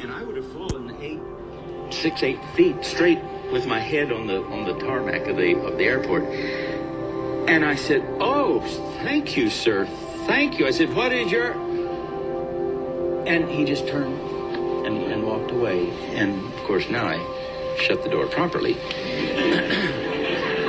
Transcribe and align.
and 0.00 0.12
I 0.12 0.22
would 0.22 0.36
have 0.36 0.52
fallen 0.52 0.96
eight, 1.00 1.20
six, 1.92 2.22
eight 2.22 2.38
feet 2.54 2.84
straight 2.84 3.22
with 3.52 3.66
my 3.66 3.78
head 3.78 4.12
on 4.12 4.26
the 4.26 4.42
on 4.44 4.64
the 4.64 4.78
tarmac 4.78 5.26
of 5.26 5.36
the 5.36 5.54
of 5.54 5.78
the 5.78 5.84
airport. 5.84 6.24
And 7.48 7.64
I 7.64 7.74
said, 7.74 8.04
"Oh, 8.20 8.60
thank 9.02 9.36
you, 9.36 9.50
sir. 9.50 9.86
Thank 10.26 10.58
you." 10.58 10.66
I 10.66 10.70
said, 10.70 10.94
"What 10.94 11.12
is 11.12 11.30
your?" 11.30 11.52
And 13.26 13.48
he 13.48 13.64
just 13.64 13.88
turned 13.88 14.20
and, 14.86 14.98
and 15.10 15.24
walked 15.24 15.50
away. 15.50 15.90
And 16.14 16.44
of 16.44 16.60
course, 16.64 16.88
now 16.88 17.06
I 17.06 17.18
shut 17.78 18.02
the 18.02 18.10
door 18.10 18.26
properly. 18.26 18.74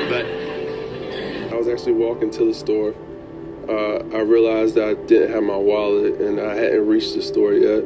but 0.10 0.26
I 1.52 1.56
was 1.56 1.68
actually 1.68 1.94
walking 1.94 2.32
to 2.32 2.46
the 2.46 2.54
store. 2.54 2.94
Uh, 3.68 3.98
I 4.16 4.22
realized 4.22 4.76
that 4.76 4.88
I 4.88 4.94
didn't 4.94 5.32
have 5.32 5.44
my 5.44 5.58
wallet 5.58 6.22
and 6.22 6.40
I 6.40 6.54
hadn't 6.54 6.88
reached 6.88 7.16
the 7.16 7.22
store 7.22 7.54
yet. 7.54 7.84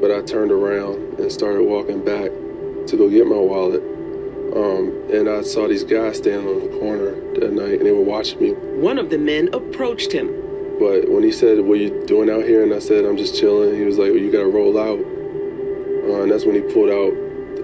But 0.00 0.12
I 0.12 0.22
turned 0.22 0.52
around 0.52 1.18
and 1.18 1.30
started 1.30 1.62
walking 1.64 2.04
back 2.04 2.30
to 2.88 2.96
go 2.96 3.08
get 3.08 3.26
my 3.26 3.36
wallet. 3.36 3.82
Um, 4.54 5.10
and 5.12 5.28
I 5.28 5.42
saw 5.42 5.68
these 5.68 5.84
guys 5.84 6.18
standing 6.18 6.48
on 6.48 6.60
the 6.70 6.78
corner 6.78 7.10
that 7.40 7.52
night 7.52 7.78
and 7.78 7.86
they 7.86 7.92
were 7.92 8.02
watching 8.02 8.40
me. 8.40 8.52
One 8.80 8.98
of 8.98 9.10
the 9.10 9.18
men 9.18 9.50
approached 9.52 10.12
him. 10.12 10.28
But 10.78 11.08
when 11.08 11.22
he 11.22 11.32
said, 11.32 11.60
What 11.60 11.74
are 11.74 11.82
you 11.82 12.04
doing 12.06 12.30
out 12.30 12.44
here? 12.44 12.62
And 12.62 12.72
I 12.72 12.78
said, 12.78 13.04
I'm 13.04 13.16
just 13.16 13.38
chilling, 13.38 13.74
he 13.74 13.84
was 13.84 13.98
like, 13.98 14.10
well, 14.10 14.20
You 14.20 14.30
gotta 14.30 14.46
roll 14.46 14.78
out. 14.78 15.00
Uh, 15.00 16.22
and 16.22 16.30
that's 16.30 16.44
when 16.44 16.54
he 16.54 16.62
pulled 16.62 16.90
out 16.90 17.12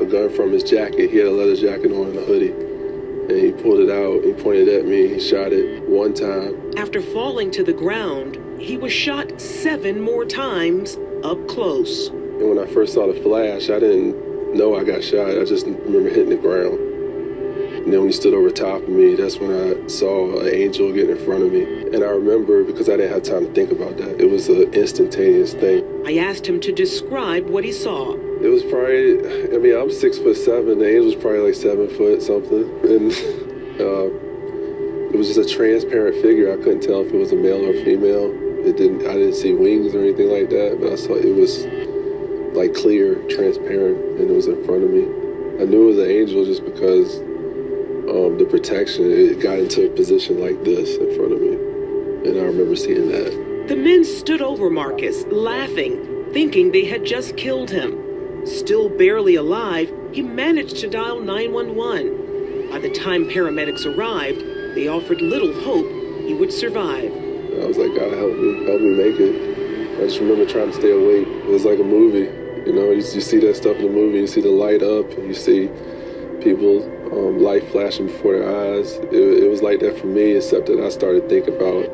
a 0.02 0.04
gun 0.04 0.28
from 0.30 0.52
his 0.52 0.64
jacket. 0.64 1.10
He 1.10 1.16
had 1.18 1.28
a 1.28 1.30
leather 1.30 1.56
jacket 1.56 1.92
on 1.92 2.08
and 2.08 2.18
a 2.18 2.24
hoodie. 2.24 2.50
And 2.50 3.30
he 3.30 3.52
pulled 3.52 3.80
it 3.80 3.90
out, 3.90 4.22
he 4.22 4.34
pointed 4.34 4.68
at 4.68 4.84
me, 4.84 5.08
he 5.08 5.18
shot 5.18 5.52
it 5.52 5.88
one 5.88 6.12
time. 6.12 6.72
After 6.76 7.00
falling 7.00 7.50
to 7.52 7.64
the 7.64 7.72
ground, 7.72 8.38
he 8.60 8.76
was 8.76 8.92
shot 8.92 9.40
seven 9.40 10.00
more 10.00 10.26
times 10.26 10.98
up 11.22 11.48
close. 11.48 12.10
And 12.44 12.54
when 12.54 12.68
I 12.68 12.70
first 12.70 12.92
saw 12.92 13.06
the 13.06 13.18
flash, 13.22 13.70
I 13.70 13.80
didn't 13.80 14.54
know 14.54 14.76
I 14.76 14.84
got 14.84 15.02
shot. 15.02 15.30
I 15.30 15.46
just 15.46 15.64
remember 15.64 16.10
hitting 16.10 16.28
the 16.28 16.36
ground. 16.36 16.76
And 16.76 17.90
then 17.90 18.00
when 18.00 18.10
he 18.10 18.12
stood 18.12 18.34
over 18.34 18.50
top 18.50 18.82
of 18.82 18.88
me, 18.90 19.14
that's 19.14 19.38
when 19.38 19.50
I 19.50 19.86
saw 19.88 20.40
an 20.40 20.48
angel 20.52 20.92
get 20.92 21.08
in 21.08 21.16
front 21.24 21.42
of 21.42 21.52
me. 21.52 21.64
And 21.64 22.04
I 22.04 22.08
remember 22.08 22.62
because 22.62 22.90
I 22.90 22.98
didn't 22.98 23.14
have 23.14 23.22
time 23.22 23.46
to 23.46 23.52
think 23.54 23.72
about 23.72 23.96
that. 23.96 24.20
It 24.20 24.28
was 24.28 24.50
an 24.50 24.74
instantaneous 24.74 25.54
thing. 25.54 25.88
I 26.06 26.18
asked 26.18 26.46
him 26.46 26.60
to 26.60 26.72
describe 26.72 27.48
what 27.48 27.64
he 27.64 27.72
saw. 27.72 28.12
It 28.12 28.48
was 28.52 28.62
probably, 28.64 29.24
I 29.48 29.56
mean, 29.56 29.74
I'm 29.74 29.90
six 29.90 30.18
foot 30.18 30.36
seven. 30.36 30.80
The 30.80 30.86
angel 30.86 31.06
was 31.06 31.14
probably 31.14 31.48
like 31.48 31.54
seven 31.54 31.88
foot 31.96 32.20
something. 32.20 32.68
And 32.84 33.10
uh, 33.80 34.12
it 35.12 35.16
was 35.16 35.32
just 35.32 35.40
a 35.40 35.48
transparent 35.48 36.20
figure. 36.20 36.52
I 36.52 36.56
couldn't 36.56 36.82
tell 36.82 37.00
if 37.00 37.10
it 37.10 37.16
was 37.16 37.32
a 37.32 37.36
male 37.36 37.64
or 37.64 37.72
a 37.72 37.84
female. 37.84 38.28
It 38.68 38.76
didn't, 38.76 39.00
I 39.08 39.14
didn't 39.14 39.34
see 39.34 39.54
wings 39.54 39.94
or 39.94 40.00
anything 40.00 40.28
like 40.28 40.50
that, 40.50 40.76
but 40.78 40.92
I 40.92 40.96
saw 40.96 41.14
it 41.14 41.34
was 41.34 41.64
like 42.54 42.72
clear, 42.74 43.16
transparent, 43.28 43.98
and 44.18 44.30
it 44.30 44.34
was 44.34 44.46
in 44.46 44.64
front 44.64 44.84
of 44.84 44.90
me. 44.90 45.02
I 45.60 45.66
knew 45.66 45.84
it 45.84 45.96
was 45.96 45.98
an 45.98 46.10
angel 46.10 46.44
just 46.44 46.64
because 46.64 47.18
um, 48.08 48.38
the 48.38 48.46
protection, 48.48 49.10
it 49.10 49.40
got 49.40 49.58
into 49.58 49.86
a 49.86 49.88
position 49.90 50.40
like 50.40 50.62
this 50.62 50.96
in 50.96 51.14
front 51.16 51.32
of 51.32 51.40
me. 51.40 51.54
And 52.28 52.38
I 52.38 52.44
remember 52.44 52.76
seeing 52.76 53.08
that. 53.08 53.66
The 53.68 53.76
men 53.76 54.04
stood 54.04 54.40
over 54.40 54.70
Marcus, 54.70 55.24
laughing, 55.26 56.32
thinking 56.32 56.70
they 56.70 56.84
had 56.84 57.04
just 57.04 57.36
killed 57.36 57.70
him. 57.70 58.46
Still 58.46 58.88
barely 58.88 59.34
alive, 59.34 59.92
he 60.12 60.22
managed 60.22 60.76
to 60.78 60.88
dial 60.88 61.20
911. 61.20 62.70
By 62.70 62.78
the 62.78 62.90
time 62.90 63.24
paramedics 63.24 63.86
arrived, 63.86 64.40
they 64.74 64.86
offered 64.86 65.20
little 65.20 65.52
hope 65.62 65.86
he 66.26 66.34
would 66.34 66.52
survive. 66.52 67.10
I 67.10 67.66
was 67.66 67.78
like, 67.78 67.94
God, 67.94 68.12
help 68.12 68.36
me, 68.36 68.66
help 68.66 68.80
me 68.80 68.90
make 68.96 69.18
it. 69.18 69.98
I 69.98 70.06
just 70.06 70.18
remember 70.18 70.44
trying 70.44 70.70
to 70.70 70.76
stay 70.76 70.90
awake. 70.90 71.26
It 71.26 71.46
was 71.46 71.64
like 71.64 71.78
a 71.78 71.84
movie. 71.84 72.43
You 72.66 72.72
know, 72.72 72.90
you, 72.90 72.96
you 72.96 73.20
see 73.20 73.38
that 73.40 73.56
stuff 73.56 73.76
in 73.76 73.82
the 73.82 73.90
movie, 73.90 74.20
you 74.20 74.26
see 74.26 74.40
the 74.40 74.48
light 74.48 74.82
up, 74.82 75.10
you 75.18 75.34
see 75.34 75.68
people, 76.42 76.82
um, 77.12 77.42
light 77.42 77.62
flashing 77.70 78.06
before 78.06 78.38
their 78.38 78.48
eyes. 78.48 78.94
It, 79.12 79.44
it 79.44 79.50
was 79.50 79.60
like 79.60 79.80
that 79.80 79.98
for 79.98 80.06
me, 80.06 80.32
except 80.32 80.66
that 80.66 80.80
I 80.80 80.88
started 80.88 81.28
thinking 81.28 81.56
about 81.56 81.90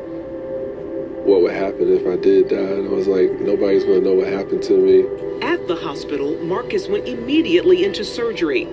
what 1.25 1.41
would 1.41 1.53
happen 1.53 1.91
if 1.91 2.07
I 2.07 2.15
did 2.15 2.49
die. 2.49 2.55
And 2.55 2.87
I 2.87 2.91
was 2.91 3.07
like, 3.07 3.31
nobody's 3.41 3.83
going 3.83 4.01
to 4.01 4.09
know 4.09 4.15
what 4.15 4.27
happened 4.27 4.63
to 4.63 4.77
me. 4.77 5.05
At 5.41 5.67
the 5.67 5.75
hospital, 5.75 6.37
Marcus 6.43 6.87
went 6.87 7.07
immediately 7.07 7.83
into 7.83 8.05
surgery, 8.05 8.65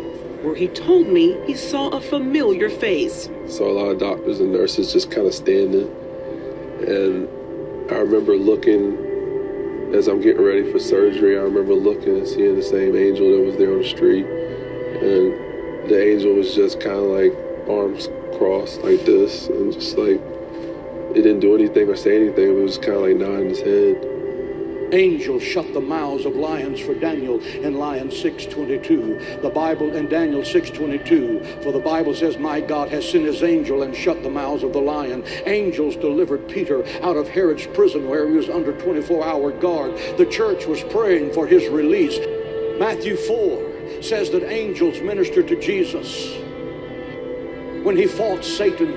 where 0.43 0.55
he 0.55 0.69
told 0.69 1.09
me 1.09 1.37
he 1.47 1.55
saw 1.55 1.89
a 1.89 2.01
familiar 2.01 2.71
face. 2.71 3.29
Saw 3.49 3.71
a 3.71 3.75
lot 3.75 3.87
of 3.91 3.99
doctors 3.99 4.39
and 4.39 4.53
nurses 4.53 4.93
just 4.93 5.11
kind 5.11 5.27
of 5.27 5.35
standing. 5.35 5.91
And 6.87 7.29
I 7.91 7.97
remember 7.97 8.37
looking 8.37 9.08
as 9.95 10.09
I'm 10.09 10.21
getting 10.21 10.43
ready 10.43 10.71
for 10.71 10.79
surgery. 10.79 11.39
I 11.39 11.43
remember 11.43 11.75
looking 11.75 12.17
and 12.17 12.27
seeing 12.27 12.57
the 12.57 12.63
same 12.63 12.97
angel 12.97 13.31
that 13.33 13.45
was 13.45 13.57
there 13.57 13.73
on 13.73 13.83
the 13.83 13.89
street. 13.89 14.27
And 14.27 15.89
the 15.89 16.13
angel 16.13 16.35
was 16.35 16.55
just 16.55 16.81
kind 16.81 16.97
of 16.97 17.05
like 17.05 17.33
arms 17.69 18.09
crossed 18.37 18.83
like 18.83 19.05
this 19.05 19.49
and 19.49 19.73
just 19.73 19.97
like 19.97 20.21
it 21.15 21.23
didn't 21.23 21.41
do 21.41 21.55
anything 21.55 21.89
or 21.89 21.97
say 21.97 22.17
anything. 22.17 22.59
It 22.59 22.63
was 22.63 22.79
kind 22.79 22.95
of 22.95 23.03
like 23.03 23.17
nodding 23.17 23.49
his 23.49 23.61
head. 23.61 24.08
Angels 24.93 25.43
shut 25.43 25.73
the 25.75 25.81
mouths 25.81 26.25
of 26.25 26.35
lions 26.35 26.81
for 26.81 26.95
Daniel 26.95 27.41
in 27.41 27.75
Lion 27.75 28.11
6:22. 28.11 29.41
The 29.43 29.51
Bible 29.51 29.95
in 29.95 30.09
Daniel 30.09 30.43
6:22, 30.43 31.63
for 31.63 31.73
the 31.73 31.79
Bible 31.79 32.15
says, 32.15 32.39
"My 32.39 32.61
God 32.61 32.89
has 32.89 33.05
sent 33.07 33.25
his 33.25 33.43
angel 33.43 33.83
and 33.83 33.95
shut 33.95 34.23
the 34.23 34.31
mouths 34.31 34.63
of 34.63 34.73
the 34.73 34.81
lion." 34.81 35.23
Angels 35.47 35.97
delivered 35.97 36.49
Peter 36.49 36.85
out 37.03 37.17
of 37.17 37.29
Herod's 37.29 37.67
prison 37.67 38.09
where 38.09 38.27
he 38.27 38.37
was 38.37 38.49
under 38.49 38.73
24-hour 38.73 39.53
guard. 39.53 39.93
The 40.17 40.27
church 40.27 40.67
was 40.67 40.83
praying 40.85 41.33
for 41.33 41.47
his 41.47 41.69
release. 41.69 42.19
Matthew 42.79 43.17
4 43.17 43.59
says 44.01 44.31
that 44.31 44.51
angels 44.51 45.01
ministered 45.01 45.49
to 45.49 45.57
Jesus 45.57 46.35
when 47.83 47.97
he 47.97 48.07
fought 48.07 48.45
Satan 48.45 48.93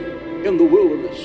in 0.46 0.58
the 0.58 0.64
wilderness. 0.64 1.20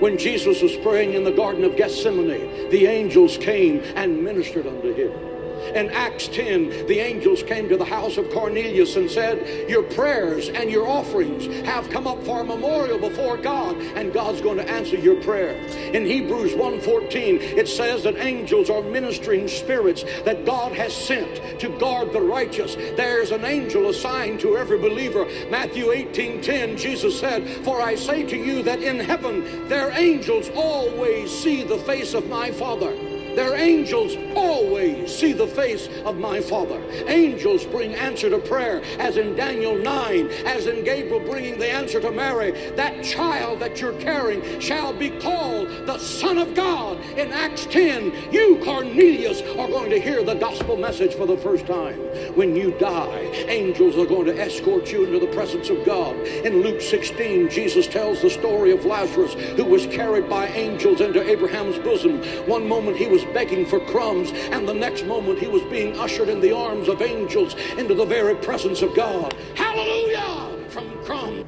When 0.00 0.16
Jesus 0.16 0.62
was 0.62 0.76
praying 0.76 1.14
in 1.14 1.24
the 1.24 1.32
Garden 1.32 1.64
of 1.64 1.76
Gethsemane, 1.76 2.70
the 2.70 2.86
angels 2.86 3.36
came 3.36 3.80
and 3.96 4.22
ministered 4.22 4.66
unto 4.66 4.94
him. 4.94 5.27
In 5.74 5.90
Acts 5.90 6.28
10, 6.28 6.86
the 6.86 7.00
angels 7.00 7.42
came 7.42 7.68
to 7.68 7.76
the 7.76 7.84
house 7.84 8.16
of 8.16 8.30
Cornelius 8.30 8.96
and 8.96 9.10
said, 9.10 9.68
Your 9.68 9.82
prayers 9.82 10.48
and 10.48 10.70
your 10.70 10.86
offerings 10.86 11.46
have 11.66 11.90
come 11.90 12.06
up 12.06 12.22
for 12.24 12.40
a 12.40 12.44
memorial 12.44 12.98
before 12.98 13.36
God, 13.36 13.76
and 13.76 14.12
God's 14.12 14.40
going 14.40 14.58
to 14.58 14.68
answer 14.68 14.96
your 14.96 15.22
prayer. 15.22 15.52
In 15.92 16.04
Hebrews 16.04 16.52
1:14, 16.54 17.40
it 17.40 17.68
says 17.68 18.02
that 18.04 18.16
angels 18.16 18.70
are 18.70 18.82
ministering 18.82 19.48
spirits 19.48 20.04
that 20.24 20.44
God 20.44 20.72
has 20.72 20.94
sent 20.94 21.60
to 21.60 21.68
guard 21.78 22.12
the 22.12 22.20
righteous. 22.20 22.76
There's 22.96 23.30
an 23.30 23.44
angel 23.44 23.88
assigned 23.88 24.40
to 24.40 24.56
every 24.56 24.78
believer. 24.78 25.26
Matthew 25.50 25.86
18:10, 25.86 26.76
Jesus 26.76 27.18
said, 27.18 27.46
For 27.64 27.80
I 27.80 27.94
say 27.94 28.24
to 28.24 28.36
you 28.36 28.62
that 28.62 28.82
in 28.82 29.00
heaven 29.00 29.68
their 29.68 29.90
angels 29.92 30.50
always 30.54 31.30
see 31.30 31.62
the 31.62 31.78
face 31.78 32.14
of 32.14 32.28
my 32.28 32.50
Father. 32.50 33.17
Their 33.38 33.54
angels 33.54 34.16
always 34.34 35.16
see 35.16 35.32
the 35.32 35.46
face 35.46 35.88
of 36.04 36.16
my 36.18 36.40
Father. 36.40 36.82
Angels 37.06 37.64
bring 37.64 37.94
answer 37.94 38.28
to 38.30 38.38
prayer, 38.40 38.82
as 38.98 39.16
in 39.16 39.36
Daniel 39.36 39.76
9, 39.76 40.28
as 40.44 40.66
in 40.66 40.82
Gabriel 40.82 41.20
bringing 41.20 41.56
the 41.56 41.70
answer 41.70 42.00
to 42.00 42.10
Mary. 42.10 42.50
That 42.72 43.04
child 43.04 43.60
that 43.60 43.80
you're 43.80 43.92
carrying 44.00 44.58
shall 44.58 44.92
be 44.92 45.10
called 45.10 45.68
the 45.86 45.98
Son 45.98 46.36
of 46.38 46.56
God. 46.56 46.98
In 47.16 47.30
Acts 47.30 47.66
10, 47.66 48.32
you, 48.32 48.60
Cornelius, 48.64 49.40
are 49.56 49.68
going 49.68 49.90
to 49.90 50.00
hear 50.00 50.24
the 50.24 50.34
gospel 50.34 50.76
message 50.76 51.14
for 51.14 51.26
the 51.26 51.36
first 51.36 51.64
time. 51.64 51.96
When 52.34 52.56
you 52.56 52.72
die, 52.72 53.20
angels 53.46 53.96
are 53.96 54.06
going 54.06 54.26
to 54.26 54.36
escort 54.36 54.90
you 54.90 55.04
into 55.04 55.20
the 55.20 55.32
presence 55.32 55.70
of 55.70 55.84
God. 55.86 56.16
In 56.16 56.62
Luke 56.62 56.80
16, 56.80 57.50
Jesus 57.50 57.86
tells 57.86 58.20
the 58.20 58.30
story 58.30 58.72
of 58.72 58.84
Lazarus, 58.84 59.34
who 59.34 59.64
was 59.64 59.86
carried 59.86 60.28
by 60.28 60.48
angels 60.48 61.00
into 61.00 61.22
Abraham's 61.22 61.78
bosom. 61.78 62.20
One 62.48 62.66
moment 62.66 62.96
he 62.96 63.06
was 63.06 63.27
begging 63.32 63.66
for 63.66 63.80
crumbs, 63.80 64.30
and 64.32 64.68
the 64.68 64.74
next 64.74 65.04
moment 65.06 65.38
he 65.38 65.46
was 65.46 65.62
being 65.64 65.98
ushered 65.98 66.28
in 66.28 66.40
the 66.40 66.54
arms 66.54 66.88
of 66.88 67.02
angels 67.02 67.54
into 67.76 67.94
the 67.94 68.04
very 68.04 68.34
presence 68.34 68.82
of 68.82 68.94
God. 68.94 69.34
Hallelujah! 69.54 70.68
From 70.68 70.90
crumbs. 71.04 71.44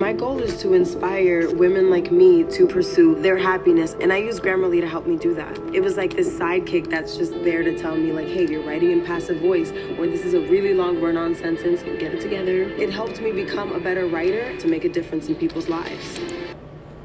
My 0.00 0.14
goal 0.14 0.40
is 0.40 0.56
to 0.62 0.72
inspire 0.72 1.54
women 1.54 1.90
like 1.90 2.10
me 2.10 2.44
to 2.44 2.66
pursue 2.66 3.20
their 3.20 3.36
happiness, 3.36 3.96
and 4.00 4.10
I 4.10 4.16
use 4.16 4.40
Grammarly 4.40 4.80
to 4.80 4.88
help 4.88 5.06
me 5.06 5.18
do 5.18 5.34
that. 5.34 5.58
It 5.74 5.82
was 5.82 5.98
like 5.98 6.16
this 6.16 6.38
sidekick 6.38 6.88
that's 6.88 7.18
just 7.18 7.34
there 7.44 7.62
to 7.62 7.78
tell 7.78 7.96
me, 7.96 8.10
like, 8.10 8.26
hey, 8.26 8.46
you're 8.46 8.62
writing 8.62 8.92
in 8.92 9.04
passive 9.04 9.42
voice, 9.42 9.72
or 9.98 10.06
this 10.06 10.24
is 10.24 10.32
a 10.32 10.40
really 10.48 10.72
long 10.72 11.02
run 11.02 11.18
on 11.18 11.34
sentence, 11.34 11.82
get 11.82 12.14
it 12.14 12.22
together. 12.22 12.62
It 12.62 12.88
helped 12.88 13.20
me 13.20 13.30
become 13.30 13.72
a 13.72 13.78
better 13.78 14.06
writer 14.06 14.56
to 14.56 14.68
make 14.68 14.84
a 14.84 14.88
difference 14.88 15.28
in 15.28 15.34
people's 15.34 15.68
lives 15.68 16.18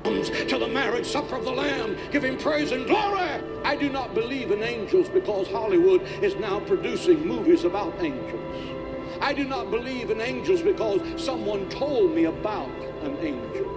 to 0.05 0.59
the 0.59 0.67
marriage 0.67 1.07
supper 1.07 1.35
of 1.35 1.45
the 1.45 1.51
Lamb. 1.51 1.97
Give 2.11 2.23
him 2.23 2.37
praise 2.37 2.71
and 2.71 2.85
glory. 2.85 3.41
I 3.63 3.75
do 3.75 3.89
not 3.89 4.13
believe 4.13 4.51
in 4.51 4.61
angels 4.61 5.09
because 5.09 5.47
Hollywood 5.47 6.03
is 6.21 6.35
now 6.35 6.59
producing 6.59 7.25
movies 7.25 7.63
about 7.63 7.93
angels. 7.99 8.75
I 9.19 9.33
do 9.33 9.45
not 9.45 9.71
believe 9.71 10.11
in 10.11 10.21
angels 10.21 10.61
because 10.61 11.01
someone 11.21 11.67
told 11.69 12.13
me 12.13 12.25
about 12.25 12.69
an 13.01 13.17
angel. 13.17 13.71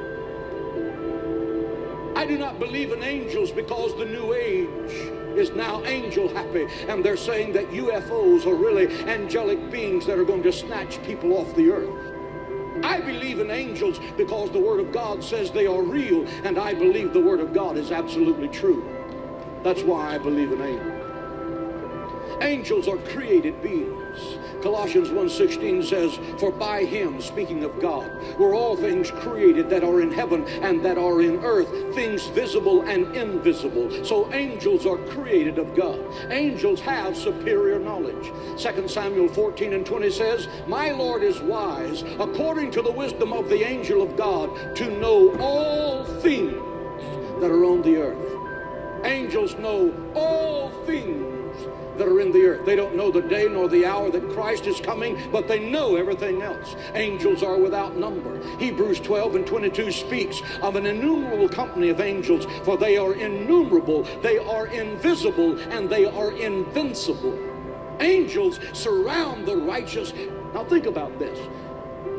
I 2.15 2.27
do 2.27 2.37
not 2.37 2.59
believe 2.59 2.93
in 2.93 3.03
angels 3.03 3.51
because 3.51 3.97
the 3.97 4.05
New 4.05 4.35
Age 4.35 5.39
is 5.39 5.51
now 5.53 5.83
angel 5.85 6.29
happy, 6.29 6.67
and 6.89 7.03
they're 7.03 7.17
saying 7.17 7.53
that 7.53 7.71
UFOs 7.71 8.45
are 8.45 8.55
really 8.55 8.89
angelic 9.05 9.71
beings 9.71 10.05
that 10.07 10.19
are 10.19 10.25
going 10.25 10.43
to 10.43 10.53
snatch 10.53 11.03
people 11.05 11.39
off 11.39 11.55
the 11.55 11.71
earth. 11.71 12.08
I 12.85 13.01
believe 13.01 13.41
in 13.41 13.51
angels 13.51 14.01
because 14.17 14.51
the 14.51 14.59
Word 14.59 14.81
of 14.81 14.93
God 14.93 15.23
says 15.23 15.51
they 15.51 15.67
are 15.67 15.83
real, 15.83 16.27
and 16.45 16.59
I 16.59 16.75
believe 16.75 17.13
the 17.13 17.21
Word 17.21 17.41
of 17.41 17.53
God 17.53 17.77
is 17.77 17.93
absolutely 17.93 18.49
true. 18.49 18.85
That's 19.63 19.83
why 19.83 20.15
I 20.15 20.19
believe 20.19 20.53
in 20.53 20.63
angels. 20.63 22.43
Angels 22.43 22.89
are 22.89 22.99
created 23.13 23.61
beings. 23.63 24.08
Colossians 24.63 25.11
1:16 25.11 25.83
says, 25.83 26.19
"For 26.39 26.51
by 26.51 26.85
him, 26.85 27.21
speaking 27.21 27.65
of 27.65 27.81
God, 27.81 28.11
were 28.39 28.55
all 28.55 28.77
things 28.77 29.11
created 29.11 29.71
that 29.71 29.85
are 29.85 30.01
in 30.01 30.11
heaven 30.11 30.45
and 30.63 30.83
that 30.85 30.99
are 30.99 31.21
in 31.21 31.45
earth, 31.45 31.69
things 31.95 32.27
visible 32.29 32.83
and 32.83 33.15
invisible." 33.15 33.89
So 34.05 34.29
angels 34.33 34.87
are 34.87 34.97
created 34.97 35.59
of 35.59 35.75
God. 35.75 36.01
Angels 36.31 36.81
have 36.81 37.17
superior 37.17 37.79
knowledge. 37.79 38.33
2 38.57 38.89
Samuel 38.89 39.29
14 39.29 39.73
and 39.73 39.87
20 39.87 40.11
says, 40.11 40.49
"My 40.67 40.91
Lord 40.91 41.23
is 41.23 41.41
wise, 41.41 42.05
according 42.19 42.71
to 42.73 42.83
the 42.83 42.93
wisdom 42.93 43.33
of 43.33 43.49
the 43.49 43.63
angel 43.63 44.03
of 44.03 44.17
God, 44.17 44.51
to 44.77 44.91
know 44.99 45.33
all 45.41 46.05
things 46.21 46.55
that 47.41 47.51
are 47.51 47.65
on 47.65 47.83
the 47.83 47.97
earth." 47.97 48.17
Angels 49.05 49.57
know 49.59 49.93
all 50.17 50.71
things 50.85 51.28
that 51.99 52.09
are 52.09 52.21
in 52.21 52.33
the 52.33 52.45
earth. 52.45 52.65
They 52.65 52.77
don't 52.77 52.97
know 52.97 53.11
the 53.11 53.23
day 53.23 53.49
nor 53.49 53.69
the 53.69 53.85
hour 53.85 54.11
that 54.11 54.31
Christ 54.31 54.67
is 54.67 54.81
coming, 54.81 55.19
but 55.31 55.49
they 55.49 55.59
know 55.71 55.97
everything 55.97 56.43
else. 56.43 56.77
Angels 56.95 57.43
are 57.43 57.59
without 57.59 57.97
number. 57.97 58.41
Hebrews 58.59 59.00
12 59.00 59.37
and 59.37 59.47
22 59.47 59.93
speaks 59.93 60.43
of 60.62 60.77
an 60.77 60.87
innumerable 60.87 61.49
company 61.49 61.91
of 61.91 62.00
angels, 62.00 62.47
for 62.65 62.77
they 62.77 62.97
are 62.97 63.15
innumerable, 63.15 64.05
they 64.23 64.39
are 64.39 64.69
invisible, 64.69 65.59
and 65.71 65.91
they 65.91 66.05
are 66.06 66.33
invincible. 66.33 67.39
Angels 68.00 68.61
surround 68.73 69.47
the 69.47 69.56
righteous. 69.56 70.12
Now 70.55 70.65
think 70.65 70.87
about 70.87 71.19
this. 71.19 71.39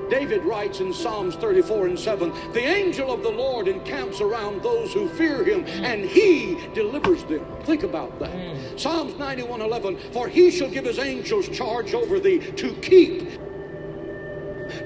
David 0.10 0.44
writes 0.44 0.80
in 0.80 0.94
Psalms 0.94 1.36
34 1.36 1.88
and 1.88 2.00
7 2.00 2.34
The 2.54 2.64
angel 2.64 3.12
of 3.12 3.24
the 3.24 3.30
Lord 3.30 3.68
encamps 3.68 4.22
around 4.22 4.62
those 4.64 4.94
who 4.94 5.08
fear 5.10 5.44
him, 5.44 5.66
and 5.84 6.04
he 6.06 6.58
delivers 6.74 7.24
them. 7.26 7.46
Think 7.64 7.84
about 7.84 8.18
that. 8.20 8.32
Mm. 8.32 8.80
Psalms 8.80 9.18
91 9.18 9.62
11 9.62 9.98
For 10.12 10.28
he 10.28 10.52
shall 10.52 10.70
give 10.70 10.86
his 10.86 11.00
angels 11.00 11.48
charge 11.50 11.94
over 11.94 12.20
thee 12.20 12.40
to 12.40 12.74
keep, 12.76 13.30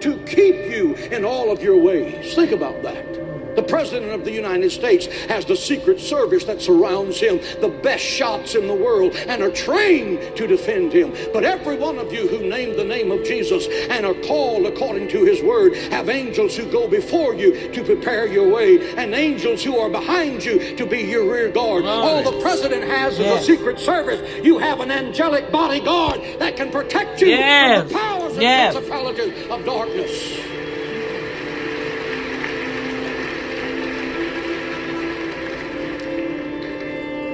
to 0.01 0.23
keep 0.25 0.55
you 0.71 0.95
in 1.11 1.25
all 1.25 1.51
of 1.51 1.61
your 1.61 1.77
ways. 1.77 2.33
Think 2.35 2.51
about 2.51 2.81
that. 2.83 3.32
The 3.55 3.63
President 3.63 4.11
of 4.11 4.25
the 4.25 4.31
United 4.31 4.71
States 4.71 5.07
has 5.27 5.45
the 5.45 5.55
Secret 5.55 5.99
Service 5.99 6.45
that 6.45 6.61
surrounds 6.61 7.19
him, 7.19 7.39
the 7.61 7.69
best 7.69 8.03
shots 8.03 8.55
in 8.55 8.67
the 8.67 8.73
world, 8.73 9.15
and 9.15 9.41
are 9.41 9.51
trained 9.51 10.35
to 10.35 10.47
defend 10.47 10.93
him. 10.93 11.13
But 11.31 11.43
every 11.43 11.77
one 11.77 11.97
of 11.97 12.11
you 12.11 12.27
who 12.27 12.47
name 12.49 12.75
the 12.75 12.83
name 12.83 13.11
of 13.11 13.23
Jesus 13.23 13.67
and 13.89 14.05
are 14.05 14.13
called 14.13 14.65
according 14.65 15.09
to 15.09 15.23
his 15.23 15.41
word 15.41 15.75
have 15.91 16.09
angels 16.09 16.55
who 16.55 16.65
go 16.71 16.87
before 16.87 17.35
you 17.35 17.71
to 17.71 17.83
prepare 17.83 18.27
your 18.27 18.49
way, 18.49 18.95
and 18.95 19.13
angels 19.13 19.63
who 19.63 19.77
are 19.77 19.89
behind 19.89 20.43
you 20.43 20.75
to 20.75 20.85
be 20.85 21.01
your 21.01 21.31
rear 21.31 21.49
guard. 21.49 21.83
Right. 21.83 21.91
All 21.91 22.23
the 22.23 22.41
President 22.41 22.83
has 22.83 23.19
yes. 23.19 23.41
is 23.41 23.49
a 23.49 23.51
Secret 23.51 23.79
Service. 23.79 24.43
You 24.43 24.57
have 24.59 24.79
an 24.79 24.91
angelic 24.91 25.51
bodyguard 25.51 26.21
that 26.39 26.55
can 26.55 26.71
protect 26.71 27.21
you 27.21 27.27
yes. 27.27 27.81
from 27.81 27.87
the 27.87 27.93
powers 27.93 28.33
and 28.33 28.41
yes. 28.41 28.73
principalities 28.73 29.49
of 29.49 29.65
darkness. 29.65 30.52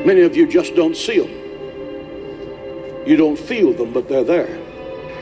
Many 0.06 0.22
of 0.22 0.36
you 0.36 0.48
just 0.48 0.76
don't 0.76 0.96
see 0.96 1.20
them. 1.20 1.30
You 3.06 3.16
don't 3.18 3.38
feel 3.38 3.74
them, 3.74 3.92
but 3.92 4.08
they're 4.08 4.24
there. 4.24 4.58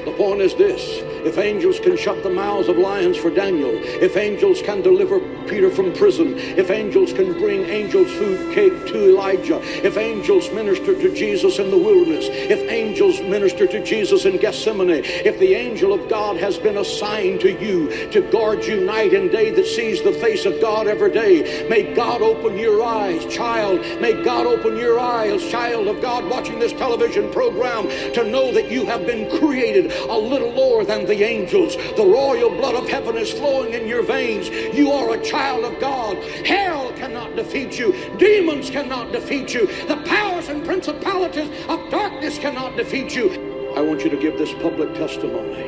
The 0.06 0.14
point 0.18 0.42
is 0.42 0.54
this 0.56 1.04
if 1.26 1.38
angels 1.38 1.80
can 1.80 1.98
shut 1.98 2.24
the 2.24 2.30
mouths 2.30 2.68
of 2.68 2.78
lions 2.78 3.18
for 3.18 3.30
Daniel, 3.30 3.72
if 3.74 4.18
angels 4.18 4.62
can 4.62 4.82
deliver 4.82 5.20
Peter 5.48 5.70
from 5.70 5.94
prison, 5.94 6.38
if 6.38 6.70
angels 6.70 7.14
can 7.14 7.34
bring 7.34 7.66
angels 7.66 8.12
food 8.14 8.54
cake 8.54 8.86
to 8.88 9.10
Elijah, 9.10 9.60
if 9.86 9.98
angels 9.98 10.52
minister 10.52 10.94
to 10.94 11.14
Jesus 11.14 11.60
in 11.60 11.72
the 11.72 11.78
wilderness, 11.78 12.28
if 12.30 12.60
angels 12.70 13.20
minister 13.22 13.66
to 13.68 13.84
Jesus 13.84 14.26
in 14.26 14.38
Gethsemane, 14.38 14.90
if 14.90 15.40
the 15.40 15.54
angel 15.56 15.94
of 15.94 16.10
God 16.10 16.38
has 16.38 16.58
been 16.58 16.78
assigned 16.78 17.42
to 17.42 17.52
you 17.64 18.10
to 18.12 18.22
guard 18.32 18.66
you 18.66 18.82
night 18.82 19.14
and 19.14 19.32
day 19.32 19.52
that 19.52 19.66
sees 19.66 20.04
the 20.04 20.14
face 20.14 20.46
of 20.46 20.60
God 20.62 20.88
every 20.88 21.12
day, 21.12 21.68
may 21.70 21.94
God 21.94 22.22
open 22.22 22.58
your 22.58 22.84
eyes, 22.84 23.26
child. 23.34 23.80
May 24.02 24.22
God 24.24 24.46
open 24.46 24.78
your 24.78 25.00
eyes, 25.00 25.50
child 25.50 25.88
of 25.88 26.02
God, 26.02 26.26
watching 26.30 26.60
this 26.60 26.74
television 26.74 27.32
program, 27.32 27.88
to 28.14 28.24
know 28.24 28.52
that 28.54 28.70
you 28.70 28.86
have 28.86 29.06
been 29.06 29.30
created 29.40 29.92
a 29.92 30.18
little 30.18 30.52
lower 30.52 30.84
than 30.84 31.07
the 31.08 31.24
angels. 31.24 31.76
The 31.76 32.06
royal 32.06 32.50
blood 32.50 32.76
of 32.76 32.88
heaven 32.88 33.18
is 33.18 33.32
flowing 33.32 33.74
in 33.74 33.88
your 33.88 34.04
veins. 34.04 34.50
You 34.50 34.92
are 34.92 35.14
a 35.14 35.24
child 35.24 35.64
of 35.66 35.80
God. 35.80 36.18
Hell 36.46 36.92
cannot 36.94 37.36
defeat 37.36 37.78
you, 37.80 37.94
demons 38.18 38.70
cannot 38.70 39.12
defeat 39.12 39.54
you, 39.54 39.68
the 39.88 39.98
powers 40.06 40.50
and 40.50 40.66
principalities 40.66 41.50
of 41.70 41.90
darkness 41.90 42.38
cannot 42.38 42.76
defeat 42.76 43.16
you. 43.16 43.74
I 43.76 43.82
want 43.82 44.04
you 44.04 44.10
to 44.10 44.18
give 44.18 44.38
this 44.38 44.54
public 44.54 44.94
testimony. 44.96 45.64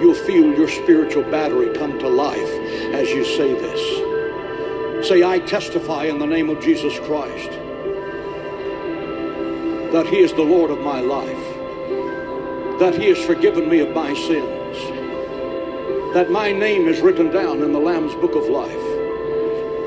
You'll 0.00 0.14
feel 0.14 0.54
your 0.54 0.68
spiritual 0.68 1.22
battery 1.24 1.76
come 1.76 1.98
to 2.00 2.08
life 2.08 2.50
as 2.92 3.08
you 3.10 3.24
say 3.24 3.54
this. 3.54 5.08
Say, 5.08 5.22
I 5.22 5.38
testify 5.38 6.04
in 6.04 6.18
the 6.18 6.26
name 6.26 6.50
of 6.50 6.60
Jesus 6.60 6.98
Christ 7.00 7.50
that 9.92 10.06
He 10.08 10.18
is 10.18 10.32
the 10.32 10.42
Lord 10.42 10.70
of 10.70 10.80
my 10.80 11.00
life 11.00 11.43
that 12.78 12.94
he 12.94 13.08
has 13.08 13.18
forgiven 13.24 13.68
me 13.68 13.78
of 13.78 13.90
my 13.90 14.12
sins, 14.14 14.76
that 16.12 16.28
my 16.30 16.50
name 16.50 16.88
is 16.88 17.00
written 17.00 17.30
down 17.30 17.62
in 17.62 17.72
the 17.72 17.78
Lamb's 17.78 18.14
book 18.16 18.34
of 18.34 18.48
life. 18.48 18.74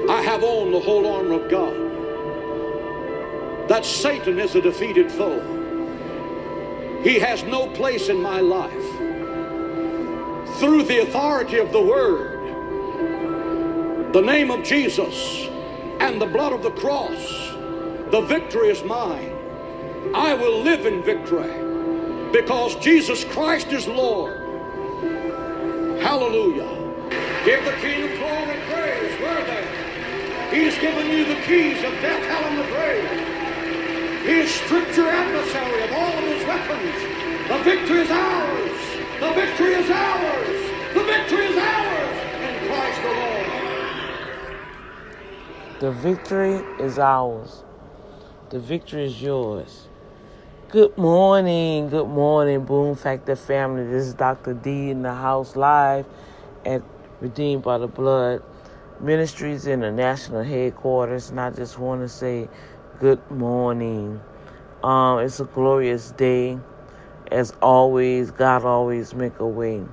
I 0.10 0.22
have 0.22 0.42
on 0.42 0.72
the 0.72 0.80
whole 0.80 1.06
armor 1.06 1.34
of 1.34 1.50
God, 1.52 1.76
that 3.68 3.84
Satan 3.84 4.40
is 4.40 4.56
a 4.56 4.62
defeated 4.62 5.12
foe. 5.12 5.42
He 7.04 7.20
has 7.20 7.44
no 7.44 7.68
place 7.68 8.08
in 8.08 8.22
my 8.22 8.40
life. 8.40 8.72
Through 10.60 10.84
the 10.84 11.02
authority 11.02 11.58
of 11.58 11.74
the 11.74 11.82
Word, 11.82 12.36
the 14.14 14.22
name 14.22 14.50
of 14.50 14.64
Jesus, 14.64 15.50
and 16.00 16.22
the 16.22 16.26
blood 16.26 16.54
of 16.54 16.64
the 16.64 16.72
cross, 16.72 17.52
the 18.12 18.22
victory 18.22 18.70
is 18.70 18.82
mine. 18.86 19.34
I 20.16 20.34
will 20.36 20.62
live 20.62 20.86
in 20.86 21.04
victory 21.04 21.67
because 22.32 22.76
Jesus 22.78 23.24
Christ 23.26 23.68
is 23.68 23.88
Lord. 23.88 24.38
Hallelujah. 26.02 26.68
Give 27.46 27.64
the 27.64 27.74
King 27.74 28.04
of 28.04 28.18
glory 28.20 28.60
praise. 28.70 29.20
Where 29.22 29.46
there? 29.46 30.52
He's 30.52 30.78
given 30.80 31.08
you 31.08 31.26
the 31.26 31.42
keys 31.42 31.84
of 31.84 31.92
death, 32.02 32.24
hell, 32.26 32.44
and 32.46 32.58
the 32.60 32.68
grave. 32.72 33.38
He 34.26 34.34
has 34.40 34.50
stripped 34.50 34.96
your 34.98 35.08
adversary 35.08 35.84
of 35.84 35.92
all 35.92 36.18
of 36.18 36.24
his 36.24 36.46
weapons. 36.46 36.96
The 37.48 37.58
victory 37.64 38.02
is 38.02 38.12
ours. 38.12 38.80
The 39.20 39.32
victory 39.34 39.74
is 39.76 39.90
ours. 39.90 40.68
The 40.94 41.04
victory 41.04 41.46
is 41.46 41.58
ours 41.58 42.18
in 42.44 42.68
Christ 42.68 43.02
the 43.04 43.10
Lord. 43.10 43.48
The 45.80 45.92
victory 45.92 46.62
is 46.80 47.00
ours. 47.00 47.64
The 48.50 48.60
victory 48.60 49.06
is 49.06 49.22
yours. 49.22 49.88
Good 50.70 50.98
morning, 50.98 51.88
good 51.88 52.10
morning, 52.10 52.66
Boom 52.66 52.98
Factor 52.98 53.38
family. 53.38 53.86
This 53.86 54.08
is 54.08 54.14
Dr. 54.14 54.54
D 54.54 54.90
in 54.90 55.02
the 55.02 55.14
house 55.14 55.56
live 55.56 56.06
at 56.66 56.82
Redeemed 57.22 57.64
by 57.64 57.78
the 57.78 57.88
Blood 57.88 58.44
Ministries 59.00 59.66
International 59.66 60.44
Headquarters, 60.44 61.30
and 61.30 61.40
I 61.40 61.52
just 61.52 61.80
want 61.80 62.02
to 62.02 62.10
say 62.10 62.50
good 63.00 63.32
morning. 63.32 64.20
Um, 64.84 65.20
it's 65.20 65.40
a 65.40 65.46
glorious 65.46 66.12
day. 66.12 66.60
As 67.32 67.54
always, 67.62 68.32
God 68.32 68.66
always 68.66 69.14
make 69.14 69.40
a 69.40 69.48
way. 69.48 69.86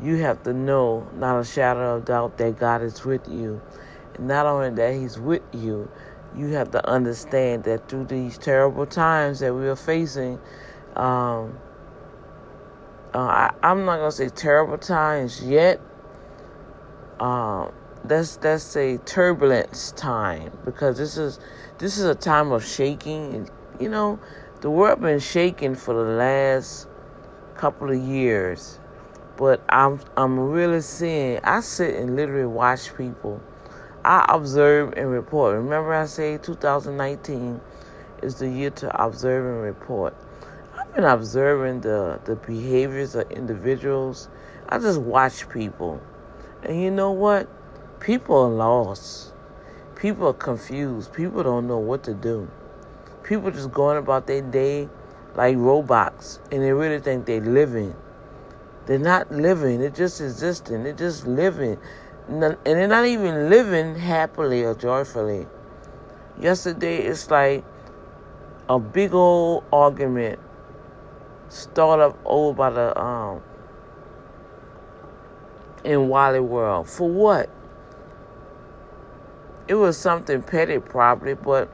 You 0.00 0.18
have 0.18 0.40
to 0.44 0.52
know, 0.52 1.04
not 1.16 1.40
a 1.40 1.44
shadow 1.44 1.96
of 1.96 2.04
doubt, 2.04 2.38
that 2.38 2.60
God 2.60 2.82
is 2.82 3.04
with 3.04 3.26
you. 3.26 3.60
And 4.14 4.28
not 4.28 4.46
only 4.46 4.70
that 4.70 4.94
He's 4.94 5.18
with 5.18 5.42
you, 5.52 5.90
you 6.36 6.48
have 6.48 6.70
to 6.72 6.88
understand 6.88 7.64
that 7.64 7.88
through 7.88 8.04
these 8.04 8.38
terrible 8.38 8.86
times 8.86 9.40
that 9.40 9.54
we 9.54 9.68
are 9.68 9.76
facing, 9.76 10.38
um, 10.96 11.58
uh, 13.14 13.50
I, 13.62 13.70
am 13.70 13.84
not 13.84 13.98
gonna 13.98 14.10
say 14.10 14.28
terrible 14.28 14.78
times 14.78 15.42
yet. 15.44 15.80
Um, 17.20 17.72
let's 18.08 18.38
let's 18.42 18.64
say 18.64 18.96
turbulence 18.98 19.92
time 19.92 20.50
because 20.64 20.96
this 20.98 21.16
is 21.16 21.38
this 21.78 21.98
is 21.98 22.04
a 22.04 22.14
time 22.14 22.52
of 22.52 22.64
shaking. 22.64 23.48
You 23.78 23.88
know, 23.88 24.18
the 24.60 24.70
world 24.70 25.00
been 25.00 25.18
shaking 25.18 25.74
for 25.74 25.94
the 25.94 26.12
last 26.12 26.88
couple 27.54 27.90
of 27.90 27.98
years, 27.98 28.80
but 29.36 29.62
I'm 29.68 30.00
I'm 30.16 30.38
really 30.38 30.80
seeing. 30.80 31.38
I 31.44 31.60
sit 31.60 31.94
and 31.96 32.16
literally 32.16 32.46
watch 32.46 32.94
people 32.96 33.42
I 34.04 34.24
observe 34.28 34.94
and 34.96 35.10
report. 35.10 35.56
Remember, 35.56 35.94
I 35.94 36.06
say 36.06 36.38
2019 36.38 37.60
is 38.22 38.36
the 38.36 38.48
year 38.48 38.70
to 38.70 39.04
observe 39.04 39.46
and 39.46 39.62
report. 39.62 40.14
I've 40.76 40.94
been 40.94 41.04
observing 41.04 41.82
the, 41.82 42.20
the 42.24 42.36
behaviors 42.36 43.14
of 43.14 43.30
individuals. 43.30 44.28
I 44.68 44.78
just 44.78 45.00
watch 45.00 45.48
people. 45.48 46.00
And 46.62 46.80
you 46.80 46.90
know 46.90 47.12
what? 47.12 47.48
People 48.00 48.36
are 48.36 48.50
lost. 48.50 49.32
People 49.94 50.28
are 50.28 50.34
confused. 50.34 51.12
People 51.12 51.42
don't 51.42 51.68
know 51.68 51.78
what 51.78 52.02
to 52.04 52.14
do. 52.14 52.50
People 53.22 53.50
just 53.50 53.70
going 53.70 53.98
about 53.98 54.26
their 54.26 54.42
day 54.42 54.88
like 55.34 55.56
robots 55.56 56.40
and 56.50 56.62
they 56.62 56.72
really 56.72 56.98
think 56.98 57.26
they're 57.26 57.40
living. 57.40 57.94
They're 58.86 58.98
not 58.98 59.30
living, 59.30 59.78
they're 59.78 59.90
just 59.90 60.20
existing, 60.20 60.82
they're 60.82 60.92
just 60.92 61.26
living. 61.26 61.78
And 62.28 62.56
they're 62.64 62.88
not 62.88 63.06
even 63.06 63.50
living 63.50 63.94
happily 63.94 64.64
or 64.64 64.74
joyfully. 64.74 65.46
Yesterday, 66.40 66.98
it's 66.98 67.30
like 67.30 67.64
a 68.68 68.78
big 68.78 69.12
old 69.12 69.64
argument 69.72 70.38
started 71.48 72.02
up 72.02 72.18
over 72.24 72.54
by 72.54 72.70
the 72.70 72.98
um 72.98 73.42
in 75.84 76.08
Wally 76.08 76.40
World. 76.40 76.88
For 76.88 77.08
what? 77.08 77.50
It 79.68 79.74
was 79.74 79.96
something 79.96 80.42
petty 80.42 80.78
probably, 80.78 81.34
but 81.34 81.70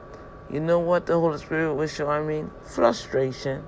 you 0.51 0.59
know 0.59 0.79
what 0.79 1.05
the 1.05 1.13
Holy 1.19 1.37
Spirit 1.37 1.75
was 1.75 1.93
showing 1.93 2.27
me? 2.27 2.49
Frustration. 2.63 3.63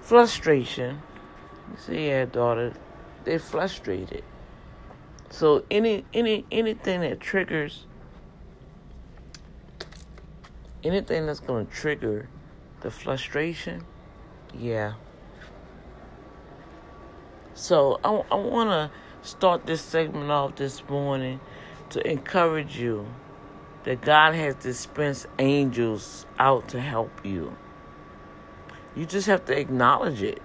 Frustration. 0.00 1.02
You 1.70 1.76
see, 1.78 2.06
yeah, 2.08 2.24
daughter, 2.24 2.72
they're 3.24 3.38
frustrated. 3.38 4.24
So 5.30 5.64
any 5.70 6.04
any 6.12 6.44
anything 6.50 7.00
that 7.00 7.20
triggers 7.20 7.86
anything 10.84 11.26
that's 11.26 11.40
gonna 11.40 11.64
trigger 11.64 12.28
the 12.80 12.90
frustration, 12.90 13.84
yeah. 14.58 14.94
So 17.54 18.00
I, 18.02 18.10
I 18.30 18.34
want 18.36 18.70
to 18.70 18.90
start 19.28 19.66
this 19.66 19.82
segment 19.82 20.30
off 20.30 20.56
this 20.56 20.82
morning 20.88 21.40
to 21.90 22.10
encourage 22.10 22.78
you 22.78 23.06
that 23.84 24.00
God 24.00 24.34
has 24.34 24.54
dispensed 24.56 25.26
angels 25.38 26.26
out 26.38 26.68
to 26.68 26.80
help 26.80 27.24
you. 27.24 27.56
You 28.96 29.04
just 29.04 29.26
have 29.26 29.44
to 29.46 29.58
acknowledge 29.58 30.22
it. 30.22 30.40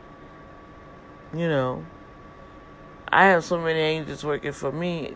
You 1.33 1.47
know, 1.47 1.85
I 3.12 3.25
have 3.25 3.43
so 3.43 3.59
many 3.59 3.79
angels 3.79 4.24
working 4.24 4.51
for 4.51 4.71
me. 4.71 5.15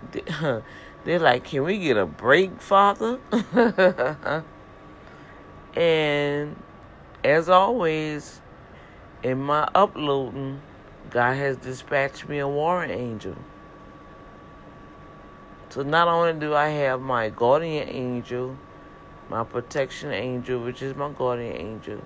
They're 1.03 1.19
like, 1.19 1.45
Can 1.45 1.63
we 1.63 1.79
get 1.79 1.97
a 1.97 2.05
break, 2.05 2.61
Father? 2.61 3.19
and 5.75 6.55
as 7.23 7.49
always, 7.49 8.41
in 9.23 9.41
my 9.41 9.67
uploading, 9.75 10.61
God 11.09 11.33
has 11.33 11.57
dispatched 11.57 12.29
me 12.29 12.39
a 12.39 12.47
warring 12.47 12.91
angel. 12.91 13.35
So 15.69 15.83
not 15.83 16.07
only 16.07 16.33
do 16.33 16.55
I 16.55 16.69
have 16.69 17.01
my 17.01 17.29
guardian 17.29 17.89
angel, 17.89 18.57
my 19.29 19.43
protection 19.43 20.11
angel, 20.11 20.63
which 20.63 20.81
is 20.81 20.95
my 20.95 21.09
guardian 21.11 21.55
angel, 21.55 22.01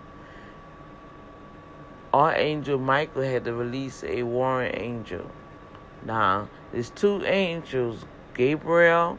our 2.13 2.35
angel 2.35 2.77
Michael 2.77 3.23
had 3.23 3.45
to 3.45 3.53
release 3.53 4.03
a 4.03 4.23
warring 4.23 4.75
angel. 4.75 5.29
Now, 6.05 6.49
there's 6.71 6.89
two 6.89 7.23
angels, 7.25 8.05
Gabriel. 8.33 9.17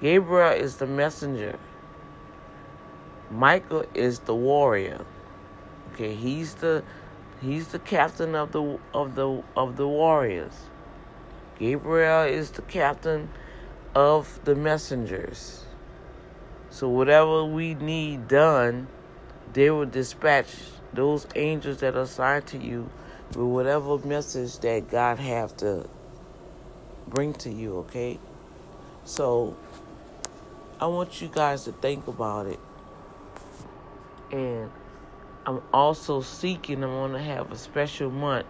Gabriel 0.00 0.52
is 0.52 0.76
the 0.76 0.86
messenger. 0.86 1.58
Michael 3.30 3.84
is 3.94 4.18
the 4.20 4.34
warrior. 4.34 5.04
Okay, 5.92 6.14
he's 6.14 6.54
the 6.54 6.82
he's 7.40 7.68
the 7.68 7.78
captain 7.78 8.34
of 8.34 8.52
the 8.52 8.78
of 8.92 9.14
the 9.14 9.42
of 9.56 9.76
the 9.76 9.88
warriors. 9.88 10.52
Gabriel 11.58 12.24
is 12.24 12.50
the 12.50 12.62
captain 12.62 13.30
of 13.94 14.40
the 14.44 14.54
messengers. 14.54 15.64
So 16.70 16.88
whatever 16.88 17.44
we 17.44 17.74
need 17.74 18.28
done, 18.28 18.88
they 19.52 19.70
will 19.70 19.86
dispatch 19.86 20.54
those 20.92 21.26
angels 21.36 21.78
that 21.78 21.94
are 21.94 22.02
assigned 22.02 22.46
to 22.48 22.58
you 22.58 22.90
with 23.36 23.46
whatever 23.46 23.98
message 23.98 24.58
that 24.58 24.90
God 24.90 25.18
have 25.18 25.56
to 25.58 25.88
bring 27.08 27.32
to 27.34 27.50
you, 27.50 27.78
okay? 27.78 28.18
So 29.04 29.56
I 30.80 30.86
want 30.86 31.20
you 31.20 31.28
guys 31.28 31.64
to 31.64 31.72
think 31.72 32.06
about 32.06 32.46
it. 32.46 32.60
And 34.30 34.70
I'm 35.46 35.62
also 35.72 36.20
seeking, 36.20 36.82
I'm 36.84 36.90
going 36.90 37.12
to 37.12 37.18
have 37.18 37.52
a 37.52 37.56
special 37.56 38.10
month 38.10 38.46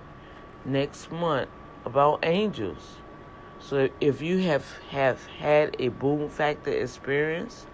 next 0.65 1.11
month 1.11 1.49
about 1.85 2.21
angels. 2.25 2.97
So 3.61 3.89
if 4.01 4.21
you 4.21 4.39
have 4.39 4.65
have 4.91 5.25
had 5.39 5.77
a 5.79 5.89
boom 5.89 6.29
factor 6.29 6.73
experience, 6.73 7.67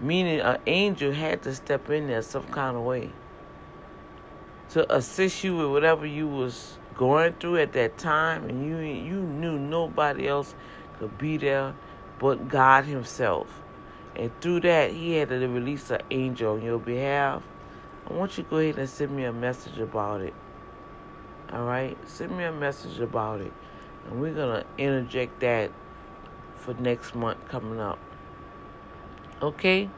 meaning 0.00 0.40
an 0.40 0.58
angel 0.66 1.12
had 1.12 1.42
to 1.42 1.54
step 1.54 1.88
in 1.90 2.08
there 2.08 2.22
some 2.22 2.44
kind 2.44 2.76
of 2.76 2.82
way 2.82 3.10
to 4.72 4.94
assist 4.94 5.44
you 5.44 5.56
with 5.56 5.70
whatever 5.70 6.06
you 6.06 6.28
was 6.28 6.78
going 6.94 7.32
through 7.34 7.58
at 7.58 7.72
that 7.72 7.98
time, 7.98 8.48
and 8.48 8.66
you 8.66 8.78
you 8.78 9.20
knew 9.22 9.58
nobody 9.58 10.28
else 10.28 10.54
could 10.98 11.16
be 11.18 11.36
there 11.36 11.74
but 12.18 12.48
God 12.48 12.84
Himself. 12.84 13.48
And 14.14 14.30
through 14.40 14.60
that, 14.60 14.92
He 14.92 15.14
had 15.14 15.30
to 15.30 15.48
release 15.48 15.90
an 15.90 16.02
angel 16.10 16.54
on 16.54 16.62
your 16.62 16.78
behalf. 16.78 17.42
I 18.08 18.12
want 18.12 18.36
you 18.36 18.44
to 18.44 18.50
go 18.50 18.56
ahead 18.58 18.78
and 18.78 18.88
send 18.88 19.14
me 19.16 19.24
a 19.24 19.32
message 19.32 19.78
about 19.78 20.20
it. 20.20 20.34
All 21.52 21.64
right, 21.64 21.96
send 22.08 22.36
me 22.36 22.44
a 22.44 22.52
message 22.52 23.00
about 23.00 23.40
it 23.40 23.52
and 24.06 24.20
we're 24.20 24.34
gonna 24.34 24.64
interject 24.78 25.40
that 25.40 25.70
for 26.56 26.74
next 26.74 27.14
month 27.14 27.38
coming 27.48 27.80
up. 27.80 27.98
Okay, 29.40 29.88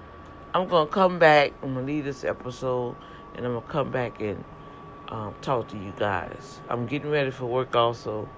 I'm 0.55 0.69
gonna 0.69 0.91
come 0.91 1.19
back. 1.19 1.53
I'm 1.63 1.75
gonna 1.75 1.87
leave 1.87 2.05
this 2.05 2.25
episode, 2.25 2.97
and 3.35 3.47
I'm 3.47 3.55
gonna 3.55 3.67
come 3.67 3.91
back 3.91 4.21
and 4.21 4.45
um, 5.09 5.35
talk 5.41 5.69
to 5.69 5.77
you 5.77 5.93
guys. 5.99 6.61
I'm 6.69 6.87
getting 6.87 7.11
ready 7.11 7.31
for 7.31 7.47
work 7.47 7.75
also, 7.75 8.29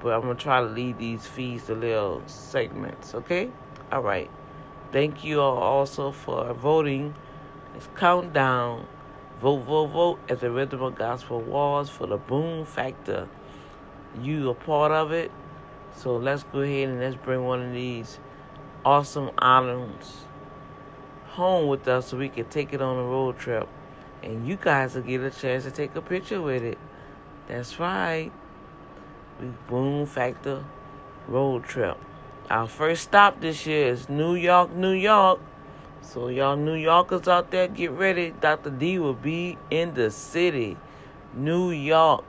but 0.00 0.14
I'm 0.14 0.22
gonna 0.22 0.34
try 0.34 0.60
to 0.60 0.66
leave 0.66 0.98
these 0.98 1.26
feeds 1.26 1.66
to 1.66 1.74
little 1.74 2.22
segments. 2.26 3.14
Okay, 3.14 3.50
all 3.92 4.02
right. 4.02 4.30
Thank 4.92 5.24
you 5.24 5.40
all 5.40 5.58
also 5.58 6.12
for 6.12 6.52
voting. 6.54 7.14
It's 7.74 7.88
countdown. 7.96 8.86
Vote, 9.40 9.64
vote, 9.64 9.88
vote 9.88 10.20
at 10.30 10.40
the 10.40 10.50
Rhythm 10.50 10.82
of 10.82 10.94
Gospel 10.94 11.40
Walls 11.40 11.90
for 11.90 12.06
the 12.06 12.16
Boom 12.16 12.64
Factor 12.64 13.28
you 14.22 14.50
a 14.50 14.54
part 14.54 14.92
of 14.92 15.12
it. 15.12 15.30
So 15.96 16.16
let's 16.16 16.44
go 16.44 16.60
ahead 16.60 16.88
and 16.88 17.00
let's 17.00 17.16
bring 17.16 17.44
one 17.44 17.62
of 17.62 17.72
these 17.72 18.18
awesome 18.84 19.30
items 19.38 20.24
home 21.28 21.68
with 21.68 21.86
us 21.88 22.08
so 22.08 22.16
we 22.16 22.28
can 22.28 22.44
take 22.46 22.72
it 22.72 22.80
on 22.80 22.96
a 22.96 23.02
road 23.02 23.38
trip. 23.38 23.68
And 24.26 24.44
you 24.48 24.56
guys 24.56 24.96
will 24.96 25.02
get 25.02 25.20
a 25.20 25.30
chance 25.30 25.62
to 25.62 25.70
take 25.70 25.94
a 25.94 26.02
picture 26.02 26.42
with 26.42 26.64
it. 26.64 26.78
That's 27.46 27.78
right. 27.78 28.32
We 29.40 29.46
Boom 29.68 30.04
Factor 30.04 30.64
road 31.28 31.62
trip. 31.62 31.96
Our 32.50 32.66
first 32.66 33.04
stop 33.04 33.40
this 33.40 33.66
year 33.66 33.86
is 33.86 34.08
New 34.08 34.34
York, 34.34 34.72
New 34.72 34.90
York. 34.90 35.38
So 36.00 36.26
y'all 36.26 36.56
New 36.56 36.74
Yorkers 36.74 37.28
out 37.28 37.52
there, 37.52 37.68
get 37.68 37.92
ready. 37.92 38.34
Dr. 38.40 38.70
D 38.70 38.98
will 38.98 39.14
be 39.14 39.58
in 39.70 39.94
the 39.94 40.10
city, 40.10 40.76
New 41.32 41.70
York. 41.70 42.24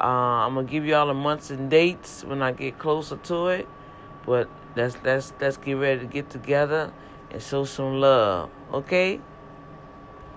Uh, 0.00 0.46
I'm 0.46 0.54
gonna 0.54 0.68
give 0.68 0.84
you 0.84 0.94
all 0.94 1.08
the 1.08 1.14
months 1.14 1.50
and 1.50 1.68
dates 1.68 2.22
when 2.24 2.40
I 2.40 2.52
get 2.52 2.78
closer 2.78 3.16
to 3.16 3.48
it. 3.48 3.68
But 4.24 4.48
let's 4.76 4.96
let's 5.02 5.32
let's 5.40 5.56
get 5.56 5.74
ready 5.74 5.98
to 6.02 6.06
get 6.06 6.30
together 6.30 6.92
and 7.32 7.42
show 7.42 7.64
some 7.64 7.98
love. 8.00 8.48
Okay? 8.72 9.20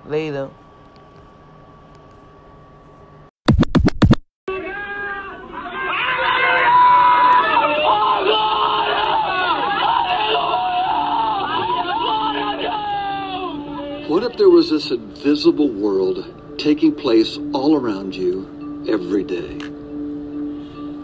Later. 0.08 0.50
What 14.14 14.22
if 14.22 14.38
there 14.38 14.48
was 14.48 14.70
this 14.70 14.92
invisible 14.92 15.70
world 15.70 16.60
taking 16.60 16.94
place 16.94 17.40
all 17.52 17.76
around 17.76 18.16
you 18.16 18.86
every 18.88 19.24
day. 19.24 19.58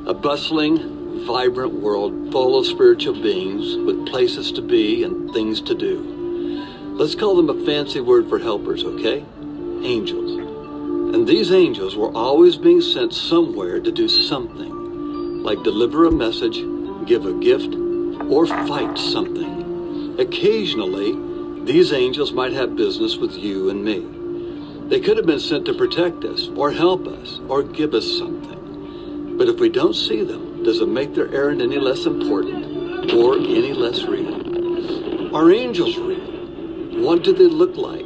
A 0.06 0.14
bustling, 0.14 1.26
vibrant 1.26 1.74
world 1.74 2.32
full 2.32 2.60
of 2.60 2.68
spiritual 2.68 3.20
beings 3.20 3.78
with 3.78 4.06
places 4.06 4.52
to 4.52 4.62
be 4.62 5.04
and 5.04 5.34
things 5.34 5.60
to 5.62 5.74
do. 5.74 6.04
Let's 7.00 7.16
call 7.16 7.36
them 7.36 7.50
a 7.50 7.66
fancy 7.66 8.00
word 8.00 8.30
for 8.30 8.38
helpers, 8.38 8.84
okay? 8.84 9.26
Angels. 9.82 10.38
And 11.16 11.28
these 11.28 11.52
angels 11.52 11.96
were 11.96 12.16
always 12.16 12.58
being 12.58 12.82
sent 12.82 13.16
somewhere 13.16 13.80
to 13.80 13.92
do 13.92 14.08
something, 14.08 15.42
like 15.42 15.64
deliver 15.64 16.06
a 16.06 16.12
message, 16.12 16.60
give 17.08 17.26
a 17.26 17.34
gift, 17.34 17.74
or 18.30 18.46
fight 18.46 19.00
something. 19.00 20.20
Occasionally, 20.20 21.29
these 21.66 21.94
angels 21.94 22.32
might 22.32 22.54
have 22.54 22.76
business 22.76 23.18
with 23.18 23.34
you 23.34 23.70
and 23.70 23.84
me. 23.84 24.88
They 24.90 25.00
could 25.00 25.18
have 25.18 25.26
been 25.26 25.40
sent 25.40 25.66
to 25.66 25.74
protect 25.74 26.24
us, 26.24 26.48
or 26.56 26.72
help 26.72 27.06
us, 27.06 27.40
or 27.48 27.62
give 27.62 27.94
us 27.94 28.18
something. 28.18 29.38
But 29.38 29.50
if 29.50 29.60
we 29.60 29.70
don't 29.70 29.94
see 29.94 30.24
them, 30.24 30.64
does 30.64 30.82
it 30.82 30.88
make 30.88 31.14
their 31.14 31.32
errand 31.34 31.62
any 31.62 31.78
less 31.78 32.06
important 32.06 33.14
or 33.14 33.36
any 33.36 33.74
less 33.74 34.04
real? 34.04 35.36
Are 35.36 35.52
angels 35.52 35.96
real? 35.98 37.04
What 37.04 37.24
do 37.24 37.34
they 37.34 37.46
look 37.46 37.76
like? 37.78 38.06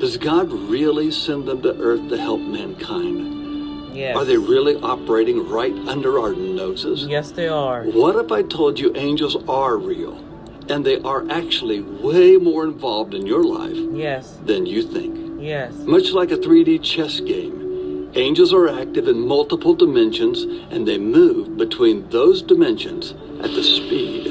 Does 0.00 0.16
God 0.16 0.52
really 0.52 1.10
send 1.10 1.46
them 1.46 1.62
to 1.62 1.74
earth 1.80 2.08
to 2.10 2.18
help 2.18 2.40
mankind? 2.40 3.96
Yes. 3.96 4.16
Are 4.16 4.24
they 4.24 4.36
really 4.36 4.76
operating 4.76 5.48
right 5.48 5.74
under 5.88 6.20
our 6.20 6.32
noses? 6.32 7.06
Yes, 7.06 7.32
they 7.32 7.48
are. 7.48 7.84
What 7.84 8.16
if 8.16 8.30
I 8.30 8.42
told 8.42 8.78
you 8.78 8.92
angels 8.94 9.36
are 9.48 9.76
real 9.78 10.29
and 10.70 10.84
they 10.86 10.98
are 11.00 11.28
actually 11.30 11.80
way 11.80 12.36
more 12.36 12.64
involved 12.64 13.12
in 13.14 13.26
your 13.26 13.42
life 13.42 13.76
Yes. 13.92 14.38
than 14.44 14.66
you 14.66 14.82
think? 14.82 15.18
Yes. 15.40 15.74
Much 15.84 16.12
like 16.12 16.30
a 16.30 16.36
3D 16.36 16.78
chess 16.82 17.20
game, 17.20 18.10
angels 18.14 18.52
are 18.52 18.68
active 18.68 19.08
in 19.08 19.26
multiple 19.26 19.74
dimensions 19.74 20.42
and 20.70 20.86
they 20.86 20.98
move 20.98 21.56
between 21.56 22.08
those 22.10 22.42
dimensions 22.42 23.14
at 23.42 23.50
the 23.50 23.62
speed 23.62 24.26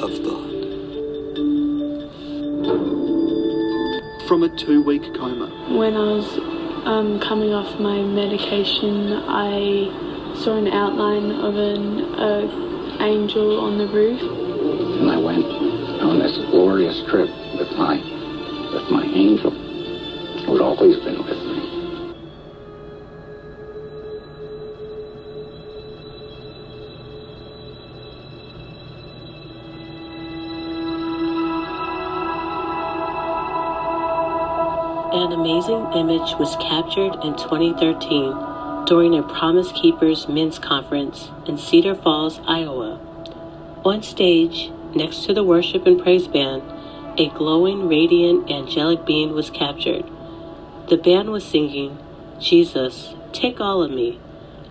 of 0.00 0.10
thought. 0.24 0.48
From 4.28 4.42
a 4.42 4.54
two 4.56 4.82
week 4.82 5.02
coma. 5.14 5.46
When 5.74 5.94
I 5.96 6.12
was 6.12 6.38
um, 6.86 7.18
coming 7.20 7.54
off 7.54 7.80
my 7.80 8.02
medication, 8.02 9.12
I 9.26 9.88
saw 10.44 10.56
an 10.58 10.68
outline 10.68 11.30
of 11.32 11.56
an 11.56 12.00
uh, 12.14 12.96
angel 13.00 13.58
on 13.60 13.78
the 13.78 13.86
roof. 13.86 14.20
And 14.20 15.10
I 15.10 15.16
went 15.16 15.44
on 16.00 16.18
this 16.18 16.36
glorious 16.50 17.02
trip 17.08 17.28
with 17.58 17.70
my 17.72 17.96
with 18.72 18.90
my 18.90 19.04
angel, 19.04 19.50
who'd 19.50 20.60
always 20.60 20.96
been 20.98 21.18
with 21.24 21.38
me. 21.38 21.58
An 35.10 35.32
amazing 35.32 35.92
image 35.94 36.38
was 36.38 36.54
captured 36.56 37.14
in 37.24 37.34
2013 37.36 38.84
during 38.86 39.14
a 39.18 39.22
Promise 39.22 39.72
Keepers 39.72 40.28
men's 40.28 40.58
conference 40.58 41.30
in 41.46 41.58
Cedar 41.58 41.94
Falls, 41.94 42.40
Iowa. 42.46 42.98
On 43.84 44.02
stage, 44.02 44.70
next 44.94 45.24
to 45.24 45.34
the 45.34 45.44
worship 45.44 45.86
and 45.86 46.02
praise 46.02 46.28
band, 46.28 46.62
a 47.18 47.28
glowing, 47.30 47.88
radiant, 47.88 48.50
angelic 48.50 49.04
being 49.04 49.32
was 49.32 49.50
captured. 49.50 50.04
The 50.88 50.96
band 50.96 51.30
was 51.30 51.44
singing, 51.44 51.98
Jesus, 52.40 53.14
take 53.32 53.60
all 53.60 53.82
of 53.82 53.90
me. 53.90 54.20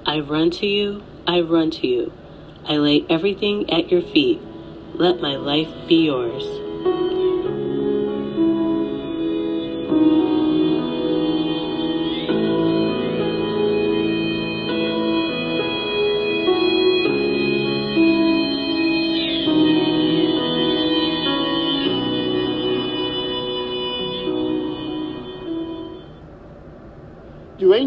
I 0.06 0.20
run 0.20 0.52
to 0.52 0.66
you, 0.66 1.04
I 1.28 1.42
run 1.42 1.72
to 1.72 1.88
you. 1.88 2.14
I 2.66 2.78
lay 2.78 3.06
everything 3.10 3.70
at 3.70 3.92
your 3.92 4.02
feet. 4.02 4.42
Let 4.94 5.22
my 5.22 5.36
life 5.36 5.70
be 5.88 6.06
yours. 6.06 6.44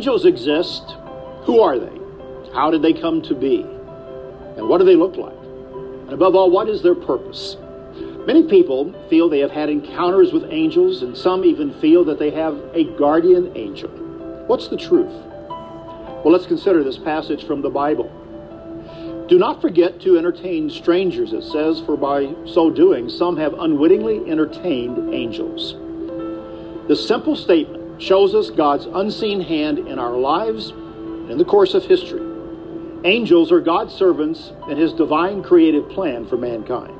Angels 0.00 0.24
exist? 0.24 0.96
Who 1.42 1.60
are 1.60 1.78
they? 1.78 2.00
How 2.54 2.70
did 2.70 2.80
they 2.80 2.94
come 2.94 3.20
to 3.20 3.34
be? 3.34 3.60
And 4.56 4.66
what 4.66 4.78
do 4.78 4.86
they 4.86 4.96
look 4.96 5.16
like? 5.16 5.36
And 6.04 6.14
above 6.14 6.34
all, 6.34 6.50
what 6.50 6.70
is 6.70 6.80
their 6.80 6.94
purpose? 6.94 7.58
Many 8.26 8.44
people 8.44 8.94
feel 9.10 9.28
they 9.28 9.40
have 9.40 9.50
had 9.50 9.68
encounters 9.68 10.32
with 10.32 10.44
angels, 10.50 11.02
and 11.02 11.14
some 11.14 11.44
even 11.44 11.78
feel 11.82 12.02
that 12.06 12.18
they 12.18 12.30
have 12.30 12.54
a 12.72 12.84
guardian 12.96 13.54
angel. 13.58 13.90
What's 14.46 14.68
the 14.68 14.78
truth? 14.78 15.12
Well, 16.24 16.32
let's 16.32 16.46
consider 16.46 16.82
this 16.82 16.96
passage 16.96 17.46
from 17.46 17.60
the 17.60 17.68
Bible. 17.68 18.10
Do 19.28 19.38
not 19.38 19.60
forget 19.60 20.00
to 20.00 20.16
entertain 20.16 20.70
strangers, 20.70 21.34
it 21.34 21.44
says, 21.44 21.78
for 21.84 21.98
by 21.98 22.34
so 22.46 22.70
doing, 22.70 23.10
some 23.10 23.36
have 23.36 23.52
unwittingly 23.52 24.30
entertained 24.30 25.12
angels. 25.12 25.74
The 26.88 26.96
simple 26.96 27.36
statement 27.36 27.79
shows 28.00 28.34
us 28.34 28.50
God's 28.50 28.86
unseen 28.86 29.40
hand 29.40 29.78
in 29.78 29.98
our 29.98 30.16
lives 30.16 30.70
and 30.70 31.30
in 31.30 31.38
the 31.38 31.44
course 31.44 31.74
of 31.74 31.84
history. 31.84 32.26
Angels 33.04 33.52
are 33.52 33.60
God's 33.60 33.94
servants 33.94 34.52
in 34.68 34.76
his 34.76 34.92
divine 34.92 35.42
creative 35.42 35.88
plan 35.90 36.26
for 36.26 36.36
mankind. 36.36 36.96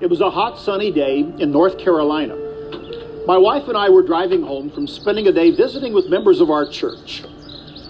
It 0.00 0.08
was 0.08 0.20
a 0.20 0.30
hot, 0.30 0.58
sunny 0.58 0.90
day 0.90 1.20
in 1.20 1.50
North 1.52 1.78
Carolina. 1.78 2.36
My 3.26 3.38
wife 3.38 3.68
and 3.68 3.76
I 3.76 3.88
were 3.88 4.02
driving 4.02 4.42
home 4.42 4.70
from 4.70 4.86
spending 4.86 5.28
a 5.28 5.32
day 5.32 5.50
visiting 5.50 5.92
with 5.92 6.08
members 6.08 6.40
of 6.40 6.50
our 6.50 6.66
church. 6.66 7.22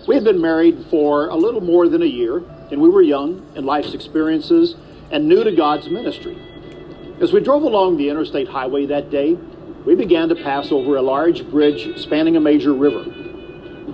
We 0.07 0.15
had 0.15 0.25
been 0.25 0.41
married 0.41 0.87
for 0.91 1.29
a 1.29 1.37
little 1.37 1.61
more 1.61 1.89
than 1.89 2.03
a 2.03 2.07
year, 2.07 2.45
and 2.71 2.81
we 2.81 2.91
were 2.91 3.03
young 3.03 3.47
in 3.55 3.65
life's 3.65 3.95
experiences 3.95 4.77
and 5.11 5.29
new 5.29 5.43
to 5.45 5.53
God's 5.53 5.89
ministry. 5.89 6.37
As 7.21 7.33
we 7.33 7.41
drove 7.41 7.63
along 7.63 7.97
the 7.97 8.11
interstate 8.11 8.49
highway 8.49 8.87
that 8.87 9.11
day, 9.11 9.39
we 9.85 9.95
began 9.95 10.29
to 10.29 10.35
pass 10.35 10.71
over 10.71 10.97
a 10.97 11.03
large 11.03 11.49
bridge 11.51 11.99
spanning 11.99 12.37
a 12.37 12.41
major 12.41 12.73
river. 12.73 13.05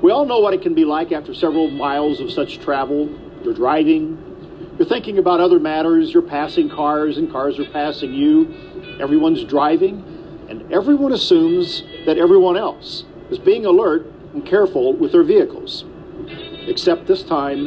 We 0.03 0.11
all 0.11 0.27
know 0.27 0.39
what 0.39 0.55
it 0.55 0.63
can 0.63 0.75
be 0.75 0.85
like 0.85 1.13
after 1.13 1.35
several 1.35 1.71
miles 1.71 2.21
of 2.21 2.31
such 2.31 2.61
travel. 2.61 3.09
You're 3.43 3.55
driving, 3.55 4.75
you're 4.79 4.87
thinking 4.87 5.19
about 5.19 5.41
other 5.41 5.59
matters, 5.59 6.13
you're 6.13 6.23
passing 6.23 6.69
cars, 6.69 7.17
and 7.19 7.33
cars 7.33 7.59
are 7.59 7.69
passing 7.71 8.13
you. 8.13 8.55
Everyone's 9.01 9.45
driving, 9.45 10.05
and 10.49 10.71
everyone 10.73 11.13
assumes 11.13 11.83
that 12.07 12.19
everyone 12.19 12.57
else 12.57 13.05
is 13.31 13.39
being 13.39 13.65
alert 13.67 14.07
and 14.35 14.45
careful 14.47 14.93
with 14.93 15.13
their 15.13 15.25
vehicles. 15.25 15.85
Except 16.69 17.07
this 17.07 17.23
time, 17.23 17.67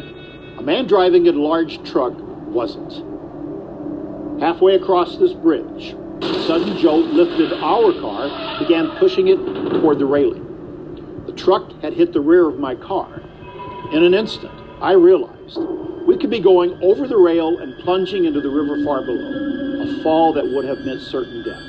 a 0.57 0.61
man 0.61 0.85
driving 0.87 1.27
a 1.27 1.31
large 1.31 1.83
truck 1.89 2.13
wasn't. 2.17 2.93
Halfway 4.39 4.75
across 4.75 5.17
this 5.17 5.33
bridge, 5.33 5.95
sudden 6.21 6.77
jolt 6.77 7.07
lifted 7.07 7.53
our 7.61 7.93
car, 7.93 8.59
began 8.59 8.91
pushing 8.97 9.27
it 9.27 9.37
toward 9.79 9.99
the 9.99 10.05
railing. 10.05 11.23
The 11.25 11.33
truck 11.33 11.71
had 11.81 11.93
hit 11.93 12.13
the 12.13 12.21
rear 12.21 12.47
of 12.47 12.59
my 12.59 12.75
car. 12.75 13.21
In 13.91 14.03
an 14.03 14.13
instant, 14.13 14.53
I 14.81 14.93
realized 14.93 15.57
we 16.07 16.17
could 16.17 16.29
be 16.29 16.39
going 16.39 16.77
over 16.83 17.07
the 17.07 17.17
rail 17.17 17.59
and 17.59 17.77
plunging 17.83 18.25
into 18.25 18.41
the 18.41 18.49
river 18.49 18.83
far 18.83 19.01
below, 19.01 19.81
a 19.83 20.03
fall 20.03 20.33
that 20.33 20.45
would 20.45 20.65
have 20.65 20.79
meant 20.79 21.01
certain 21.01 21.43
death. 21.43 21.63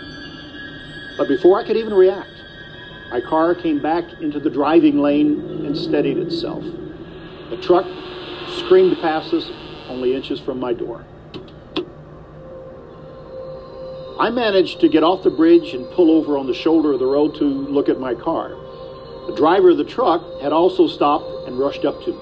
But 1.17 1.29
before 1.29 1.61
I 1.61 1.67
could 1.67 1.77
even 1.77 1.93
react, 1.95 2.31
my 3.11 3.21
car 3.21 3.55
came 3.55 3.81
back 3.81 4.05
into 4.21 4.41
the 4.41 4.49
driving 4.49 4.99
lane 4.99 5.67
and 5.67 5.77
steadied 5.77 6.17
itself. 6.17 6.65
The 7.51 7.59
truck 7.59 7.87
screamed 8.49 8.97
past 8.99 9.35
us 9.35 9.51
only 9.89 10.15
inches 10.15 10.41
from 10.41 10.59
my 10.59 10.73
door. 10.73 11.05
I 14.23 14.31
managed 14.31 14.79
to 14.83 14.89
get 14.89 15.03
off 15.03 15.25
the 15.25 15.31
bridge 15.31 15.75
and 15.75 15.91
pull 15.91 16.09
over 16.09 16.39
on 16.39 16.47
the 16.47 16.55
shoulder 16.55 16.93
of 16.93 17.01
the 17.01 17.07
road 17.07 17.35
to 17.39 17.45
look 17.45 17.89
at 17.89 17.99
my 17.99 18.15
car. 18.15 18.51
The 19.27 19.35
driver 19.37 19.71
of 19.71 19.79
the 19.79 19.85
truck 19.85 20.23
had 20.41 20.53
also 20.53 20.87
stopped 20.87 21.49
and 21.49 21.59
rushed 21.59 21.85
up 21.85 22.01
to 22.05 22.13
me. 22.13 22.21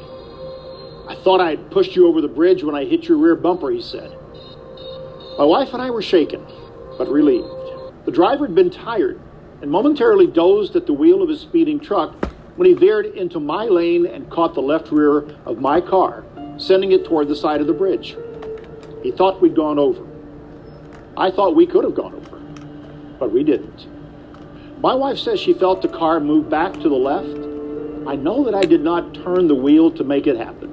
I 1.08 1.20
thought 1.22 1.42
I 1.42 1.50
had 1.50 1.70
pushed 1.70 1.94
you 1.94 2.06
over 2.06 2.22
the 2.22 2.26
bridge 2.26 2.64
when 2.64 2.74
I 2.74 2.86
hit 2.86 3.06
your 3.06 3.18
rear 3.18 3.36
bumper, 3.36 3.70
he 3.70 3.82
said. 3.82 4.16
My 5.36 5.44
wife 5.44 5.74
and 5.74 5.82
I 5.82 5.90
were 5.90 6.00
shaken, 6.00 6.42
but 6.96 7.06
relieved. 7.06 7.52
The 8.06 8.12
driver 8.12 8.46
had 8.46 8.54
been 8.54 8.70
tired 8.70 9.20
and 9.60 9.70
momentarily 9.70 10.26
dozed 10.26 10.76
at 10.76 10.86
the 10.86 10.94
wheel 10.94 11.20
of 11.22 11.28
his 11.28 11.42
speeding 11.42 11.78
truck 11.78 12.14
when 12.56 12.66
he 12.66 12.72
veered 12.72 13.04
into 13.04 13.40
my 13.40 13.66
lane 13.66 14.06
and 14.06 14.30
caught 14.30 14.54
the 14.54 14.62
left 14.62 14.90
rear 14.90 15.36
of 15.44 15.58
my 15.58 15.82
car, 15.82 16.24
sending 16.56 16.92
it 16.92 17.04
toward 17.04 17.28
the 17.28 17.36
side 17.36 17.60
of 17.60 17.66
the 17.66 17.74
bridge. 17.74 18.16
He 19.02 19.10
thought 19.10 19.42
we'd 19.42 19.54
gone 19.54 19.78
over. 19.78 20.09
I 21.20 21.30
thought 21.30 21.54
we 21.54 21.66
could 21.66 21.84
have 21.84 21.94
gone 21.94 22.14
over, 22.14 22.38
but 23.18 23.30
we 23.30 23.44
didn't. 23.44 23.86
My 24.80 24.94
wife 24.94 25.18
says 25.18 25.38
she 25.38 25.52
felt 25.52 25.82
the 25.82 25.88
car 25.88 26.18
move 26.18 26.48
back 26.48 26.72
to 26.72 26.88
the 26.88 26.94
left. 26.94 27.28
I 28.08 28.16
know 28.16 28.42
that 28.44 28.54
I 28.54 28.62
did 28.62 28.80
not 28.80 29.12
turn 29.12 29.46
the 29.46 29.54
wheel 29.54 29.90
to 29.90 30.02
make 30.02 30.26
it 30.26 30.38
happen. 30.38 30.70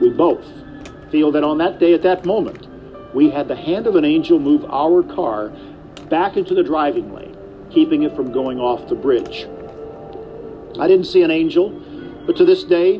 We 0.00 0.10
both 0.10 0.46
feel 1.10 1.32
that 1.32 1.42
on 1.42 1.58
that 1.58 1.80
day, 1.80 1.94
at 1.94 2.02
that 2.02 2.24
moment, 2.24 2.68
we 3.12 3.28
had 3.28 3.48
the 3.48 3.56
hand 3.56 3.88
of 3.88 3.96
an 3.96 4.04
angel 4.04 4.38
move 4.38 4.64
our 4.66 5.02
car 5.02 5.48
back 6.08 6.36
into 6.36 6.54
the 6.54 6.62
driving 6.62 7.12
lane, 7.12 7.36
keeping 7.70 8.04
it 8.04 8.14
from 8.14 8.30
going 8.30 8.60
off 8.60 8.88
the 8.88 8.94
bridge. 8.94 9.48
I 10.78 10.86
didn't 10.86 11.06
see 11.06 11.22
an 11.22 11.32
angel, 11.32 11.70
but 12.24 12.36
to 12.36 12.44
this 12.44 12.62
day, 12.62 12.98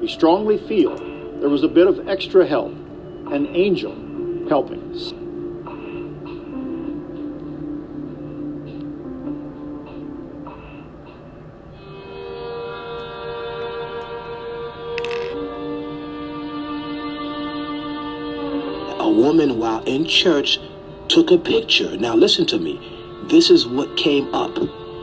we 0.00 0.06
strongly 0.06 0.58
feel 0.58 0.96
there 1.40 1.48
was 1.48 1.64
a 1.64 1.68
bit 1.68 1.88
of 1.88 2.08
extra 2.08 2.46
help, 2.46 2.70
an 3.32 3.48
angel 3.48 3.92
helping. 4.48 4.94
A 4.94 5.15
while 19.66 19.82
in 19.82 20.06
church, 20.06 20.60
took 21.08 21.32
a 21.32 21.38
picture. 21.38 21.96
Now, 21.96 22.14
listen 22.14 22.46
to 22.46 22.58
me. 22.58 22.74
This 23.24 23.50
is 23.50 23.66
what 23.66 23.96
came 23.96 24.32
up 24.32 24.56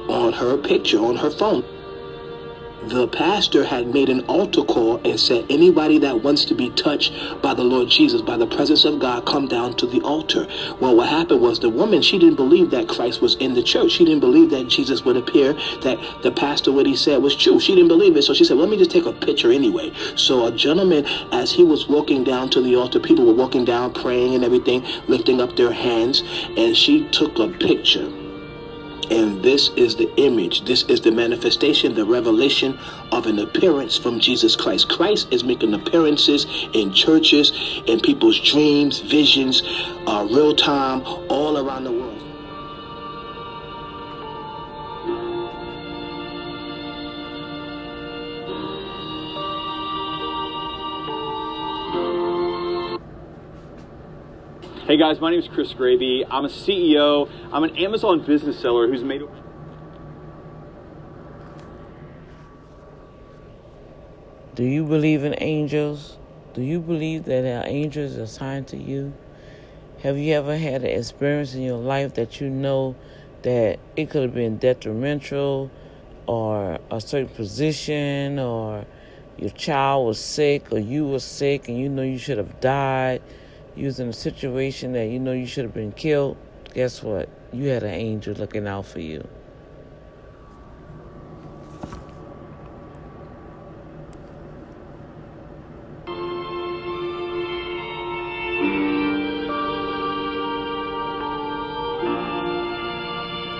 on 0.09 0.31
her 0.31 0.55
picture 0.55 0.99
on 0.99 1.17
her 1.17 1.29
phone 1.29 1.65
the 2.89 3.07
pastor 3.07 3.63
had 3.63 3.87
made 3.87 4.09
an 4.09 4.21
altar 4.25 4.63
call 4.63 4.97
and 5.05 5.19
said, 5.19 5.45
anybody 5.49 5.97
that 5.99 6.21
wants 6.21 6.45
to 6.45 6.55
be 6.55 6.69
touched 6.71 7.13
by 7.41 7.53
the 7.53 7.63
Lord 7.63 7.89
Jesus, 7.89 8.21
by 8.21 8.37
the 8.37 8.47
presence 8.47 8.85
of 8.85 8.99
God, 8.99 9.25
come 9.25 9.47
down 9.47 9.75
to 9.77 9.87
the 9.87 10.01
altar. 10.01 10.47
Well, 10.79 10.95
what 10.95 11.09
happened 11.09 11.41
was 11.41 11.59
the 11.59 11.69
woman, 11.69 12.01
she 12.01 12.19
didn't 12.19 12.35
believe 12.35 12.71
that 12.71 12.87
Christ 12.87 13.21
was 13.21 13.35
in 13.35 13.53
the 13.53 13.63
church. 13.63 13.91
She 13.91 14.05
didn't 14.05 14.21
believe 14.21 14.49
that 14.51 14.67
Jesus 14.67 15.03
would 15.03 15.17
appear, 15.17 15.53
that 15.81 15.99
the 16.23 16.31
pastor, 16.31 16.71
what 16.71 16.85
he 16.85 16.95
said 16.95 17.21
was 17.21 17.35
true. 17.35 17.59
She 17.59 17.75
didn't 17.75 17.89
believe 17.89 18.15
it. 18.17 18.23
So 18.23 18.33
she 18.33 18.43
said, 18.43 18.57
let 18.57 18.69
me 18.69 18.77
just 18.77 18.91
take 18.91 19.05
a 19.05 19.13
picture 19.13 19.51
anyway. 19.51 19.93
So 20.15 20.45
a 20.45 20.51
gentleman, 20.51 21.05
as 21.31 21.51
he 21.51 21.63
was 21.63 21.87
walking 21.87 22.23
down 22.23 22.49
to 22.51 22.61
the 22.61 22.75
altar, 22.75 22.99
people 22.99 23.25
were 23.25 23.33
walking 23.33 23.65
down, 23.65 23.93
praying 23.93 24.35
and 24.35 24.43
everything, 24.43 24.85
lifting 25.07 25.41
up 25.41 25.55
their 25.55 25.71
hands, 25.71 26.23
and 26.57 26.75
she 26.75 27.07
took 27.09 27.39
a 27.39 27.47
picture. 27.47 28.22
And 29.09 29.43
this 29.43 29.69
is 29.75 29.95
the 29.95 30.13
image, 30.17 30.65
this 30.65 30.83
is 30.83 31.01
the 31.01 31.11
manifestation, 31.11 31.93
the 31.95 32.05
revelation 32.05 32.77
of 33.11 33.27
an 33.27 33.39
appearance 33.39 33.97
from 33.97 34.19
Jesus 34.19 34.55
Christ. 34.55 34.89
Christ 34.89 35.27
is 35.31 35.43
making 35.43 35.73
appearances 35.73 36.45
in 36.73 36.93
churches, 36.93 37.51
in 37.85 37.99
people's 37.99 38.39
dreams, 38.39 38.99
visions, 38.99 39.63
uh, 40.07 40.27
real 40.29 40.55
time, 40.55 41.01
all 41.29 41.57
around 41.57 41.83
the 41.85 41.91
world. 41.91 42.02
Hey 54.85 54.97
guys, 54.97 55.21
my 55.21 55.31
name 55.31 55.39
is 55.39 55.47
Chris 55.47 55.71
Gravy. 55.71 56.25
I'm 56.29 56.43
a 56.43 56.49
CEO. 56.49 57.29
I'm 57.53 57.63
an 57.63 57.77
Amazon 57.77 58.25
business 58.25 58.59
seller 58.59 58.85
who's 58.85 59.01
made. 59.01 59.21
Do 64.55 64.65
you 64.65 64.83
believe 64.83 65.23
in 65.23 65.35
angels? 65.37 66.17
Do 66.53 66.61
you 66.61 66.81
believe 66.81 67.23
that 67.23 67.45
an 67.45 67.65
angel 67.65 68.03
is 68.03 68.17
assigned 68.17 68.67
to 68.67 68.77
you? 68.77 69.13
Have 70.01 70.17
you 70.17 70.33
ever 70.33 70.57
had 70.57 70.83
an 70.83 70.99
experience 70.99 71.53
in 71.53 71.61
your 71.61 71.77
life 71.77 72.15
that 72.15 72.41
you 72.41 72.49
know 72.49 72.97
that 73.43 73.79
it 73.95 74.09
could 74.09 74.23
have 74.23 74.33
been 74.33 74.57
detrimental 74.57 75.71
or 76.27 76.77
a 76.91 76.99
certain 76.99 77.29
position 77.29 78.37
or 78.37 78.85
your 79.37 79.51
child 79.51 80.07
was 80.07 80.19
sick 80.19 80.73
or 80.73 80.79
you 80.79 81.07
were 81.07 81.19
sick 81.19 81.69
and 81.69 81.77
you 81.77 81.87
know 81.87 82.01
you 82.01 82.17
should 82.17 82.37
have 82.37 82.59
died? 82.59 83.21
You 83.75 83.85
was 83.85 83.99
in 83.99 84.07
a 84.09 84.13
situation 84.13 84.93
that 84.93 85.07
you 85.07 85.19
know 85.19 85.31
you 85.31 85.47
should 85.47 85.65
have 85.65 85.73
been 85.73 85.91
killed, 85.91 86.37
guess 86.73 87.01
what? 87.01 87.29
You 87.51 87.69
had 87.69 87.83
an 87.83 87.93
angel 87.93 88.35
looking 88.35 88.67
out 88.67 88.85
for 88.85 88.99
you. 88.99 89.27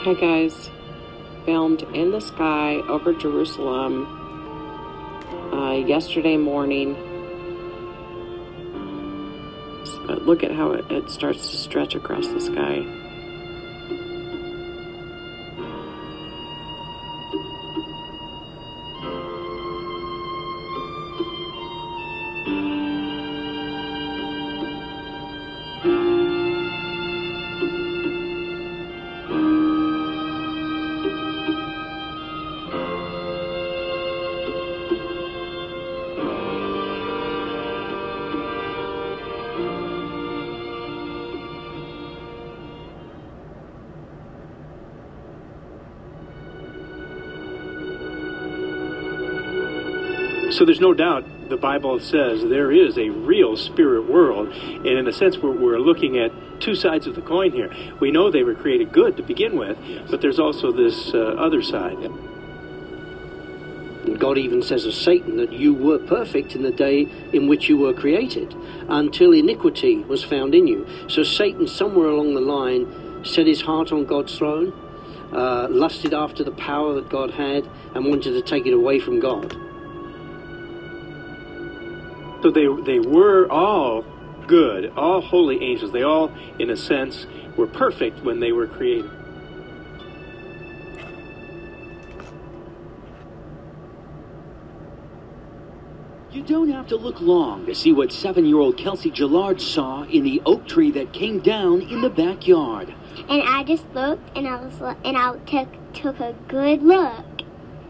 Hi 0.06 0.14
guys, 0.16 0.70
filmed 1.46 1.84
in 1.94 2.12
the 2.12 2.20
sky 2.20 2.76
over 2.88 3.14
Jerusalem 3.14 4.06
uh, 5.52 5.74
yesterday 5.74 6.38
morning 6.38 7.13
but 10.06 10.26
look 10.26 10.44
at 10.44 10.52
how 10.52 10.72
it, 10.72 10.92
it 10.92 11.10
starts 11.10 11.50
to 11.50 11.58
stretch 11.58 11.96
across 11.96 12.28
the 12.28 12.42
sky. 12.42 13.03
So 50.64 50.66
there's 50.66 50.80
no 50.80 50.94
doubt 50.94 51.50
the 51.50 51.58
Bible 51.58 52.00
says 52.00 52.42
there 52.42 52.72
is 52.72 52.98
a 52.98 53.10
real 53.10 53.58
spirit 53.58 54.10
world. 54.10 54.48
And 54.48 54.88
in 54.88 55.06
a 55.10 55.12
sense, 55.12 55.38
we're, 55.38 55.52
we're 55.52 55.78
looking 55.78 56.18
at 56.18 56.32
two 56.62 56.74
sides 56.74 57.06
of 57.06 57.16
the 57.16 57.22
coin 57.22 57.52
here. 57.52 57.70
We 58.00 58.12
know 58.12 58.32
they 58.32 58.44
were 58.44 58.56
created 58.56 58.94
good 58.94 59.18
to 59.18 59.24
begin 59.24 59.58
with, 59.58 59.78
but 60.10 60.22
there's 60.22 60.40
also 60.40 60.72
this 60.72 61.14
uh, 61.14 61.18
other 61.18 61.62
side. 61.62 61.98
God 64.18 64.38
even 64.38 64.62
says 64.62 64.86
of 64.86 64.94
Satan 64.94 65.36
that 65.36 65.52
you 65.52 65.74
were 65.74 66.00
perfect 66.00 66.56
in 66.56 66.64
the 66.64 66.72
day 66.72 67.10
in 67.34 67.50
which 67.50 67.68
you 67.68 67.76
were 67.76 67.94
created, 67.94 68.56
until 68.88 69.34
iniquity 69.34 69.98
was 69.98 70.24
found 70.24 70.56
in 70.56 70.66
you. 70.66 70.88
So 71.10 71.24
Satan, 71.24 71.68
somewhere 71.68 72.08
along 72.08 72.36
the 72.36 72.40
line, 72.40 73.26
set 73.26 73.48
his 73.48 73.60
heart 73.60 73.92
on 73.92 74.06
God's 74.06 74.38
throne, 74.38 74.72
uh, 75.34 75.68
lusted 75.70 76.14
after 76.14 76.42
the 76.42 76.52
power 76.54 76.94
that 76.94 77.10
God 77.10 77.32
had, 77.32 77.70
and 77.94 78.06
wanted 78.06 78.32
to 78.32 78.42
take 78.42 78.66
it 78.66 78.72
away 78.72 79.02
from 79.02 79.20
God. 79.20 79.54
So 82.44 82.52
they, 82.52 82.68
they 82.84 83.00
were 83.00 83.50
all 83.50 84.04
good, 84.48 84.92
all 84.98 85.22
holy 85.22 85.64
angels. 85.64 85.94
They 85.94 86.04
all, 86.04 86.30
in 86.60 86.70
a 86.72 86.76
sense, 86.76 87.26
were 87.56 87.68
perfect 87.68 88.20
when 88.20 88.42
they 88.42 88.52
were 88.52 88.68
created. 88.68 89.10
You 96.34 96.44
don't 96.44 96.70
have 96.70 96.88
to 96.88 96.98
look 96.98 97.22
long 97.22 97.66
to 97.68 97.74
see 97.74 97.94
what 97.94 98.12
seven 98.12 98.44
year 98.44 98.58
old 98.58 98.76
Kelsey 98.76 99.10
Gillard 99.16 99.62
saw 99.62 100.04
in 100.04 100.26
the 100.26 100.42
oak 100.46 100.68
tree 100.68 100.92
that 100.92 101.14
came 101.14 101.40
down 101.40 101.82
in 101.84 102.02
the 102.02 102.10
backyard. 102.10 102.94
And 103.30 103.42
I 103.42 103.64
just 103.64 103.86
looked 103.94 104.36
and 104.36 104.50
I 104.50 104.58
was 104.58 104.98
and 105.06 105.16
I 105.18 105.38
took 105.46 105.94
took 105.94 106.20
a 106.20 106.36
good 106.50 106.84
look 106.84 107.24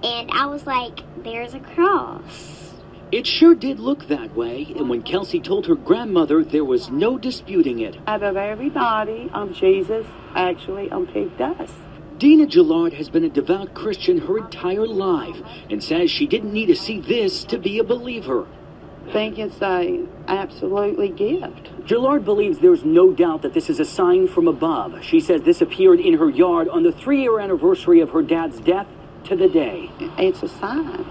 and 0.03 0.29
I 0.29 0.45
was 0.45 0.67
like, 0.67 0.99
there's 1.23 1.55
a 1.55 1.59
cross. 1.59 2.62
It 3.13 3.28
sure 3.28 3.54
did 3.54 3.80
look 3.80 4.08
that 4.08 4.36
way, 4.36 4.73
and 4.76 4.89
when 4.89 5.04
Kelsey 5.04 5.39
told 5.39 5.67
her 5.67 5.76
grandmother, 5.76 6.43
there 6.43 6.65
was 6.65 6.89
no 6.89 7.19
disputing 7.19 7.78
it. 7.78 7.95
Out 8.08 8.23
of 8.23 8.36
everybody, 8.36 9.30
I'm 9.32 9.54
Jesus. 9.54 10.08
Actually, 10.34 10.89
um, 10.89 11.04
I'm 11.04 11.13
pig 11.13 11.38
dust. 11.38 11.76
Dina 12.17 12.49
Gillard 12.49 12.93
has 12.93 13.10
been 13.10 13.23
a 13.23 13.30
devout 13.30 13.76
Christian 13.76 14.17
her 14.17 14.39
entire 14.39 14.88
life 14.88 15.38
and 15.69 15.84
says 15.84 16.10
she 16.10 16.26
didn't 16.26 16.54
need 16.54 16.65
to 16.65 16.76
see 16.76 16.99
this 16.99 17.43
to 17.43 17.60
be 17.60 17.78
a 17.78 17.84
believer. 17.84 18.47
Think 19.12 19.38
it's 19.38 19.62
a 19.62 20.08
absolutely 20.28 21.10
gift. 21.10 21.69
Gillard 21.88 22.26
believes 22.26 22.58
there's 22.58 22.84
no 22.84 23.12
doubt 23.12 23.43
that 23.43 23.54
this 23.54 23.69
is 23.69 23.80
a 23.80 23.86
sign 23.86 24.28
from 24.28 24.47
above. 24.47 25.04
She 25.04 25.19
says 25.19 25.43
this 25.43 25.62
appeared 25.62 25.99
in 25.99 26.17
her 26.17 26.32
yard 26.32 26.67
on 26.67 26.82
the 26.82 26.91
three-year 26.91 27.39
anniversary 27.39 27.99
of 27.99 28.10
her 28.10 28.23
dad's 28.23 28.60
death 28.60 28.88
to 29.26 29.36
the 29.36 29.49
day. 29.49 29.91
It's 30.17 30.41
a 30.41 30.49
sign. 30.49 31.06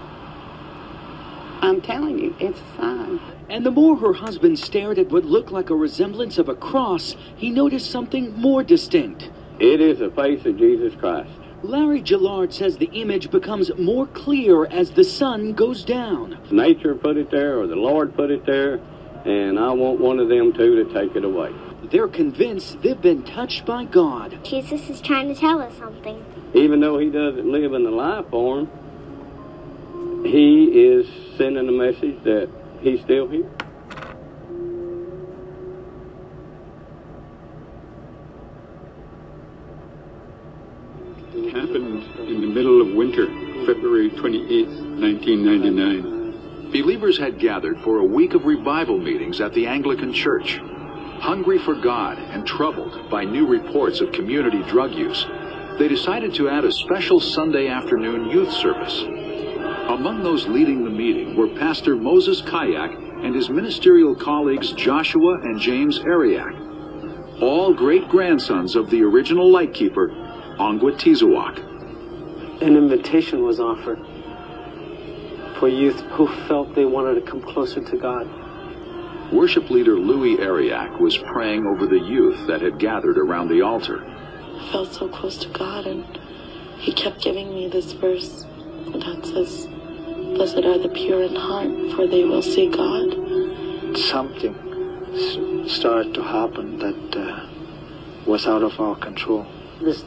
I'm 1.63 1.79
telling 1.79 2.19
you, 2.19 2.35
it's 2.41 2.59
a 2.59 2.75
sign. 2.75 3.21
And 3.49 3.65
the 3.65 3.71
more 3.71 3.95
her 3.95 4.11
husband 4.11 4.59
stared 4.59 4.99
at 4.99 5.09
what 5.09 5.23
looked 5.23 5.49
like 5.49 5.69
a 5.69 5.75
resemblance 5.75 6.37
of 6.37 6.49
a 6.49 6.55
cross, 6.55 7.15
he 7.37 7.49
noticed 7.49 7.89
something 7.89 8.37
more 8.37 8.63
distinct. 8.63 9.29
It 9.61 9.79
is 9.79 9.99
the 9.99 10.11
face 10.11 10.45
of 10.45 10.57
Jesus 10.57 10.93
Christ. 10.99 11.31
Larry 11.63 12.03
Gillard 12.03 12.53
says 12.53 12.75
the 12.75 12.91
image 12.91 13.31
becomes 13.31 13.71
more 13.77 14.07
clear 14.07 14.65
as 14.65 14.91
the 14.91 15.05
sun 15.05 15.53
goes 15.53 15.85
down. 15.85 16.37
Nature 16.51 16.95
put 16.95 17.15
it 17.15 17.31
there, 17.31 17.59
or 17.59 17.67
the 17.67 17.77
Lord 17.77 18.13
put 18.13 18.29
it 18.29 18.45
there, 18.45 18.81
and 19.23 19.57
I 19.57 19.71
want 19.71 20.01
one 20.01 20.19
of 20.19 20.27
them 20.27 20.51
two 20.51 20.83
to 20.83 20.93
take 20.93 21.15
it 21.15 21.23
away. 21.23 21.53
They're 21.89 22.09
convinced 22.09 22.81
they've 22.81 23.01
been 23.01 23.23
touched 23.23 23.65
by 23.65 23.85
God. 23.85 24.37
Jesus 24.43 24.89
is 24.89 24.99
trying 24.99 25.33
to 25.33 25.35
tell 25.39 25.61
us 25.61 25.77
something. 25.77 26.25
Even 26.53 26.81
though 26.81 26.99
he 26.99 27.09
doesn't 27.09 27.49
live 27.49 27.71
in 27.71 27.85
the 27.85 27.91
life 27.91 28.29
form, 28.29 28.69
he 30.25 30.65
is 30.65 31.07
sending 31.37 31.67
a 31.67 31.71
message 31.71 32.23
that 32.23 32.49
he's 32.81 33.01
still 33.01 33.27
here. 33.27 33.49
It 41.35 41.53
happened 41.53 42.03
in 42.19 42.41
the 42.41 42.47
middle 42.47 42.81
of 42.81 42.95
winter, 42.95 43.27
February 43.65 44.09
28, 44.11 44.67
1999. 44.67 46.71
Believers 46.71 47.17
had 47.17 47.39
gathered 47.39 47.79
for 47.81 47.99
a 47.99 48.03
week 48.03 48.33
of 48.33 48.45
revival 48.45 48.97
meetings 48.97 49.41
at 49.41 49.53
the 49.53 49.67
Anglican 49.67 50.13
Church. 50.13 50.59
Hungry 51.19 51.59
for 51.59 51.75
God 51.75 52.17
and 52.17 52.45
troubled 52.45 53.09
by 53.09 53.23
new 53.23 53.45
reports 53.45 54.01
of 54.01 54.11
community 54.11 54.61
drug 54.63 54.93
use, 54.93 55.25
they 55.77 55.87
decided 55.87 56.33
to 56.35 56.49
add 56.49 56.65
a 56.65 56.71
special 56.71 57.19
Sunday 57.19 57.67
afternoon 57.67 58.29
youth 58.29 58.51
service. 58.51 59.03
Among 59.63 60.23
those 60.23 60.47
leading 60.47 60.83
the 60.83 60.89
meeting 60.89 61.35
were 61.35 61.47
Pastor 61.47 61.95
Moses 61.95 62.41
Kayak 62.41 62.91
and 63.23 63.33
his 63.33 63.49
ministerial 63.49 64.15
colleagues 64.15 64.73
Joshua 64.73 65.39
and 65.41 65.59
James 65.59 65.99
Ariak, 65.99 67.41
all 67.41 67.73
great 67.73 68.09
grandsons 68.09 68.75
of 68.75 68.89
the 68.89 69.01
original 69.03 69.49
lightkeeper, 69.49 70.09
Ongwa 70.59 70.97
Tizoak. 70.97 71.59
An 72.61 72.75
invitation 72.75 73.43
was 73.43 73.59
offered 73.59 73.99
for 75.59 75.69
youth 75.69 76.01
who 76.11 76.27
felt 76.47 76.75
they 76.75 76.85
wanted 76.85 77.15
to 77.15 77.21
come 77.21 77.41
closer 77.41 77.81
to 77.81 77.97
God. 77.97 78.27
Worship 79.31 79.69
leader 79.69 79.97
Louis 79.97 80.35
Ariak 80.37 80.99
was 80.99 81.17
praying 81.17 81.65
over 81.65 81.87
the 81.87 81.99
youth 81.99 82.47
that 82.47 82.61
had 82.61 82.79
gathered 82.79 83.17
around 83.17 83.47
the 83.47 83.61
altar. 83.61 84.05
I 84.05 84.69
felt 84.71 84.93
so 84.93 85.07
close 85.07 85.37
to 85.37 85.49
God, 85.49 85.87
and 85.87 86.19
He 86.79 86.91
kept 86.91 87.21
giving 87.21 87.53
me 87.53 87.69
this 87.69 87.93
verse 87.93 88.45
that 88.91 89.25
says, 89.25 89.67
Blessed 90.35 90.65
are 90.65 90.79
the 90.79 90.89
pure 90.89 91.23
in 91.23 91.35
heart, 91.35 91.95
for 91.95 92.07
they 92.07 92.23
will 92.23 92.41
see 92.41 92.67
God. 92.69 93.97
Something 93.97 95.67
started 95.67 96.13
to 96.15 96.23
happen 96.23 96.79
that 96.79 97.15
uh, 97.15 97.47
was 98.25 98.47
out 98.47 98.63
of 98.63 98.79
our 98.79 98.95
control. 98.95 99.45
This 99.79 100.03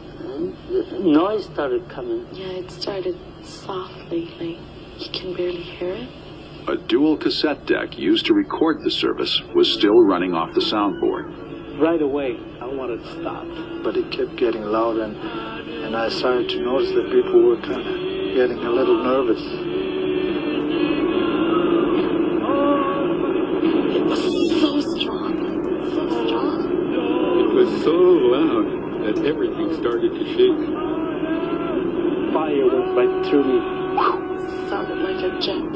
noise 0.98 1.44
started 1.44 1.88
coming. 1.88 2.26
Yeah, 2.32 2.48
it 2.48 2.70
started 2.70 3.16
softly, 3.42 4.26
like 4.40 4.58
you 4.98 5.10
can 5.12 5.34
barely 5.34 5.62
hear 5.62 5.94
it. 5.94 6.08
A 6.68 6.76
dual 6.76 7.16
cassette 7.16 7.64
deck 7.66 7.96
used 7.96 8.26
to 8.26 8.34
record 8.34 8.82
the 8.82 8.90
service 8.90 9.40
was 9.54 9.72
still 9.72 10.02
running 10.02 10.34
off 10.34 10.52
the 10.54 10.60
soundboard. 10.60 11.78
Right 11.80 12.02
away, 12.02 12.36
I 12.60 12.66
wanted 12.66 13.04
to 13.04 13.20
stop. 13.20 13.46
But 13.84 13.96
it 13.96 14.10
kept 14.10 14.34
getting 14.34 14.62
louder, 14.64 15.04
and, 15.04 15.16
and 15.84 15.96
I 15.96 16.08
started 16.08 16.48
to 16.48 16.60
notice 16.60 16.90
that 16.90 17.12
people 17.12 17.42
were 17.44 17.60
kind 17.60 17.86
of 17.86 18.15
getting 18.36 18.64
a 18.66 18.70
little 18.70 19.02
nervous. 19.02 19.40
It 23.96 24.04
was 24.04 24.20
so 24.60 24.80
strong, 24.94 25.32
so 25.94 26.02
strong. 26.26 26.58
It 27.40 27.54
was 27.54 27.82
so 27.82 27.96
loud 27.96 28.66
that 29.06 29.24
everything 29.24 29.74
started 29.80 30.12
to 30.12 30.24
shake. 30.36 30.64
Fire 32.34 32.66
went 32.66 32.94
right 32.94 33.24
through 33.24 33.44
me. 33.44 33.58
Sounded 34.68 34.98
like 34.98 35.20
a 35.24 35.40
jet. 35.40 35.74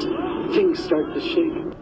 Things 0.53 0.83
started 0.83 1.15
to 1.15 1.19
shake. 1.19 1.73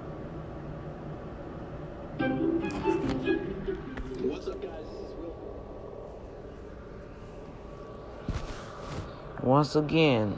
Once 9.43 9.75
again, 9.75 10.37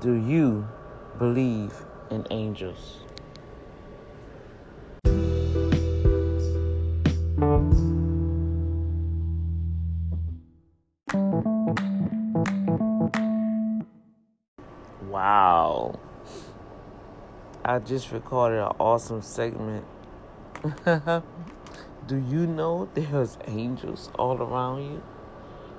do 0.00 0.12
you 0.12 0.68
believe 1.18 1.72
in 2.10 2.26
angels? 2.30 3.00
Wow. 15.02 15.98
I 17.64 17.78
just 17.78 18.12
recorded 18.12 18.58
an 18.58 18.72
awesome 18.78 19.22
segment. 19.22 19.84
Do 22.06 22.16
you 22.16 22.46
know 22.46 22.88
there's 22.94 23.38
angels 23.46 24.10
all 24.18 24.40
around 24.40 24.82
you? 24.84 25.02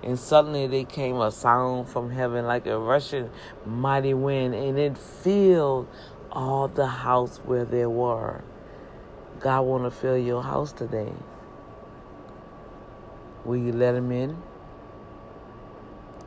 And 0.03 0.17
suddenly 0.17 0.67
there 0.67 0.85
came 0.85 1.19
a 1.19 1.31
sound 1.31 1.89
from 1.89 2.11
heaven 2.11 2.45
like 2.45 2.65
a 2.67 2.77
rushing 2.77 3.29
mighty 3.65 4.13
wind, 4.13 4.53
and 4.53 4.77
it 4.77 4.97
filled 4.97 5.87
all 6.31 6.67
the 6.67 6.87
house 6.87 7.39
where 7.45 7.65
they 7.65 7.85
were. 7.85 8.43
God 9.39 9.61
want 9.61 9.83
to 9.83 9.91
fill 9.91 10.17
your 10.17 10.43
house 10.43 10.71
today. 10.71 11.13
Will 13.43 13.57
you 13.57 13.71
let 13.71 13.95
him 13.95 14.11
in? 14.11 14.37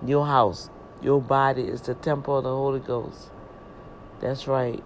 Your 0.04 0.26
house, 0.26 0.70
your 1.02 1.20
body 1.20 1.62
is 1.62 1.82
the 1.82 1.94
temple 1.94 2.38
of 2.38 2.44
the 2.44 2.50
Holy 2.50 2.80
Ghost. 2.80 3.30
That's 4.20 4.46
right. 4.46 4.82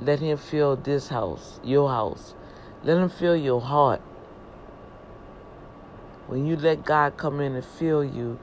Let 0.00 0.20
him 0.20 0.38
fill 0.38 0.76
this 0.76 1.08
house, 1.08 1.60
your 1.62 1.88
house. 1.88 2.34
Let 2.82 2.98
him 2.98 3.08
fill 3.08 3.36
your 3.36 3.60
heart. 3.60 4.00
When 6.28 6.46
you 6.46 6.56
let 6.56 6.84
God 6.84 7.16
come 7.16 7.40
in 7.40 7.54
and 7.54 7.64
fill 7.64 8.04
you, 8.04 8.38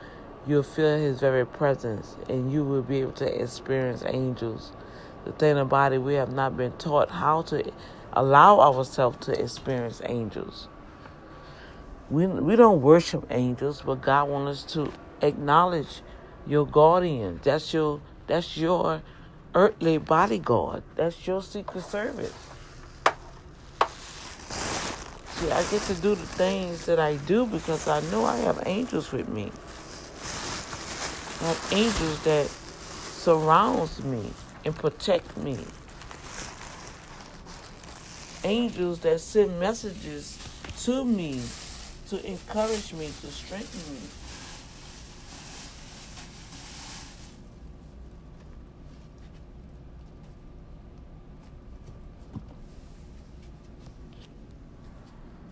you'll 0.48 0.63
feel 0.63 0.98
his 0.98 1.19
very 1.19 1.45
presence 1.45 2.15
and 2.28 2.52
you 2.52 2.63
will 2.63 2.82
be 2.82 3.02
able 3.02 3.12
to 3.13 3.41
experience 3.41 4.04
angels. 4.06 4.71
The 5.24 5.32
thing 5.32 5.58
about 5.58 5.93
it, 5.93 6.00
we 6.00 6.15
have 6.15 6.34
not 6.34 6.58
been 6.58 6.74
taught 6.74 7.10
how 7.12 7.43
to 7.43 7.71
allow 8.13 8.60
ourselves 8.60 9.26
to 9.28 9.39
experience 9.39 10.02
angels. 10.06 10.67
We, 12.10 12.28
we 12.28 12.56
don't 12.56 12.82
worship 12.82 13.26
angels, 13.30 13.84
but 13.86 14.02
God 14.02 14.30
wants 14.30 14.65
us 14.65 14.74
to 14.74 14.91
acknowledge 15.21 16.02
your 16.48 16.65
guardian. 16.67 17.39
That's 17.43 17.74
your 17.74 18.02
that's 18.28 18.58
your 18.58 19.04
earthly 19.54 20.00
bodyguard. 20.00 20.84
That's 20.95 21.26
your 21.28 21.41
secret 21.41 21.84
service. 21.84 22.34
See, 25.36 25.52
I 25.52 25.63
get 25.63 25.82
to 25.82 25.95
do 25.95 26.15
the 26.15 26.26
things 26.26 26.86
that 26.86 26.98
I 26.98 27.17
do 27.17 27.45
because 27.45 27.89
I 27.89 28.00
know 28.10 28.24
I 28.24 28.38
have 28.38 28.63
angels 28.65 29.12
with 29.12 29.28
me. 29.28 29.52
I 31.41 31.50
have 31.50 31.67
angels 31.74 32.24
that 32.24 32.48
surrounds 32.48 34.02
me 34.02 34.32
and 34.63 34.74
protect 34.74 35.36
me. 35.36 35.58
Angels 38.45 39.00
that 39.00 39.19
send 39.19 39.60
messages 39.60 40.38
to 40.84 41.04
me 41.04 41.41
to 42.08 42.26
encourage 42.26 42.93
me, 42.93 43.08
to 43.21 43.28
strengthen 43.28 43.93
me. 43.93 44.02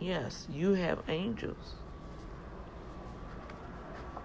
Yes, 0.03 0.47
you 0.51 0.73
have 0.73 1.01
angels. 1.07 1.75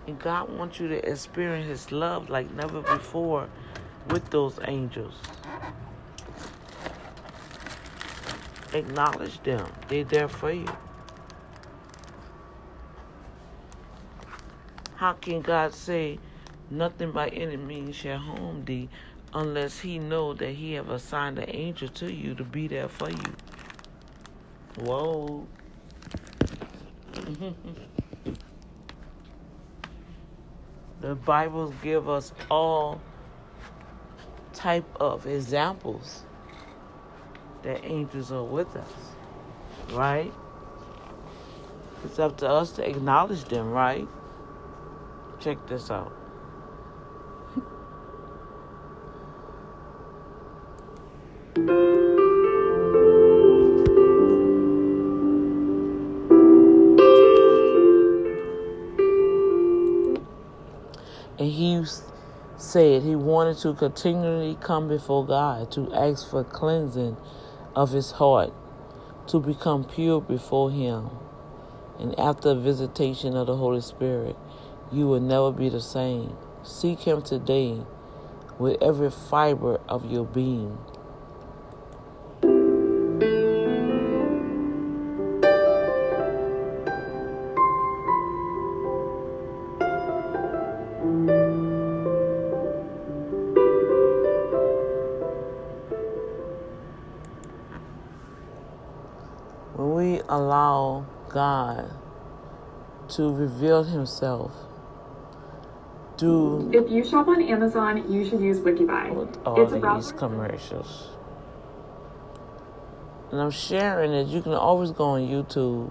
And 0.09 0.19
God 0.19 0.51
wants 0.51 0.81
you 0.81 0.88
to 0.88 1.09
experience 1.09 1.69
His 1.69 1.93
love 1.93 2.29
like 2.29 2.53
never 2.53 2.81
before 2.81 3.49
with 4.11 4.29
those 4.31 4.59
angels. 4.67 5.14
Acknowledge 8.73 9.41
them, 9.45 9.71
they're 9.87 10.03
there 10.03 10.27
for 10.27 10.51
you. 10.51 10.67
How 14.97 15.12
can 15.12 15.43
God 15.43 15.73
say, 15.73 16.19
Nothing 16.71 17.12
by 17.12 17.29
any 17.29 17.57
means 17.57 17.95
shall 17.95 18.19
harm 18.19 18.64
thee 18.64 18.88
unless 19.33 19.79
He 19.79 20.01
know 20.01 20.35
that 20.35 20.51
He 20.51 20.73
have 20.73 20.91
assigned 20.91 21.38
an 21.38 21.49
angel 21.49 21.87
to 21.91 22.12
you 22.12 22.35
to 22.35 22.43
be 22.43 22.67
there 22.67 22.88
for 22.88 23.11
you? 23.11 23.33
Whoa. 24.81 25.47
the 31.00 31.14
Bible 31.14 31.74
give 31.83 32.09
us 32.09 32.33
all 32.50 33.00
type 34.52 34.87
of 35.00 35.26
examples 35.26 36.22
that 37.62 37.85
angels 37.85 38.33
are 38.33 38.44
with 38.44 38.74
us, 38.76 38.92
right? 39.92 40.33
It's 42.04 42.18
up 42.18 42.37
to 42.38 42.48
us 42.48 42.72
to 42.72 42.88
acknowledge 42.88 43.44
them, 43.44 43.70
right? 43.70 44.09
Check 45.40 45.66
this 45.66 45.90
out. 45.90 46.12
said 62.68 63.02
he 63.02 63.16
wanted 63.16 63.57
to 63.57 63.72
continually 63.72 64.54
come 64.61 64.88
before 64.88 65.24
God 65.24 65.70
to 65.72 65.90
ask 65.94 66.28
for 66.28 66.44
cleansing 66.44 67.16
of 67.74 67.92
his 67.92 68.11
heart, 68.11 68.52
to 69.28 69.40
become 69.40 69.85
pure 69.85 70.20
before 70.20 70.70
him. 70.70 71.09
And 71.98 72.18
after 72.20 72.50
a 72.50 72.54
visitation 72.54 73.37
of 73.37 73.46
the 73.46 73.57
Holy 73.57 73.81
Spirit, 73.81 74.37
you 74.92 75.07
will 75.07 75.20
never 75.20 75.50
be 75.50 75.70
the 75.70 75.81
same. 75.81 76.37
Seek 76.62 77.00
him 77.00 77.22
today 77.22 77.81
with 78.59 78.83
every 78.83 79.11
fiber 79.11 79.81
of 79.88 80.11
your 80.11 80.26
being. 80.26 80.76
To 103.18 103.35
reveal 103.35 103.83
Himself 103.83 104.52
Do 106.16 106.70
If 106.72 106.88
you 106.88 107.02
shop 107.04 107.26
on 107.26 107.42
Amazon, 107.42 108.11
you 108.12 108.24
should 108.24 108.40
use 108.40 108.61
Wikibuy. 108.61 109.12
With 109.12 109.37
all 109.44 109.61
It's 109.61 109.72
these 109.72 110.12
commercials. 110.12 111.09
And 113.33 113.40
I'm 113.40 113.50
sharing 113.50 114.12
it. 114.12 114.28
you 114.28 114.40
can 114.40 114.52
always 114.52 114.92
go 114.92 115.04
on 115.04 115.22
YouTube. 115.22 115.90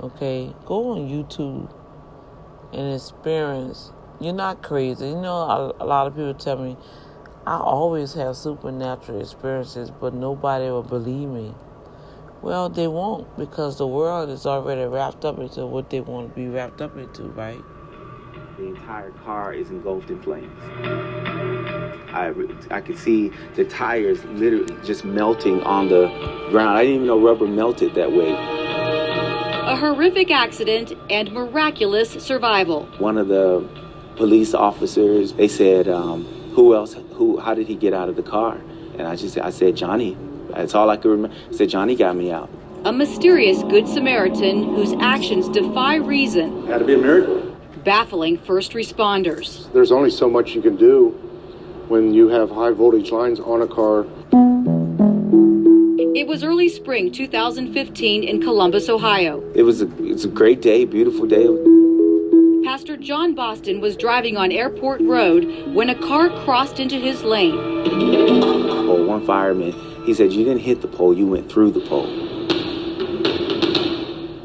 Okay? 0.00 0.52
Go 0.64 0.90
on 0.90 1.08
YouTube 1.08 1.72
and 2.72 2.92
experience. 2.92 3.92
You're 4.20 4.34
not 4.34 4.64
crazy. 4.64 5.06
You 5.06 5.20
know, 5.20 5.36
a, 5.36 5.74
a 5.78 5.86
lot 5.86 6.08
of 6.08 6.16
people 6.16 6.34
tell 6.34 6.58
me, 6.58 6.76
I 7.46 7.56
always 7.56 8.14
have 8.14 8.36
supernatural 8.36 9.20
experiences, 9.20 9.92
but 9.92 10.12
nobody 10.12 10.64
will 10.64 10.82
believe 10.82 11.28
me. 11.28 11.54
Well, 12.46 12.68
they 12.68 12.86
won't 12.86 13.36
because 13.36 13.76
the 13.76 13.88
world 13.88 14.30
is 14.30 14.46
already 14.46 14.84
wrapped 14.84 15.24
up 15.24 15.40
into 15.40 15.66
what 15.66 15.90
they 15.90 16.00
want 16.00 16.28
to 16.28 16.34
be 16.36 16.46
wrapped 16.46 16.80
up 16.80 16.96
into, 16.96 17.24
right? 17.24 17.60
The 18.56 18.66
entire 18.66 19.10
car 19.10 19.52
is 19.52 19.70
engulfed 19.70 20.10
in 20.10 20.22
flames. 20.22 20.56
I, 22.12 22.32
I 22.70 22.80
could 22.82 22.98
see 22.98 23.32
the 23.56 23.64
tires 23.64 24.24
literally 24.26 24.72
just 24.84 25.04
melting 25.04 25.60
on 25.64 25.88
the 25.88 26.06
ground. 26.52 26.78
I 26.78 26.82
didn't 26.82 26.94
even 26.94 27.06
know 27.08 27.18
rubber 27.20 27.48
melted 27.48 27.96
that 27.96 28.12
way. 28.12 28.30
A 28.30 29.74
horrific 29.74 30.30
accident 30.30 30.92
and 31.10 31.32
miraculous 31.32 32.10
survival. 32.24 32.86
One 32.98 33.18
of 33.18 33.26
the 33.26 33.68
police 34.14 34.54
officers, 34.54 35.32
they 35.32 35.48
said, 35.48 35.88
um, 35.88 36.22
"Who 36.54 36.76
else? 36.76 36.94
Who? 37.14 37.40
How 37.40 37.54
did 37.54 37.66
he 37.66 37.74
get 37.74 37.92
out 37.92 38.08
of 38.08 38.14
the 38.14 38.22
car?" 38.22 38.60
And 38.98 39.02
I 39.02 39.16
just, 39.16 39.36
I 39.36 39.50
said, 39.50 39.74
"Johnny." 39.74 40.16
That's 40.56 40.74
all 40.74 40.90
I 40.90 40.96
could 40.96 41.10
remember. 41.10 41.36
I 41.50 41.54
said, 41.54 41.68
"Johnny 41.68 41.94
got 41.94 42.16
me 42.16 42.30
out." 42.30 42.48
A 42.84 42.92
mysterious 42.92 43.62
Good 43.64 43.88
Samaritan 43.88 44.74
whose 44.74 44.92
actions 45.00 45.48
defy 45.48 45.96
reason, 45.96 46.66
Had 46.66 46.78
to 46.78 46.84
be 46.84 46.94
a 46.94 46.98
miracle. 46.98 47.42
baffling 47.84 48.36
first 48.38 48.72
responders. 48.72 49.70
There's 49.72 49.92
only 49.92 50.10
so 50.10 50.28
much 50.30 50.54
you 50.54 50.62
can 50.62 50.76
do 50.76 51.14
when 51.88 52.12
you 52.14 52.28
have 52.28 52.50
high 52.50 52.70
voltage 52.72 53.10
lines 53.12 53.38
on 53.40 53.62
a 53.62 53.66
car. 53.66 54.06
It 56.16 56.26
was 56.26 56.42
early 56.42 56.68
spring 56.68 57.12
2015 57.12 58.24
in 58.24 58.40
Columbus, 58.40 58.88
Ohio. 58.88 59.42
It 59.54 59.62
was 59.62 59.82
a, 59.82 59.88
it's 60.00 60.24
a 60.24 60.28
great 60.28 60.62
day, 60.62 60.84
beautiful 60.84 61.26
day. 61.26 61.46
Pastor 62.64 62.96
John 62.96 63.34
Boston 63.34 63.80
was 63.80 63.96
driving 63.96 64.36
on 64.36 64.50
Airport 64.50 65.00
Road 65.02 65.44
when 65.74 65.88
a 65.90 65.94
car 65.94 66.28
crossed 66.44 66.80
into 66.80 66.96
his 66.96 67.22
lane. 67.22 67.54
Oh, 67.56 69.04
one 69.06 69.24
fireman, 69.24 69.72
he 70.06 70.14
said, 70.14 70.32
"You 70.32 70.44
didn't 70.44 70.60
hit 70.60 70.80
the 70.80 70.88
pole, 70.88 71.12
you 71.12 71.26
went 71.26 71.50
through 71.50 71.72
the 71.72 71.80
pole." 71.80 72.08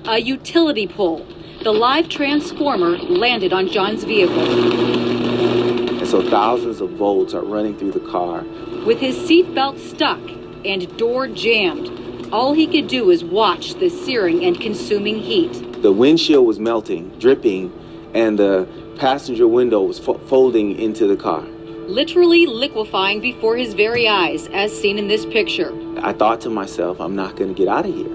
A 0.06 0.18
utility 0.20 0.88
pole. 0.88 1.26
The 1.64 1.72
live 1.72 2.10
transformer 2.10 2.98
landed 2.98 3.54
on 3.54 3.68
John's 3.68 4.04
vehicle. 4.04 4.42
And 4.42 6.08
so 6.08 6.22
thousands 6.24 6.82
of 6.82 6.90
volts 6.92 7.36
are 7.36 7.44
running 7.44 7.78
through 7.78 7.92
the 7.92 8.00
car. 8.00 8.44
With 8.86 9.00
his 9.00 9.16
seatbelt 9.16 9.78
stuck 9.78 10.20
and 10.66 10.98
door 10.98 11.28
jammed, 11.28 11.90
all 12.34 12.54
he 12.54 12.66
could 12.66 12.88
do 12.88 13.06
was 13.06 13.24
watch 13.24 13.76
the 13.76 13.90
searing 13.90 14.44
and 14.44 14.60
consuming 14.60 15.20
heat. 15.20 15.82
The 15.84 15.92
windshield 15.92 16.48
was 16.48 16.60
melting, 16.60 17.12
dripping, 17.20 17.72
and 18.14 18.40
the 18.40 18.68
passenger 18.98 19.48
window 19.48 19.84
was 19.84 20.00
fo- 20.00 20.18
folding 20.26 20.80
into 20.80 21.06
the 21.08 21.16
car. 21.16 21.44
Literally 21.92 22.46
liquefying 22.46 23.20
before 23.20 23.58
his 23.58 23.74
very 23.74 24.08
eyes, 24.08 24.48
as 24.54 24.72
seen 24.72 24.98
in 24.98 25.10
this 25.10 25.26
picture. 25.26 25.74
I 26.00 26.14
thought 26.14 26.40
to 26.42 26.50
myself, 26.50 27.02
I'm 27.02 27.18
not 27.18 27.36
going 27.36 27.54
to 27.54 27.58
get 27.58 27.68
out 27.68 27.86
of 27.86 27.94
here. 27.94 28.08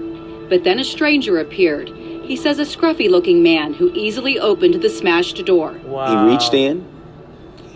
But 0.49 0.63
then 0.63 0.79
a 0.79 0.83
stranger 0.83 1.37
appeared. 1.37 1.89
He 1.89 2.35
says 2.35 2.57
a 2.57 2.63
scruffy 2.63 3.07
looking 3.07 3.43
man 3.43 3.75
who 3.75 3.91
easily 3.93 4.39
opened 4.39 4.81
the 4.81 4.89
smashed 4.89 5.45
door. 5.45 5.79
Wow. 5.83 6.25
He 6.25 6.33
reached 6.33 6.55
in, 6.55 6.87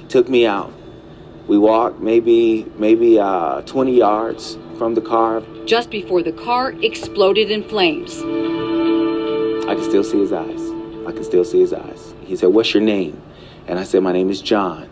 took 0.09 0.27
me 0.27 0.47
out. 0.47 0.73
We 1.45 1.59
walked 1.59 1.99
maybe 1.99 2.65
maybe 2.79 3.19
uh, 3.19 3.61
20 3.61 3.95
yards 3.95 4.57
from 4.79 4.95
the 4.95 5.01
car. 5.01 5.43
Just 5.67 5.91
before 5.91 6.23
the 6.23 6.31
car 6.31 6.71
exploded 6.81 7.51
in 7.51 7.63
flames. 7.63 8.17
I 9.69 9.75
can 9.75 9.83
still 9.83 10.03
see 10.03 10.17
his 10.17 10.33
eyes. 10.33 10.61
I 11.05 11.11
can 11.11 11.23
still 11.23 11.45
see 11.45 11.59
his 11.59 11.73
eyes. 11.73 12.15
He 12.21 12.35
said, 12.35 12.47
"What's 12.47 12.73
your 12.73 12.81
name?" 12.81 13.21
And 13.67 13.77
I 13.77 13.83
said, 13.83 14.01
"My 14.01 14.11
name 14.11 14.31
is 14.31 14.41
John." 14.41 14.89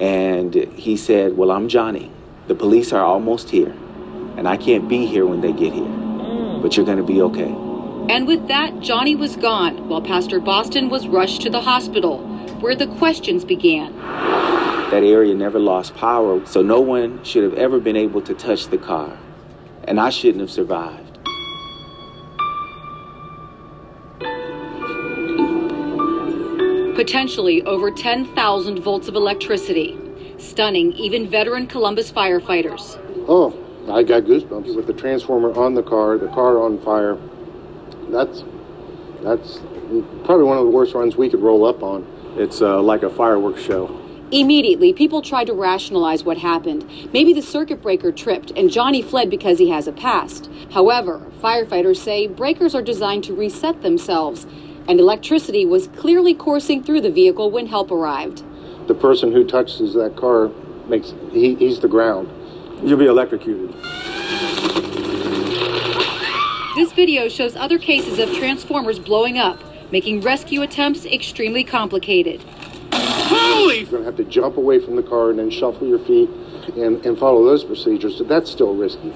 And 0.00 0.54
he 0.54 0.96
said, 0.96 1.36
"Well, 1.36 1.50
I'm 1.50 1.68
Johnny. 1.68 2.10
The 2.46 2.54
police 2.54 2.92
are 2.92 3.04
almost 3.04 3.50
here, 3.50 3.74
and 4.36 4.46
I 4.46 4.56
can't 4.56 4.88
be 4.88 5.06
here 5.06 5.26
when 5.26 5.40
they 5.40 5.52
get 5.52 5.72
here. 5.72 5.82
Mm. 5.82 6.62
But 6.62 6.76
you're 6.76 6.86
going 6.86 6.98
to 6.98 7.04
be 7.04 7.20
okay." 7.22 7.54
And 8.08 8.26
with 8.26 8.48
that, 8.48 8.80
Johnny 8.80 9.14
was 9.14 9.36
gone, 9.36 9.88
while 9.88 10.00
Pastor 10.00 10.40
Boston 10.40 10.88
was 10.88 11.06
rushed 11.06 11.42
to 11.42 11.50
the 11.50 11.60
hospital, 11.60 12.18
where 12.60 12.74
the 12.74 12.86
questions 12.86 13.44
began. 13.44 13.92
That 14.90 15.02
area 15.02 15.34
never 15.34 15.58
lost 15.58 15.94
power, 15.94 16.40
so 16.46 16.62
no 16.62 16.80
one 16.80 17.22
should 17.22 17.42
have 17.42 17.54
ever 17.54 17.78
been 17.78 17.96
able 17.96 18.22
to 18.22 18.32
touch 18.32 18.68
the 18.68 18.78
car, 18.78 19.18
and 19.84 20.00
I 20.00 20.08
shouldn't 20.08 20.40
have 20.40 20.50
survived. 20.50 21.07
Potentially 26.98 27.62
over 27.62 27.92
10,000 27.92 28.80
volts 28.80 29.06
of 29.06 29.14
electricity, 29.14 29.96
stunning 30.36 30.92
even 30.94 31.30
veteran 31.30 31.68
Columbus 31.68 32.10
firefighters. 32.10 32.98
Oh, 33.28 33.56
I 33.88 34.02
got 34.02 34.24
goosebumps 34.24 34.74
with 34.74 34.88
the 34.88 34.92
transformer 34.92 35.56
on 35.56 35.74
the 35.74 35.82
car, 35.84 36.18
the 36.18 36.26
car 36.26 36.60
on 36.60 36.80
fire. 36.80 37.16
That's 38.10 38.42
that's 39.22 39.58
probably 40.24 40.42
one 40.42 40.58
of 40.58 40.64
the 40.64 40.72
worst 40.72 40.92
runs 40.92 41.14
we 41.16 41.30
could 41.30 41.38
roll 41.38 41.64
up 41.64 41.84
on. 41.84 42.04
It's 42.36 42.60
uh, 42.60 42.82
like 42.82 43.04
a 43.04 43.10
fireworks 43.10 43.62
show. 43.62 43.86
Immediately, 44.32 44.92
people 44.92 45.22
tried 45.22 45.46
to 45.46 45.54
rationalize 45.54 46.24
what 46.24 46.36
happened. 46.38 46.84
Maybe 47.12 47.32
the 47.32 47.42
circuit 47.42 47.80
breaker 47.80 48.10
tripped 48.10 48.50
and 48.56 48.72
Johnny 48.72 49.02
fled 49.02 49.30
because 49.30 49.60
he 49.60 49.70
has 49.70 49.86
a 49.86 49.92
past. 49.92 50.50
However, 50.72 51.24
firefighters 51.40 51.98
say 51.98 52.26
breakers 52.26 52.74
are 52.74 52.82
designed 52.82 53.22
to 53.24 53.34
reset 53.34 53.82
themselves, 53.82 54.48
and 54.88 54.98
electricity 54.98 55.66
was 55.66 55.88
clearly 55.88 56.34
coursing 56.34 56.82
through 56.82 57.02
the 57.02 57.10
vehicle 57.10 57.50
when 57.50 57.66
help 57.66 57.90
arrived. 57.90 58.42
The 58.88 58.94
person 58.94 59.30
who 59.30 59.46
touches 59.46 59.92
that 59.94 60.16
car 60.16 60.50
makes 60.88 61.12
he, 61.30 61.54
he's 61.54 61.78
the 61.78 61.88
ground. 61.88 62.28
You'll 62.82 62.98
be 62.98 63.06
electrocuted. 63.06 63.74
This 66.74 66.92
video 66.92 67.28
shows 67.28 67.54
other 67.54 67.78
cases 67.78 68.18
of 68.18 68.32
transformers 68.34 68.98
blowing 68.98 69.36
up, 69.36 69.60
making 69.92 70.22
rescue 70.22 70.62
attempts 70.62 71.04
extremely 71.04 71.64
complicated. 71.64 72.42
Holy! 72.92 73.80
You're 73.80 73.90
gonna 73.90 74.04
have 74.04 74.16
to 74.16 74.24
jump 74.24 74.56
away 74.56 74.78
from 74.78 74.96
the 74.96 75.02
car 75.02 75.30
and 75.30 75.38
then 75.38 75.50
shuffle 75.50 75.86
your 75.86 75.98
feet 75.98 76.30
and, 76.76 77.04
and 77.04 77.18
follow 77.18 77.44
those 77.44 77.64
procedures. 77.64 78.22
That's 78.24 78.50
still 78.50 78.74
risky. 78.74 79.12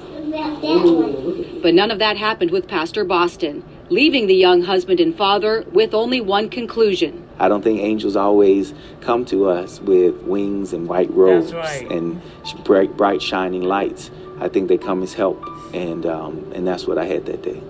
But 1.62 1.74
none 1.74 1.90
of 1.90 1.98
that 2.00 2.16
happened 2.16 2.50
with 2.50 2.66
Pastor 2.68 3.04
Boston, 3.04 3.64
leaving 3.92 4.26
the 4.26 4.34
young 4.34 4.62
husband 4.62 4.98
and 5.00 5.14
father 5.14 5.64
with 5.72 5.92
only 5.92 6.20
one 6.20 6.48
conclusion. 6.48 7.28
I 7.38 7.48
don't 7.48 7.62
think 7.62 7.80
angels 7.80 8.16
always 8.16 8.72
come 9.02 9.26
to 9.26 9.48
us 9.48 9.80
with 9.80 10.16
wings 10.22 10.72
and 10.72 10.88
white 10.88 11.10
robes 11.12 11.52
right. 11.52 11.90
and 11.90 12.20
bright, 12.64 12.96
bright, 12.96 13.20
shining 13.20 13.62
lights. 13.62 14.10
I 14.40 14.48
think 14.48 14.68
they 14.68 14.78
come 14.78 15.02
as 15.02 15.12
help, 15.12 15.44
and 15.74 16.06
um, 16.06 16.50
and 16.54 16.66
that's 16.66 16.86
what 16.86 16.98
I 16.98 17.04
had 17.04 17.26
that 17.26 17.42
day. 17.42 17.62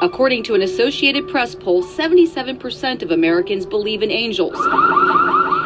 According 0.00 0.44
to 0.44 0.54
an 0.54 0.62
Associated 0.62 1.26
Press 1.26 1.56
poll, 1.56 1.82
77% 1.82 3.02
of 3.02 3.10
Americans 3.10 3.66
believe 3.66 4.02
in 4.02 4.12
angels. 4.12 4.54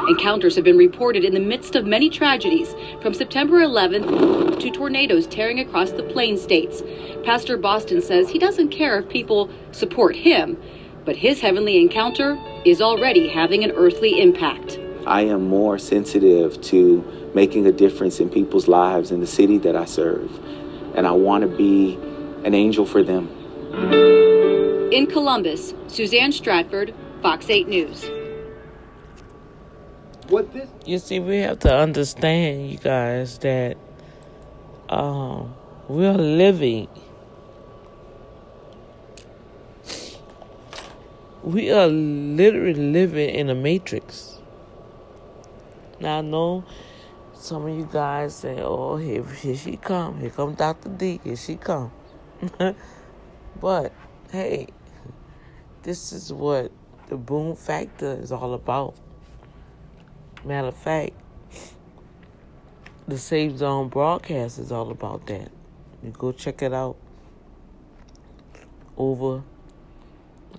Encounters 0.08 0.56
have 0.56 0.64
been 0.64 0.76
reported 0.76 1.24
in 1.24 1.32
the 1.32 1.40
midst 1.40 1.76
of 1.76 1.86
many 1.86 2.10
tragedies, 2.10 2.74
from 3.00 3.14
September 3.14 3.60
11th 3.60 4.58
to 4.60 4.70
tornadoes 4.70 5.28
tearing 5.28 5.60
across 5.60 5.92
the 5.92 6.02
plain 6.02 6.36
states. 6.36 6.82
Pastor 7.24 7.56
Boston 7.56 8.02
says 8.02 8.28
he 8.28 8.38
doesn't 8.38 8.70
care 8.70 8.98
if 8.98 9.08
people 9.08 9.48
support 9.70 10.16
him, 10.16 10.60
but 11.04 11.16
his 11.16 11.40
heavenly 11.40 11.80
encounter 11.80 12.36
is 12.64 12.82
already 12.82 13.28
having 13.28 13.62
an 13.62 13.70
earthly 13.72 14.20
impact. 14.20 14.80
I 15.06 15.22
am 15.22 15.48
more 15.48 15.78
sensitive 15.78 16.60
to 16.62 17.30
making 17.34 17.66
a 17.66 17.72
difference 17.72 18.18
in 18.18 18.28
people's 18.28 18.66
lives 18.66 19.12
in 19.12 19.20
the 19.20 19.26
city 19.26 19.58
that 19.58 19.76
I 19.76 19.84
serve, 19.84 20.30
and 20.96 21.06
I 21.06 21.12
want 21.12 21.42
to 21.42 21.48
be 21.48 21.94
an 22.44 22.54
angel 22.54 22.86
for 22.86 23.04
them. 23.04 23.28
In 24.92 25.06
Columbus, 25.06 25.74
Suzanne 25.86 26.32
Stratford, 26.32 26.92
Fox 27.22 27.48
8 27.48 27.68
News. 27.68 28.10
What 30.32 30.50
this? 30.54 30.70
You 30.86 30.98
see, 30.98 31.20
we 31.20 31.40
have 31.40 31.58
to 31.58 31.76
understand, 31.76 32.70
you 32.70 32.78
guys, 32.78 33.36
that 33.40 33.76
um, 34.88 35.54
we're 35.88 36.14
living. 36.14 36.88
We 41.42 41.70
are 41.70 41.86
literally 41.86 42.72
living 42.72 43.28
in 43.28 43.50
a 43.50 43.54
matrix. 43.54 44.38
Now, 46.00 46.20
I 46.20 46.22
know 46.22 46.64
some 47.34 47.66
of 47.66 47.76
you 47.76 47.86
guys 47.92 48.34
say, 48.34 48.58
"Oh, 48.62 48.96
here, 48.96 49.22
here 49.24 49.54
she 49.54 49.76
come. 49.76 50.18
Here 50.18 50.30
come 50.30 50.54
Dr. 50.54 50.88
D. 50.88 51.20
Here 51.22 51.36
she 51.36 51.56
come." 51.56 51.92
but 53.60 53.92
hey, 54.30 54.68
this 55.82 56.10
is 56.10 56.32
what 56.32 56.72
the 57.10 57.18
boom 57.18 57.54
factor 57.54 58.14
is 58.14 58.32
all 58.32 58.54
about. 58.54 58.94
Matter 60.44 60.68
of 60.68 60.76
fact, 60.76 61.12
the 63.06 63.16
Safe 63.16 63.58
Zone 63.58 63.88
broadcast 63.88 64.58
is 64.58 64.72
all 64.72 64.90
about 64.90 65.26
that. 65.28 65.52
You 66.02 66.10
go 66.10 66.32
check 66.32 66.62
it 66.62 66.72
out 66.72 66.96
over 68.96 69.44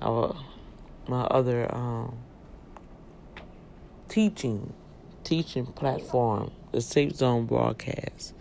our 0.01 0.35
my 1.07 1.23
other 1.23 1.73
um, 1.75 2.17
teaching 4.07 4.73
teaching 5.25 5.65
platform, 5.65 6.51
the 6.71 6.79
Safe 6.79 7.15
Zone 7.15 7.45
broadcast, 7.45 8.33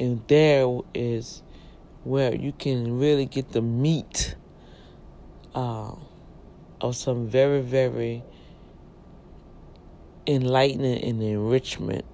and 0.00 0.20
there 0.26 0.80
is 0.92 1.42
where 2.02 2.34
you 2.34 2.50
can 2.50 2.98
really 2.98 3.26
get 3.26 3.52
the 3.52 3.62
meat 3.62 4.34
uh, 5.54 5.94
of 6.80 6.96
some 6.96 7.28
very 7.28 7.60
very 7.60 8.24
enlightening 10.26 11.02
and 11.02 11.22
enrichment 11.22 12.04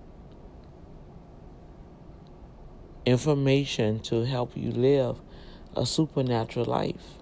information 3.04 4.00
to 4.00 4.24
help 4.24 4.56
you 4.56 4.70
live 4.70 5.18
a 5.76 5.84
supernatural 5.86 6.66
life. 6.66 7.18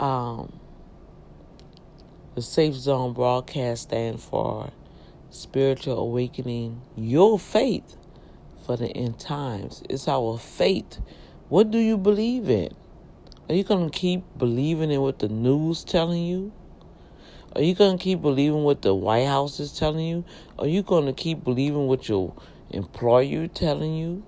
Um, 0.00 0.58
the 2.34 2.42
Safe 2.42 2.74
Zone 2.74 3.12
broadcast 3.12 3.84
stands 3.84 4.24
for 4.24 4.70
Spiritual 5.30 5.98
Awakening 5.98 6.82
Your 6.96 7.38
Faith 7.38 7.96
for 8.64 8.76
the 8.76 8.88
End 8.88 9.18
Times. 9.18 9.82
It's 9.88 10.08
our 10.08 10.38
faith. 10.38 11.00
What 11.48 11.70
do 11.70 11.78
you 11.78 11.96
believe 11.96 12.50
in? 12.50 12.74
Are 13.48 13.54
you 13.54 13.64
going 13.64 13.88
to 13.88 13.96
keep 13.96 14.24
believing 14.36 14.90
in 14.90 15.00
what 15.00 15.20
the 15.20 15.28
news 15.28 15.84
telling 15.84 16.24
you? 16.24 16.52
Are 17.56 17.62
you 17.62 17.74
going 17.74 17.96
to 17.96 18.04
keep 18.04 18.20
believing 18.20 18.64
what 18.64 18.82
the 18.82 18.94
White 18.94 19.24
House 19.24 19.60
is 19.60 19.72
telling 19.72 20.04
you? 20.04 20.26
Are 20.58 20.66
you 20.66 20.82
going 20.82 21.06
to 21.06 21.14
keep 21.14 21.42
believing 21.42 21.86
what 21.86 22.06
your 22.06 22.34
employer 22.68 23.46
telling 23.46 23.94
you? 23.94 24.26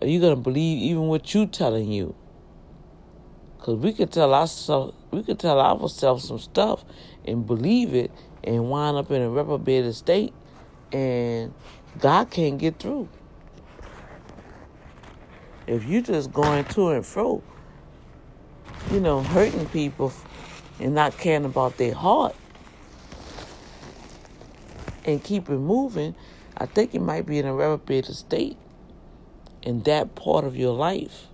Are 0.00 0.06
you 0.06 0.20
going 0.20 0.36
to 0.36 0.40
believe 0.40 0.80
even 0.80 1.08
what 1.08 1.34
you 1.34 1.46
telling 1.46 1.90
you? 1.90 2.14
Because 3.58 3.80
we 3.80 3.92
could 3.92 4.12
tell 4.12 4.32
ourselves, 4.32 4.94
we 5.10 5.24
could 5.24 5.40
tell 5.40 5.58
ourselves 5.58 6.28
some 6.28 6.38
stuff 6.38 6.84
and 7.24 7.44
believe 7.44 7.96
it 7.96 8.12
and 8.44 8.70
wind 8.70 8.96
up 8.96 9.10
in 9.10 9.22
a 9.22 9.28
reprobated 9.28 9.96
state 9.96 10.32
and 10.92 11.52
God 11.98 12.30
can't 12.30 12.58
get 12.58 12.78
through. 12.78 13.08
If 15.66 15.84
you 15.84 16.00
just 16.00 16.32
going 16.32 16.64
to 16.66 16.90
and 16.90 17.04
fro, 17.04 17.42
you 18.92 19.00
know, 19.00 19.20
hurting 19.20 19.66
people 19.66 20.12
and 20.78 20.94
not 20.94 21.18
caring 21.18 21.44
about 21.44 21.76
their 21.76 21.94
heart 21.94 22.36
and 25.04 25.22
keep 25.22 25.48
it 25.48 25.58
moving, 25.58 26.14
I 26.56 26.66
think 26.66 26.94
you 26.94 27.00
might 27.00 27.26
be 27.26 27.38
in 27.38 27.46
a 27.46 27.54
reprobated 27.54 28.14
state 28.14 28.56
in 29.62 29.82
that 29.82 30.14
part 30.14 30.44
of 30.44 30.56
your 30.56 30.74
life. 30.74 31.26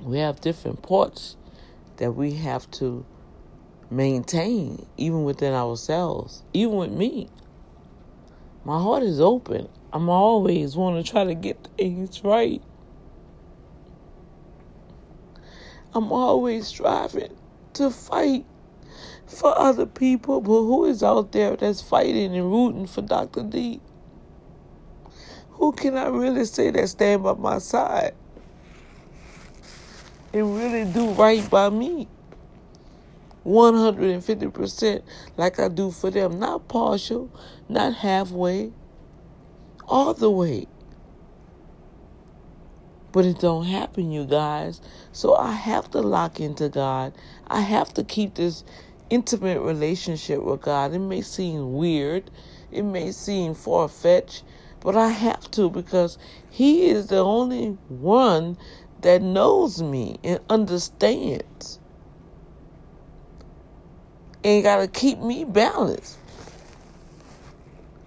We 0.00 0.18
have 0.18 0.40
different 0.40 0.82
parts 0.82 1.36
that 1.96 2.12
we 2.12 2.34
have 2.34 2.70
to 2.72 3.04
maintain, 3.90 4.86
even 4.96 5.24
within 5.24 5.52
ourselves, 5.52 6.42
even 6.52 6.76
with 6.76 6.92
me. 6.92 7.28
My 8.64 8.80
heart 8.80 9.02
is 9.02 9.20
open. 9.20 9.68
I'm 9.92 10.08
always 10.08 10.76
want 10.76 11.04
to 11.04 11.10
try 11.10 11.24
to 11.24 11.34
get 11.34 11.68
things 11.76 12.22
right. 12.22 12.62
I'm 15.92 16.12
always 16.12 16.68
striving 16.68 17.36
to 17.74 17.90
fight 17.90 18.46
for 19.30 19.56
other 19.56 19.86
people, 19.86 20.40
but 20.40 20.50
who 20.50 20.84
is 20.86 21.02
out 21.02 21.32
there 21.32 21.56
that's 21.56 21.80
fighting 21.80 22.36
and 22.36 22.50
rooting 22.50 22.86
for 22.86 23.02
Dr. 23.02 23.42
D? 23.44 23.80
Who 25.50 25.72
can 25.72 25.96
I 25.96 26.08
really 26.08 26.44
say 26.44 26.70
that 26.70 26.88
stand 26.88 27.22
by 27.22 27.34
my 27.34 27.58
side 27.58 28.14
and 30.32 30.56
really 30.56 30.90
do 30.90 31.10
right 31.12 31.48
by 31.48 31.70
me? 31.70 32.08
150% 33.44 35.02
like 35.36 35.58
I 35.58 35.68
do 35.68 35.90
for 35.90 36.10
them. 36.10 36.38
Not 36.38 36.68
partial, 36.68 37.30
not 37.68 37.94
halfway, 37.94 38.72
all 39.86 40.12
the 40.12 40.30
way. 40.30 40.66
But 43.12 43.24
it 43.24 43.40
don't 43.40 43.64
happen, 43.64 44.12
you 44.12 44.24
guys. 44.24 44.80
So 45.12 45.34
I 45.34 45.52
have 45.52 45.90
to 45.92 46.00
lock 46.00 46.38
into 46.40 46.68
God. 46.68 47.12
I 47.48 47.60
have 47.60 47.92
to 47.94 48.04
keep 48.04 48.34
this 48.34 48.62
intimate 49.10 49.60
relationship 49.60 50.42
with 50.42 50.62
God. 50.62 50.94
It 50.94 51.00
may 51.00 51.20
seem 51.20 51.74
weird. 51.74 52.30
It 52.70 52.82
may 52.82 53.12
seem 53.12 53.54
far 53.54 53.88
fetched. 53.88 54.44
But 54.80 54.96
I 54.96 55.08
have 55.08 55.50
to 55.52 55.68
because 55.68 56.16
He 56.48 56.88
is 56.88 57.08
the 57.08 57.18
only 57.18 57.76
one 57.88 58.56
that 59.02 59.20
knows 59.20 59.82
me 59.82 60.18
and 60.24 60.40
understands. 60.48 61.78
And 64.42 64.62
got 64.62 64.76
to 64.76 64.88
keep 64.88 65.18
me 65.18 65.44
balanced. 65.44 66.16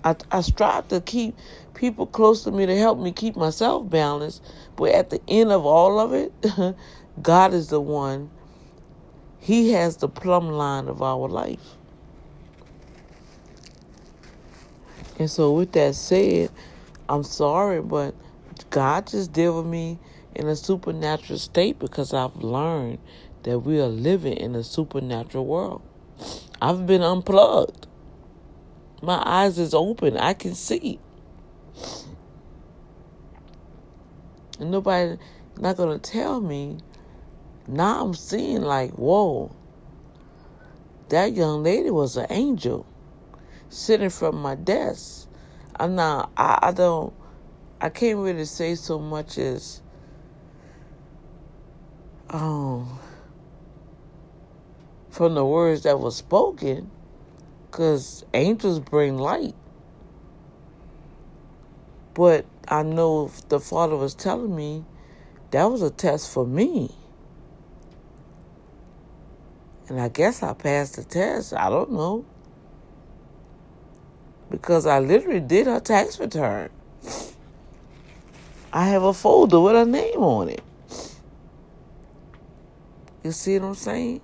I, 0.03 0.15
I 0.31 0.41
strive 0.41 0.87
to 0.89 0.99
keep 0.99 1.35
people 1.73 2.05
close 2.07 2.43
to 2.43 2.51
me 2.51 2.65
to 2.65 2.77
help 2.77 2.99
me 2.99 3.11
keep 3.11 3.35
myself 3.35 3.89
balanced. 3.89 4.43
But 4.75 4.91
at 4.91 5.09
the 5.09 5.21
end 5.27 5.51
of 5.51 5.65
all 5.65 5.99
of 5.99 6.13
it, 6.13 6.33
God 7.21 7.53
is 7.53 7.67
the 7.67 7.79
one. 7.81 8.31
He 9.43 9.73
has 9.73 9.97
the 9.97 10.07
plumb 10.07 10.47
line 10.51 10.87
of 10.87 11.01
our 11.01 11.27
life. 11.27 11.75
And 15.19 15.29
so, 15.29 15.51
with 15.51 15.73
that 15.73 15.95
said, 15.95 16.49
I'm 17.09 17.23
sorry, 17.23 17.81
but 17.81 18.15
God 18.69 19.07
just 19.07 19.33
deal 19.33 19.57
with 19.57 19.69
me 19.69 19.99
in 20.33 20.47
a 20.47 20.55
supernatural 20.55 21.37
state 21.39 21.77
because 21.77 22.13
I've 22.13 22.37
learned 22.37 22.99
that 23.43 23.59
we 23.59 23.81
are 23.81 23.87
living 23.87 24.37
in 24.37 24.55
a 24.55 24.63
supernatural 24.63 25.45
world. 25.45 25.81
I've 26.61 26.87
been 26.87 27.01
unplugged. 27.01 27.85
My 29.01 29.21
eyes 29.25 29.59
is 29.59 29.73
open. 29.73 30.15
I 30.15 30.35
can 30.35 30.55
see. 30.55 31.01
And 34.57 34.71
nobody 34.71 35.17
not 35.59 35.75
gonna 35.75 35.99
tell 35.99 36.39
me. 36.39 36.77
Now 37.67 38.01
I'm 38.03 38.13
seeing 38.13 38.61
like, 38.61 38.91
whoa, 38.91 39.55
that 41.09 41.33
young 41.33 41.63
lady 41.63 41.89
was 41.91 42.17
an 42.17 42.27
angel 42.29 42.85
sitting 43.69 44.09
from 44.09 44.35
my 44.41 44.55
desk. 44.55 45.27
I'm 45.75 45.95
not 45.95 46.31
I, 46.37 46.59
I 46.61 46.71
don't 46.71 47.13
I 47.81 47.89
can't 47.89 48.19
really 48.19 48.45
say 48.45 48.75
so 48.75 48.99
much 48.99 49.37
as 49.37 49.81
um 52.29 52.99
from 55.09 55.35
the 55.35 55.45
words 55.45 55.83
that 55.83 55.99
were 55.99 56.11
spoken 56.11 56.89
because 57.69 58.25
angels 58.33 58.79
bring 58.79 59.17
light. 59.17 59.55
But 62.13 62.45
I 62.67 62.83
know 62.83 63.31
the 63.49 63.59
Father 63.59 63.95
was 63.95 64.13
telling 64.15 64.55
me 64.55 64.85
that 65.51 65.65
was 65.65 65.81
a 65.81 65.89
test 65.89 66.31
for 66.31 66.45
me. 66.45 66.95
And 69.89 69.99
I 69.99 70.09
guess 70.09 70.41
I 70.43 70.53
passed 70.53 70.95
the 70.95 71.03
test. 71.03 71.53
I 71.53 71.69
don't 71.69 71.91
know. 71.91 72.25
Because 74.49 74.85
I 74.85 74.99
literally 74.99 75.39
did 75.39 75.67
her 75.67 75.79
tax 75.79 76.19
return. 76.19 76.69
I 78.71 78.87
have 78.87 79.03
a 79.03 79.13
folder 79.13 79.59
with 79.59 79.73
her 79.73 79.85
name 79.85 80.19
on 80.19 80.49
it. 80.49 80.63
You 83.23 83.31
see 83.31 83.57
what 83.59 83.67
I'm 83.67 83.75
saying? 83.75 84.21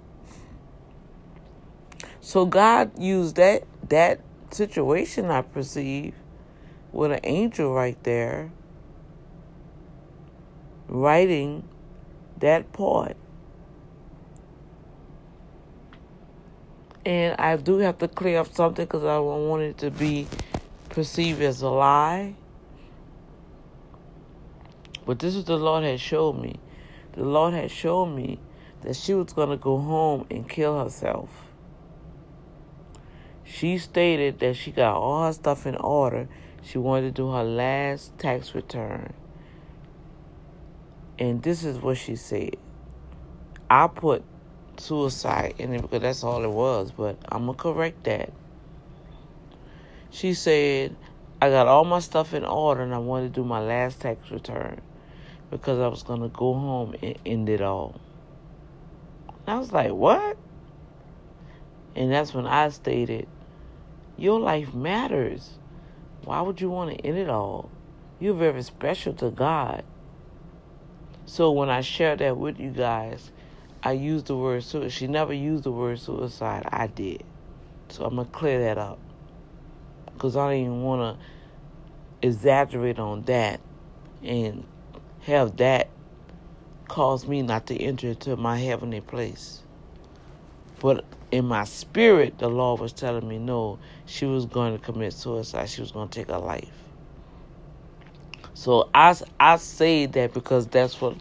So 2.22 2.45
God 2.45 2.91
used 2.99 3.38
that 3.38 3.64
that 3.89 4.22
situation 4.51 5.26
I 5.32 5.41
perceive 5.41 6.14
with 6.91 7.12
an 7.12 7.20
angel 7.24 7.74
right 7.74 8.01
there 8.03 8.51
writing 10.88 11.68
that 12.39 12.72
part. 12.74 13.16
And 17.10 17.36
I 17.39 17.55
do 17.55 17.80
have 17.80 17.97
to 17.97 18.07
clear 18.07 18.39
up 18.39 18.53
something 18.53 18.86
because 18.86 19.03
I 19.03 19.16
don't 19.16 19.47
want 19.49 19.64
it 19.64 19.80
to 19.80 19.89
be 19.89 20.28
perceived 20.89 21.41
as 21.41 21.64
a 21.64 21.68
lie. 21.68 22.36
But 25.07 25.18
this 25.18 25.34
is 25.34 25.45
the 25.45 25.57
Lord 25.57 25.84
had 25.84 25.99
showed 25.99 26.39
me. 26.39 26.60
The 27.14 27.24
Lord 27.24 27.55
had 27.55 27.72
shown 27.72 28.16
me 28.16 28.38
that 28.84 28.95
she 28.95 29.16
was 29.16 29.34
going 29.34 29.49
to 29.49 29.57
go 29.57 29.80
home 29.80 30.28
and 30.30 30.47
kill 30.47 30.84
herself. 30.84 31.32
She 33.43 33.80
stated 33.80 34.38
that 34.41 34.55
she 34.55 34.70
got 34.70 34.95
all 34.95 35.26
her 35.26 35.34
stuff 35.34 35.66
in 35.66 35.78
order. 35.78 36.30
She 36.62 36.78
wanted 36.78 37.16
to 37.16 37.24
do 37.24 37.32
her 37.32 37.43
last 37.43 38.20
tax 38.20 38.53
return. 38.53 39.14
And 41.18 41.41
this 41.41 41.64
is 41.64 41.80
what 41.80 41.97
she 41.97 42.16
said. 42.16 42.57
I 43.68 43.88
put 43.88 44.24
suicide 44.80 45.56
in 45.58 45.74
it 45.74 45.82
because 45.82 46.02
that's 46.02 46.24
all 46.24 46.44
it 46.44 46.50
was, 46.50 46.92
but 46.92 47.18
I'm 47.30 47.46
going 47.46 47.58
to 47.58 47.62
correct 47.62 48.04
that. 48.06 48.32
She 50.12 50.34
said, 50.34 50.96
I 51.42 51.50
got 51.50 51.68
all 51.68 51.86
my 51.86 52.00
stuff 52.00 52.34
in 52.34 52.44
order 52.44 52.82
and 52.82 52.94
I 52.94 52.98
wanted 52.98 53.34
to 53.34 53.42
do 53.42 53.46
my 53.46 53.60
last 53.60 54.02
tax 54.02 54.32
return 54.32 54.82
because 55.52 55.80
I 55.80 55.88
was 55.88 56.04
going 56.04 56.22
to 56.22 56.28
go 56.30 56.54
home 56.54 56.96
and 57.02 57.18
end 57.26 57.50
it 57.50 57.62
all. 57.62 58.00
And 59.28 59.56
I 59.56 59.58
was 59.58 59.72
like, 59.72 59.92
what? 59.92 60.38
And 61.96 62.12
that's 62.12 62.34
when 62.34 62.46
I 62.46 62.70
stated, 62.70 63.28
your 64.18 64.40
life 64.40 64.74
matters. 64.74 65.52
Why 66.24 66.42
would 66.42 66.60
you 66.60 66.70
want 66.70 66.98
to 66.98 67.06
end 67.06 67.18
it 67.18 67.30
all? 67.30 67.72
You're 68.20 68.34
very 68.34 68.62
special 68.64 69.14
to 69.14 69.30
God. 69.32 69.84
So 71.26 71.52
when 71.52 71.70
I 71.70 71.82
shared 71.82 72.20
that 72.20 72.38
with 72.38 72.60
you 72.60 72.72
guys, 72.72 73.32
I 73.82 73.94
used 73.94 74.28
the 74.28 74.36
word 74.36 74.64
suicide. 74.64 74.92
She 74.92 75.08
never 75.08 75.34
used 75.34 75.64
the 75.64 75.72
word 75.72 76.00
suicide. 76.00 76.64
I 76.70 76.88
did. 76.88 77.24
So 77.90 78.06
I'm 78.06 78.16
going 78.16 78.28
to 78.28 78.32
clear 78.34 78.60
that 78.64 78.78
up. 78.78 79.00
Because 80.14 80.36
I 80.36 80.50
don't 80.52 80.62
even 80.62 80.84
want 80.84 81.18
to 81.18 82.28
exaggerate 82.28 83.00
on 83.00 83.24
that 83.24 83.62
and 84.22 84.66
have 85.22 85.58
that 85.58 85.90
cause 86.88 87.28
me 87.28 87.42
not 87.42 87.68
to 87.68 87.78
enter 87.78 88.10
into 88.10 88.36
my 88.36 88.58
heavenly 88.58 89.00
place. 89.00 89.62
But 90.80 91.06
in 91.32 91.46
my 91.46 91.64
spirit, 91.64 92.40
the 92.40 92.50
Lord 92.50 92.82
was 92.82 92.92
telling 92.92 93.28
me 93.28 93.38
no, 93.38 93.80
she 94.06 94.26
was 94.26 94.46
going 94.46 94.78
to 94.78 94.84
commit 94.84 95.14
suicide. 95.14 95.70
She 95.70 95.82
was 95.82 95.92
going 95.92 96.10
to 96.10 96.20
take 96.20 96.28
her 96.28 96.38
life. 96.38 96.70
So 98.54 98.90
I, 98.94 99.16
I 99.40 99.58
say 99.58 100.06
that 100.08 100.34
because 100.34 100.68
that's 100.68 101.00
what 101.00 101.16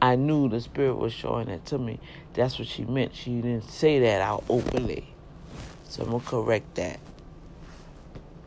I 0.00 0.16
knew 0.16 0.48
the 0.48 0.60
Spirit 0.60 0.96
was 0.96 1.12
showing 1.12 1.48
it 1.48 1.66
to 1.66 1.78
me. 1.78 1.98
That's 2.34 2.58
what 2.58 2.68
she 2.68 2.84
meant. 2.84 3.14
She 3.14 3.40
didn't 3.40 3.68
say 3.68 3.98
that 4.00 4.20
out 4.20 4.44
openly. 4.48 5.08
So 5.88 6.02
I'm 6.02 6.10
going 6.10 6.22
to 6.22 6.28
correct 6.28 6.74
that. 6.76 7.00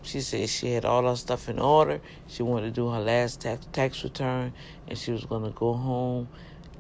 She 0.03 0.21
said 0.21 0.49
she 0.49 0.71
had 0.71 0.85
all 0.85 1.07
her 1.07 1.15
stuff 1.15 1.49
in 1.49 1.59
order. 1.59 2.01
She 2.27 2.43
wanted 2.43 2.67
to 2.67 2.71
do 2.71 2.89
her 2.89 2.99
last 2.99 3.41
tax, 3.41 3.67
tax 3.71 4.03
return, 4.03 4.53
and 4.87 4.97
she 4.97 5.11
was 5.11 5.25
going 5.25 5.43
to 5.43 5.51
go 5.51 5.73
home 5.73 6.27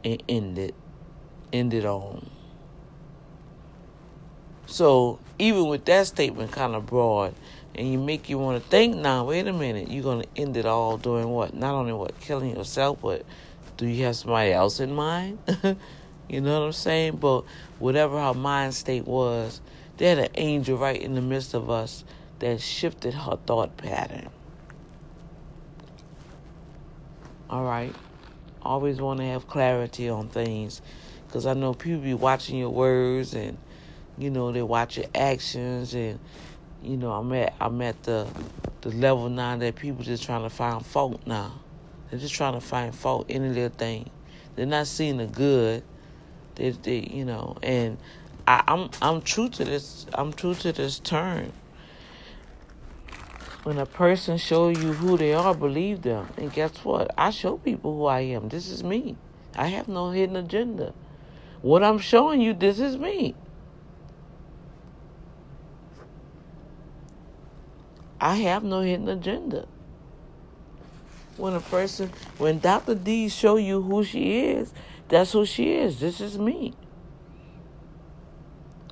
and 0.03 0.23
end 0.27 0.57
it. 0.57 0.73
End 1.53 1.73
it 1.73 1.85
all. 1.85 2.23
So 4.65 5.19
even 5.37 5.67
with 5.67 5.85
that 5.85 6.07
statement 6.07 6.51
kind 6.51 6.75
of 6.75 6.85
broad, 6.85 7.35
and 7.75 7.91
you 7.91 7.99
make 7.99 8.29
you 8.29 8.37
want 8.37 8.61
to 8.61 8.69
think 8.69 8.95
now, 8.95 9.25
wait 9.25 9.47
a 9.47 9.53
minute, 9.53 9.89
you're 9.89 10.03
going 10.03 10.21
to 10.21 10.27
end 10.35 10.57
it 10.57 10.65
all 10.65 10.97
doing 10.97 11.29
what? 11.29 11.53
Not 11.53 11.73
only 11.73 11.93
what, 11.93 12.19
killing 12.19 12.55
yourself, 12.55 12.99
but 13.01 13.25
do 13.81 13.87
you 13.87 14.05
have 14.05 14.15
somebody 14.15 14.51
else 14.51 14.79
in 14.79 14.93
mind? 14.93 15.39
you 16.29 16.39
know 16.39 16.59
what 16.59 16.65
I'm 16.67 16.71
saying? 16.71 17.15
But 17.15 17.45
whatever 17.79 18.21
her 18.21 18.35
mind 18.35 18.75
state 18.75 19.07
was, 19.07 19.59
they 19.97 20.05
had 20.05 20.19
an 20.19 20.29
angel 20.35 20.77
right 20.77 21.01
in 21.01 21.15
the 21.15 21.21
midst 21.21 21.55
of 21.55 21.71
us 21.71 22.03
that 22.37 22.61
shifted 22.61 23.15
her 23.15 23.39
thought 23.47 23.75
pattern. 23.77 24.29
All 27.49 27.63
right. 27.63 27.95
Always 28.61 29.01
want 29.01 29.19
to 29.19 29.25
have 29.25 29.47
clarity 29.47 30.09
on 30.09 30.29
things 30.29 30.83
because 31.25 31.47
I 31.47 31.55
know 31.55 31.73
people 31.73 32.01
be 32.01 32.13
watching 32.13 32.59
your 32.59 32.69
words 32.69 33.33
and 33.33 33.57
you 34.15 34.29
know 34.29 34.51
they 34.51 34.61
watch 34.61 34.97
your 34.97 35.07
actions 35.15 35.95
and 35.95 36.19
you 36.83 36.97
know 36.97 37.13
I'm 37.13 37.33
at 37.33 37.55
I'm 37.59 37.81
at 37.81 38.03
the 38.03 38.27
the 38.81 38.91
level 38.91 39.27
now 39.27 39.57
that 39.57 39.75
people 39.75 40.03
just 40.03 40.21
trying 40.21 40.43
to 40.43 40.51
find 40.51 40.85
fault 40.85 41.25
now. 41.25 41.61
They're 42.11 42.19
just 42.19 42.35
trying 42.35 42.53
to 42.53 42.61
find 42.61 42.93
fault 42.93 43.29
in 43.29 43.43
any 43.43 43.53
little 43.55 43.69
thing. 43.77 44.11
They're 44.55 44.65
not 44.65 44.87
seeing 44.87 45.17
the 45.17 45.27
good. 45.27 45.83
They, 46.55 46.71
they 46.71 46.99
you 46.99 47.23
know, 47.23 47.57
and 47.63 47.97
I, 48.45 48.63
I'm 48.67 48.89
I'm 49.01 49.21
true 49.21 49.47
to 49.47 49.63
this. 49.63 50.05
I'm 50.13 50.33
true 50.33 50.53
to 50.55 50.73
this 50.73 50.99
turn. 50.99 51.53
When 53.63 53.77
a 53.77 53.85
person 53.85 54.37
show 54.37 54.69
you 54.69 54.93
who 54.93 55.17
they 55.17 55.33
are, 55.33 55.53
believe 55.53 56.01
them. 56.01 56.27
And 56.35 56.51
guess 56.51 56.83
what? 56.83 57.11
I 57.17 57.29
show 57.29 57.57
people 57.57 57.95
who 57.95 58.05
I 58.05 58.21
am. 58.21 58.49
This 58.49 58.67
is 58.69 58.83
me. 58.83 59.15
I 59.55 59.67
have 59.67 59.87
no 59.87 60.09
hidden 60.09 60.35
agenda. 60.35 60.93
What 61.61 61.83
I'm 61.83 61.99
showing 61.99 62.41
you, 62.41 62.53
this 62.53 62.79
is 62.79 62.97
me. 62.97 63.35
I 68.19 68.35
have 68.35 68.63
no 68.63 68.81
hidden 68.81 69.07
agenda. 69.07 69.67
When 71.41 71.55
a 71.55 71.59
person, 71.59 72.11
when 72.37 72.59
Dr. 72.59 72.93
D 72.93 73.27
show 73.27 73.55
you 73.55 73.81
who 73.81 74.03
she 74.03 74.41
is, 74.41 74.71
that's 75.09 75.31
who 75.31 75.43
she 75.43 75.73
is. 75.73 75.99
This 75.99 76.21
is 76.21 76.37
me. 76.37 76.75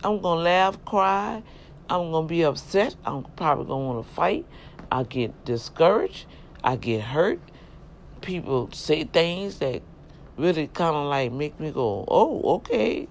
I'm 0.03 0.19
gonna 0.19 0.41
laugh, 0.41 0.83
cry. 0.83 1.43
I'm 1.87 2.09
gonna 2.09 2.25
be 2.25 2.41
upset. 2.41 2.95
I'm 3.05 3.23
probably 3.35 3.65
gonna 3.65 3.85
want 3.85 4.07
to 4.07 4.13
fight. 4.15 4.47
I 4.91 5.03
get 5.03 5.45
discouraged. 5.45 6.25
I 6.63 6.75
get 6.75 7.01
hurt. 7.01 7.39
People 8.21 8.71
say 8.71 9.03
things 9.03 9.59
that 9.59 9.83
really 10.35 10.65
kind 10.69 10.95
of 10.95 11.05
like 11.05 11.31
make 11.31 11.59
me 11.59 11.69
go, 11.69 12.03
"Oh, 12.07 12.55
okay," 12.55 13.07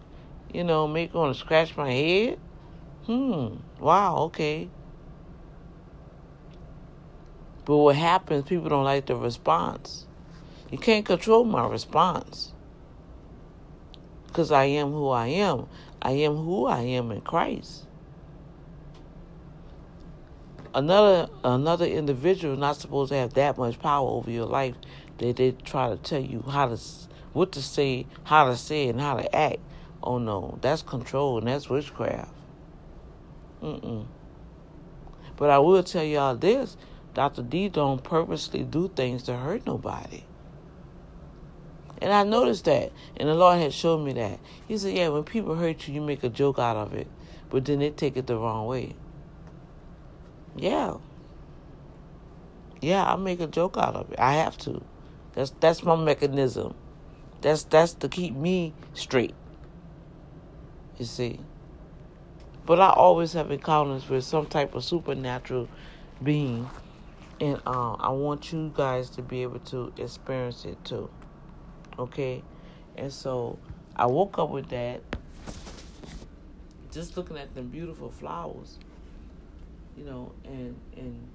you 0.53 0.65
know, 0.65 0.89
make 0.89 1.15
me 1.15 1.21
want 1.21 1.37
to 1.37 1.39
scratch 1.39 1.77
my 1.77 1.93
head. 1.93 2.41
Hmm. 3.07 3.59
Wow. 3.79 4.17
Okay. 4.25 4.69
But 7.69 7.77
what 7.77 7.97
happens, 7.97 8.45
people 8.49 8.71
don't 8.71 8.85
like 8.85 9.05
the 9.05 9.15
response. 9.15 10.07
You 10.71 10.79
can't 10.79 11.05
control 11.05 11.45
my 11.45 11.69
response. 11.69 12.55
Because 14.27 14.51
I 14.51 14.65
am 14.65 14.91
who 14.91 15.11
I 15.11 15.27
am. 15.27 15.67
I 16.01 16.13
am 16.13 16.35
who 16.35 16.65
I 16.65 16.81
am 16.81 17.11
in 17.11 17.21
Christ. 17.21 17.85
Another 20.75 21.29
another 21.45 21.85
individual 21.85 22.55
is 22.55 22.59
not 22.59 22.77
supposed 22.77 23.11
to 23.13 23.19
have 23.19 23.35
that 23.35 23.59
much 23.59 23.79
power 23.79 24.09
over 24.09 24.31
your 24.31 24.47
life 24.47 24.75
that 25.19 25.37
they 25.37 25.53
try 25.53 25.91
to 25.91 25.99
tell 25.99 26.23
you 26.23 26.43
how 26.51 26.69
to 26.69 26.81
what 27.35 27.53
to 27.53 27.61
say, 27.61 28.07
how 28.25 28.47
to 28.47 28.57
say 28.57 28.89
and 28.89 28.99
how 28.99 29.17
to 29.17 29.37
act. 29.37 29.59
Oh 30.03 30.17
no, 30.17 30.59
that's 30.63 30.81
control 30.81 31.37
and 31.37 31.49
that's 31.49 31.69
witchcraft. 31.69 32.33
Mm-mm. 33.63 34.07
But 35.37 35.51
I 35.51 35.59
will 35.59 35.83
tell 35.83 36.05
y'all 36.05 36.35
this. 36.35 36.79
Dr. 37.19 37.43
D 37.43 37.69
don't 37.69 38.01
purposely 38.01 38.63
do 38.63 38.87
things 38.87 39.25
to 39.25 39.37
hurt 39.37 39.67
nobody. 39.67 40.23
And 42.01 42.13
I 42.13 42.23
noticed 42.23 42.67
that. 42.67 42.93
And 43.17 43.29
the 43.29 43.35
Lord 43.35 43.59
had 43.59 43.75
showed 43.75 44.05
me 44.05 44.13
that. 44.13 44.39
He 44.69 44.79
said, 44.79 44.97
Yeah, 44.97 45.09
when 45.09 45.25
people 45.25 45.57
hurt 45.57 45.89
you, 45.89 45.95
you 45.95 46.01
make 46.01 46.23
a 46.23 46.29
joke 46.29 46.61
out 46.61 46.77
of 46.77 46.95
it. 46.95 47.09
But 47.51 47.65
then 47.65 47.81
they 47.81 47.91
take 47.91 48.17
it 48.17 48.29
the 48.29 48.37
wrong 48.37 48.69
way. 48.69 48.95
Yeah. 50.55 50.99
Yeah, 52.81 53.05
I 53.05 53.17
make 53.17 53.41
a 53.41 53.49
joke 53.49 53.77
out 53.77 53.97
of 53.97 54.13
it. 54.13 54.21
I 54.21 54.35
have 54.35 54.57
to. 54.59 54.81
That's 55.33 55.51
that's 55.59 55.83
my 55.83 55.97
mechanism. 55.97 56.77
That's 57.41 57.65
that's 57.65 57.95
to 57.95 58.09
keep 58.09 58.33
me 58.33 58.75
straight. 58.95 59.35
You 60.99 61.05
see. 61.05 61.41
But 62.65 62.81
I 62.81 62.91
always 62.91 63.33
have 63.33 63.51
encounters 63.51 64.09
with 64.09 64.23
some 64.23 64.47
type 64.47 64.77
of 64.77 64.85
supernatural 64.85 65.69
being 66.23 66.71
and 67.41 67.61
uh, 67.67 67.95
I 67.95 68.11
want 68.11 68.53
you 68.53 68.73
guys 68.75 69.11
to 69.11 69.23
be 69.23 69.43
able 69.43 69.61
to 69.61 69.93
experience 69.97 70.65
it 70.65 70.83
too. 70.85 71.09
Okay? 71.99 72.43
And 72.97 73.13
so 73.13 73.59
I 73.97 74.07
woke 74.07 74.39
up 74.39 74.51
with 74.51 74.69
that, 74.71 75.01
just 76.93 77.17
looking 77.17 77.37
at 77.37 77.55
them 77.55 77.69
beautiful 77.69 78.11
flowers, 78.11 78.79
you 79.97 80.05
know, 80.05 80.33
and 80.45 80.77
and 80.97 81.29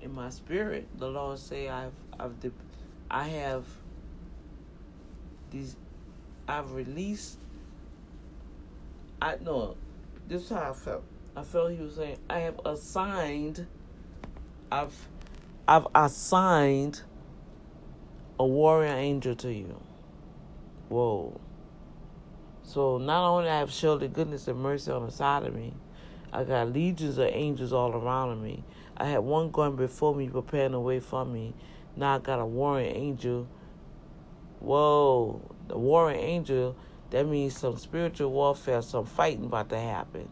in 0.00 0.12
my 0.14 0.30
spirit, 0.30 0.86
the 0.98 1.08
Lord 1.08 1.38
say 1.38 1.68
I've 1.68 1.92
I've 2.18 2.34
I 3.10 3.28
have 3.28 3.64
these 5.50 5.76
I've 6.48 6.72
released. 6.72 7.38
I 9.20 9.36
know 9.36 9.76
this 10.28 10.42
is 10.42 10.48
how 10.48 10.70
I 10.70 10.72
felt. 10.72 11.04
I 11.36 11.42
felt 11.42 11.72
He 11.72 11.78
was 11.78 11.96
saying 11.96 12.18
I 12.28 12.40
have 12.40 12.60
assigned. 12.64 13.66
I've 14.70 14.94
I've 15.66 15.86
assigned 15.94 17.02
a 18.38 18.46
warrior 18.46 18.92
angel 18.92 19.36
to 19.36 19.52
you. 19.52 19.80
Whoa. 20.88 21.40
So 22.62 22.98
not 22.98 23.28
only 23.28 23.48
I 23.48 23.58
have 23.58 23.70
the 23.70 24.08
goodness 24.08 24.48
and 24.48 24.58
mercy 24.58 24.90
on 24.90 25.06
the 25.06 25.12
side 25.12 25.44
of 25.44 25.54
me, 25.54 25.74
I 26.32 26.44
got 26.44 26.72
legions 26.72 27.18
of 27.18 27.28
angels 27.30 27.72
all 27.72 27.92
around 27.92 28.42
me. 28.42 28.64
I 28.96 29.06
had 29.06 29.18
one 29.18 29.50
going 29.50 29.76
before 29.76 30.14
me, 30.14 30.28
preparing 30.28 30.72
the 30.72 30.80
way 30.80 31.00
for 31.00 31.24
me. 31.24 31.54
Now 31.96 32.16
I 32.16 32.18
got 32.18 32.40
a 32.40 32.46
warrior 32.46 32.90
angel. 32.94 33.48
Whoa, 34.60 35.42
the 35.68 35.76
warrior 35.76 36.18
angel, 36.18 36.76
that 37.10 37.26
means 37.26 37.56
some 37.56 37.76
spiritual 37.76 38.30
warfare, 38.32 38.80
some 38.82 39.04
fighting 39.04 39.44
about 39.44 39.68
to 39.70 39.78
happen. 39.78 40.28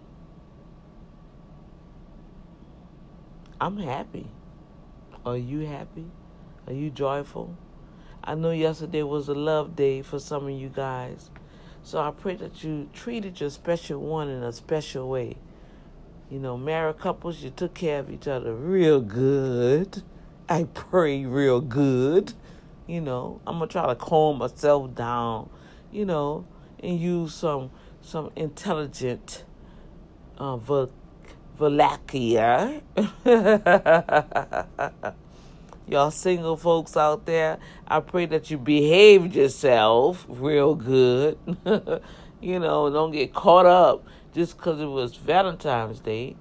I'm 3.61 3.77
happy. 3.77 4.27
Are 5.25 5.37
you 5.37 5.61
happy? 5.67 6.07
Are 6.67 6.73
you 6.73 6.89
joyful? 6.89 7.55
I 8.25 8.35
know 8.35 8.53
yesterday 8.53 9.03
was 9.03 9.29
a 9.29 9.35
love 9.35 9.77
day 9.77 10.01
for 10.01 10.19
some 10.19 10.45
of 10.47 10.51
you 10.53 10.69
guys. 10.69 11.31
So 11.83 12.01
I 12.01 12.11
pray 12.11 12.37
that 12.37 12.65
you 12.65 12.89
treated 12.95 13.41
your 13.41 13.51
special 13.51 14.01
one 14.01 14.29
in 14.29 14.43
a 14.43 14.53
special 14.53 15.09
way. 15.09 15.37
You 16.31 16.39
know, 16.39 16.57
married 16.57 16.99
couples, 16.99 17.43
you 17.43 17.51
took 17.51 17.75
care 17.75 17.99
of 17.99 18.11
each 18.11 18.29
other 18.29 18.55
real 18.55 19.01
good. 19.01 20.03
I 20.49 20.65
pray 20.65 21.27
real 21.27 21.61
good. 21.61 22.33
You 22.87 23.03
know, 23.03 23.41
I'm 23.47 23.59
gonna 23.59 23.67
try 23.67 23.87
to 23.87 23.95
calm 23.97 24.39
myself 24.39 24.95
down, 24.95 25.51
you 25.93 26.07
know, 26.07 26.47
and 26.83 26.99
use 26.99 27.35
some 27.35 27.71
some 28.01 28.31
intelligent 28.37 29.45
uh 30.39 30.57
vo- 30.57 30.91
vernacular. 31.61 32.81
Y'all 35.87 36.11
single 36.11 36.57
folks 36.57 36.97
out 36.97 37.27
there, 37.27 37.59
I 37.87 38.01
pray 38.01 38.25
that 38.27 38.51
you 38.51 38.57
behaved 38.57 39.37
yourself 39.37 40.25
real 40.29 40.75
good. 40.75 41.37
you 42.41 42.59
know, 42.59 42.91
don't 42.91 43.11
get 43.11 43.35
caught 43.35 43.67
up 43.67 44.07
just 44.33 44.57
because 44.57 44.81
it 44.81 44.87
was 44.87 45.17
Valentine's 45.17 46.01
Day. 46.01 46.37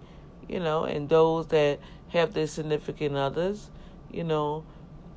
You 0.48 0.62
know, 0.62 0.86
and 0.86 1.10
those 1.10 1.48
that 1.48 1.80
have 2.10 2.34
their 2.34 2.48
significant 2.48 3.16
others, 3.16 3.70
you 4.12 4.24
know, 4.24 4.64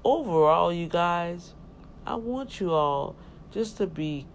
overall, 0.05 0.73
you 0.73 0.89
guys, 0.89 1.55
I 2.05 2.17
want 2.17 2.61
you 2.61 2.73
all 2.73 3.15
just 3.53 3.77
to 3.77 3.87
be 3.87 4.27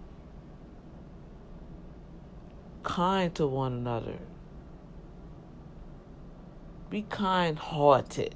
kind 2.84 3.36
to 3.36 3.46
one 3.46 3.74
another. 3.74 4.20
Be 6.90 7.02
kind 7.04 7.58
hearted. 7.60 8.36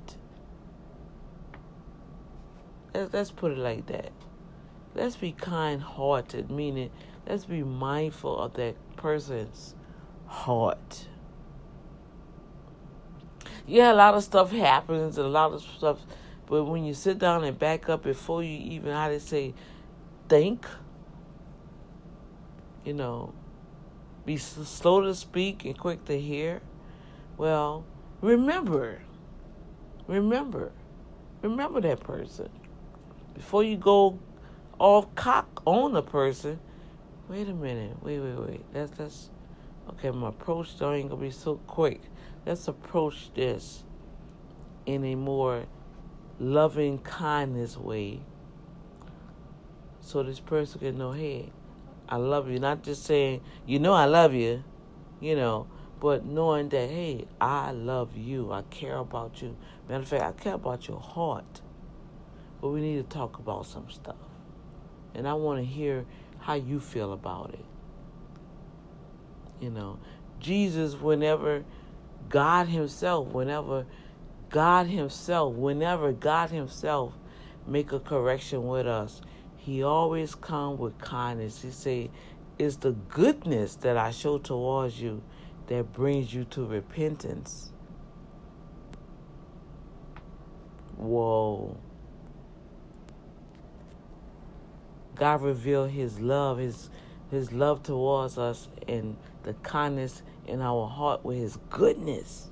Let's, 2.94 3.14
let's 3.14 3.32
put 3.32 3.52
it 3.52 3.58
like 3.58 3.88
that. 3.88 4.12
Let's 4.94 5.16
be 5.16 5.32
kind 5.32 5.82
hearted, 5.82 6.52
meaning 6.52 6.92
let's 7.28 7.46
be 7.46 7.64
mindful 7.64 8.38
of 8.38 8.56
that 8.56 8.76
person's 8.98 9.76
heart. 10.28 11.08
Yeah, 13.66 13.94
a 13.94 13.96
lot 13.96 14.16
of 14.16 14.24
stuff 14.24 14.52
happens, 14.52 15.18
a 15.18 15.24
lot 15.24 15.54
of 15.54 15.62
stuff, 15.62 16.00
but 16.48 16.66
when 16.66 16.84
you 16.84 16.94
sit 16.94 17.20
down 17.20 17.46
and 17.46 17.58
back 17.58 17.88
up 17.88 18.04
before 18.04 18.44
you 18.44 18.58
even, 18.58 18.92
how 18.92 19.08
to 19.08 19.20
say, 19.20 19.54
think, 20.28 20.66
you 22.84 22.94
know, 22.94 23.34
be 24.26 24.36
slow 24.36 25.02
to 25.02 25.16
speak 25.16 25.64
and 25.64 25.78
quick 25.78 26.04
to 26.06 26.20
hear, 26.20 26.62
well, 27.38 27.86
remember, 28.22 29.02
remember, 30.08 30.72
remember 31.42 31.82
that 31.82 32.00
person 32.00 32.50
before 33.34 33.64
you 33.64 33.78
go 33.78 34.20
off 34.80 35.14
cock 35.16 35.62
on 35.66 35.96
a 35.96 36.02
person, 36.02 36.60
wait 37.28 37.48
a 37.48 37.54
minute, 37.54 38.02
wait, 38.02 38.20
wait, 38.20 38.36
wait. 38.36 38.74
That's 38.74 38.92
that's 38.92 39.30
okay. 39.90 40.12
My 40.12 40.30
approach 40.30 40.78
though 40.78 40.94
ain't 40.94 41.10
gonna 41.10 41.22
be 41.22 41.32
so 41.32 41.56
quick. 41.68 42.02
Let's 42.46 42.68
approach 42.68 43.32
this 43.34 43.84
in 44.86 45.04
a 45.06 45.16
more 45.16 45.66
loving 46.40 47.00
kindness 47.00 47.78
way, 47.78 48.22
so 50.00 50.24
this 50.24 50.40
person 50.40 50.80
can 50.80 50.98
know, 50.98 51.12
hey, 51.12 51.52
I 52.10 52.18
love 52.18 52.50
you. 52.50 52.60
Not 52.60 52.84
just 52.84 53.04
saying, 53.06 53.42
you 53.66 53.80
know, 53.80 53.94
I 53.94 54.06
love 54.06 54.34
you, 54.34 54.64
you 55.20 55.36
know, 55.36 55.68
but 56.02 56.26
knowing 56.26 56.70
that, 56.72 56.90
hey, 56.90 57.28
I 57.42 57.72
love 57.72 58.18
you. 58.18 58.54
I 58.54 58.64
care 58.64 58.98
about 58.98 59.42
you. 59.42 59.58
Matter 59.90 60.04
of 60.04 60.10
fact, 60.10 60.24
I 60.24 60.44
care 60.44 60.56
about 60.56 60.90
your 60.90 61.02
heart 61.02 61.62
but 62.62 62.70
we 62.70 62.82
need 62.82 62.98
to 62.98 63.04
talk 63.04 63.40
about 63.40 63.66
some 63.66 63.90
stuff. 63.90 64.16
And 65.16 65.28
I 65.28 65.34
want 65.34 65.60
to 65.60 65.66
hear 65.66 66.06
how 66.40 66.54
you 66.56 66.80
feel 66.80 67.14
about 67.14 67.54
it. 67.54 67.66
You 69.60 69.72
know, 69.72 70.00
Jesus, 70.40 70.96
whenever 70.96 71.66
God 72.30 72.68
Himself, 72.68 73.28
whenever 73.30 73.86
God 74.50 74.88
Himself, 74.88 75.56
whenever 75.56 76.14
God 76.14 76.52
Himself 76.52 77.14
make 77.68 77.92
a 77.92 78.00
correction 78.00 78.68
with 78.68 78.88
us, 78.88 79.22
He 79.58 79.84
always 79.84 80.36
come 80.36 80.78
with 80.78 80.98
kindness. 81.00 81.62
He 81.64 81.72
say, 81.72 82.12
"It's 82.60 82.78
the 82.78 82.92
goodness 82.94 83.76
that 83.78 83.98
I 83.98 84.12
show 84.12 84.38
towards 84.38 85.02
you 85.02 85.24
that 85.72 85.94
brings 85.94 86.34
you 86.34 86.44
to 86.44 86.66
repentance." 86.66 87.72
Whoa. 90.98 91.78
God 95.16 95.42
revealed 95.42 95.92
his 95.92 96.20
love, 96.20 96.58
his 96.58 96.90
his 97.30 97.54
love 97.54 97.82
towards 97.84 98.38
us 98.38 98.68
and 98.86 99.16
the 99.44 99.54
kindness 99.54 100.22
in 100.46 100.62
our 100.62 100.88
heart 100.88 101.24
with 101.24 101.38
his 101.38 101.58
goodness. 101.70 102.52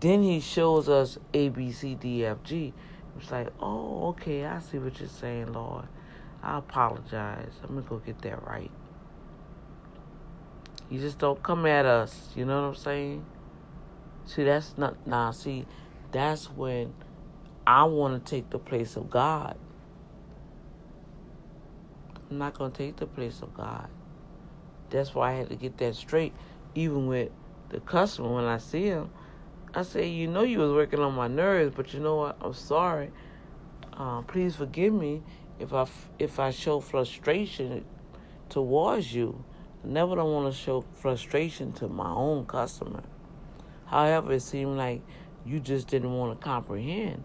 Then 0.00 0.22
he 0.22 0.40
shows 0.40 0.88
us 0.88 1.18
A 1.32 1.48
B 1.48 1.72
C 1.72 1.94
D 1.94 2.26
F 2.26 2.42
G. 2.42 2.74
It's 3.16 3.30
like, 3.30 3.48
oh, 3.60 4.08
okay, 4.08 4.44
I 4.44 4.58
see 4.58 4.78
what 4.78 5.00
you're 5.00 5.08
saying, 5.08 5.52
Lord. 5.54 5.86
I 6.42 6.58
apologize. 6.58 7.52
I'm 7.62 7.76
gonna 7.76 7.82
go 7.82 7.96
get 7.98 8.20
that 8.22 8.46
right. 8.46 8.70
You 10.94 11.00
just 11.00 11.18
don't 11.18 11.42
come 11.42 11.66
at 11.66 11.86
us, 11.86 12.28
you 12.36 12.44
know 12.44 12.62
what 12.62 12.68
I'm 12.68 12.74
saying? 12.76 13.26
See, 14.26 14.44
that's 14.44 14.78
not 14.78 15.04
now. 15.08 15.24
Nah, 15.24 15.30
see, 15.32 15.66
that's 16.12 16.48
when 16.48 16.94
I 17.66 17.82
want 17.82 18.24
to 18.24 18.30
take 18.30 18.48
the 18.50 18.60
place 18.60 18.94
of 18.94 19.10
God. 19.10 19.56
I'm 22.30 22.38
not 22.38 22.54
to 22.54 22.70
take 22.70 22.94
the 22.94 23.08
place 23.08 23.42
of 23.42 23.52
God. 23.54 23.88
That's 24.90 25.16
why 25.16 25.32
I 25.32 25.34
had 25.34 25.48
to 25.48 25.56
get 25.56 25.78
that 25.78 25.96
straight, 25.96 26.32
even 26.76 27.08
with 27.08 27.32
the 27.70 27.80
customer 27.80 28.32
when 28.32 28.44
I 28.44 28.58
see 28.58 28.84
him. 28.84 29.10
I 29.74 29.82
say, 29.82 30.06
you 30.06 30.28
know, 30.28 30.44
you 30.44 30.60
was 30.60 30.70
working 30.70 31.00
on 31.00 31.12
my 31.16 31.26
nerves, 31.26 31.74
but 31.74 31.92
you 31.92 31.98
know 31.98 32.14
what? 32.14 32.36
I'm 32.40 32.54
sorry. 32.54 33.10
Uh, 33.94 34.22
please 34.22 34.54
forgive 34.54 34.94
me 34.94 35.24
if 35.58 35.72
I 35.72 35.86
if 36.20 36.38
I 36.38 36.52
show 36.52 36.78
frustration 36.78 37.84
towards 38.48 39.12
you. 39.12 39.44
Never 39.84 40.16
don't 40.16 40.32
want 40.32 40.52
to 40.52 40.58
show 40.58 40.84
frustration 40.94 41.72
to 41.74 41.88
my 41.88 42.10
own 42.10 42.46
customer. 42.46 43.02
However, 43.84 44.32
it 44.32 44.40
seemed 44.40 44.78
like 44.78 45.02
you 45.44 45.60
just 45.60 45.88
didn't 45.88 46.12
want 46.12 46.40
to 46.40 46.44
comprehend, 46.44 47.22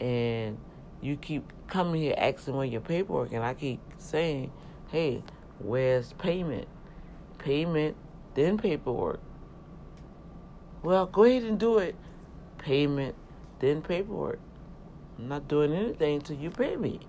and 0.00 0.58
you 1.00 1.16
keep 1.16 1.50
coming 1.66 2.02
here 2.02 2.14
asking 2.16 2.54
for 2.54 2.64
your 2.64 2.82
paperwork, 2.82 3.32
and 3.32 3.42
I 3.42 3.54
keep 3.54 3.80
saying, 3.96 4.52
hey, 4.90 5.22
where's 5.58 6.12
payment? 6.14 6.68
Payment, 7.38 7.96
then 8.34 8.58
paperwork. 8.58 9.20
Well, 10.82 11.06
go 11.06 11.24
ahead 11.24 11.44
and 11.44 11.58
do 11.58 11.78
it. 11.78 11.96
Payment, 12.58 13.14
then 13.60 13.80
paperwork. 13.80 14.40
I'm 15.18 15.28
not 15.28 15.48
doing 15.48 15.72
anything 15.72 16.16
until 16.16 16.36
you 16.36 16.50
pay 16.50 16.76
me. 16.76 17.00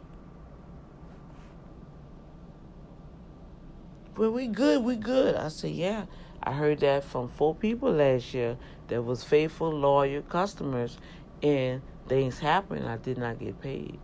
Well, 4.17 4.31
we 4.31 4.47
good, 4.47 4.81
we 4.81 4.95
good. 4.95 5.35
I 5.35 5.49
said, 5.49 5.71
yeah. 5.71 6.05
I 6.41 6.53
heard 6.53 6.79
that 6.79 7.03
from 7.03 7.27
four 7.27 7.53
people 7.53 7.91
last 7.91 8.33
year 8.33 8.57
that 8.87 9.03
was 9.03 9.25
faithful, 9.25 9.69
loyal 9.69 10.21
customers, 10.21 10.97
and 11.43 11.81
things 12.07 12.39
happened. 12.39 12.87
I 12.87 12.95
did 12.95 13.17
not 13.17 13.39
get 13.39 13.59
paid, 13.59 13.99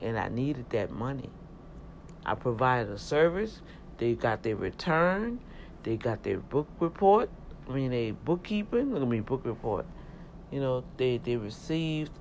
and 0.00 0.18
I 0.18 0.28
needed 0.28 0.70
that 0.70 0.90
money. 0.90 1.28
I 2.24 2.34
provided 2.34 2.90
a 2.92 2.98
service. 2.98 3.60
They 3.98 4.14
got 4.14 4.42
their 4.42 4.56
return. 4.56 5.38
They 5.82 5.98
got 5.98 6.22
their 6.22 6.38
book 6.38 6.68
report. 6.80 7.28
I 7.68 7.72
mean, 7.72 7.92
a 7.92 8.12
bookkeeping. 8.12 8.94
Look 8.94 9.02
at 9.02 9.08
me, 9.08 9.20
book 9.20 9.42
report. 9.44 9.84
You 10.50 10.60
know, 10.60 10.84
they 10.96 11.18
they 11.18 11.36
received 11.36 12.12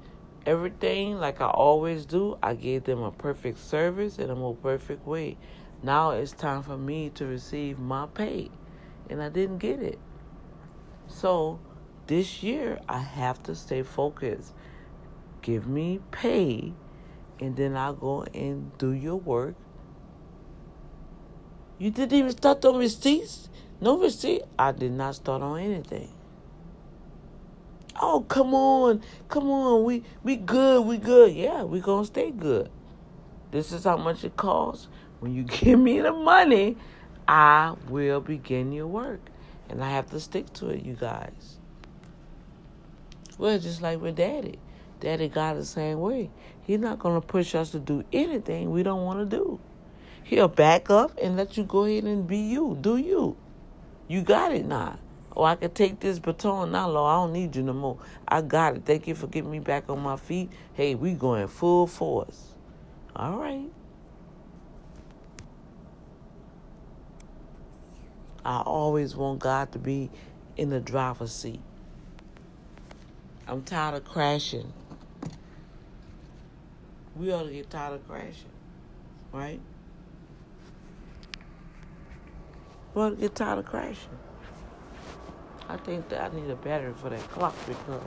everything 0.46 1.18
like 1.18 1.40
I 1.40 1.48
always 1.48 2.06
do. 2.06 2.38
I 2.44 2.56
gave 2.56 2.84
them 2.84 3.02
a 3.02 3.12
perfect 3.12 3.60
service 3.60 4.18
in 4.18 4.30
a 4.30 4.36
more 4.36 4.56
perfect 4.56 5.08
way. 5.08 5.38
Now 5.84 6.12
it's 6.12 6.32
time 6.32 6.64
for 6.64 6.78
me 6.78 7.10
to 7.16 7.26
receive 7.26 7.80
my 7.80 8.08
pay, 8.08 8.50
and 9.10 9.22
I 9.22 9.30
didn't 9.30 9.58
get 9.58 9.82
it. 9.82 10.00
So 11.08 11.60
this 12.08 12.44
year 12.44 12.80
I 12.88 13.00
have 13.00 13.42
to 13.44 13.56
stay 13.56 13.84
focused. 13.84 14.54
Give 15.42 15.68
me 15.68 16.00
pay, 16.12 16.74
and 17.40 17.56
then 17.56 17.76
I'll 17.76 17.94
go 17.94 18.24
and 18.34 18.78
do 18.78 18.92
your 18.92 19.16
work 19.16 19.56
you 21.82 21.90
didn't 21.90 22.16
even 22.16 22.30
start 22.30 22.64
on 22.64 22.78
receipts? 22.78 23.50
No 23.82 23.98
receipt? 23.98 24.44
I 24.60 24.72
did 24.72 24.92
not 24.92 25.16
start 25.16 25.42
on 25.42 25.60
anything. 25.60 26.10
Oh, 28.00 28.24
come 28.30 28.54
on, 28.54 29.02
come 29.28 29.50
on, 29.50 29.84
we 29.84 30.04
we 30.22 30.36
good, 30.36 30.86
we 30.86 30.98
good. 30.98 31.34
Yeah, 31.34 31.64
we 31.64 31.80
gonna 31.80 32.06
stay 32.06 32.30
good. 32.30 32.70
This 33.50 33.72
is 33.72 33.86
how 33.86 33.98
much 33.98 34.24
it 34.24 34.38
costs. 34.38 34.90
When 35.22 35.34
you 35.34 35.44
give 35.60 35.80
me 35.80 36.02
the 36.02 36.12
money, 36.12 36.76
I 37.28 37.76
will 37.88 38.20
begin 38.20 38.74
your 38.74 38.88
work. 38.88 39.22
And 39.70 39.82
I 39.82 39.92
have 39.92 40.10
to 40.10 40.20
stick 40.20 40.52
to 40.54 40.70
it, 40.70 40.84
you 40.84 40.96
guys. 40.96 41.60
Well, 43.38 43.58
just 43.58 43.82
like 43.82 44.02
with 44.02 44.18
daddy. 44.18 44.60
Daddy 45.00 45.30
got 45.30 45.56
the 45.56 45.66
same 45.66 46.00
way. 46.00 46.30
He's 46.64 46.80
not 46.80 47.00
going 47.00 47.20
to 47.20 47.26
push 47.26 47.56
us 47.56 47.72
to 47.72 47.80
do 47.80 48.04
anything 48.12 48.72
we 48.72 48.84
don't 48.84 49.04
want 49.04 49.20
to 49.20 49.38
do. 49.38 49.60
He'll 50.24 50.48
back 50.48 50.90
up 50.90 51.18
and 51.22 51.38
let 51.38 51.56
you 51.56 51.64
go 51.64 51.86
ahead 51.86 52.04
and 52.04 52.28
be 52.28 52.38
you. 52.38 52.78
Do 52.82 52.98
you. 52.98 53.38
You 54.08 54.22
got 54.22 54.52
it 54.52 54.66
now. 54.66 55.00
Or 55.32 55.48
I 55.48 55.56
can 55.56 55.72
take 55.72 56.00
this 56.02 56.20
baton 56.20 56.72
now, 56.72 56.90
Lord. 56.90 57.10
I 57.10 57.16
don't 57.24 57.34
need 57.34 57.56
you 57.56 57.64
no 57.64 57.74
more. 57.74 57.98
I 58.28 58.42
got 58.42 58.76
it. 58.76 58.86
Thank 58.86 59.08
you 59.08 59.16
for 59.16 59.28
getting 59.28 59.50
me 59.50 59.60
back 59.60 59.90
on 59.90 60.02
my 60.02 60.18
feet. 60.18 60.52
Hey, 60.74 60.96
we 60.96 61.14
going 61.14 61.48
full 61.48 61.88
force. 61.88 62.56
All 63.16 63.38
right. 63.38 63.70
I 68.44 68.62
always 68.62 69.16
want 69.16 69.40
God 69.40 69.72
to 69.74 69.80
be 69.80 70.10
in 70.58 70.70
the 70.70 70.80
driver's 70.80 71.32
seat. 71.32 71.62
I'm 73.48 73.64
tired 73.64 73.96
of 73.96 74.06
crashing. 74.06 74.72
We 77.16 77.32
ought 77.32 77.44
to 77.44 77.52
get 77.52 77.70
tired 77.70 77.96
of 77.96 78.08
crashing, 78.08 78.52
right? 79.32 79.60
We 82.94 83.02
ought 83.02 83.10
to 83.12 83.16
get 83.16 83.36
tired 83.36 83.60
of 83.60 83.66
crashing. 83.66 84.18
I 85.70 85.78
think 85.78 86.10
that 86.10 86.32
I 86.32 86.36
need 86.36 86.50
a 86.50 86.56
battery 86.56 86.94
for 86.96 87.10
that 87.10 87.30
clock 87.32 87.56
because 87.68 88.02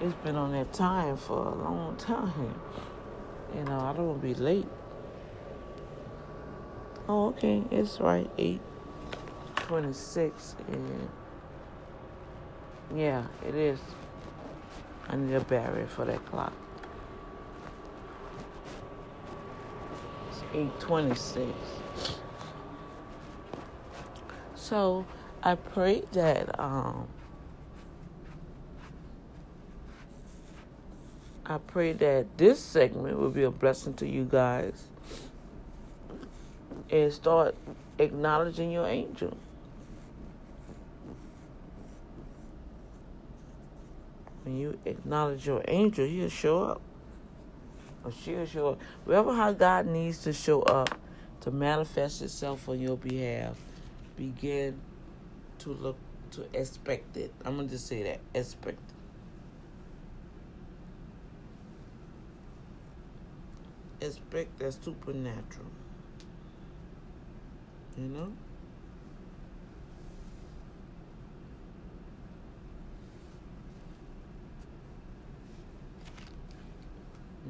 it's 0.00 0.14
been 0.24 0.36
on 0.36 0.52
that 0.52 0.72
time 0.72 1.16
for 1.16 1.48
a 1.48 1.54
long 1.54 1.96
time. 1.98 2.54
You 3.54 3.64
know, 3.64 3.80
I 3.80 3.92
don't 3.92 4.06
want 4.06 4.22
to 4.22 4.26
be 4.26 4.34
late. 4.34 4.66
Oh, 7.08 7.28
okay, 7.28 7.62
it's 7.70 8.00
right. 8.00 8.30
Eight 8.36 8.60
twenty-six, 9.56 10.56
and 10.68 11.08
yeah, 12.94 13.24
it 13.46 13.54
is. 13.54 13.80
I 15.08 15.16
need 15.16 15.34
a 15.34 15.40
battery 15.40 15.86
for 15.86 16.04
that 16.04 16.22
clock. 16.26 16.52
It's 20.30 20.42
eight 20.52 20.78
twenty-six. 20.80 21.50
So 24.54 25.06
I 25.42 25.54
pray 25.54 26.02
that 26.12 26.60
um, 26.60 27.08
I 31.46 31.56
pray 31.56 31.94
that 31.94 32.36
this 32.36 32.60
segment 32.60 33.18
will 33.18 33.30
be 33.30 33.44
a 33.44 33.50
blessing 33.50 33.94
to 33.94 34.06
you 34.06 34.24
guys 34.24 34.88
and 36.90 37.12
start 37.12 37.54
acknowledging 37.98 38.70
your 38.70 38.86
angel. 38.86 39.36
When 44.44 44.56
you 44.56 44.78
acknowledge 44.84 45.46
your 45.46 45.62
angel, 45.68 46.06
he'll 46.06 46.28
show 46.28 46.64
up. 46.64 46.80
Or 48.04 48.12
she'll 48.12 48.46
show 48.46 48.68
up. 48.68 48.80
Wherever 49.04 49.34
how 49.34 49.52
God 49.52 49.86
needs 49.86 50.18
to 50.22 50.32
show 50.32 50.62
up 50.62 50.98
to 51.42 51.50
manifest 51.50 52.22
itself 52.22 52.68
on 52.68 52.80
your 52.80 52.96
behalf, 52.96 53.56
begin 54.16 54.80
to 55.58 55.70
look 55.70 55.96
to 56.30 56.46
expect 56.52 57.16
it. 57.16 57.32
I'm 57.44 57.56
gonna 57.56 57.68
just 57.68 57.86
say 57.86 58.02
that. 58.04 58.20
Expect 58.34 58.78
expect 64.00 64.58
that 64.58 64.72
supernatural. 64.72 65.66
You 67.98 68.04
know? 68.04 68.32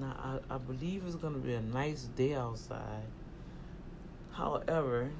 Now, 0.00 0.40
I, 0.50 0.54
I 0.54 0.56
believe 0.56 1.02
it's 1.04 1.16
going 1.16 1.34
to 1.34 1.38
be 1.38 1.52
a 1.52 1.60
nice 1.60 2.04
day 2.16 2.34
outside. 2.34 3.04
However, 4.32 5.10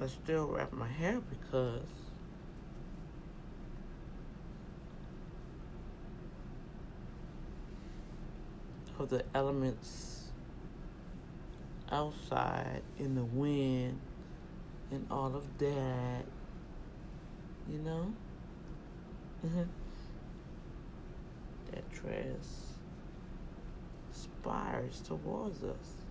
I 0.00 0.06
still 0.08 0.48
wrap 0.48 0.72
my 0.72 0.88
hair 0.88 1.20
because 1.20 2.03
of 8.98 9.10
the 9.10 9.24
elements 9.34 10.30
outside 11.90 12.82
in 12.98 13.14
the 13.14 13.24
wind 13.24 13.98
and 14.90 15.06
all 15.10 15.34
of 15.34 15.58
that. 15.58 16.24
You 17.70 17.78
know? 17.78 18.12
Mm-hmm. 19.44 19.62
that 21.72 21.84
transpires 24.42 25.00
towards 25.06 25.62
us. 25.62 26.04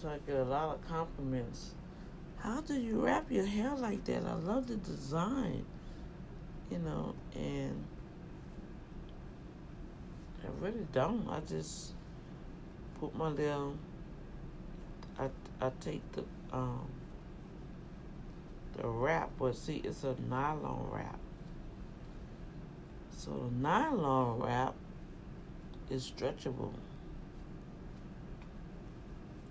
So 0.00 0.08
I 0.08 0.18
get 0.26 0.36
a 0.36 0.44
lot 0.44 0.74
of 0.74 0.88
compliments. 0.88 1.74
How 2.46 2.60
do 2.60 2.74
you 2.74 3.04
wrap 3.04 3.28
your 3.28 3.44
hair 3.44 3.74
like 3.74 4.04
that? 4.04 4.24
I 4.24 4.34
love 4.34 4.68
the 4.68 4.76
design, 4.76 5.66
you 6.70 6.78
know, 6.78 7.12
and 7.34 7.84
I 10.44 10.64
really 10.64 10.86
don't. 10.92 11.28
I 11.28 11.40
just 11.40 11.94
put 13.00 13.16
my 13.16 13.30
little. 13.30 13.74
I 15.18 15.28
I 15.60 15.72
take 15.80 16.02
the 16.12 16.22
um 16.52 16.86
the 18.76 18.86
wrap, 18.86 19.30
but 19.40 19.56
see, 19.56 19.80
it's 19.82 20.04
a 20.04 20.14
nylon 20.30 20.88
wrap. 20.92 21.18
So 23.10 23.50
the 23.50 23.56
nylon 23.60 24.38
wrap 24.38 24.76
is 25.90 26.12
stretchable. 26.16 26.74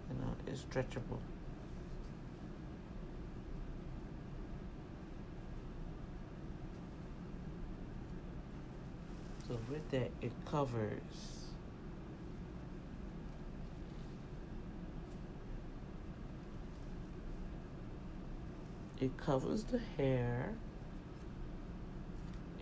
You 0.09 0.15
know, 0.21 0.33
it's 0.47 0.61
stretchable. 0.61 1.19
With 9.69 9.89
that, 9.91 10.11
it 10.21 10.31
covers 10.45 11.01
it 18.99 19.17
covers 19.17 19.63
the 19.65 19.79
hair 19.97 20.53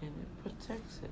and 0.01 0.09
it 0.09 0.43
protects 0.43 0.99
it. 1.03 1.11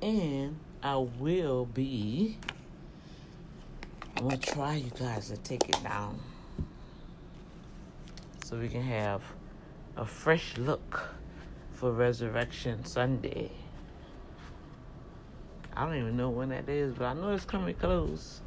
And 0.00 0.58
I 0.82 0.96
will 0.96 1.64
be 1.66 2.38
I'm 4.16 4.24
gonna 4.24 4.36
try 4.36 4.76
you 4.76 4.90
guys 4.98 5.28
to 5.30 5.36
take 5.38 5.68
it 5.68 5.82
down 5.82 6.18
so 8.44 8.58
we 8.58 8.68
can 8.68 8.82
have 8.82 9.22
a 9.96 10.06
fresh 10.06 10.56
look 10.56 11.14
for 11.72 11.92
Resurrection 11.92 12.84
Sunday. 12.84 13.50
I 15.74 15.84
don't 15.84 15.96
even 15.96 16.16
know 16.16 16.30
when 16.30 16.50
that 16.50 16.68
is, 16.68 16.94
but 16.94 17.04
I 17.04 17.14
know 17.14 17.32
it's 17.32 17.44
coming 17.44 17.74
close. 17.74 18.40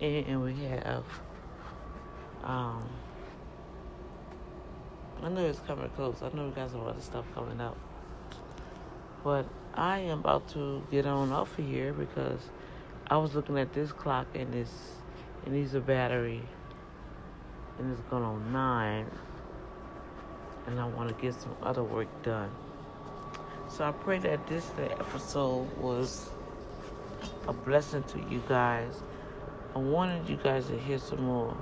And 0.00 0.42
we 0.42 0.54
have, 0.64 1.04
um, 2.42 2.88
I 5.22 5.28
know 5.28 5.44
it's 5.44 5.60
coming 5.60 5.90
close. 5.90 6.22
I 6.22 6.34
know 6.34 6.46
we 6.46 6.52
got 6.52 6.70
some 6.70 6.86
other 6.86 7.00
stuff 7.00 7.26
coming 7.34 7.60
up. 7.60 7.76
But 9.22 9.46
I 9.74 9.98
am 9.98 10.20
about 10.20 10.48
to 10.50 10.82
get 10.90 11.06
on 11.06 11.32
off 11.32 11.58
of 11.58 11.66
here 11.66 11.92
because 11.92 12.40
I 13.08 13.18
was 13.18 13.34
looking 13.34 13.58
at 13.58 13.72
this 13.74 13.92
clock 13.92 14.26
and 14.34 14.52
this, 14.52 14.70
it 15.44 15.52
needs 15.52 15.74
a 15.74 15.80
battery. 15.80 16.42
And 17.78 17.92
it's 17.92 18.00
going 18.08 18.22
on 18.22 18.52
nine 18.52 19.06
and 20.70 20.80
I 20.80 20.86
want 20.86 21.08
to 21.08 21.14
get 21.20 21.34
some 21.34 21.54
other 21.62 21.82
work 21.82 22.08
done. 22.22 22.50
So 23.68 23.84
I 23.84 23.92
pray 23.92 24.18
that 24.20 24.46
this 24.46 24.70
episode 24.78 25.68
was 25.78 26.30
a 27.46 27.52
blessing 27.52 28.02
to 28.04 28.18
you 28.30 28.42
guys. 28.48 29.02
I 29.74 29.78
wanted 29.78 30.28
you 30.28 30.36
guys 30.36 30.66
to 30.66 30.78
hear 30.78 30.98
some 30.98 31.22
more 31.22 31.56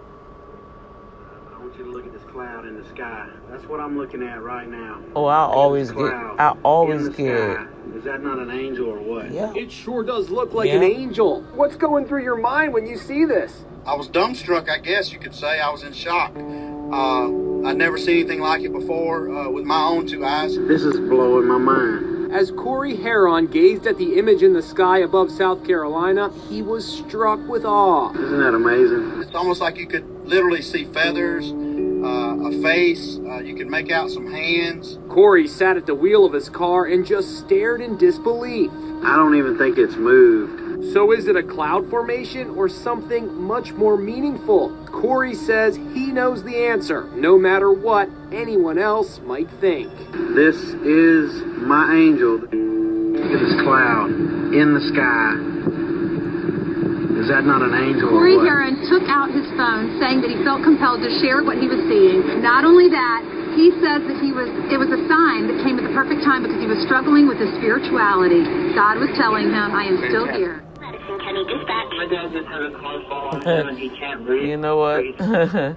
I 1.59 1.61
want 1.61 1.77
you 1.77 1.85
to 1.85 1.91
look 1.91 2.07
at 2.07 2.13
this 2.13 2.23
cloud 2.23 2.67
in 2.67 2.81
the 2.81 2.89
sky. 2.89 3.29
That's 3.51 3.65
what 3.65 3.81
I'm 3.81 3.99
looking 3.99 4.23
at 4.23 4.41
right 4.41 4.69
now. 4.69 5.03
Oh, 5.17 5.25
I 5.25 5.39
always 5.39 5.91
get. 5.91 6.13
I 6.15 6.57
always 6.63 7.09
get. 7.09 7.55
sky. 7.57 7.67
Is 7.97 8.05
that 8.05 8.23
not 8.23 8.39
an 8.39 8.51
angel 8.53 8.87
or 8.91 9.01
what? 9.01 9.33
Yeah. 9.33 9.53
It 9.57 9.73
sure 9.73 10.05
does 10.05 10.31
look 10.31 10.55
like 10.55 10.69
Yeah. 10.69 10.77
an 10.77 10.85
angel. 10.85 11.43
What's 11.55 11.75
going 11.75 12.07
through 12.07 12.23
your 12.23 12.37
mind 12.37 12.73
when 12.73 12.87
you 12.87 12.97
see 12.97 13.25
this? 13.25 13.65
I 13.85 13.97
was 13.97 14.09
dumbstruck, 14.09 14.71
I 14.71 14.79
guess 14.79 15.13
you 15.13 15.19
could 15.19 15.35
say. 15.35 15.59
I 15.59 15.69
was 15.71 15.83
in 15.83 15.93
shock. 15.93 16.31
Uh, 16.37 17.29
I'd 17.65 17.77
never 17.77 17.99
seen 17.99 18.19
anything 18.21 18.41
like 18.41 18.63
it 18.63 18.73
before 18.73 19.31
uh, 19.31 19.51
with 19.51 19.65
my 19.65 19.83
own 19.83 20.07
two 20.07 20.25
eyes. 20.25 20.57
This 20.57 20.83
is 20.83 20.99
blowing 20.99 21.47
my 21.47 21.59
mind. 21.59 22.33
As 22.33 22.51
Corey 22.51 22.97
Heron 22.97 23.47
gazed 23.47 23.87
at 23.87 23.97
the 23.97 24.19
image 24.19 24.43
in 24.43 24.53
the 24.53 24.63
sky 24.63 24.99
above 24.99 25.31
South 25.31 25.67
Carolina, 25.67 26.31
he 26.49 26.61
was 26.61 26.87
struck 26.87 27.41
with 27.49 27.65
awe. 27.65 28.13
Isn't 28.13 28.39
that 28.39 28.55
amazing? 28.55 29.23
It's 29.23 29.35
almost 29.35 29.61
like 29.61 29.79
you 29.79 29.87
could 29.87 30.07
literally 30.27 30.61
see 30.61 30.85
feathers, 30.85 31.51
uh, 31.51 32.49
a 32.49 32.63
face. 32.63 33.19
Uh, 33.19 33.39
you 33.41 33.55
could 33.55 33.69
make 33.69 33.91
out 33.91 34.11
some 34.11 34.31
hands. 34.31 34.99
Corey 35.09 35.49
sat 35.49 35.79
at 35.79 35.87
the 35.87 35.95
wheel 35.95 36.27
of 36.27 36.35
his 36.35 36.51
car 36.51 36.85
and 36.85 37.07
just 37.07 37.39
stared 37.39 37.81
in 37.81 37.97
disbelief. 37.97 38.71
I 39.03 39.17
don't 39.17 39.35
even 39.37 39.57
think 39.57 39.79
it's 39.79 39.97
moved. 39.97 40.68
So 40.79 41.11
is 41.11 41.27
it 41.27 41.35
a 41.35 41.43
cloud 41.43 41.91
formation 41.91 42.51
or 42.51 42.69
something 42.69 43.35
much 43.35 43.73
more 43.73 43.97
meaningful? 43.97 44.71
Corey 44.87 45.35
says 45.35 45.75
he 45.75 46.13
knows 46.13 46.45
the 46.45 46.55
answer, 46.55 47.11
no 47.15 47.37
matter 47.37 47.73
what 47.73 48.09
anyone 48.31 48.79
else 48.79 49.19
might 49.27 49.51
think. 49.61 49.91
This 50.39 50.57
is 50.87 51.43
my 51.59 51.95
angel. 51.99 52.39
Look 52.39 53.27
at 53.27 53.41
this 53.43 53.59
cloud 53.67 54.11
in 54.55 54.71
the 54.73 54.85
sky. 54.95 55.35
Is 57.19 57.27
that 57.27 57.43
not 57.43 57.61
an 57.67 57.75
angel 57.75 58.15
or 58.15 58.23
Corey 58.23 58.39
what? 58.39 58.47
Heron 58.47 58.79
took 58.87 59.03
out 59.11 59.35
his 59.35 59.51
phone 59.59 59.99
saying 59.99 60.23
that 60.23 60.31
he 60.31 60.39
felt 60.47 60.63
compelled 60.63 61.03
to 61.03 61.11
share 61.19 61.43
what 61.43 61.59
he 61.59 61.67
was 61.67 61.83
seeing. 61.91 62.39
Not 62.41 62.63
only 62.63 62.87
that, 62.95 63.27
he 63.59 63.75
says 63.83 64.07
that 64.07 64.23
he 64.23 64.31
was 64.31 64.47
it 64.71 64.79
was 64.79 64.95
a 64.95 65.03
sign 65.11 65.51
that 65.51 65.59
came 65.67 65.83
at 65.83 65.85
the 65.85 65.91
perfect 65.91 66.23
time 66.23 66.47
because 66.47 66.63
he 66.63 66.71
was 66.71 66.79
struggling 66.87 67.27
with 67.27 67.43
his 67.43 67.51
spirituality. 67.59 68.47
God 68.79 69.03
was 69.03 69.11
telling 69.19 69.51
him, 69.51 69.75
I 69.75 69.91
am 69.91 69.99
still 70.07 70.31
here. 70.31 70.63
you 74.47 74.57
know 74.57 74.77
what? 74.77 75.05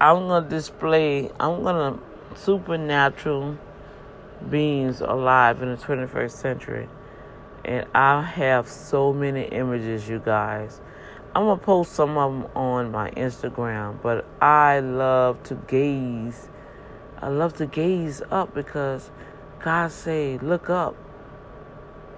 I'm 0.00 0.28
gonna 0.28 0.48
display. 0.48 1.30
I'm 1.40 1.62
gonna 1.62 1.98
supernatural 2.36 3.58
beings 4.50 5.00
alive 5.00 5.62
in 5.62 5.70
the 5.70 5.76
21st 5.76 6.30
century, 6.30 6.88
and 7.64 7.86
I 7.94 8.22
have 8.22 8.68
so 8.68 9.12
many 9.12 9.44
images, 9.44 10.08
you 10.08 10.18
guys. 10.18 10.80
I'm 11.34 11.44
gonna 11.44 11.60
post 11.60 11.92
some 11.92 12.18
of 12.18 12.32
them 12.32 12.50
on 12.54 12.92
my 12.92 13.10
Instagram, 13.12 14.00
but 14.02 14.26
I 14.40 14.80
love 14.80 15.42
to 15.44 15.54
gaze. 15.54 16.48
I 17.20 17.28
love 17.28 17.54
to 17.54 17.66
gaze 17.66 18.20
up 18.30 18.54
because 18.54 19.10
God 19.60 19.90
say, 19.90 20.38
"Look 20.38 20.68
up." 20.68 20.96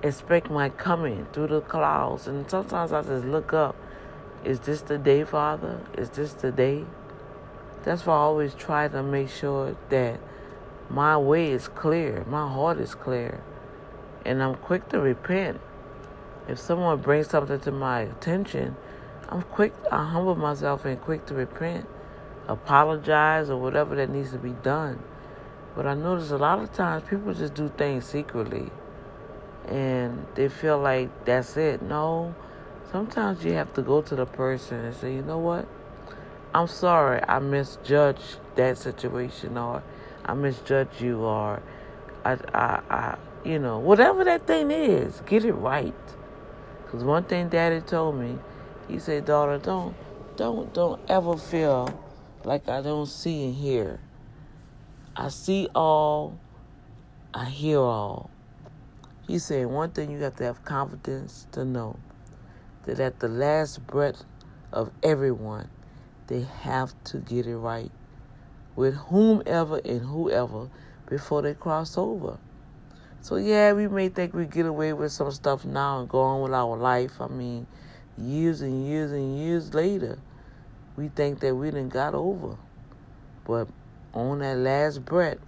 Expect 0.06 0.50
my 0.50 0.68
coming 0.68 1.26
through 1.32 1.48
the 1.48 1.60
clouds. 1.60 2.26
And 2.26 2.48
sometimes 2.50 2.92
I 2.92 3.02
just 3.02 3.24
look 3.24 3.52
up. 3.52 3.76
Is 4.44 4.60
this 4.60 4.80
the 4.80 4.98
day, 4.98 5.24
Father? 5.24 5.80
Is 5.96 6.10
this 6.10 6.32
the 6.32 6.52
day? 6.52 6.84
That's 7.82 8.04
why 8.04 8.14
I 8.14 8.18
always 8.18 8.54
try 8.54 8.88
to 8.88 9.02
make 9.02 9.28
sure 9.28 9.76
that 9.90 10.18
my 10.88 11.16
way 11.16 11.50
is 11.50 11.68
clear, 11.68 12.24
my 12.28 12.48
heart 12.48 12.78
is 12.78 12.94
clear, 12.94 13.42
and 14.24 14.42
I'm 14.42 14.54
quick 14.56 14.88
to 14.90 15.00
repent. 15.00 15.60
If 16.48 16.58
someone 16.58 17.00
brings 17.00 17.28
something 17.28 17.60
to 17.60 17.72
my 17.72 18.00
attention, 18.00 18.76
I'm 19.28 19.42
quick, 19.42 19.72
I 19.90 20.04
humble 20.04 20.36
myself 20.36 20.84
and 20.84 21.00
quick 21.00 21.26
to 21.26 21.34
repent, 21.34 21.88
apologize, 22.46 23.50
or 23.50 23.60
whatever 23.60 23.96
that 23.96 24.10
needs 24.10 24.30
to 24.32 24.38
be 24.38 24.50
done. 24.50 25.02
But 25.74 25.86
I 25.86 25.94
notice 25.94 26.30
a 26.30 26.38
lot 26.38 26.60
of 26.60 26.72
times 26.72 27.04
people 27.08 27.34
just 27.34 27.54
do 27.54 27.68
things 27.68 28.04
secretly 28.04 28.70
and 29.66 30.26
they 30.34 30.48
feel 30.48 30.78
like 30.78 31.24
that's 31.24 31.56
it. 31.56 31.82
No, 31.82 32.34
sometimes 32.90 33.44
you 33.44 33.52
have 33.52 33.72
to 33.74 33.82
go 33.82 34.02
to 34.02 34.14
the 34.14 34.26
person 34.26 34.84
and 34.84 34.94
say, 34.94 35.14
you 35.14 35.22
know 35.22 35.38
what? 35.38 35.66
I'm 36.54 36.68
sorry, 36.68 37.20
I 37.28 37.38
misjudged 37.38 38.38
that 38.54 38.78
situation, 38.78 39.58
or 39.58 39.82
I 40.24 40.34
misjudged 40.34 41.00
you, 41.00 41.20
or 41.20 41.62
I, 42.24 42.38
I, 42.54 42.80
I, 42.88 43.18
you 43.44 43.58
know, 43.58 43.78
whatever 43.78 44.24
that 44.24 44.46
thing 44.46 44.70
is, 44.70 45.20
get 45.26 45.44
it 45.44 45.52
right. 45.52 45.94
Because 46.84 47.04
one 47.04 47.24
thing 47.24 47.48
Daddy 47.48 47.80
told 47.80 48.16
me, 48.18 48.38
he 48.88 48.98
said, 48.98 49.26
daughter, 49.26 49.58
don't, 49.58 49.94
don't, 50.36 50.72
don't 50.72 51.00
ever 51.10 51.36
feel 51.36 52.02
like 52.44 52.68
I 52.68 52.80
don't 52.80 53.06
see 53.06 53.46
and 53.46 53.54
hear. 53.54 54.00
I 55.16 55.28
see 55.28 55.68
all, 55.74 56.38
I 57.34 57.46
hear 57.46 57.80
all. 57.80 58.30
He 59.26 59.40
said 59.40 59.66
one 59.66 59.90
thing 59.90 60.12
you 60.12 60.20
have 60.20 60.36
to 60.36 60.44
have 60.44 60.64
confidence 60.64 61.48
to 61.50 61.64
know 61.64 61.98
that 62.84 63.00
at 63.00 63.18
the 63.18 63.28
last 63.28 63.84
breath 63.84 64.22
of 64.72 64.92
everyone, 65.02 65.68
they 66.28 66.42
have 66.42 66.94
to 67.04 67.18
get 67.18 67.46
it 67.46 67.56
right 67.56 67.90
with 68.76 68.94
whomever 68.94 69.78
and 69.84 70.02
whoever 70.02 70.68
before 71.08 71.42
they 71.42 71.54
cross 71.54 71.98
over. 71.98 72.38
So 73.20 73.34
yeah, 73.34 73.72
we 73.72 73.88
may 73.88 74.10
think 74.10 74.32
we 74.32 74.46
get 74.46 74.66
away 74.66 74.92
with 74.92 75.10
some 75.10 75.32
stuff 75.32 75.64
now 75.64 75.98
and 76.00 76.08
go 76.08 76.20
on 76.20 76.42
with 76.42 76.52
our 76.52 76.76
life. 76.76 77.20
I 77.20 77.26
mean, 77.26 77.66
years 78.16 78.60
and 78.60 78.86
years 78.86 79.10
and 79.10 79.36
years 79.36 79.74
later, 79.74 80.18
we 80.96 81.08
think 81.08 81.40
that 81.40 81.52
we 81.52 81.72
done 81.72 81.88
got 81.88 82.14
over. 82.14 82.56
But 83.44 83.66
on 84.14 84.38
that 84.38 84.58
last 84.58 85.04
breath, 85.04 85.38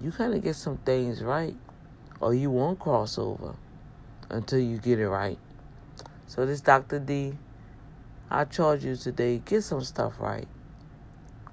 you 0.00 0.10
kind 0.10 0.34
of 0.34 0.42
get 0.42 0.56
some 0.56 0.78
things 0.78 1.22
right 1.22 1.54
or 2.20 2.34
you 2.34 2.50
won't 2.50 2.78
cross 2.78 3.18
over 3.18 3.54
until 4.30 4.58
you 4.58 4.78
get 4.78 4.98
it 4.98 5.08
right. 5.08 5.38
So 6.26 6.44
this 6.46 6.60
Dr. 6.60 6.98
D, 6.98 7.34
I 8.30 8.44
charge 8.44 8.84
you 8.84 8.96
today, 8.96 9.40
get 9.44 9.62
some 9.62 9.82
stuff 9.82 10.14
right. 10.18 10.48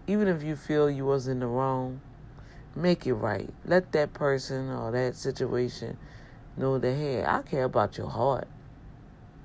Even 0.07 0.27
if 0.27 0.43
you 0.43 0.55
feel 0.55 0.89
you 0.89 1.05
was 1.05 1.27
in 1.27 1.39
the 1.39 1.47
wrong, 1.47 2.01
make 2.75 3.05
it 3.05 3.13
right. 3.13 3.49
Let 3.65 3.91
that 3.93 4.13
person 4.13 4.69
or 4.69 4.91
that 4.91 5.15
situation 5.15 5.97
know 6.57 6.77
that 6.77 6.93
hey, 6.93 7.23
I 7.23 7.41
care 7.41 7.65
about 7.65 7.97
your 7.97 8.09
heart. 8.09 8.47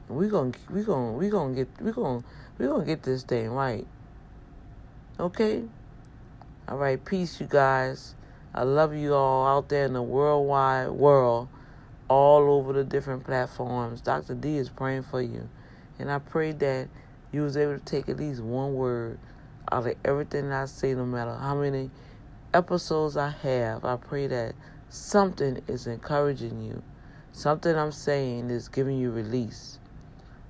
We 0.09 0.29
gonna 0.29 0.53
we 0.71 0.83
gonna 0.83 1.12
we 1.12 1.29
gonna 1.29 1.55
get 1.55 1.69
we 1.81 1.93
gonna 1.93 2.25
we 2.59 2.66
gonna 2.66 2.85
get 2.85 3.03
this 3.03 3.23
thing 3.23 3.51
right. 3.51 3.87
Okay. 5.21 5.64
All 6.66 6.79
right. 6.79 7.03
Peace, 7.05 7.41
you 7.41 7.47
guys. 7.47 8.14
I 8.55 8.63
love 8.63 8.95
you 8.95 9.15
all 9.15 9.47
out 9.47 9.69
there 9.69 9.85
in 9.85 9.93
the 9.93 10.03
worldwide 10.03 10.91
world, 10.91 11.49
all 12.09 12.51
over 12.51 12.73
the 12.73 12.85
different 12.85 13.25
platforms. 13.25 14.01
Dr. 14.01 14.35
D 14.35 14.57
is 14.57 14.69
praying 14.69 15.03
for 15.05 15.21
you. 15.21 15.49
And 15.99 16.11
I 16.11 16.19
pray 16.19 16.53
that 16.53 16.89
you 17.33 17.43
was 17.43 17.57
able 17.57 17.79
to 17.79 17.85
take 17.85 18.09
at 18.09 18.17
least 18.17 18.41
one 18.43 18.75
word 18.75 19.19
out 19.71 19.87
of 19.87 19.95
everything 20.05 20.51
I 20.51 20.65
say, 20.67 20.95
no 20.95 21.05
matter 21.05 21.35
how 21.35 21.55
many 21.55 21.91
episodes 22.55 23.17
I 23.17 23.31
have. 23.43 23.85
I 23.85 23.97
pray 23.97 24.27
that 24.29 24.55
something 24.89 25.63
is 25.67 25.87
encouraging 25.87 26.63
you. 26.63 26.83
Something 27.33 27.77
I'm 27.77 27.93
saying 27.93 28.51
is 28.51 28.69
giving 28.69 28.99
you 28.99 29.11
release. 29.11 29.79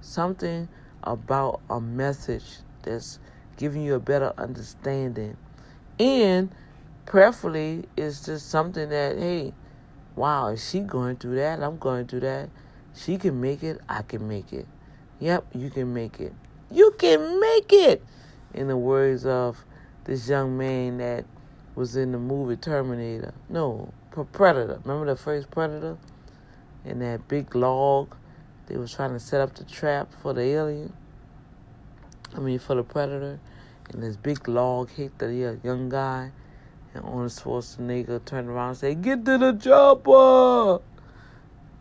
Something 0.01 0.69
about 1.03 1.61
a 1.69 1.81
message 1.81 2.59
that's 2.83 3.19
giving 3.57 3.83
you 3.83 3.95
a 3.95 4.01
better 4.01 4.33
understanding. 4.39 5.37
And 5.99 6.51
prayerfully 7.09 7.85
is 7.97 8.21
just 8.21 8.51
something 8.51 8.91
that, 8.91 9.17
hey, 9.17 9.55
wow, 10.15 10.49
is 10.49 10.69
she 10.69 10.81
going 10.81 11.17
through 11.17 11.37
that? 11.37 11.63
I'm 11.63 11.79
going 11.79 12.07
through 12.07 12.21
that. 12.21 12.51
She 12.95 13.17
can 13.17 13.41
make 13.41 13.63
it, 13.63 13.81
I 13.89 14.03
can 14.03 14.29
make 14.29 14.53
it. 14.53 14.67
Yep, 15.19 15.47
you 15.55 15.71
can 15.71 15.95
make 15.95 16.21
it. 16.21 16.35
You 16.71 16.95
can 16.99 17.41
make 17.41 17.73
it. 17.73 18.05
In 18.53 18.69
the 18.69 18.77
words 18.77 19.25
of 19.25 19.57
this 20.05 20.29
young 20.29 20.59
man 20.59 20.99
that 20.99 21.25
was 21.75 21.97
in 21.97 22.13
the 22.13 22.19
movie 22.19 22.57
Terminator. 22.57 23.33
No, 23.49 23.91
Predator. 24.33 24.81
Remember 24.85 25.07
the 25.07 25.17
first 25.17 25.51
Predator? 25.51 25.97
In 26.85 26.99
that 26.99 27.27
big 27.27 27.55
log, 27.55 28.15
they 28.67 28.77
was 28.77 28.93
trying 28.93 29.13
to 29.13 29.21
set 29.21 29.41
up 29.41 29.55
the 29.55 29.65
trap 29.65 30.13
for 30.23 30.35
the 30.35 30.43
alien. 30.43 30.93
I 32.37 32.41
mean, 32.41 32.59
for 32.59 32.75
the 32.75 32.83
Predator. 32.83 33.41
And 33.91 34.03
this 34.03 34.17
big 34.17 34.47
log 34.47 34.91
hit 34.91 35.19
the 35.19 35.27
uh, 35.47 35.57
young 35.63 35.89
guy. 35.89 36.33
And 36.95 37.05
Arnold 37.05 37.31
Schwarzenegger 37.31 38.25
turned 38.25 38.49
around 38.49 38.71
and 38.71 38.79
said, 38.79 39.03
Get 39.03 39.25
to 39.25 39.39
the 39.39 39.53
chopper! 39.53 40.83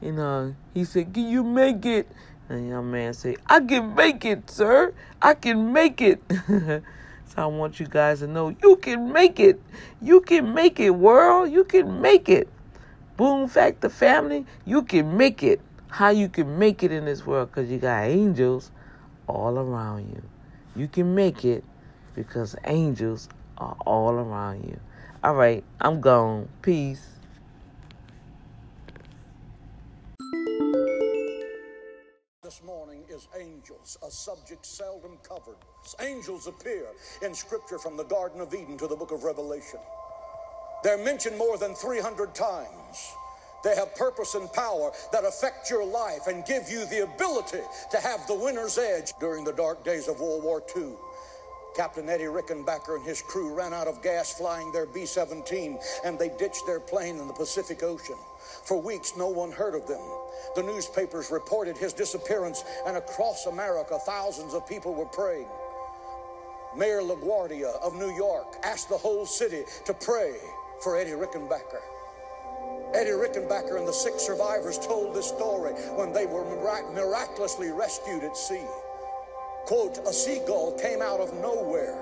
You 0.02 0.12
know, 0.12 0.56
he 0.74 0.84
said, 0.84 1.14
Can 1.14 1.28
you 1.28 1.44
make 1.44 1.86
it? 1.86 2.08
And 2.50 2.66
the 2.66 2.70
young 2.70 2.92
man 2.92 3.14
said, 3.14 3.38
I 3.48 3.60
can 3.60 3.96
make 3.96 4.24
it, 4.24 4.50
sir. 4.50 4.94
I 5.22 5.34
can 5.34 5.74
make 5.74 6.02
it. 6.02 6.22
so 6.48 6.84
I 7.36 7.46
want 7.46 7.80
you 7.80 7.88
guys 7.88 8.20
to 8.20 8.28
know 8.28 8.56
you 8.62 8.78
can 8.78 9.12
make 9.12 9.40
it. 9.40 9.62
You 10.02 10.22
can 10.22 10.54
make 10.54 10.80
it, 10.80 10.92
world. 10.92 11.52
You 11.52 11.64
can 11.64 12.00
make 12.02 12.30
it. 12.30 12.48
Boom 13.18 13.48
Factor 13.48 13.90
family, 13.90 14.46
you 14.64 14.84
can 14.84 15.18
make 15.18 15.42
it. 15.42 15.60
How 15.90 16.10
you 16.10 16.30
can 16.30 16.60
make 16.60 16.84
it 16.84 16.92
in 16.92 17.06
this 17.06 17.26
world? 17.26 17.50
Because 17.50 17.70
you 17.72 17.80
got 17.80 18.04
angels 18.04 18.72
all 19.26 19.58
around 19.58 20.10
you. 20.10 20.22
You 20.76 20.88
can 20.88 21.16
make 21.16 21.44
it 21.44 21.64
because 22.14 22.56
angels 22.66 23.28
are 23.58 23.76
all 23.86 24.12
around 24.12 24.64
you. 24.66 24.80
All 25.28 25.36
right, 25.36 25.62
I'm 25.82 26.00
gone. 26.00 26.48
Peace. 26.62 27.06
This 32.42 32.64
morning 32.64 33.04
is 33.10 33.28
angels, 33.38 33.98
a 34.08 34.10
subject 34.10 34.66
seldom 34.66 35.18
covered. 35.28 35.58
Angels 36.00 36.48
appear 36.48 36.86
in 37.22 37.34
Scripture 37.34 37.78
from 37.78 37.98
the 37.98 38.06
Garden 38.06 38.40
of 38.40 38.54
Eden 38.54 38.78
to 38.78 38.88
the 38.88 38.96
book 38.96 39.12
of 39.12 39.26
Revelation. 39.26 39.82
They're 40.82 41.04
mentioned 41.04 41.38
more 41.38 41.58
than 41.58 41.76
300 41.76 42.34
times. 42.34 43.12
They 43.66 43.76
have 43.76 43.96
purpose 43.96 44.34
and 44.36 44.50
power 44.54 44.94
that 45.12 45.26
affect 45.26 45.70
your 45.70 45.86
life 45.86 46.28
and 46.28 46.46
give 46.46 46.70
you 46.70 46.86
the 46.86 47.04
ability 47.04 47.64
to 47.92 47.98
have 47.98 48.26
the 48.28 48.36
winner's 48.36 48.78
edge 48.78 49.12
during 49.20 49.44
the 49.44 49.52
dark 49.52 49.84
days 49.84 50.08
of 50.08 50.22
World 50.22 50.46
War 50.46 50.64
II. 50.74 50.94
Captain 51.78 52.10
Eddie 52.10 52.24
Rickenbacker 52.24 52.96
and 52.96 53.06
his 53.06 53.22
crew 53.22 53.54
ran 53.54 53.72
out 53.72 53.88
of 53.88 54.02
gas 54.02 54.34
flying 54.34 54.72
their 54.72 54.88
B 54.88 55.06
17 55.06 55.78
and 56.04 56.18
they 56.18 56.30
ditched 56.40 56.66
their 56.66 56.80
plane 56.80 57.20
in 57.20 57.28
the 57.28 57.34
Pacific 57.34 57.84
Ocean. 57.84 58.18
For 58.64 58.82
weeks, 58.82 59.14
no 59.16 59.28
one 59.28 59.52
heard 59.52 59.76
of 59.76 59.86
them. 59.88 60.02
The 60.56 60.64
newspapers 60.64 61.30
reported 61.30 61.78
his 61.78 61.94
disappearance, 61.94 62.64
and 62.88 62.98
across 62.98 63.46
America, 63.46 64.00
thousands 64.06 64.56
of 64.56 64.68
people 64.68 64.96
were 64.96 65.06
praying. 65.06 65.48
Mayor 66.76 67.02
LaGuardia 67.02 67.80
of 67.82 67.94
New 67.94 68.12
York 68.16 68.56
asked 68.64 68.90
the 68.90 68.98
whole 68.98 69.28
city 69.28 69.64
to 69.86 69.94
pray 69.94 70.36
for 70.82 70.98
Eddie 70.98 71.12
Rickenbacker. 71.12 71.82
Eddie 72.96 73.12
Rickenbacker 73.12 73.78
and 73.78 73.88
the 73.88 73.94
six 73.94 74.24
survivors 74.26 74.80
told 74.80 75.16
this 75.16 75.28
story 75.28 75.74
when 75.96 76.12
they 76.12 76.26
were 76.26 76.44
mirac- 76.46 76.92
miraculously 76.94 77.70
rescued 77.70 78.24
at 78.24 78.36
sea. 78.36 78.66
Quote, 79.68 80.00
a 80.08 80.14
seagull 80.14 80.72
came 80.80 81.02
out 81.02 81.20
of 81.20 81.34
nowhere 81.42 82.00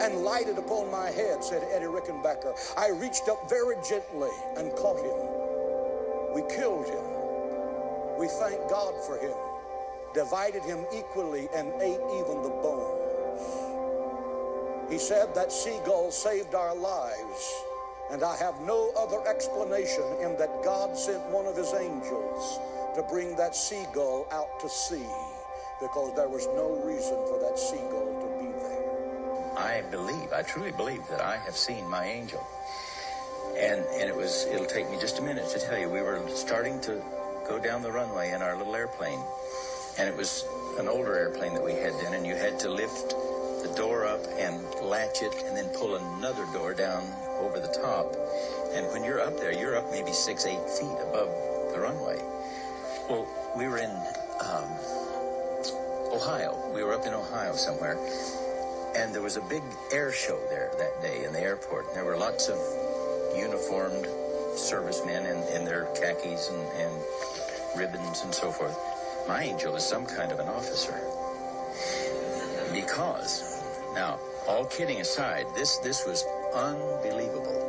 and 0.00 0.22
lighted 0.22 0.58
upon 0.58 0.88
my 0.92 1.10
head, 1.10 1.42
said 1.42 1.60
Eddie 1.72 1.86
Rickenbacker. 1.86 2.54
I 2.76 2.90
reached 2.90 3.28
up 3.28 3.50
very 3.50 3.74
gently 3.82 4.30
and 4.56 4.70
caught 4.76 5.00
him. 5.00 5.18
We 6.32 6.42
killed 6.54 6.86
him. 6.86 7.02
We 8.16 8.28
thank 8.28 8.60
God 8.70 8.94
for 9.04 9.18
him, 9.18 9.34
divided 10.14 10.62
him 10.62 10.86
equally, 10.94 11.48
and 11.52 11.72
ate 11.82 11.98
even 11.98 12.44
the 12.44 12.54
bones. 12.62 13.42
He 14.88 14.98
said 14.98 15.34
that 15.34 15.50
seagull 15.50 16.12
saved 16.12 16.54
our 16.54 16.76
lives, 16.76 17.64
and 18.12 18.22
I 18.22 18.36
have 18.36 18.60
no 18.60 18.92
other 18.96 19.26
explanation 19.26 20.04
in 20.22 20.36
that 20.36 20.62
God 20.62 20.96
sent 20.96 21.24
one 21.30 21.46
of 21.46 21.56
his 21.56 21.74
angels 21.74 22.60
to 22.94 23.02
bring 23.10 23.34
that 23.34 23.56
seagull 23.56 24.28
out 24.30 24.60
to 24.60 24.68
sea 24.68 25.08
because 25.80 26.14
there 26.14 26.28
was 26.28 26.46
no 26.54 26.80
reason 26.84 27.16
for 27.26 27.40
that 27.40 27.58
seagull 27.58 28.12
to 28.20 28.28
be 28.38 28.52
there. 28.52 29.56
I 29.56 29.82
believe, 29.90 30.32
I 30.32 30.42
truly 30.42 30.72
believe 30.72 31.06
that 31.08 31.20
I 31.20 31.36
have 31.38 31.56
seen 31.56 31.88
my 31.88 32.04
angel. 32.04 32.46
And 33.58 33.84
and 33.98 34.08
it 34.08 34.16
was 34.16 34.46
it'll 34.52 34.66
take 34.66 34.90
me 34.90 34.98
just 35.00 35.18
a 35.18 35.22
minute 35.22 35.48
to 35.50 35.58
tell 35.58 35.78
you. 35.78 35.88
We 35.88 36.02
were 36.02 36.22
starting 36.28 36.80
to 36.82 37.02
go 37.48 37.58
down 37.58 37.82
the 37.82 37.90
runway 37.90 38.30
in 38.30 38.42
our 38.42 38.56
little 38.56 38.76
airplane. 38.76 39.18
And 39.98 40.08
it 40.08 40.16
was 40.16 40.44
an 40.78 40.86
older 40.86 41.16
airplane 41.18 41.54
that 41.54 41.64
we 41.64 41.72
had 41.72 41.92
then, 42.00 42.14
and 42.14 42.24
you 42.24 42.36
had 42.36 42.58
to 42.60 42.70
lift 42.70 43.10
the 43.62 43.72
door 43.76 44.06
up 44.06 44.24
and 44.38 44.62
latch 44.82 45.22
it 45.22 45.34
and 45.44 45.56
then 45.56 45.68
pull 45.70 45.96
another 45.96 46.46
door 46.52 46.72
down 46.74 47.02
over 47.40 47.58
the 47.58 47.72
top. 47.82 48.14
And 48.72 48.86
when 48.92 49.02
you're 49.04 49.20
up 49.20 49.36
there, 49.36 49.52
you're 49.52 49.76
up 49.76 49.90
maybe 49.90 50.12
six, 50.12 50.46
eight 50.46 50.62
feet 50.70 50.96
above 51.10 51.28
the 51.72 51.80
runway. 51.80 52.16
Well, 53.08 53.26
we 53.56 53.66
were 53.66 53.78
in 53.78 53.90
um, 54.40 54.70
Ohio. 56.12 56.58
We 56.74 56.82
were 56.82 56.92
up 56.94 57.06
in 57.06 57.14
Ohio 57.14 57.54
somewhere. 57.54 57.96
And 58.96 59.14
there 59.14 59.22
was 59.22 59.36
a 59.36 59.42
big 59.42 59.62
air 59.92 60.10
show 60.12 60.38
there 60.48 60.70
that 60.78 61.00
day 61.00 61.24
in 61.24 61.32
the 61.32 61.40
airport. 61.40 61.94
There 61.94 62.04
were 62.04 62.16
lots 62.16 62.48
of 62.48 62.58
uniformed 63.36 64.06
servicemen 64.56 65.26
in, 65.26 65.42
in 65.54 65.64
their 65.64 65.84
khakis 65.94 66.50
and, 66.50 66.60
and 66.72 66.92
ribbons 67.76 68.22
and 68.22 68.34
so 68.34 68.50
forth. 68.50 68.76
My 69.28 69.44
angel 69.44 69.76
is 69.76 69.84
some 69.84 70.06
kind 70.06 70.32
of 70.32 70.40
an 70.40 70.48
officer. 70.48 70.98
Because, 72.72 73.62
now, 73.94 74.18
all 74.48 74.64
kidding 74.64 75.00
aside, 75.00 75.46
this, 75.54 75.78
this 75.78 76.04
was 76.04 76.24
unbelievable. 76.54 77.68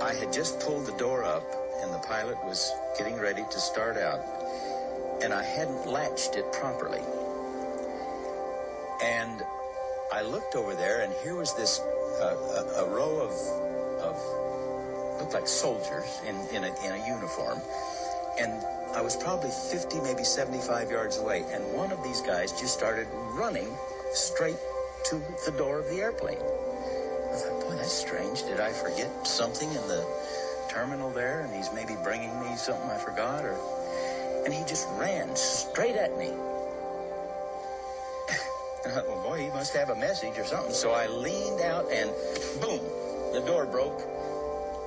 I 0.00 0.14
had 0.14 0.32
just 0.32 0.60
pulled 0.60 0.86
the 0.86 0.96
door 0.96 1.24
up 1.24 1.42
and 1.82 1.92
the 1.92 1.98
pilot 1.98 2.36
was 2.44 2.72
getting 2.96 3.18
ready 3.18 3.44
to 3.50 3.58
start 3.58 3.96
out 3.96 4.20
and 5.26 5.34
I 5.34 5.42
hadn't 5.42 5.88
latched 5.88 6.36
it 6.36 6.52
properly. 6.52 7.00
And 9.02 9.42
I 10.12 10.22
looked 10.22 10.54
over 10.54 10.72
there 10.72 11.00
and 11.02 11.12
here 11.24 11.34
was 11.34 11.52
this, 11.56 11.80
uh, 11.80 12.36
a, 12.76 12.84
a 12.84 12.88
row 12.88 13.18
of, 13.18 13.32
of, 14.00 15.20
looked 15.20 15.34
like 15.34 15.48
soldiers 15.48 16.20
in, 16.28 16.36
in 16.54 16.62
a, 16.62 16.68
in 16.86 16.92
a 16.92 17.08
uniform. 17.08 17.58
And 18.38 18.64
I 18.94 19.00
was 19.00 19.16
probably 19.16 19.50
50, 19.50 20.00
maybe 20.02 20.22
75 20.22 20.92
yards 20.92 21.18
away. 21.18 21.44
And 21.50 21.72
one 21.72 21.90
of 21.90 22.04
these 22.04 22.20
guys 22.20 22.52
just 22.52 22.72
started 22.72 23.08
running 23.32 23.66
straight 24.12 24.58
to 25.06 25.20
the 25.44 25.50
door 25.58 25.80
of 25.80 25.88
the 25.88 25.96
airplane. 25.96 26.38
I 26.38 27.34
thought, 27.34 27.60
boy, 27.62 27.74
that's 27.74 27.90
strange. 27.90 28.44
Did 28.44 28.60
I 28.60 28.70
forget 28.70 29.26
something 29.26 29.68
in 29.70 29.88
the 29.88 30.06
terminal 30.68 31.10
there? 31.10 31.40
And 31.40 31.52
he's 31.52 31.72
maybe 31.72 31.96
bringing 32.04 32.30
me 32.38 32.54
something 32.54 32.88
I 32.88 32.98
forgot? 32.98 33.44
Or, 33.44 33.58
and 34.46 34.54
he 34.54 34.64
just 34.64 34.88
ran 34.92 35.34
straight 35.36 35.96
at 35.96 36.16
me. 36.16 36.32
Well, 38.86 39.20
boy, 39.20 39.40
he 39.40 39.48
must 39.48 39.74
have 39.74 39.90
a 39.90 39.96
message 39.96 40.38
or 40.38 40.44
something. 40.44 40.72
So 40.72 40.92
I 40.92 41.08
leaned 41.08 41.60
out 41.60 41.90
and 41.90 42.08
boom, 42.60 42.78
the 43.32 43.40
door 43.44 43.66
broke 43.66 44.00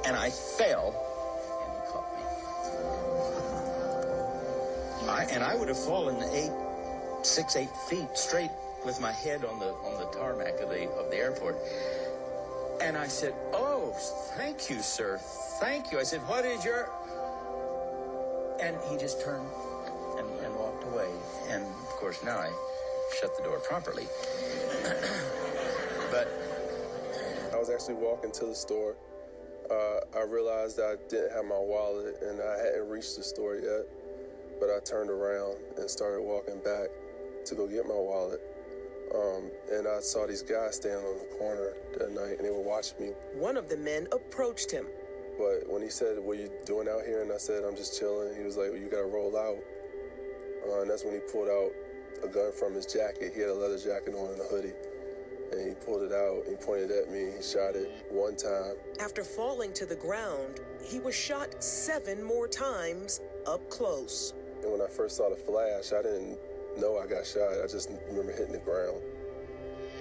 and 0.06 0.16
I 0.16 0.30
fell 0.30 0.96
and 1.62 1.74
he 1.76 1.82
caught 1.92 2.08
me. 2.16 2.24
I, 5.10 5.26
and 5.26 5.44
I 5.44 5.54
would 5.54 5.68
have 5.68 5.78
fallen 5.78 6.16
eight, 6.32 6.54
six, 7.24 7.58
eight 7.58 7.76
feet 7.90 8.08
straight 8.18 8.52
with 8.86 9.02
my 9.02 9.12
head 9.12 9.44
on 9.44 9.60
the 9.60 9.74
on 9.74 10.00
the 10.00 10.06
tarmac 10.18 10.62
of 10.62 10.70
the 10.70 10.90
of 10.92 11.12
the 11.12 11.18
airport. 11.18 11.58
And 12.80 12.98
I 12.98 13.08
said, 13.08 13.34
"Oh, 13.52 13.92
thank 14.38 14.70
you, 14.70 14.80
sir. 14.82 15.20
Thank 15.60 15.92
you." 15.92 16.00
I 16.00 16.04
said, 16.04 16.22
"What 16.22 16.46
is 16.46 16.64
your?" 16.64 16.90
And 18.62 18.76
he 18.90 18.98
just 18.98 19.22
turned 19.22 19.48
and, 20.18 20.28
and 20.44 20.56
walked 20.56 20.84
away. 20.86 21.10
And 21.50 21.64
of 21.64 21.90
course, 21.98 22.24
now 22.24 22.38
I 22.38 22.50
shut 23.20 23.36
the 23.38 23.44
door 23.44 23.60
properly. 23.60 24.08
but 26.12 26.28
I 27.54 27.58
was 27.58 27.70
actually 27.70 27.96
walking 27.96 28.32
to 28.32 28.46
the 28.46 28.56
store. 28.56 28.96
Uh, 29.70 30.00
I 30.18 30.24
realized 30.24 30.78
that 30.78 30.86
I 30.86 31.10
didn't 31.10 31.32
have 31.34 31.46
my 31.46 31.60
wallet 31.60 32.18
and 32.22 32.42
I 32.42 32.58
hadn't 32.58 32.90
reached 32.90 33.16
the 33.16 33.24
store 33.24 33.56
yet. 33.56 33.86
But 34.60 34.70
I 34.70 34.80
turned 34.80 35.10
around 35.10 35.58
and 35.78 35.90
started 35.90 36.22
walking 36.22 36.60
back 36.60 36.90
to 37.46 37.56
go 37.56 37.68
get 37.68 37.86
my 37.88 37.94
wallet. 37.94 38.42
Um, 39.16 39.50
and 39.72 39.88
I 39.88 40.02
saw 40.02 40.28
these 40.28 40.44
guys 40.44 40.76
standing 40.76 41.04
on 41.04 41.18
the 41.18 41.36
corner 41.38 41.74
that 41.98 42.12
night 42.14 42.38
and 42.38 42.46
they 42.46 42.52
were 42.52 42.62
watching 42.62 43.00
me. 43.00 43.14
One 43.34 43.58
of 43.58 43.70
the 43.70 43.78
men 43.78 44.08
approached 44.12 44.70
him. 44.70 44.86
But 45.40 45.72
when 45.72 45.82
he 45.82 45.88
said, 45.88 46.20
What 46.20 46.38
are 46.38 46.42
you 46.42 46.52
doing 46.66 46.90
out 46.90 47.06
here? 47.06 47.22
And 47.22 47.32
I 47.32 47.38
said, 47.38 47.64
I'm 47.64 47.76
just 47.76 47.98
chilling. 47.98 48.36
He 48.36 48.44
was 48.44 48.58
like, 48.58 48.72
well, 48.72 48.78
You 48.78 48.90
gotta 48.90 49.08
roll 49.08 49.36
out. 49.38 49.64
Uh, 50.68 50.82
and 50.82 50.92
that's 50.92 51.06
when 51.06 51.14
he 51.14 51.22
pulled 51.32 51.48
out 51.48 51.72
a 52.22 52.28
gun 52.28 52.52
from 52.52 52.74
his 52.74 52.86
jacket. 52.86 53.32
He 53.34 53.40
had 53.40 53.50
a 53.50 53.56
leather 53.56 53.80
jacket 53.80 54.14
on 54.14 54.34
and 54.34 54.42
a 54.42 54.44
hoodie. 54.44 54.74
And 55.54 55.68
he 55.68 55.74
pulled 55.74 56.04
it 56.04 56.12
out. 56.12 56.44
He 56.48 56.56
pointed 56.56 56.92
at 56.92 57.10
me. 57.10 57.32
He 57.38 57.42
shot 57.42 57.76
it 57.76 58.06
one 58.12 58.36
time. 58.36 58.76
After 59.00 59.24
falling 59.24 59.72
to 59.74 59.86
the 59.86 59.96
ground, 59.96 60.60
he 60.84 61.00
was 61.00 61.16
shot 61.16 61.64
seven 61.64 62.22
more 62.22 62.48
times 62.48 63.22
up 63.48 63.68
close. 63.70 64.34
And 64.62 64.72
when 64.72 64.82
I 64.82 64.88
first 64.88 65.16
saw 65.16 65.30
the 65.30 65.38
flash, 65.38 65.94
I 65.94 66.04
didn't 66.04 66.38
know 66.78 67.00
I 67.00 67.08
got 67.08 67.26
shot. 67.26 67.64
I 67.64 67.68
just 67.68 67.90
remember 68.10 68.34
hitting 68.34 68.52
the 68.52 68.60
ground. 68.60 69.02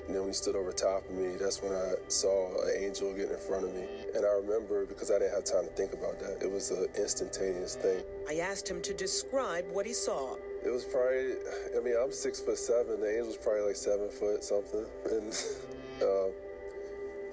And 0.09 0.17
then 0.17 0.23
when 0.23 0.31
he 0.31 0.35
stood 0.35 0.57
over 0.57 0.73
top 0.73 1.05
of 1.05 1.15
me, 1.15 1.37
that's 1.37 1.63
when 1.63 1.71
I 1.71 1.93
saw 2.09 2.49
an 2.65 2.83
angel 2.83 3.13
get 3.13 3.31
in 3.31 3.37
front 3.37 3.65
of 3.65 3.75
me. 3.75 3.85
And 4.17 4.25
I 4.25 4.41
remember 4.41 4.87
because 4.87 5.11
I 5.11 5.19
didn't 5.19 5.35
have 5.35 5.45
time 5.45 5.65
to 5.65 5.71
think 5.77 5.93
about 5.93 6.19
that. 6.21 6.41
It 6.41 6.51
was 6.51 6.71
an 6.71 6.89
instantaneous 6.97 7.77
thing. 7.77 8.03
I 8.27 8.37
asked 8.37 8.67
him 8.67 8.81
to 8.81 8.95
describe 8.95 9.67
what 9.71 9.85
he 9.85 9.93
saw. 9.93 10.37
It 10.65 10.71
was 10.71 10.85
probably, 10.85 11.37
I 11.77 11.85
mean, 11.85 11.95
I'm 12.03 12.11
six 12.11 12.41
foot 12.41 12.57
seven. 12.57 13.03
The 13.03 13.21
angel 13.21 13.27
was 13.27 13.37
probably 13.37 13.69
like 13.69 13.77
seven 13.77 14.09
foot 14.09 14.43
something. 14.43 14.87
And 15.13 15.29
uh, 16.01 16.33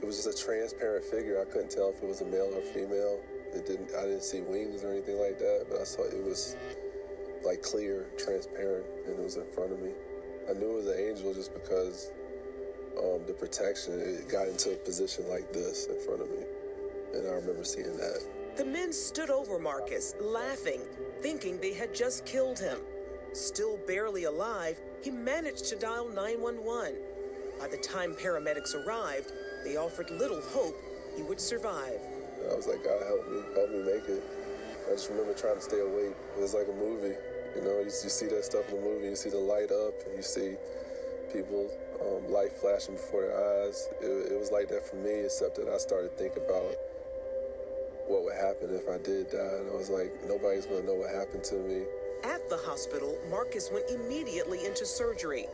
it 0.01 0.05
was 0.05 0.21
just 0.21 0.27
a 0.27 0.45
transparent 0.45 1.05
figure. 1.05 1.39
I 1.39 1.45
couldn't 1.45 1.71
tell 1.71 1.91
if 1.91 2.03
it 2.03 2.07
was 2.09 2.19
a 2.19 2.25
male 2.25 2.51
or 2.53 2.61
female. 2.75 3.21
It 3.55 3.65
didn't, 3.65 3.95
I 3.97 4.01
didn't 4.01 4.23
see 4.23 4.41
wings 4.41 4.83
or 4.83 4.91
anything 4.91 5.17
like 5.17 5.39
that, 5.39 5.67
but 5.69 5.79
I 5.79 5.85
saw 5.85 6.03
it 6.03 6.21
was 6.25 6.57
like 7.45 7.61
clear, 7.61 8.07
transparent, 8.17 8.85
and 9.07 9.17
it 9.17 9.23
was 9.23 9.37
in 9.37 9.45
front 9.45 9.71
of 9.71 9.79
me. 9.79 9.91
I 10.49 10.53
knew 10.53 10.73
it 10.73 10.75
was 10.83 10.87
an 10.87 10.99
angel 10.99 11.33
just 11.33 11.53
because 11.53 12.11
um, 12.97 13.25
the 13.27 13.33
protection, 13.33 13.99
it 13.99 14.27
got 14.29 14.47
into 14.47 14.71
a 14.71 14.75
position 14.75 15.27
like 15.29 15.51
this 15.51 15.87
in 15.87 15.99
front 15.99 16.21
of 16.21 16.29
me. 16.29 16.43
And 17.13 17.27
I 17.27 17.31
remember 17.31 17.63
seeing 17.63 17.95
that. 17.97 18.23
The 18.57 18.65
men 18.65 18.93
stood 18.93 19.29
over 19.29 19.59
Marcus, 19.59 20.15
laughing, 20.21 20.81
thinking 21.21 21.59
they 21.59 21.73
had 21.73 21.93
just 21.93 22.25
killed 22.25 22.59
him. 22.59 22.79
Still 23.33 23.77
barely 23.85 24.23
alive, 24.23 24.79
he 25.03 25.11
managed 25.11 25.65
to 25.65 25.75
dial 25.75 26.07
911. 26.07 26.95
By 27.59 27.67
the 27.67 27.77
time 27.77 28.13
paramedics 28.13 28.75
arrived, 28.75 29.31
they 29.63 29.77
offered 29.77 30.09
little 30.09 30.41
hope 30.41 30.75
he 31.15 31.23
would 31.23 31.39
survive. 31.39 31.99
I 32.51 32.55
was 32.55 32.67
like, 32.67 32.83
God, 32.83 33.01
help 33.07 33.29
me, 33.29 33.41
help 33.55 33.69
me 33.71 33.79
make 33.79 34.07
it. 34.07 34.23
I 34.87 34.91
just 34.91 35.09
remember 35.09 35.33
trying 35.33 35.55
to 35.55 35.61
stay 35.61 35.79
awake. 35.79 36.13
It 36.37 36.41
was 36.41 36.53
like 36.53 36.67
a 36.67 36.73
movie. 36.77 37.15
You 37.55 37.61
know, 37.63 37.79
you, 37.79 37.85
you 37.85 38.09
see 38.11 38.27
that 38.27 38.45
stuff 38.45 38.69
in 38.69 38.75
the 38.75 38.81
movie, 38.81 39.07
you 39.07 39.15
see 39.15 39.29
the 39.29 39.37
light 39.39 39.71
up, 39.71 39.95
and 40.05 40.15
you 40.15 40.21
see 40.21 40.55
people, 41.33 41.69
um, 42.01 42.31
light 42.31 42.51
flashing 42.51 42.95
before 42.95 43.21
their 43.21 43.65
eyes. 43.65 43.89
It, 44.01 44.31
it 44.33 44.39
was 44.39 44.51
like 44.51 44.69
that 44.69 44.87
for 44.87 44.95
me, 44.97 45.25
except 45.25 45.55
that 45.55 45.67
I 45.67 45.77
started 45.77 46.17
thinking 46.17 46.43
about 46.43 46.75
what 48.07 48.23
would 48.23 48.35
happen 48.35 48.69
if 48.75 48.87
I 48.87 48.97
did 48.97 49.31
die. 49.31 49.59
And 49.59 49.69
I 49.69 49.75
was 49.75 49.89
like, 49.89 50.13
nobody's 50.27 50.65
going 50.65 50.81
to 50.81 50.87
know 50.87 50.95
what 50.95 51.13
happened 51.13 51.43
to 51.45 51.55
me. 51.55 51.83
At 52.23 52.49
the 52.49 52.57
hospital, 52.57 53.17
Marcus 53.29 53.69
went 53.71 53.89
immediately 53.89 54.65
into 54.65 54.85
surgery, 54.85 55.45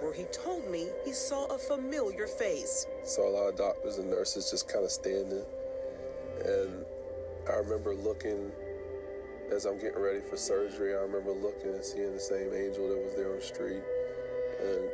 where 0.00 0.12
he 0.12 0.24
told 0.24 0.68
me 0.70 0.88
he 1.04 1.12
saw 1.12 1.46
a 1.46 1.58
familiar 1.58 2.26
face. 2.26 2.86
Saw 3.04 3.28
a 3.28 3.32
lot 3.32 3.48
of 3.48 3.56
doctors 3.56 3.98
and 3.98 4.10
nurses 4.10 4.50
just 4.50 4.68
kind 4.68 4.84
of 4.84 4.90
standing. 4.90 5.44
And 6.44 6.84
I 7.48 7.56
remember 7.56 7.94
looking 7.94 8.52
as 9.54 9.64
I'm 9.64 9.78
getting 9.78 10.00
ready 10.00 10.20
for 10.20 10.36
surgery, 10.36 10.94
I 10.94 10.98
remember 10.98 11.32
looking 11.32 11.70
and 11.72 11.84
seeing 11.84 12.12
the 12.12 12.20
same 12.20 12.52
angel 12.52 12.88
that 12.88 13.02
was 13.02 13.14
there 13.16 13.30
on 13.30 13.36
the 13.36 13.42
street. 13.42 13.82
And 14.60 14.90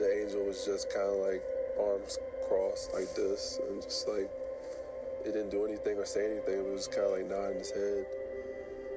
the 0.00 0.22
angel 0.22 0.42
was 0.44 0.64
just 0.64 0.88
kind 0.88 1.06
of 1.06 1.16
like 1.18 1.42
arms 1.78 2.18
crossed 2.48 2.92
like 2.94 3.14
this 3.14 3.60
and 3.68 3.82
just 3.82 4.08
like 4.08 4.30
it 5.24 5.32
didn't 5.32 5.50
do 5.50 5.66
anything 5.66 5.98
or 5.98 6.06
say 6.06 6.24
anything. 6.24 6.58
It 6.58 6.72
was 6.72 6.88
kind 6.88 7.06
of 7.06 7.12
like 7.12 7.28
nodding 7.28 7.58
his 7.58 7.70
head. 7.70 8.06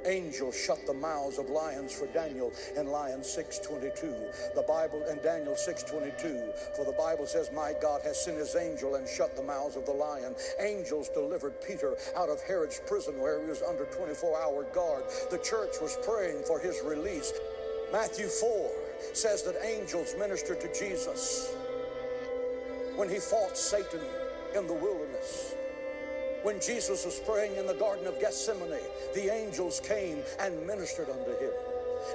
Angels 0.06 0.56
shut 0.58 0.80
the 0.86 0.94
mouths 0.94 1.38
of 1.38 1.50
lions 1.50 1.94
for 1.94 2.08
Daniel 2.08 2.52
in 2.78 2.88
Lion 2.88 3.22
6:22. 3.22 4.56
The 4.56 4.62
Bible 4.64 5.04
in 5.04 5.20
Daniel 5.22 5.56
6:22, 5.56 6.54
for 6.76 6.86
the 6.86 6.94
Bible 6.94 7.28
says, 7.28 7.52
"My 7.52 7.74
God 7.74 8.02
has 8.04 8.22
sent 8.22 8.38
his 8.38 8.56
angel 8.56 8.96
and 8.96 9.08
shut 9.08 9.36
the 9.36 9.44
mouths 9.44 9.76
of 9.76 9.86
the 9.86 9.94
lion." 9.94 10.36
Angels 10.60 11.10
delivered 11.10 11.60
Peter 11.62 11.96
out 12.16 12.30
of 12.30 12.42
Herod's 12.42 12.80
prison 12.86 13.20
where 13.20 13.40
he 13.40 13.46
was 13.46 13.62
under 13.62 13.86
24-hour 13.86 14.64
guard. 14.74 15.04
The 15.30 15.40
church 15.40 15.80
was 15.82 15.98
praying 15.98 16.44
for 16.44 16.60
his 16.60 16.82
release. 16.82 17.34
Matthew 17.92 18.28
4 18.28 18.72
says 19.14 19.44
that 19.44 19.56
angels 19.64 20.16
ministered 20.18 20.62
to 20.62 20.74
Jesus 20.74 21.54
when 22.96 23.10
he 23.10 23.18
fought 23.18 23.58
Satan 23.58 24.02
in 24.56 24.68
the 24.68 24.74
wilderness. 24.74 25.56
When 26.44 26.60
Jesus 26.60 27.06
was 27.06 27.20
praying 27.20 27.56
in 27.56 27.66
the 27.66 27.74
Garden 27.74 28.06
of 28.06 28.20
Gethsemane, 28.20 28.80
the 29.16 29.34
angels 29.34 29.80
came 29.80 30.22
and 30.40 30.68
ministered 30.68 31.10
unto 31.10 31.32
him. 31.40 31.52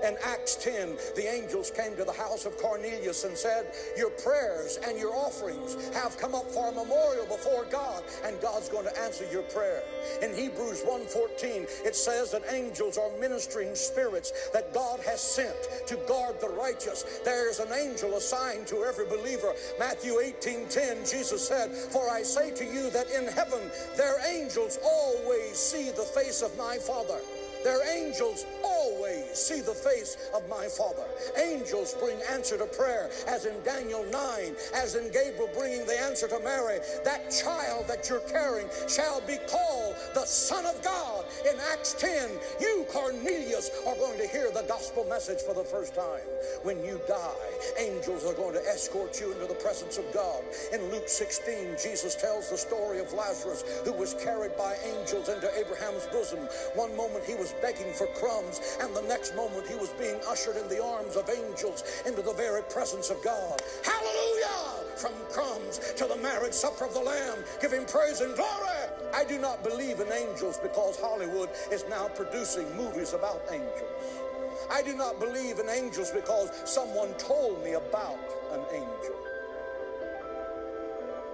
In 0.04 0.16
Acts 0.24 0.56
10, 0.56 0.96
the 1.16 1.28
angels 1.28 1.70
came 1.70 1.96
to 1.96 2.04
the 2.04 2.12
house 2.12 2.46
of 2.46 2.56
Cornelius 2.58 3.24
and 3.24 3.36
said, 3.36 3.72
Your 3.96 4.10
prayers 4.10 4.78
and 4.86 4.98
your 4.98 5.14
offerings 5.14 5.76
have 5.94 6.16
come 6.18 6.34
up 6.34 6.50
for 6.50 6.68
a 6.68 6.72
memorial 6.72 7.26
before 7.26 7.64
God, 7.70 8.02
and 8.24 8.40
God's 8.40 8.68
going 8.68 8.84
to 8.84 9.00
answer 9.00 9.26
your 9.30 9.42
prayer. 9.44 9.82
In 10.22 10.34
Hebrews 10.34 10.82
1:14, 10.82 11.66
it 11.84 11.94
says 11.96 12.30
that 12.32 12.42
angels 12.52 12.98
are 12.98 13.10
ministering 13.18 13.74
spirits 13.74 14.48
that 14.52 14.72
God 14.72 15.00
has 15.00 15.20
sent 15.20 15.56
to 15.86 15.96
guard 16.08 16.40
the 16.40 16.48
righteous. 16.48 17.20
There's 17.24 17.58
an 17.58 17.72
angel 17.72 18.16
assigned 18.16 18.66
to 18.68 18.84
every 18.84 19.06
believer. 19.06 19.54
Matthew 19.78 20.14
18:10, 20.14 21.10
Jesus 21.10 21.46
said, 21.46 21.70
For 21.72 22.08
I 22.10 22.22
say 22.22 22.50
to 22.52 22.64
you 22.64 22.90
that 22.90 23.10
in 23.10 23.26
heaven 23.28 23.70
their 23.96 24.18
angels 24.26 24.78
always 24.84 25.56
see 25.56 25.90
the 25.90 26.02
face 26.02 26.42
of 26.42 26.56
my 26.56 26.78
Father. 26.78 27.20
Their 27.64 27.80
angels 27.96 28.46
always 28.64 29.26
see 29.34 29.60
the 29.60 29.74
face 29.74 30.16
of 30.34 30.48
my 30.48 30.66
Father. 30.66 31.04
Angels 31.36 31.94
bring 31.94 32.18
answer 32.30 32.56
to 32.58 32.66
prayer, 32.66 33.10
as 33.26 33.46
in 33.46 33.54
Daniel 33.64 34.04
9, 34.10 34.56
as 34.74 34.94
in 34.94 35.10
Gabriel 35.12 35.50
bringing 35.56 35.86
the 35.86 35.98
answer 36.00 36.28
to 36.28 36.38
Mary. 36.40 36.78
That 37.04 37.30
child 37.30 37.86
that 37.88 38.08
you're 38.08 38.20
carrying 38.20 38.68
shall 38.88 39.20
be 39.22 39.36
called 39.48 39.96
the 40.14 40.24
Son 40.24 40.66
of 40.66 40.82
God. 40.82 41.24
In 41.48 41.58
Acts 41.72 41.94
10, 41.94 42.30
you, 42.60 42.86
Cornelius, 42.90 43.70
are 43.86 43.96
going 43.96 44.18
to 44.18 44.26
hear 44.26 44.50
the 44.50 44.64
gospel 44.68 45.04
message 45.04 45.40
for 45.40 45.54
the 45.54 45.64
first 45.64 45.94
time. 45.94 46.22
When 46.62 46.84
you 46.84 47.00
die, 47.08 47.48
angels 47.78 48.24
are 48.24 48.34
going 48.34 48.54
to 48.54 48.64
escort 48.66 49.20
you 49.20 49.32
into 49.32 49.46
the 49.46 49.54
presence 49.54 49.98
of 49.98 50.04
God. 50.12 50.42
In 50.72 50.90
Luke 50.90 51.08
16, 51.08 51.76
Jesus 51.82 52.14
tells 52.14 52.50
the 52.50 52.56
story 52.58 53.00
of 53.00 53.12
Lazarus, 53.12 53.64
who 53.84 53.92
was 53.92 54.14
carried 54.14 54.56
by 54.56 54.76
angels 54.84 55.28
into 55.28 55.50
Abraham's 55.58 56.06
bosom. 56.06 56.40
One 56.74 56.96
moment 56.96 57.24
he 57.24 57.34
was 57.34 57.52
begging 57.60 57.92
for 57.92 58.06
crumbs, 58.08 58.78
and 58.80 58.94
the 58.94 59.02
next 59.02 59.34
moment 59.36 59.66
he 59.66 59.74
was 59.76 59.90
being 59.90 60.20
ushered 60.28 60.56
in 60.56 60.68
the 60.68 60.82
arms 60.82 61.16
of 61.16 61.28
angels 61.28 61.84
into 62.06 62.22
the 62.22 62.32
very 62.32 62.62
presence 62.64 63.10
of 63.10 63.22
God. 63.22 63.60
Hallelujah! 63.84 64.84
From 64.96 65.12
crumbs 65.30 65.78
to 65.96 66.06
the 66.06 66.16
marriage 66.16 66.52
supper 66.52 66.84
of 66.84 66.94
the 66.94 67.00
Lamb, 67.00 67.38
giving 67.60 67.84
praise 67.86 68.20
and 68.20 68.34
glory. 68.34 68.88
I 69.14 69.24
do 69.24 69.38
not 69.38 69.62
believe 69.62 70.00
in 70.00 70.10
angels 70.12 70.58
because 70.58 70.98
Hollywood 71.00 71.50
is 71.70 71.84
now 71.88 72.08
producing 72.08 72.74
movies 72.76 73.14
about 73.14 73.42
angels. 73.50 74.22
I 74.70 74.82
do 74.82 74.94
not 74.94 75.18
believe 75.18 75.58
in 75.58 75.68
angels 75.68 76.10
because 76.10 76.50
someone 76.64 77.14
told 77.14 77.62
me 77.64 77.72
about 77.72 78.18
an 78.52 78.60
angel. 78.72 79.16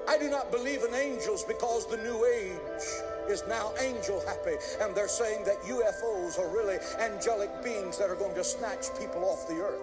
I 0.07 0.18
do 0.18 0.29
not 0.29 0.51
believe 0.51 0.83
in 0.85 0.95
angels 0.95 1.45
because 1.45 1.87
the 1.87 1.97
new 1.97 2.25
age 2.27 2.85
is 3.29 3.45
now 3.49 3.72
angel 3.81 4.22
happy 4.27 4.57
and 4.81 4.95
they're 4.95 5.09
saying 5.09 5.45
that 5.45 5.61
UFOs 5.62 6.39
are 6.39 6.49
really 6.49 6.79
angelic 7.01 7.51
beings 7.62 7.99
that 7.99 8.11
are 8.11 8.16
going 8.16 8.35
to 8.35 8.45
snatch 8.45 8.87
people 8.99 9.25
off 9.25 9.49
the 9.49 9.55
earth. 9.55 9.81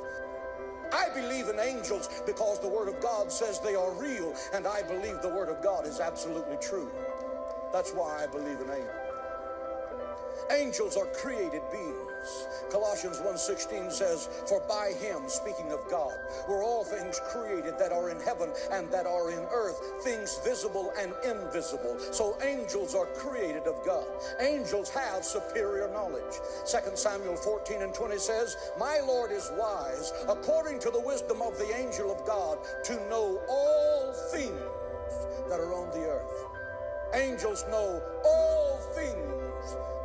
I 0.93 1.07
believe 1.13 1.47
in 1.47 1.59
angels 1.59 2.09
because 2.25 2.59
the 2.59 2.67
Word 2.67 2.89
of 2.89 2.99
God 2.99 3.31
says 3.31 3.59
they 3.59 3.75
are 3.75 3.91
real 3.93 4.33
and 4.53 4.67
I 4.67 4.81
believe 4.83 5.21
the 5.21 5.29
Word 5.29 5.49
of 5.49 5.61
God 5.63 5.87
is 5.87 5.99
absolutely 5.99 6.57
true. 6.57 6.91
That's 7.71 7.91
why 7.91 8.23
I 8.23 8.27
believe 8.27 8.59
in 8.59 8.69
angels. 8.69 9.01
Angels 10.51 10.97
are 10.97 11.05
created 11.07 11.61
beings. 11.71 12.10
Colossians 12.69 13.19
1:16 13.19 13.91
says, 13.91 14.27
"For 14.47 14.59
by 14.61 14.91
him, 14.91 15.27
speaking 15.29 15.71
of 15.71 15.87
God, 15.89 16.17
were 16.47 16.63
all 16.63 16.83
things 16.83 17.19
created 17.31 17.77
that 17.77 17.91
are 17.91 18.09
in 18.09 18.19
heaven 18.19 18.53
and 18.71 18.91
that 18.91 19.05
are 19.05 19.29
in 19.31 19.45
earth, 19.51 19.79
things 20.03 20.37
visible 20.39 20.91
and 20.97 21.13
invisible." 21.23 21.97
So 22.11 22.37
angels 22.41 22.95
are 22.95 23.07
created 23.07 23.67
of 23.67 23.83
God. 23.83 24.07
Angels 24.39 24.89
have 24.89 25.25
superior 25.25 25.87
knowledge. 25.87 26.39
2 26.65 26.97
Samuel 26.97 27.35
14 27.35 27.81
and 27.81 27.93
20 27.93 28.19
says, 28.19 28.55
"My 28.77 28.99
Lord 28.99 29.31
is 29.31 29.49
wise, 29.51 30.13
according 30.27 30.79
to 30.79 30.91
the 30.91 30.99
wisdom 30.99 31.41
of 31.41 31.57
the 31.57 31.73
angel 31.75 32.11
of 32.11 32.25
God, 32.25 32.59
to 32.83 32.93
know 33.09 33.39
all 33.47 34.13
things 34.31 34.61
that 35.47 35.59
are 35.59 35.73
on 35.73 35.91
the 35.91 36.07
earth." 36.07 36.45
Angels 37.13 37.65
know 37.67 38.01
all 38.23 38.77
things 38.93 39.40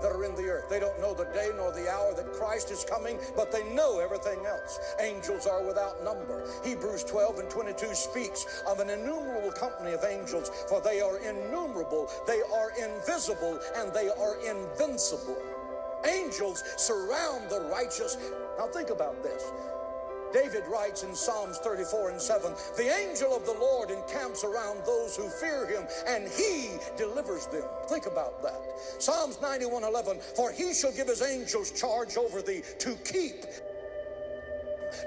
that 0.03 0.13
are 0.13 0.25
in 0.25 0.35
the 0.35 0.49
earth. 0.49 0.69
They 0.69 0.81
don't 0.81 1.01
know 1.01 1.15
the 1.15 1.25
day 1.27 1.51
nor 1.57 1.73
the 1.73 1.91
hour 1.91 2.15
that 2.15 2.33
Christ 2.33 2.71
is 2.71 2.85
coming, 2.85 3.19
but 3.35 3.51
they 3.51 3.65
know 3.75 3.99
everything 3.99 4.45
else. 4.47 4.79
Angels 5.01 5.47
are 5.47 5.65
without 5.65 6.03
number. 6.05 6.49
Hebrews 6.65 7.05
12 7.05 7.39
and 7.39 7.51
22 7.51 7.95
speaks 7.95 8.63
of 8.69 8.81
an 8.81 8.91
innumerable 8.91 9.53
company 9.53 9.93
of 9.93 10.05
angels, 10.05 10.51
for 10.69 10.81
they 10.81 11.01
are 11.01 11.19
innumerable, 11.19 12.11
they 12.27 12.41
are 12.55 12.73
invisible, 12.79 13.59
and 13.77 13.93
they 13.93 14.09
are 14.09 14.37
invincible. 14.45 15.39
Angels 16.05 16.63
surround 16.77 17.51
the 17.51 17.69
righteous. 17.73 18.17
Now 18.59 18.67
think 18.67 18.91
about 18.91 19.23
this. 19.23 19.43
David 20.37 20.65
writes 20.69 21.03
in 21.03 21.15
Psalms 21.15 21.57
34 21.59 22.11
and 22.11 22.21
7 22.21 22.53
The 22.77 22.95
angel 22.95 23.35
of 23.35 23.47
the 23.47 23.55
Lord 23.55 23.91
encamps 23.91 24.45
around 24.45 24.85
those 24.85 25.17
who 25.17 25.31
fear 25.31 25.67
him, 25.67 25.87
and 26.07 26.29
he 26.29 26.77
delivers 26.99 27.47
them. 27.47 27.65
Think 27.89 28.05
about 28.05 28.43
that. 28.43 28.61
Psalms 28.99 29.41
91 29.41 29.83
11 29.83 30.19
For 30.35 30.53
he 30.53 30.75
shall 30.75 30.93
give 30.93 31.09
his 31.09 31.23
angels 31.23 31.71
charge 31.71 32.19
over 32.19 32.43
thee 32.43 32.61
to 32.81 32.97
keep, 32.97 33.47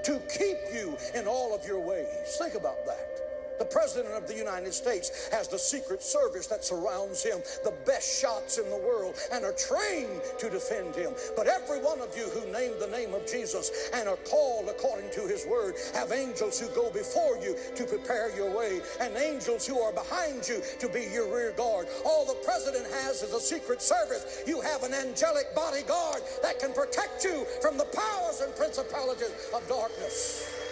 to 0.02 0.20
keep 0.36 0.58
you 0.74 0.96
in 1.14 1.28
all 1.28 1.54
of 1.54 1.64
your 1.64 1.78
ways. 1.78 2.36
Think 2.38 2.54
about 2.54 2.84
that. 2.86 3.29
The 3.60 3.66
President 3.66 4.14
of 4.14 4.26
the 4.26 4.34
United 4.34 4.72
States 4.72 5.28
has 5.32 5.46
the 5.46 5.58
Secret 5.58 6.02
Service 6.02 6.46
that 6.46 6.64
surrounds 6.64 7.22
him, 7.22 7.42
the 7.62 7.74
best 7.84 8.18
shots 8.18 8.56
in 8.56 8.64
the 8.70 8.76
world, 8.78 9.16
and 9.30 9.44
are 9.44 9.52
trained 9.52 10.22
to 10.38 10.48
defend 10.48 10.94
him. 10.94 11.12
But 11.36 11.46
every 11.46 11.78
one 11.78 12.00
of 12.00 12.16
you 12.16 12.24
who 12.24 12.50
name 12.50 12.72
the 12.80 12.86
name 12.86 13.12
of 13.12 13.26
Jesus 13.26 13.90
and 13.92 14.08
are 14.08 14.16
called 14.24 14.70
according 14.70 15.10
to 15.10 15.28
his 15.28 15.44
word 15.44 15.74
have 15.92 16.10
angels 16.10 16.58
who 16.58 16.68
go 16.68 16.90
before 16.90 17.36
you 17.36 17.54
to 17.76 17.84
prepare 17.84 18.34
your 18.34 18.50
way, 18.50 18.80
and 18.98 19.14
angels 19.18 19.66
who 19.66 19.78
are 19.78 19.92
behind 19.92 20.48
you 20.48 20.62
to 20.78 20.88
be 20.88 21.04
your 21.12 21.28
rear 21.28 21.52
guard. 21.52 21.86
All 22.06 22.24
the 22.24 22.40
President 22.42 22.86
has 23.04 23.22
is 23.22 23.34
a 23.34 23.40
Secret 23.40 23.82
Service. 23.82 24.42
You 24.46 24.62
have 24.62 24.84
an 24.84 24.94
angelic 24.94 25.54
bodyguard 25.54 26.22
that 26.42 26.58
can 26.60 26.72
protect 26.72 27.24
you 27.24 27.44
from 27.60 27.76
the 27.76 27.84
powers 27.84 28.40
and 28.40 28.56
principalities 28.56 29.50
of 29.54 29.68
darkness. 29.68 30.69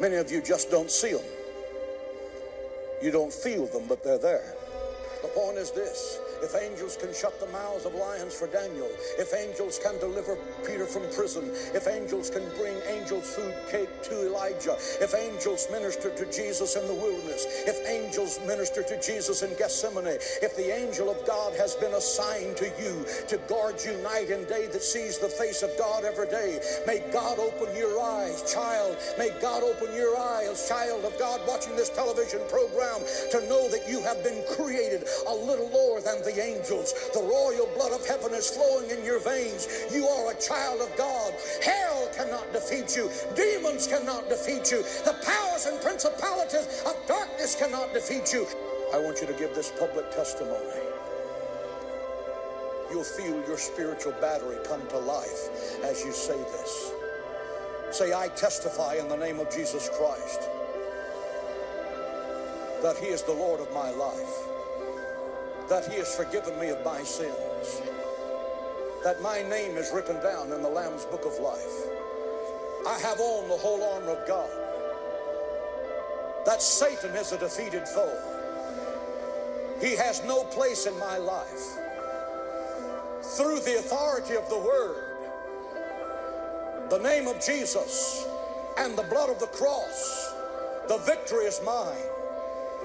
Many 0.00 0.16
of 0.16 0.30
you 0.30 0.40
just 0.40 0.70
don't 0.70 0.90
see 0.90 1.12
them. 1.12 1.24
You 3.02 3.10
don't 3.10 3.32
feel 3.32 3.66
them, 3.66 3.84
but 3.88 4.02
they're 4.04 4.18
there. 4.18 4.54
The 5.22 5.28
point 5.28 5.56
is 5.58 5.70
this 5.72 6.20
if 6.42 6.54
angels 6.54 6.96
can 6.96 7.12
shut 7.12 7.38
the 7.40 7.46
mouths 7.48 7.84
of 7.84 7.94
lions 7.94 8.34
for 8.34 8.46
Daniel, 8.48 8.88
if 9.18 9.34
angels 9.34 9.78
can 9.82 9.98
deliver 9.98 10.36
Peter 10.66 10.86
from 10.86 11.02
prison, 11.14 11.50
if 11.74 11.86
angels 11.86 12.30
can 12.30 12.44
bring 12.56 12.76
angels 12.88 13.34
food 13.34 13.54
cake 13.70 13.90
to 14.02 14.26
Elijah, 14.26 14.76
if 15.00 15.14
angels 15.14 15.68
minister 15.70 16.10
to 16.10 16.24
Jesus 16.32 16.76
in 16.76 16.86
the 16.86 16.94
wilderness, 16.94 17.46
if 17.66 17.86
angels 17.88 18.38
minister 18.46 18.82
to 18.82 19.00
Jesus 19.00 19.42
in 19.42 19.54
Gethsemane, 19.56 20.18
if 20.42 20.56
the 20.56 20.70
angel 20.74 21.10
of 21.10 21.24
God 21.26 21.54
has 21.56 21.74
been 21.74 21.94
assigned 21.94 22.56
to 22.56 22.70
you 22.80 23.04
to 23.28 23.36
guard 23.48 23.76
you 23.84 23.96
night 24.02 24.30
and 24.30 24.46
day 24.46 24.66
that 24.66 24.82
sees 24.82 25.18
the 25.18 25.28
face 25.28 25.62
of 25.62 25.70
God 25.78 26.04
every 26.04 26.28
day, 26.28 26.60
may 26.86 27.02
God 27.12 27.38
open 27.38 27.74
your 27.76 28.00
eyes, 28.00 28.42
child. 28.52 28.96
May 29.18 29.30
God 29.40 29.62
open 29.62 29.94
your 29.94 30.16
eyes, 30.18 30.68
child 30.68 31.04
of 31.04 31.18
God, 31.18 31.40
watching 31.46 31.76
this 31.76 31.90
television 31.90 32.40
program, 32.48 33.00
to 33.30 33.40
know 33.48 33.68
that 33.70 33.88
you 33.88 34.02
have 34.02 34.22
been 34.22 34.44
created 34.56 35.04
a 35.26 35.34
little 35.34 35.68
lower 35.70 36.00
than 36.00 36.22
the 36.28 36.42
angels. 36.42 36.92
The 37.14 37.20
royal 37.20 37.66
blood 37.74 37.92
of 37.92 38.06
heaven 38.06 38.32
is 38.34 38.50
flowing 38.50 38.90
in 38.90 39.04
your 39.04 39.20
veins. 39.20 39.68
You 39.90 40.06
are 40.06 40.32
a 40.32 40.40
child 40.40 40.80
of 40.80 40.94
God. 40.96 41.32
Hell 41.64 42.08
cannot 42.14 42.52
defeat 42.52 42.96
you. 42.96 43.10
Demons 43.34 43.86
cannot 43.86 44.28
defeat 44.28 44.70
you. 44.70 44.82
The 45.04 45.16
powers 45.24 45.66
and 45.66 45.80
principalities 45.80 46.82
of 46.86 46.94
darkness 47.06 47.54
cannot 47.56 47.92
defeat 47.94 48.32
you. 48.32 48.46
I 48.92 48.98
want 48.98 49.20
you 49.20 49.26
to 49.26 49.34
give 49.34 49.54
this 49.54 49.72
public 49.78 50.10
testimony. 50.10 50.80
You'll 52.90 53.04
feel 53.04 53.36
your 53.46 53.58
spiritual 53.58 54.12
battery 54.12 54.56
come 54.64 54.86
to 54.88 54.98
life 54.98 55.82
as 55.84 56.04
you 56.04 56.12
say 56.12 56.36
this. 56.36 56.92
Say, 57.90 58.12
I 58.12 58.28
testify 58.28 58.94
in 58.94 59.08
the 59.08 59.16
name 59.16 59.40
of 59.40 59.50
Jesus 59.50 59.90
Christ 59.92 60.48
that 62.82 62.96
He 62.98 63.06
is 63.06 63.22
the 63.22 63.32
Lord 63.32 63.60
of 63.60 63.72
my 63.72 63.90
life, 63.90 64.48
that 65.68 65.86
He 65.90 65.98
has 65.98 66.14
forgiven 66.14 66.58
me 66.58 66.70
of 66.70 66.82
my 66.84 67.02
sins, 67.02 67.82
that 69.04 69.20
my 69.20 69.42
name 69.42 69.76
is 69.76 69.92
written 69.92 70.20
down 70.22 70.52
in 70.52 70.62
the 70.62 70.68
Lamb's 70.68 71.04
book 71.04 71.24
of 71.26 71.38
life. 71.38 71.88
I 72.86 72.98
have 73.00 73.20
on 73.20 73.48
the 73.48 73.56
whole 73.56 73.82
armor 73.82 74.12
of 74.12 74.26
God, 74.26 74.50
that 76.46 76.62
Satan 76.62 77.14
is 77.16 77.32
a 77.32 77.38
defeated 77.38 77.86
foe. 77.86 78.16
He 79.80 79.94
has 79.96 80.24
no 80.24 80.44
place 80.44 80.86
in 80.86 80.98
my 80.98 81.18
life. 81.18 81.78
Through 83.36 83.60
the 83.60 83.78
authority 83.78 84.36
of 84.36 84.48
the 84.48 84.58
Word, 84.58 85.04
the 86.88 86.98
name 86.98 87.28
of 87.28 87.44
Jesus, 87.44 88.26
and 88.78 88.96
the 88.96 89.02
blood 89.02 89.28
of 89.28 89.38
the 89.38 89.46
cross, 89.48 90.32
the 90.88 90.98
victory 90.98 91.44
is 91.44 91.60
mine. 91.64 92.08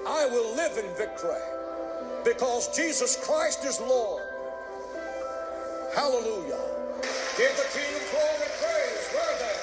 I 0.06 0.26
will 0.26 0.54
live 0.56 0.78
in 0.78 0.94
victory 0.96 1.53
because 2.24 2.72
Jesus 2.76 3.20
Christ 3.20 3.64
is 3.66 3.80
Lord. 3.82 4.24
Hallelujah. 5.96 6.64
Give 7.38 7.54
the 7.54 7.68
King 7.76 7.94
glory 8.12 8.50
praise. 8.64 9.06
There? 9.14 9.62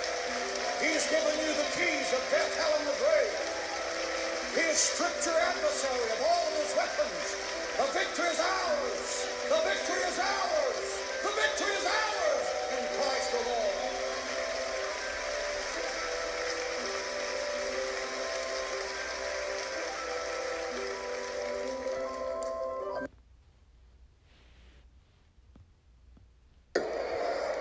He's 0.84 1.04
given 1.10 1.36
you 1.40 1.52
the 1.56 1.68
keys 1.74 2.08
of 2.12 2.22
death, 2.30 2.52
hell, 2.60 2.74
and 2.78 2.86
the 2.86 2.96
grave. 3.00 3.34
He 4.54 4.62
has 4.68 4.78
stripped 4.78 5.24
your 5.26 5.36
adversary 5.36 6.06
of 6.14 6.20
all 6.26 6.44
of 6.48 6.54
his 6.60 6.72
weapons. 6.76 7.26
The 7.80 7.86
victory 7.96 8.30
is 8.30 8.40
ours. 8.40 9.08
The 9.48 9.60
victory 9.64 10.02
is 10.06 10.18
ours. 10.18 10.88
The 11.22 11.32
victory 11.34 11.74
is 11.74 11.86
ours 11.86 12.29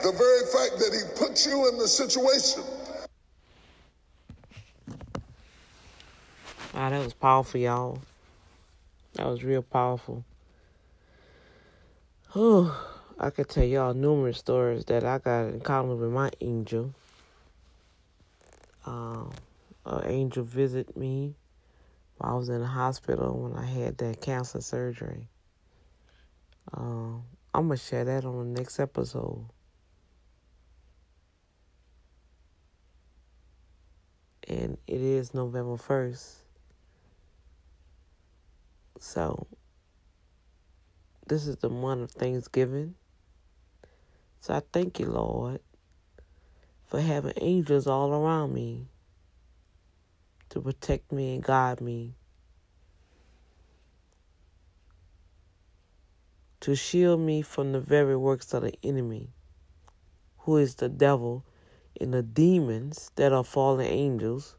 The 0.02 0.12
very 0.12 0.46
fact 0.46 0.80
that 0.80 0.94
he 0.94 1.02
put 1.20 1.46
you 1.46 1.68
in 1.68 1.78
the 1.78 1.88
situation. 1.88 2.64
Ah, 6.74 6.90
that 6.90 7.04
was 7.04 7.14
powerful, 7.14 7.60
y'all. 7.60 8.02
That 9.14 9.28
was 9.28 9.44
real 9.44 9.62
powerful. 9.62 10.24
Oh, 12.36 12.90
I 13.20 13.32
could 13.32 13.50
tell 13.50 13.66
y'all 13.66 13.94
numerous 13.94 14.38
stories 14.38 14.86
that 14.86 15.04
I 15.04 15.18
got 15.18 15.48
in 15.48 15.60
common 15.60 16.00
with 16.00 16.12
my 16.12 16.32
angel. 16.40 16.94
Um, 18.86 19.32
an 19.86 20.10
angel 20.10 20.46
visited 20.46 20.96
me 20.96 21.36
while 22.18 22.36
I 22.36 22.38
was 22.38 22.48
in 22.48 22.62
the 22.62 22.68
hospital 22.68 23.38
when 23.38 23.62
I 23.62 23.66
had 23.66 23.98
that 23.98 24.22
cancer 24.22 24.62
surgery. 24.62 25.28
Um, 26.74 27.24
I'm 27.54 27.68
gonna 27.68 27.78
share 27.78 28.06
that 28.06 28.24
on 28.24 28.54
the 28.54 28.60
next 28.62 28.80
episode. 28.80 29.44
And 34.50 34.80
it 34.88 35.00
is 35.00 35.36
November 35.36 35.78
1st. 35.78 36.38
So, 39.00 39.46
this 41.28 41.46
is 41.46 41.58
the 41.58 41.70
month 41.70 42.02
of 42.02 42.12
Thanksgiving. 42.12 42.96
So, 44.40 44.56
I 44.56 44.62
thank 44.74 45.00
you, 45.00 45.06
Lord, 45.06 45.60
for 46.88 47.00
having 47.00 47.34
angels 47.38 47.86
all 47.86 48.12
around 48.12 48.54
me 48.54 48.88
to 50.50 50.60
protect 50.60 51.12
me 51.12 51.36
and 51.36 51.44
guide 51.44 51.80
me, 51.80 52.16
to 56.62 56.76
shield 56.76 57.20
me 57.20 57.44
from 57.44 57.72
the 57.72 57.80
very 57.80 58.18
works 58.18 58.52
of 58.56 58.64
the 58.64 58.74
enemy, 58.82 59.30
who 60.40 60.58
is 60.58 60.76
the 60.76 60.90
devil 60.90 61.46
and 62.00 62.14
the 62.14 62.24
demons 62.24 63.12
that 63.16 63.32
are 63.32 63.44
fallen 63.44 63.86
angels. 63.86 64.56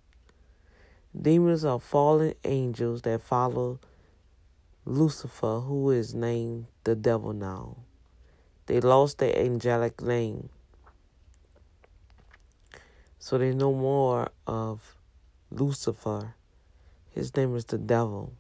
Demons 1.21 1.65
are 1.65 1.81
fallen 1.81 2.35
angels 2.45 3.03
that 3.03 3.23
follow 3.23 3.81
Lucifer, 4.85 5.61
who 5.61 5.91
is 5.91 6.15
named 6.15 6.67
the 6.85 6.95
devil 6.95 7.33
now. 7.33 7.77
They 8.67 8.81
lost 8.81 9.19
their 9.19 9.37
angelic 9.37 10.01
name. 10.01 10.49
So 13.19 13.37
they 13.37 13.53
know 13.53 13.73
more 13.75 14.31
of 14.47 14.97
Lucifer. 15.51 16.35
His 17.11 17.37
name 17.37 17.57
is 17.57 17.65
the 17.65 17.79
devil. 17.79 18.33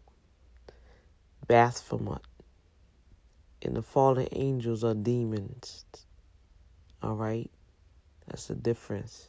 Baphomet. 1.46 2.22
And 3.62 3.76
the 3.76 3.82
fallen 3.82 4.28
angels 4.32 4.84
are 4.84 4.94
demons. 4.94 5.84
Alright? 7.02 7.50
That's 8.30 8.46
the 8.46 8.54
difference. 8.54 9.28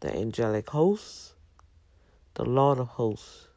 The 0.00 0.14
angelic 0.16 0.70
hosts, 0.70 1.34
the 2.34 2.44
Lord 2.44 2.78
of 2.78 2.88
hosts 2.88 3.48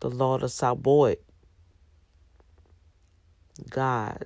the 0.00 0.08
Lord 0.08 0.42
of 0.42 0.50
Sabaoth, 0.50 1.18
God 3.68 4.24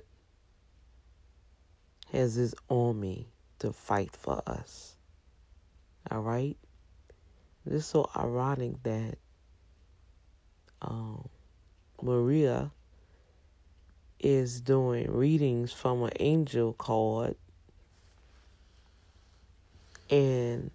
has 2.13 2.35
his 2.35 2.55
army 2.69 3.27
to 3.59 3.73
fight 3.73 4.15
for 4.15 4.41
us. 4.47 4.95
All 6.09 6.21
right? 6.21 6.55
It's 7.65 7.87
so 7.87 8.09
ironic 8.15 8.81
that 8.83 9.17
um, 10.81 11.27
Maria 12.01 12.71
is 14.19 14.61
doing 14.61 15.11
readings 15.11 15.73
from 15.73 16.03
an 16.03 16.11
angel 16.21 16.71
card 16.73 17.35
and 20.09 20.71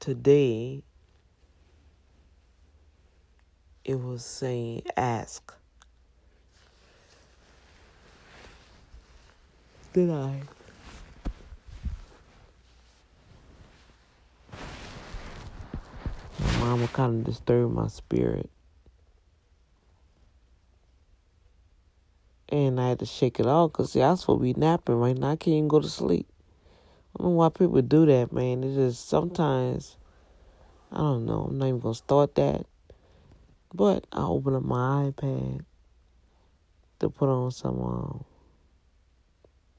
today 0.00 0.82
it 3.84 4.00
was 4.00 4.24
saying 4.24 4.82
ask. 4.96 5.54
Did 9.94 10.10
I? 10.10 10.42
My 16.38 16.58
mama 16.58 16.88
kind 16.88 17.20
of 17.20 17.24
disturbed 17.24 17.74
my 17.74 17.88
spirit. 17.88 18.50
And 22.50 22.80
I 22.80 22.90
had 22.90 22.98
to 23.00 23.06
shake 23.06 23.40
it 23.40 23.46
off 23.46 23.72
because, 23.72 23.92
see, 23.92 24.02
I 24.02 24.10
was 24.10 24.20
supposed 24.20 24.40
to 24.40 24.42
be 24.42 24.54
napping 24.54 24.96
right 24.96 25.16
now. 25.16 25.32
I 25.32 25.36
can't 25.36 25.56
even 25.56 25.68
go 25.68 25.80
to 25.80 25.88
sleep. 25.88 26.26
I 27.18 27.22
don't 27.22 27.32
know 27.32 27.36
why 27.38 27.48
people 27.48 27.82
do 27.82 28.06
that, 28.06 28.32
man. 28.32 28.62
It 28.62 28.74
just 28.76 29.08
sometimes, 29.08 29.96
I 30.92 30.98
don't 30.98 31.26
know. 31.26 31.48
I'm 31.50 31.58
not 31.58 31.66
even 31.66 31.80
to 31.80 31.94
start 31.94 32.36
that. 32.36 32.64
But 33.74 34.06
I 34.12 34.22
open 34.22 34.54
up 34.54 34.62
my 34.62 35.10
iPad 35.10 35.64
to 37.00 37.10
put 37.10 37.28
on 37.28 37.50
some 37.50 37.80
um, 37.80 38.24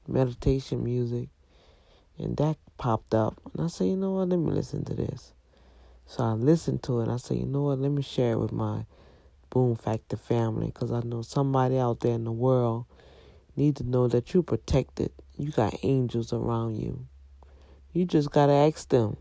meditation 0.06 0.84
music, 0.84 1.30
and 2.18 2.36
that 2.36 2.58
popped 2.76 3.14
up. 3.14 3.40
And 3.52 3.64
I 3.64 3.68
said, 3.68 3.86
you 3.86 3.96
know 3.96 4.12
what? 4.12 4.28
Let 4.28 4.38
me 4.38 4.52
listen 4.52 4.84
to 4.84 4.94
this. 4.94 5.32
So 6.04 6.24
I 6.24 6.32
listened 6.32 6.82
to 6.84 7.00
it. 7.00 7.08
I 7.08 7.16
said, 7.16 7.38
you 7.38 7.46
know 7.46 7.62
what? 7.62 7.78
Let 7.78 7.90
me 7.90 8.02
share 8.02 8.32
it 8.32 8.38
with 8.38 8.52
my 8.52 8.84
Boom 9.48 9.76
Factor 9.76 10.16
family 10.16 10.66
because 10.66 10.92
I 10.92 11.00
know 11.00 11.22
somebody 11.22 11.78
out 11.78 12.00
there 12.00 12.14
in 12.14 12.24
the 12.24 12.32
world 12.32 12.84
need 13.56 13.76
to 13.76 13.84
know 13.84 14.08
that 14.08 14.34
you're 14.34 14.42
protected. 14.42 15.10
You 15.38 15.50
got 15.52 15.74
angels 15.82 16.32
around 16.32 16.76
you. 16.76 17.06
You 17.92 18.04
just 18.04 18.30
gotta 18.30 18.52
ask 18.52 18.88
them. 18.88 19.16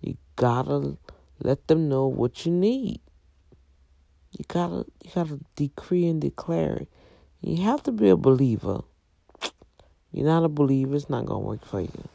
You 0.00 0.16
gotta 0.36 0.96
let 1.42 1.66
them 1.66 1.88
know 1.88 2.06
what 2.06 2.46
you 2.46 2.52
need. 2.52 3.00
You 4.32 4.44
gotta 4.48 4.86
you 5.02 5.10
gotta 5.14 5.40
decree 5.56 6.06
and 6.06 6.20
declare 6.20 6.76
it. 6.76 6.88
You 7.40 7.62
have 7.64 7.82
to 7.84 7.92
be 7.92 8.08
a 8.08 8.16
believer. 8.16 8.82
You're 10.12 10.26
not 10.26 10.44
a 10.44 10.48
believer, 10.48 10.94
it's 10.96 11.10
not 11.10 11.26
gonna 11.26 11.40
work 11.40 11.64
for 11.64 11.80
you. 11.80 12.08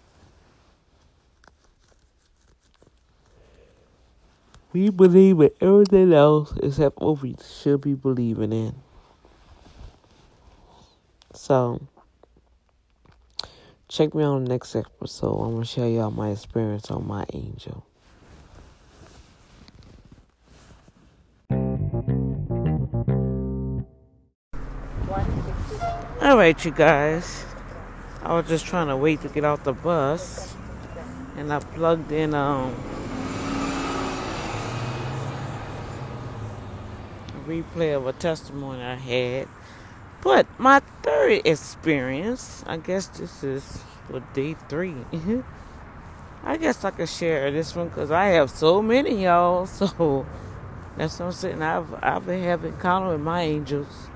We 4.74 4.90
believe 4.90 5.42
in 5.42 5.52
everything 5.60 6.14
else 6.14 6.54
except 6.64 7.00
what 7.00 7.22
we 7.22 7.36
should 7.44 7.82
be 7.82 7.94
believing 7.94 8.54
in. 8.54 8.76
So, 11.34 11.82
check 13.92 14.16
me 14.16 14.24
out 14.24 14.36
on 14.36 14.46
the 14.46 14.50
next 14.50 14.74
episode. 14.74 15.34
I'm 15.34 15.52
going 15.52 15.64
to 15.64 15.68
share 15.68 15.90
y'all 15.90 16.12
my 16.12 16.30
experience 16.30 16.90
on 16.90 17.06
my 17.06 17.26
angel. 17.34 17.86
All 26.22 26.38
right, 26.38 26.64
you 26.64 26.72
guys. 26.72 27.44
I 28.24 28.34
was 28.36 28.48
just 28.48 28.66
trying 28.66 28.88
to 28.88 28.96
wait 28.96 29.22
to 29.24 29.28
get 29.28 29.44
off 29.44 29.66
the 29.66 29.74
bus, 29.74 30.56
and 31.36 31.52
I 31.52 31.60
plugged 31.60 32.12
in 32.12 32.34
um 32.34 32.74
replay 37.46 37.98
of 37.98 38.08
a 38.08 38.14
testimony 38.14 38.82
I 38.82 38.96
had. 38.96 39.48
But 40.24 40.46
my 40.60 40.82
third 41.02 41.42
experience, 41.46 42.64
I 42.68 42.78
guess 42.78 43.08
this 43.08 43.44
is 43.44 43.84
for 44.08 44.20
day 44.34 44.56
three. 44.70 44.96
I 46.44 46.58
guess 46.58 46.84
I 46.86 46.92
could 46.92 47.10
share 47.10 47.52
this 47.52 47.76
one 47.76 47.90
because 47.90 48.12
I 48.12 48.26
have 48.28 48.50
so 48.50 48.82
many 48.82 49.24
y'all. 49.24 49.66
So 49.78 50.26
that's 50.98 51.20
what 51.20 51.28
I'm 51.28 51.32
saying. 51.32 51.62
I've 51.62 51.94
I've 52.04 52.26
been 52.26 52.44
having 52.44 52.74
encounter 52.74 53.10
with 53.12 53.22
my 53.22 53.42
angels. 53.42 54.10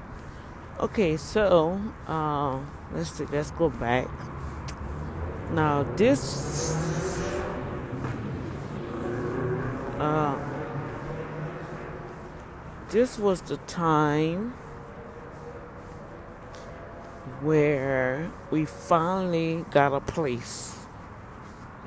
Okay, 0.80 1.15
so 1.18 1.80
uh, 2.07 2.60
let's 2.94 3.11
see. 3.11 3.26
Let's 3.26 3.52
go 3.52 3.69
back. 3.69 4.10
Now 5.52 5.84
this. 5.95 6.76
Uh, 9.98 10.38
this 12.90 13.18
was 13.18 13.41
the 13.41 13.57
time 13.57 14.53
where 17.41 18.31
we 18.52 18.65
finally 18.65 19.65
got 19.72 19.93
a 19.93 19.99
place 19.99 20.76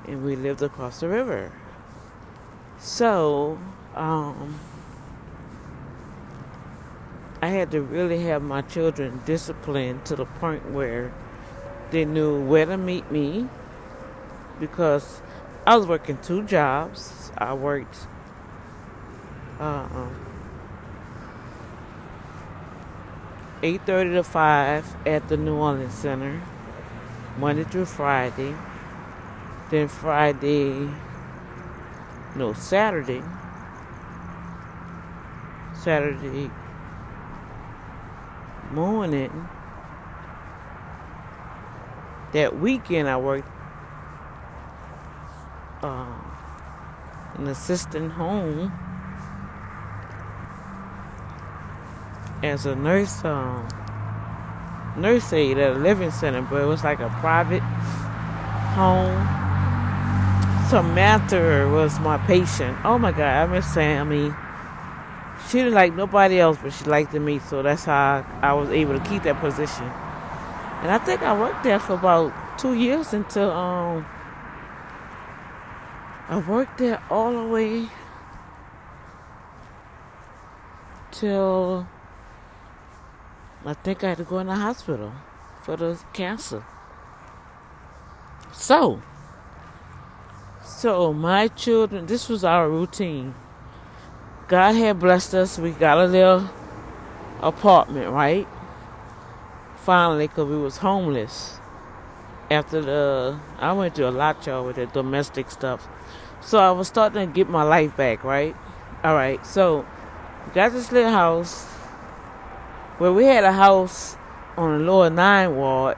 and 0.07 0.25
we 0.25 0.37
lived 0.37 0.63
across 0.63 1.01
the 1.01 1.09
river. 1.09 1.53
So, 2.79 3.59
um, 3.95 4.59
I 7.41 7.49
had 7.49 7.71
to 7.71 7.83
really 7.83 8.25
have 8.25 8.43
my 8.43 8.63
children 8.63 9.21
disciplined 9.25 10.05
to 10.07 10.17
the 10.17 10.25
point 10.25 10.71
where 10.73 11.13
they 11.91 12.05
knew 12.05 12.45
where 12.45 12.67
to 12.67 12.77
meet 12.77 13.11
me 13.13 13.49
because 14.59 15.23
I 15.67 15.77
was 15.77 15.87
working 15.87 16.19
two 16.19 16.43
jobs. 16.45 17.31
I 17.39 17.55
worked 17.55 17.97
uh, 19.61 20.09
8.30 23.63 24.15
to 24.15 24.23
5 24.23 24.97
at 25.05 25.29
the 25.29 25.37
New 25.37 25.57
Orleans 25.57 25.93
Center, 25.93 26.41
Monday 27.39 27.65
through 27.65 27.87
Friday. 27.87 28.55
Then 29.69 29.89
Friday, 29.89 30.89
no, 32.37 32.53
Saturday, 32.53 33.23
Saturday 35.75 36.51
morning, 38.71 39.49
that 42.33 42.59
weekend 42.59 43.09
I 43.09 43.17
worked 43.17 43.49
uh, 45.83 46.15
an 47.35 47.49
assistant 47.49 48.13
home 48.13 48.73
as 52.43 52.67
a 52.67 52.75
nurse 52.75 53.25
um, 53.25 53.67
nurse 54.97 55.33
aide 55.33 55.59
at 55.59 55.77
a 55.77 55.79
living 55.79 56.11
center, 56.11 56.43
but 56.43 56.63
it 56.63 56.67
was 56.67 56.85
like 56.85 57.01
a 57.01 57.09
private 57.21 57.63
home. 58.75 59.27
Samantha 60.69 61.71
was 61.73 61.99
my 62.01 62.19
patient. 62.19 62.77
Oh 62.85 62.99
my 62.99 63.11
God, 63.11 63.21
I 63.21 63.47
miss 63.47 63.67
Sammy. 63.73 64.33
She 65.49 65.59
didn't 65.59 65.75
like 65.75 65.95
nobody 65.95 66.41
else, 66.41 66.59
but 66.63 66.73
she 66.73 66.85
liked 66.85 67.15
me, 67.15 67.39
so 67.39 67.63
that's 67.63 67.85
how 67.85 68.25
I, 68.43 68.51
I 68.51 68.53
was 68.53 68.69
able 68.71 68.99
to 68.99 69.09
keep 69.09 69.23
that 69.23 69.41
position. 69.41 69.85
And 70.83 70.91
I 70.91 70.99
think 70.99 71.23
I 71.23 71.39
worked 71.39 71.65
there 71.65 71.81
for 71.81 71.95
about 71.95 72.33
two 72.59 72.75
years 72.75 73.13
until 73.13 73.51
um 73.51 74.07
I 76.29 76.39
worked 76.39 76.79
there 76.79 77.03
all 77.09 77.33
the 77.33 77.49
way 77.49 77.89
till 81.11 81.89
I 83.65 83.75
think 83.75 84.05
I 84.05 84.11
had 84.11 84.19
to 84.19 84.25
go 84.25 84.39
in 84.39 84.47
the 84.47 84.55
hospital 84.55 85.13
for 85.63 85.77
the 85.77 85.99
cancer. 86.13 86.65
So, 88.53 89.03
so 90.65 91.13
my 91.13 91.49
children, 91.49 92.07
this 92.07 92.29
was 92.29 92.45
our 92.45 92.69
routine. 92.69 93.35
God 94.47 94.75
had 94.75 94.99
blessed 94.99 95.35
us. 95.35 95.59
We 95.59 95.73
got 95.73 95.99
a 95.99 96.07
little 96.07 96.49
apartment, 97.41 98.11
right? 98.11 98.47
Finally, 99.77 100.29
because 100.29 100.49
we 100.49 100.57
was 100.57 100.79
homeless. 100.79 101.59
After 102.51 102.81
the, 102.81 103.39
I 103.59 103.73
went 103.73 103.95
through 103.95 104.09
a 104.09 104.11
lot, 104.11 104.47
y'all, 104.47 104.65
with 104.65 104.77
the 104.77 104.87
domestic 104.87 105.51
stuff. 105.51 105.87
So 106.41 106.59
I 106.59 106.71
was 106.71 106.89
starting 106.89 107.29
to 107.29 107.33
get 107.33 107.49
my 107.51 107.63
life 107.63 107.97
back, 107.97 108.25
right? 108.25 108.57
All 109.05 109.15
right. 109.15 109.45
So 109.45 109.85
got 110.55 110.73
this 110.73 110.91
little 110.91 111.11
house 111.11 111.67
well, 112.99 113.15
we 113.15 113.25
had 113.25 113.45
a 113.45 113.53
house 113.53 114.17
on 114.57 114.79
the 114.79 114.85
lower 114.85 115.09
nine 115.09 115.55
ward, 115.55 115.97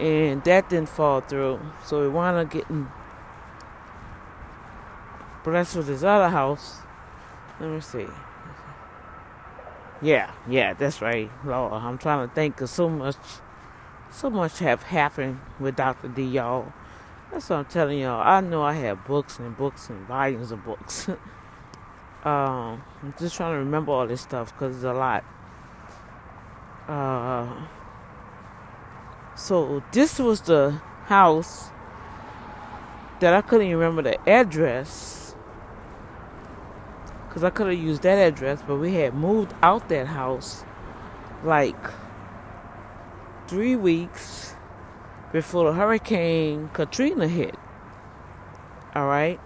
and 0.00 0.42
that 0.44 0.68
didn't 0.68 0.88
fall 0.88 1.20
through. 1.20 1.60
So 1.84 2.02
we 2.02 2.08
wound 2.08 2.36
up 2.36 2.50
getting 2.50 2.88
blessed 5.44 5.76
with 5.76 5.86
this 5.86 6.02
other 6.02 6.28
house. 6.28 6.78
Let 7.60 7.70
me 7.70 7.80
see. 7.80 8.06
Yeah, 10.02 10.32
yeah, 10.48 10.74
that's 10.74 11.00
right, 11.00 11.30
Lord. 11.44 11.72
I'm 11.72 11.98
trying 11.98 12.28
to 12.28 12.34
think 12.34 12.60
of 12.60 12.68
so 12.68 12.88
much, 12.88 13.16
so 14.10 14.28
much 14.28 14.58
have 14.58 14.82
happened 14.82 15.40
with 15.60 15.76
Dr. 15.76 16.08
D, 16.08 16.24
y'all. 16.24 16.72
That's 17.32 17.48
what 17.48 17.56
I'm 17.56 17.64
telling 17.66 18.00
y'all. 18.00 18.20
I 18.20 18.40
know 18.40 18.62
I 18.62 18.74
have 18.74 19.06
books 19.06 19.38
and 19.38 19.56
books 19.56 19.88
and 19.88 20.06
volumes 20.06 20.50
of 20.50 20.64
books. 20.64 21.08
um, 22.24 22.82
I'm 23.02 23.14
just 23.18 23.36
trying 23.36 23.54
to 23.54 23.58
remember 23.58 23.92
all 23.92 24.06
this 24.06 24.20
stuff 24.20 24.52
because 24.52 24.76
it's 24.76 24.84
a 24.84 24.92
lot. 24.92 25.24
Uh, 26.88 27.66
so 29.34 29.82
this 29.92 30.18
was 30.18 30.40
the 30.42 30.80
house 31.06 31.70
that 33.20 33.34
I 33.34 33.40
couldn't 33.40 33.66
even 33.66 33.78
remember 33.78 34.02
the 34.02 34.28
address 34.28 35.34
because 37.28 37.44
I 37.44 37.50
could 37.50 37.66
have 37.66 37.78
used 37.78 38.02
that 38.02 38.16
address, 38.16 38.62
but 38.66 38.76
we 38.76 38.94
had 38.94 39.14
moved 39.14 39.52
out 39.62 39.88
that 39.88 40.06
house 40.06 40.64
like 41.44 41.76
three 43.48 43.76
weeks 43.76 44.54
before 45.32 45.70
the 45.70 45.76
Hurricane 45.76 46.70
Katrina 46.72 47.28
hit. 47.28 47.54
All 48.94 49.06
right. 49.06 49.38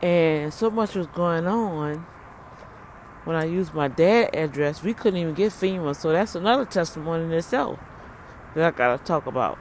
And 0.00 0.52
so 0.52 0.68
much 0.68 0.96
was 0.96 1.06
going 1.08 1.46
on 1.46 2.04
when 3.24 3.36
I 3.36 3.44
used 3.44 3.74
my 3.74 3.88
dad 3.88 4.34
address, 4.34 4.82
we 4.82 4.94
couldn't 4.94 5.20
even 5.20 5.34
get 5.34 5.52
FEMA. 5.52 5.94
So 5.94 6.12
that's 6.12 6.34
another 6.34 6.64
testimony 6.64 7.24
in 7.24 7.32
itself 7.32 7.78
that 8.54 8.64
I 8.64 8.76
gotta 8.76 9.02
talk 9.02 9.26
about. 9.26 9.58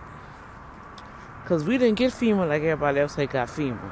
Cause 1.45 1.63
we 1.65 1.77
didn't 1.77 1.97
get 1.97 2.11
FEMA 2.11 2.47
like 2.47 2.61
everybody 2.61 2.99
else 2.99 3.15
had 3.15 3.29
got 3.29 3.47
FEMA. 3.47 3.91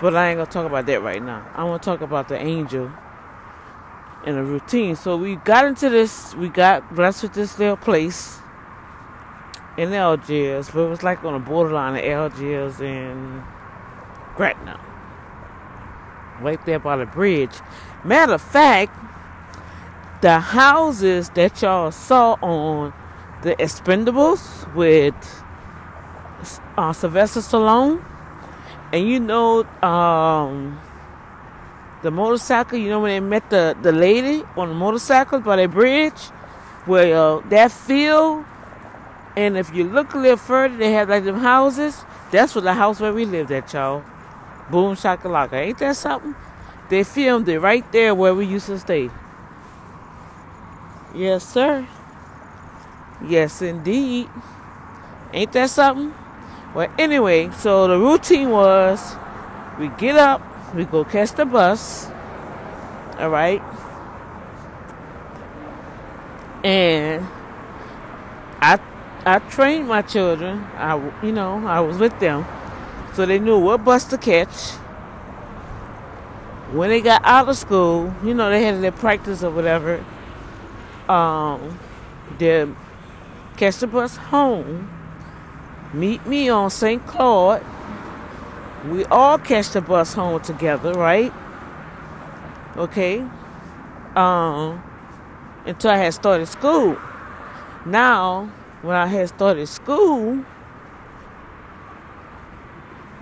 But 0.00 0.14
I 0.14 0.30
ain't 0.30 0.38
gonna 0.38 0.50
talk 0.50 0.66
about 0.66 0.86
that 0.86 1.02
right 1.02 1.22
now. 1.22 1.48
I 1.54 1.64
wanna 1.64 1.78
talk 1.78 2.00
about 2.00 2.28
the 2.28 2.38
angel 2.38 2.90
and 4.26 4.36
the 4.36 4.42
routine. 4.42 4.96
So 4.96 5.16
we 5.16 5.36
got 5.36 5.64
into 5.64 5.88
this, 5.88 6.34
we 6.34 6.48
got 6.48 6.94
blessed 6.94 7.22
with 7.24 7.34
this 7.34 7.58
little 7.58 7.76
place 7.76 8.38
in 9.78 9.92
Algiers, 9.92 10.70
but 10.70 10.80
it 10.80 10.88
was 10.88 11.02
like 11.02 11.24
on 11.24 11.34
the 11.34 11.38
borderline 11.38 11.96
of 11.96 12.04
Algiers 12.04 12.80
and 12.80 13.42
Gretna. 14.36 14.80
Right 16.40 16.64
there 16.66 16.78
by 16.78 16.96
the 16.96 17.06
bridge. 17.06 17.54
Matter 18.04 18.34
of 18.34 18.42
fact, 18.42 18.92
the 20.20 20.40
houses 20.40 21.30
that 21.30 21.60
y'all 21.62 21.90
saw 21.90 22.34
on 22.42 22.92
the 23.42 23.54
Expendables 23.56 24.72
with 24.74 25.14
uh, 26.76 26.92
Sylvester 26.92 27.40
Stallone, 27.40 28.04
and 28.92 29.08
you 29.08 29.20
know, 29.20 29.64
um, 29.82 30.80
the 32.02 32.10
motorcycle, 32.10 32.78
you 32.78 32.88
know, 32.88 33.00
when 33.00 33.10
they 33.10 33.20
met 33.20 33.50
the, 33.50 33.76
the 33.82 33.92
lady 33.92 34.42
on 34.56 34.68
the 34.68 34.74
motorcycle 34.74 35.40
by 35.40 35.56
the 35.56 35.68
bridge, 35.68 36.20
where 36.86 37.16
uh, 37.16 37.40
that 37.48 37.72
field, 37.72 38.44
and 39.36 39.56
if 39.56 39.74
you 39.74 39.84
look 39.84 40.14
a 40.14 40.18
little 40.18 40.36
further, 40.36 40.76
they 40.76 40.92
have 40.92 41.08
like 41.08 41.24
them 41.24 41.40
houses. 41.40 42.04
That's 42.30 42.54
what 42.54 42.64
the 42.64 42.74
house 42.74 43.00
where 43.00 43.12
we 43.12 43.24
lived 43.24 43.50
at, 43.50 43.72
y'all. 43.72 44.02
Boom 44.70 44.96
shakalaka. 44.96 45.54
Ain't 45.54 45.78
that 45.78 45.96
something? 45.96 46.34
They 46.88 47.04
filmed 47.04 47.48
it 47.48 47.60
right 47.60 47.90
there 47.92 48.14
where 48.14 48.34
we 48.34 48.46
used 48.46 48.66
to 48.66 48.78
stay. 48.78 49.10
Yes, 51.14 51.46
sir. 51.48 51.86
Yes, 53.26 53.62
indeed. 53.62 54.28
Ain't 55.32 55.52
that 55.52 55.70
something? 55.70 56.14
Well, 56.74 56.92
anyway, 56.98 57.50
so 57.52 57.88
the 57.88 57.98
routine 57.98 58.50
was 58.50 59.16
we 59.78 59.88
get 59.88 60.16
up, 60.16 60.42
we 60.74 60.84
go 60.84 61.04
catch 61.04 61.32
the 61.32 61.46
bus, 61.46 62.08
all 63.18 63.30
right, 63.30 63.62
and 66.62 67.26
I 68.60 68.78
I 69.24 69.38
trained 69.38 69.88
my 69.88 70.02
children. 70.02 70.64
I 70.76 70.96
you 71.22 71.32
know 71.32 71.66
I 71.66 71.80
was 71.80 71.98
with 71.98 72.18
them, 72.20 72.44
so 73.14 73.24
they 73.24 73.38
knew 73.38 73.58
what 73.58 73.84
bus 73.84 74.04
to 74.06 74.18
catch. 74.18 74.76
When 76.72 76.90
they 76.90 77.00
got 77.00 77.22
out 77.24 77.48
of 77.48 77.56
school, 77.56 78.12
you 78.24 78.34
know 78.34 78.50
they 78.50 78.64
had 78.64 78.82
their 78.82 78.92
practice 78.92 79.42
or 79.42 79.50
whatever. 79.50 80.04
Um, 81.08 81.78
they 82.38 82.68
catch 83.56 83.76
the 83.78 83.86
bus 83.86 84.16
home 84.16 84.90
meet 85.96 86.26
me 86.26 86.48
on 86.48 86.70
St. 86.70 87.04
Claude. 87.06 87.64
We 88.86 89.04
all 89.06 89.38
catch 89.38 89.70
the 89.70 89.80
bus 89.80 90.14
home 90.14 90.40
together, 90.40 90.92
right? 90.92 91.32
Okay. 92.76 93.20
Um, 94.14 94.82
until 95.64 95.90
I 95.90 95.96
had 95.96 96.14
started 96.14 96.46
school. 96.46 96.96
Now, 97.84 98.50
when 98.82 98.96
I 98.96 99.06
had 99.06 99.28
started 99.28 99.66
school, 99.66 100.44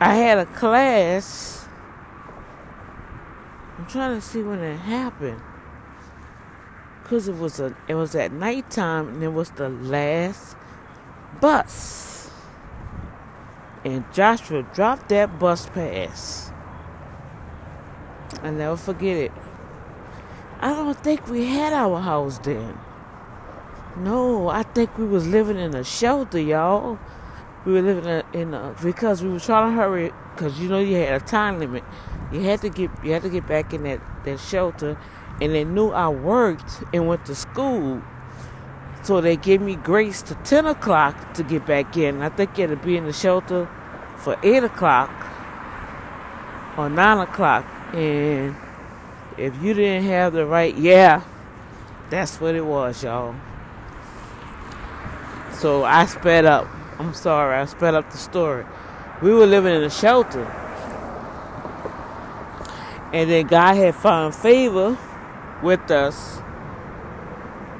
I 0.00 0.14
had 0.14 0.38
a 0.38 0.46
class. 0.46 1.63
I'm 3.78 3.86
trying 3.86 4.14
to 4.14 4.20
see 4.20 4.42
when 4.42 4.60
it 4.60 4.76
happened. 4.76 5.40
Cause 7.04 7.28
it 7.28 7.36
was 7.36 7.60
a 7.60 7.76
it 7.86 7.94
was 7.94 8.14
at 8.14 8.32
nighttime 8.32 9.08
and 9.08 9.22
it 9.22 9.28
was 9.28 9.50
the 9.50 9.68
last 9.68 10.56
bus 11.40 12.14
and 13.84 14.04
Joshua 14.12 14.62
dropped 14.74 15.10
that 15.10 15.38
bus 15.38 15.66
pass. 15.66 16.50
I 18.42 18.50
never 18.50 18.76
forget 18.76 19.16
it. 19.16 19.32
I 20.60 20.70
don't 20.70 20.96
think 20.96 21.28
we 21.28 21.44
had 21.46 21.72
our 21.72 22.00
house 22.00 22.38
then. 22.38 22.78
No, 23.96 24.48
I 24.48 24.62
think 24.62 24.96
we 24.96 25.06
was 25.06 25.26
living 25.26 25.58
in 25.58 25.74
a 25.74 25.84
shelter, 25.84 26.40
y'all. 26.40 26.98
We 27.64 27.74
were 27.74 27.82
living 27.82 28.04
in 28.04 28.10
a, 28.10 28.24
in 28.32 28.54
a 28.54 28.74
because 28.82 29.22
we 29.22 29.28
were 29.28 29.40
trying 29.40 29.70
to 29.70 29.76
hurry 29.76 30.12
because 30.34 30.58
you 30.58 30.68
know 30.68 30.80
you 30.80 30.96
had 30.96 31.22
a 31.22 31.24
time 31.24 31.58
limit. 31.58 31.84
You 32.34 32.40
had 32.40 32.62
to 32.62 32.68
get 32.68 32.90
you 33.04 33.12
had 33.12 33.22
to 33.22 33.30
get 33.30 33.46
back 33.46 33.72
in 33.72 33.84
that 33.84 34.00
that 34.24 34.40
shelter, 34.40 34.98
and 35.40 35.54
they 35.54 35.62
knew 35.62 35.90
I 35.90 36.08
worked 36.08 36.82
and 36.92 37.06
went 37.06 37.24
to 37.26 37.34
school. 37.36 38.02
So 39.04 39.20
they 39.20 39.36
gave 39.36 39.60
me 39.60 39.76
grace 39.76 40.20
to 40.22 40.34
10 40.34 40.66
o'clock 40.66 41.34
to 41.34 41.44
get 41.44 41.64
back 41.64 41.96
in. 41.96 42.22
I 42.22 42.30
think 42.30 42.58
you 42.58 42.66
had 42.66 42.76
to 42.76 42.84
be 42.84 42.96
in 42.96 43.04
the 43.04 43.12
shelter 43.12 43.68
for 44.16 44.36
8 44.42 44.64
o'clock 44.64 45.10
or 46.76 46.88
9 46.88 47.18
o'clock. 47.18 47.66
And 47.92 48.56
if 49.38 49.62
you 49.62 49.74
didn't 49.74 50.04
have 50.04 50.32
the 50.32 50.46
right, 50.46 50.74
yeah, 50.74 51.22
that's 52.08 52.40
what 52.40 52.54
it 52.56 52.64
was, 52.64 53.04
y'all. 53.04 53.36
So 55.52 55.84
I 55.84 56.06
sped 56.06 56.46
up. 56.46 56.66
I'm 56.98 57.14
sorry, 57.14 57.58
I 57.58 57.66
sped 57.66 57.94
up 57.94 58.10
the 58.10 58.18
story. 58.18 58.64
We 59.22 59.32
were 59.34 59.46
living 59.46 59.74
in 59.74 59.82
a 59.82 59.90
shelter. 59.90 60.63
And 63.14 63.30
then 63.30 63.46
God 63.46 63.76
had 63.76 63.94
found 63.94 64.34
favor 64.34 64.98
with 65.62 65.88
us 65.88 66.40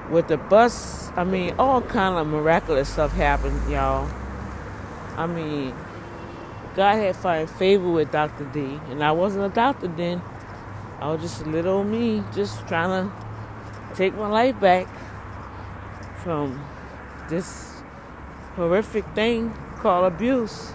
with 0.09 0.29
the 0.29 0.37
bus, 0.37 1.11
I 1.17 1.25
mean, 1.25 1.57
all 1.59 1.81
kind 1.83 2.15
of 2.17 2.29
miraculous 2.29 2.89
stuff 2.89 3.13
happened, 3.13 3.69
y'all. 3.69 4.09
I 5.17 5.27
mean, 5.27 5.75
God 6.77 6.99
had 6.99 7.17
found 7.17 7.51
favor 7.51 7.91
with 7.91 8.13
Dr. 8.13 8.45
D, 8.45 8.79
and 8.91 9.03
I 9.03 9.11
wasn't 9.11 9.45
a 9.45 9.49
doctor 9.49 9.89
then. 9.89 10.23
I 11.01 11.11
was 11.11 11.21
just 11.21 11.43
a 11.43 11.51
little 11.51 11.83
me, 11.83 12.23
just 12.33 12.69
trying 12.69 13.09
to 13.09 13.97
take 13.97 14.15
my 14.15 14.29
life 14.29 14.61
back 14.61 14.87
from 16.23 16.65
this 17.29 17.83
horrific 18.55 19.05
thing 19.17 19.53
called 19.81 20.13
abuse. 20.13 20.73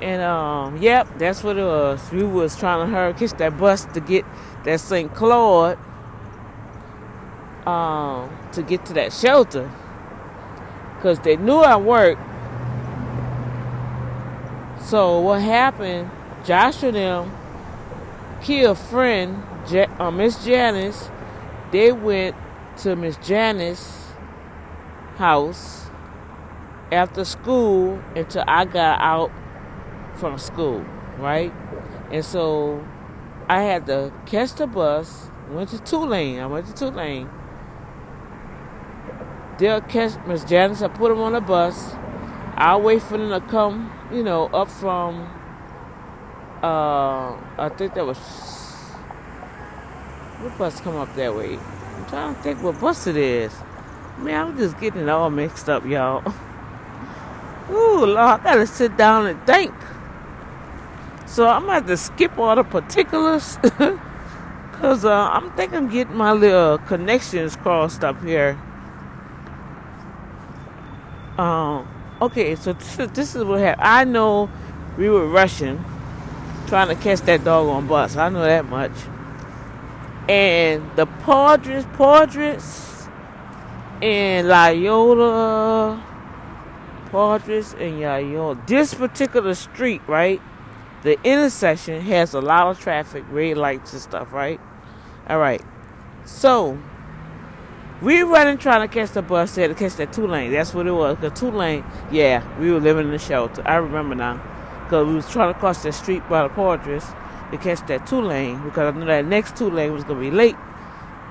And 0.00 0.22
um, 0.22 0.76
yep, 0.76 1.08
that's 1.18 1.42
what 1.42 1.56
it 1.56 1.64
was. 1.64 2.10
We 2.12 2.22
was 2.22 2.56
trying 2.56 2.86
to 2.86 2.92
hurry 2.92 3.14
catch 3.14 3.32
that 3.38 3.58
bus 3.58 3.84
to 3.86 4.00
get 4.00 4.24
that 4.64 4.80
St. 4.80 5.12
Claude 5.12 5.78
um, 7.66 8.30
to 8.52 8.62
get 8.62 8.86
to 8.86 8.92
that 8.94 9.12
shelter 9.12 9.70
because 10.96 11.18
they 11.20 11.36
knew 11.36 11.56
I 11.56 11.76
worked. 11.76 12.20
So 14.84 15.20
what 15.20 15.42
happened? 15.42 16.10
Joshua 16.44 16.92
them, 16.92 17.36
key 18.40 18.72
friend, 18.74 19.42
uh, 19.98 20.10
Miss 20.10 20.44
Janice, 20.44 21.10
they 21.72 21.92
went 21.92 22.36
to 22.78 22.96
Miss 22.96 23.16
Janice's 23.18 24.12
house 25.16 25.88
after 26.90 27.24
school 27.24 28.02
until 28.16 28.44
I 28.46 28.64
got 28.64 29.00
out 29.00 29.30
from 30.18 30.38
school, 30.38 30.84
right? 31.18 31.52
And 32.12 32.24
so 32.24 32.86
I 33.48 33.62
had 33.62 33.86
to 33.86 34.12
catch 34.26 34.54
the 34.54 34.66
bus, 34.66 35.30
went 35.50 35.70
to 35.70 35.78
Tulane. 35.82 36.40
I 36.40 36.46
went 36.46 36.66
to 36.66 36.74
Tulane 36.74 37.28
They'll 39.58 39.80
catch 39.80 40.12
Miss 40.24 40.44
Janice. 40.44 40.82
I 40.82 40.88
put 40.88 41.10
him 41.10 41.20
on 41.20 41.32
the 41.32 41.40
bus. 41.40 41.92
I'll 42.54 42.80
wait 42.80 43.02
for 43.02 43.18
them 43.18 43.30
to 43.30 43.40
come, 43.48 43.92
you 44.12 44.22
know, 44.22 44.46
up 44.46 44.70
from. 44.70 45.22
Uh, 46.62 47.32
I 47.58 47.68
think 47.76 47.94
that 47.94 48.06
was. 48.06 48.18
What 50.40 50.56
bus 50.58 50.80
come 50.80 50.94
up 50.94 51.12
that 51.16 51.34
way? 51.34 51.58
I'm 51.58 52.06
trying 52.06 52.36
to 52.36 52.42
think 52.42 52.62
what 52.62 52.80
bus 52.80 53.08
it 53.08 53.16
is. 53.16 53.52
Man, 54.18 54.46
I'm 54.46 54.56
just 54.56 54.78
getting 54.78 55.02
it 55.02 55.08
all 55.08 55.28
mixed 55.30 55.68
up, 55.68 55.84
y'all. 55.84 56.22
Ooh, 57.70 58.06
Lord, 58.06 58.16
I 58.18 58.38
gotta 58.42 58.66
sit 58.66 58.96
down 58.96 59.26
and 59.26 59.44
think. 59.44 59.74
So 61.28 61.46
I'm 61.46 61.68
have 61.68 61.86
to 61.86 61.96
skip 61.96 62.38
all 62.38 62.56
the 62.56 62.64
particulars. 62.64 63.58
Cause 64.72 65.04
uh, 65.04 65.28
I'm 65.30 65.50
think 65.52 65.74
I'm 65.74 65.88
getting 65.88 66.16
my 66.16 66.32
little 66.32 66.78
connections 66.78 67.54
crossed 67.54 68.02
up 68.02 68.22
here. 68.24 68.58
Um, 71.36 71.86
okay, 72.22 72.54
so 72.56 72.72
this 72.72 72.98
is, 72.98 73.10
this 73.10 73.34
is 73.36 73.44
what 73.44 73.60
happened. 73.60 73.86
I 73.86 74.04
know 74.04 74.50
we 74.96 75.08
were 75.08 75.26
rushing, 75.28 75.84
trying 76.66 76.88
to 76.88 76.94
catch 76.94 77.20
that 77.22 77.44
dog 77.44 77.68
on 77.68 77.86
bus. 77.86 78.16
I 78.16 78.28
know 78.30 78.42
that 78.42 78.64
much. 78.66 78.92
And 80.28 80.88
the 80.96 81.06
Poydras, 81.06 81.84
Poydras, 81.94 83.08
and 84.00 84.48
Loyola, 84.48 86.04
Poydras 87.10 87.78
and 87.80 88.00
Loyola. 88.00 88.62
This 88.66 88.94
particular 88.94 89.54
street, 89.54 90.02
right? 90.06 90.40
The 91.02 91.18
intersection 91.22 92.00
has 92.02 92.34
a 92.34 92.40
lot 92.40 92.68
of 92.68 92.80
traffic, 92.80 93.24
red 93.30 93.56
lights 93.56 93.92
and 93.92 94.02
stuff, 94.02 94.32
right? 94.32 94.60
All 95.28 95.38
right. 95.38 95.62
So 96.24 96.78
we 98.00 98.22
running 98.22 98.58
trying 98.58 98.88
to 98.88 98.92
catch 98.92 99.10
the 99.10 99.22
bus 99.22 99.56
there 99.56 99.66
to 99.66 99.74
catch 99.74 99.94
that 99.96 100.12
Tulane. 100.12 100.52
That's 100.52 100.72
what 100.72 100.86
it 100.86 100.92
was. 100.92 101.18
The 101.18 101.30
Tulane, 101.30 101.84
yeah, 102.12 102.44
we 102.60 102.70
were 102.70 102.78
living 102.78 103.06
in 103.06 103.12
the 103.12 103.18
shelter. 103.18 103.62
I 103.66 103.76
remember 103.76 104.14
now. 104.14 104.40
Because 104.84 105.06
we 105.06 105.14
was 105.14 105.28
trying 105.28 105.52
to 105.52 105.58
cross 105.58 105.82
that 105.82 105.92
street 105.92 106.22
by 106.28 106.44
the 106.44 106.54
Poydras 106.54 107.04
to 107.50 107.58
catch 107.58 107.86
that 107.88 108.06
Tulane 108.06 108.62
Because 108.62 108.94
I 108.94 108.98
knew 108.98 109.04
that 109.06 109.24
next 109.24 109.56
Tulane 109.56 109.92
was 109.92 110.04
going 110.04 110.22
to 110.22 110.30
be 110.30 110.34
late. 110.34 110.56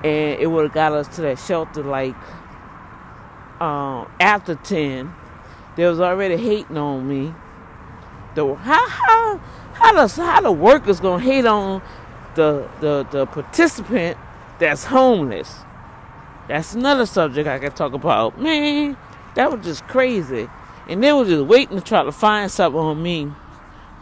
And 0.04 0.40
it 0.40 0.46
would 0.50 0.64
have 0.64 0.74
got 0.74 0.92
us 0.92 1.08
to 1.16 1.22
that 1.22 1.38
shelter 1.38 1.82
like 1.82 2.14
um, 3.60 4.10
after 4.20 4.54
10. 4.54 5.12
They 5.76 5.86
was 5.86 6.00
already 6.00 6.36
hating 6.36 6.76
on 6.76 7.08
me. 7.08 7.34
The, 8.34 8.54
how, 8.54 8.88
how, 8.88 9.40
How 9.78 10.06
how 10.08 10.40
the 10.40 10.52
workers 10.52 11.00
gonna 11.00 11.22
hate 11.22 11.46
on 11.46 11.82
the 12.34 12.68
the 12.80 13.06
the 13.10 13.26
participant 13.26 14.18
that's 14.58 14.84
homeless? 14.84 15.60
That's 16.48 16.74
another 16.74 17.06
subject 17.06 17.48
I 17.48 17.58
can 17.58 17.72
talk 17.72 17.92
about. 17.92 18.40
Man, 18.40 18.96
that 19.34 19.52
was 19.52 19.64
just 19.64 19.84
crazy. 19.84 20.48
And 20.88 21.04
they 21.04 21.12
were 21.12 21.24
just 21.24 21.44
waiting 21.44 21.76
to 21.76 21.84
try 21.84 22.02
to 22.02 22.10
find 22.10 22.50
something 22.50 22.80
on 22.80 23.02
me 23.02 23.30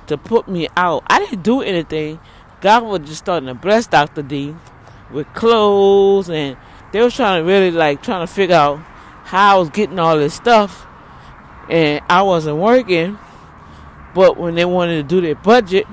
to 0.07 0.16
put 0.16 0.48
me 0.48 0.69
out. 0.77 1.03
I 1.09 1.19
didn't 1.19 1.43
do 1.43 1.61
anything. 1.61 2.20
God 2.61 2.85
was 2.85 3.01
just 3.01 3.19
starting 3.19 3.48
to 3.48 3.55
bless 3.55 3.86
Dr. 3.86 4.23
D 4.23 4.55
with 5.11 5.27
clothes 5.35 6.31
and 6.31 6.57
they 6.93 7.03
was 7.03 7.15
trying 7.15 7.43
to 7.43 7.47
really 7.47 7.70
like 7.70 8.03
trying 8.03 8.27
to 8.27 8.32
figure 8.32 8.57
out 8.57 8.78
how 9.24 9.57
I 9.57 9.59
was 9.59 9.70
getting 9.70 9.98
all 9.98 10.16
this 10.16 10.35
stuff 10.35 10.86
and 11.69 12.01
I 12.09 12.23
wasn't 12.23 12.59
working. 12.59 13.19
But 14.16 14.38
when 14.38 14.55
they 14.55 14.64
wanted 14.64 14.97
to 14.97 15.02
do 15.02 15.20
their 15.20 15.34
budget, 15.34 15.86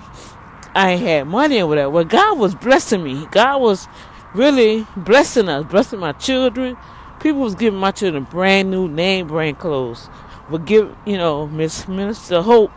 I 0.74 0.92
had 0.92 1.28
money 1.28 1.60
or 1.60 1.68
whatever. 1.68 1.90
Well, 1.90 2.06
God 2.06 2.40
was 2.40 2.56
blessing 2.56 3.04
me. 3.04 3.28
God 3.32 3.62
was 3.62 3.90
really 4.34 4.88
blessing 4.96 5.50
us, 5.50 5.66
blessing 5.66 6.00
my 6.00 6.14
children. 6.14 6.78
People 7.20 7.42
was 7.42 7.54
giving 7.54 7.82
my 7.82 7.92
children 7.92 8.24
brand 8.24 8.72
new 8.72 8.88
name 8.88 9.28
brand 9.28 9.60
clothes. 9.60 10.08
But 10.50 10.66
give 10.66 10.96
you 11.06 11.18
know, 11.18 11.48
Miss 11.48 11.86
Minister 11.86 12.42
Hope, 12.42 12.72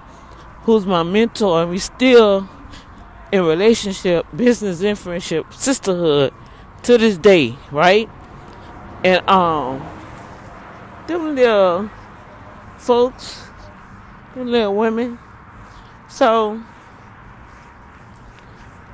who's 0.65 0.85
my 0.85 1.05
mentor, 1.05 1.63
and 1.63 1.71
we 1.71 1.79
still 1.79 2.49
in 3.31 3.45
relationship, 3.45 4.27
business 4.35 4.83
and 4.83 4.99
friendship, 4.99 5.53
sisterhood 5.53 6.35
to 6.83 6.99
this 6.99 7.17
day, 7.19 7.55
right? 7.71 8.11
And 9.05 9.29
um 9.29 9.87
them 11.07 11.37
little 11.37 11.89
folks, 12.79 13.45
them 14.35 14.49
little 14.49 14.75
women. 14.75 15.21
So 16.17 16.63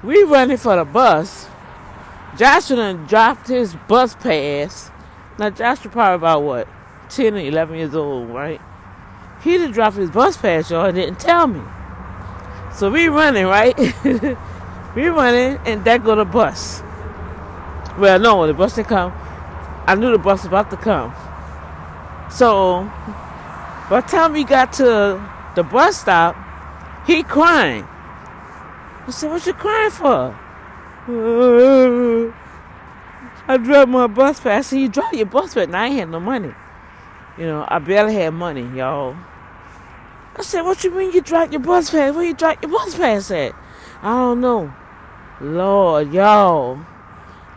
we 0.02 0.24
running 0.24 0.56
for 0.56 0.74
the 0.74 0.84
bus. 0.84 1.46
Joshua 2.36 2.78
done 2.78 3.06
dropped 3.06 3.46
his 3.46 3.76
bus 3.86 4.16
pass. 4.16 4.90
Now 5.38 5.50
Joshua 5.50 5.88
probably 5.88 6.16
about 6.16 6.42
what? 6.42 6.68
10 7.10 7.34
or 7.34 7.38
11 7.38 7.76
years 7.76 7.94
old, 7.94 8.28
right? 8.30 8.60
He 9.40 9.56
done 9.56 9.70
dropped 9.70 9.98
his 9.98 10.10
bus 10.10 10.36
pass, 10.36 10.68
y'all, 10.68 10.86
and 10.86 10.96
didn't 10.96 11.20
tell 11.20 11.46
me. 11.46 11.62
So 12.74 12.90
we 12.90 13.06
running, 13.06 13.46
right? 13.46 13.78
we 14.96 15.06
running, 15.06 15.60
and 15.64 15.84
that 15.84 16.02
go 16.02 16.16
the 16.16 16.24
bus. 16.24 16.82
Well, 18.00 18.18
no, 18.18 18.48
the 18.48 18.54
bus 18.54 18.74
didn't 18.74 18.88
come, 18.88 19.12
I 19.86 19.94
knew 19.94 20.10
the 20.10 20.18
bus 20.18 20.40
was 20.40 20.46
about 20.46 20.70
to 20.70 20.76
come. 20.76 21.14
So, 22.32 22.90
by 23.88 24.00
the 24.00 24.08
time 24.08 24.32
we 24.32 24.42
got 24.42 24.72
to 24.74 25.24
the 25.54 25.62
bus 25.62 26.00
stop, 26.00 26.48
he 27.06 27.22
crying. 27.22 27.84
I 27.84 29.10
said, 29.10 29.30
what 29.30 29.44
you 29.46 29.52
crying 29.54 29.90
for? 29.90 30.38
I 33.48 33.56
dropped 33.56 33.90
my 33.90 34.06
bus 34.06 34.38
pass. 34.38 34.46
I 34.46 34.60
said, 34.62 34.78
you 34.78 34.88
dropped 34.88 35.14
your 35.14 35.26
bus 35.26 35.54
pass. 35.54 35.66
Now 35.68 35.82
I 35.82 35.86
ain't 35.86 35.96
had 35.96 36.10
no 36.10 36.20
money. 36.20 36.54
You 37.36 37.46
know, 37.46 37.64
I 37.66 37.78
barely 37.80 38.14
had 38.14 38.30
money, 38.30 38.62
y'all. 38.76 39.16
I 40.36 40.42
said, 40.42 40.62
what 40.62 40.84
you 40.84 40.90
mean 40.90 41.12
you 41.12 41.20
dropped 41.20 41.52
your 41.52 41.60
bus 41.60 41.90
pass? 41.90 42.14
Where 42.14 42.24
you 42.24 42.34
dropped 42.34 42.62
your 42.62 42.70
bus 42.70 42.94
pass 42.94 43.30
at? 43.30 43.54
I 44.02 44.12
don't 44.12 44.40
know. 44.40 44.72
Lord, 45.40 46.12
y'all. 46.12 46.78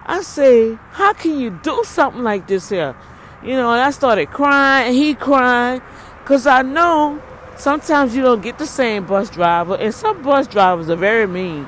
I 0.05 0.21
say, 0.21 0.77
how 0.91 1.13
can 1.13 1.39
you 1.39 1.51
do 1.51 1.83
something 1.85 2.23
like 2.23 2.47
this 2.47 2.69
here? 2.69 2.95
You 3.43 3.53
know, 3.53 3.71
and 3.71 3.81
I 3.81 3.91
started 3.91 4.31
crying, 4.31 4.87
and 4.87 4.95
he 4.95 5.13
crying, 5.13 5.81
because 6.23 6.47
I 6.47 6.63
know 6.63 7.21
sometimes 7.57 8.15
you 8.15 8.21
don't 8.21 8.41
get 8.41 8.57
the 8.57 8.65
same 8.65 9.05
bus 9.05 9.29
driver, 9.29 9.75
and 9.75 9.93
some 9.93 10.21
bus 10.21 10.47
drivers 10.47 10.89
are 10.89 10.95
very 10.95 11.27
mean. 11.27 11.67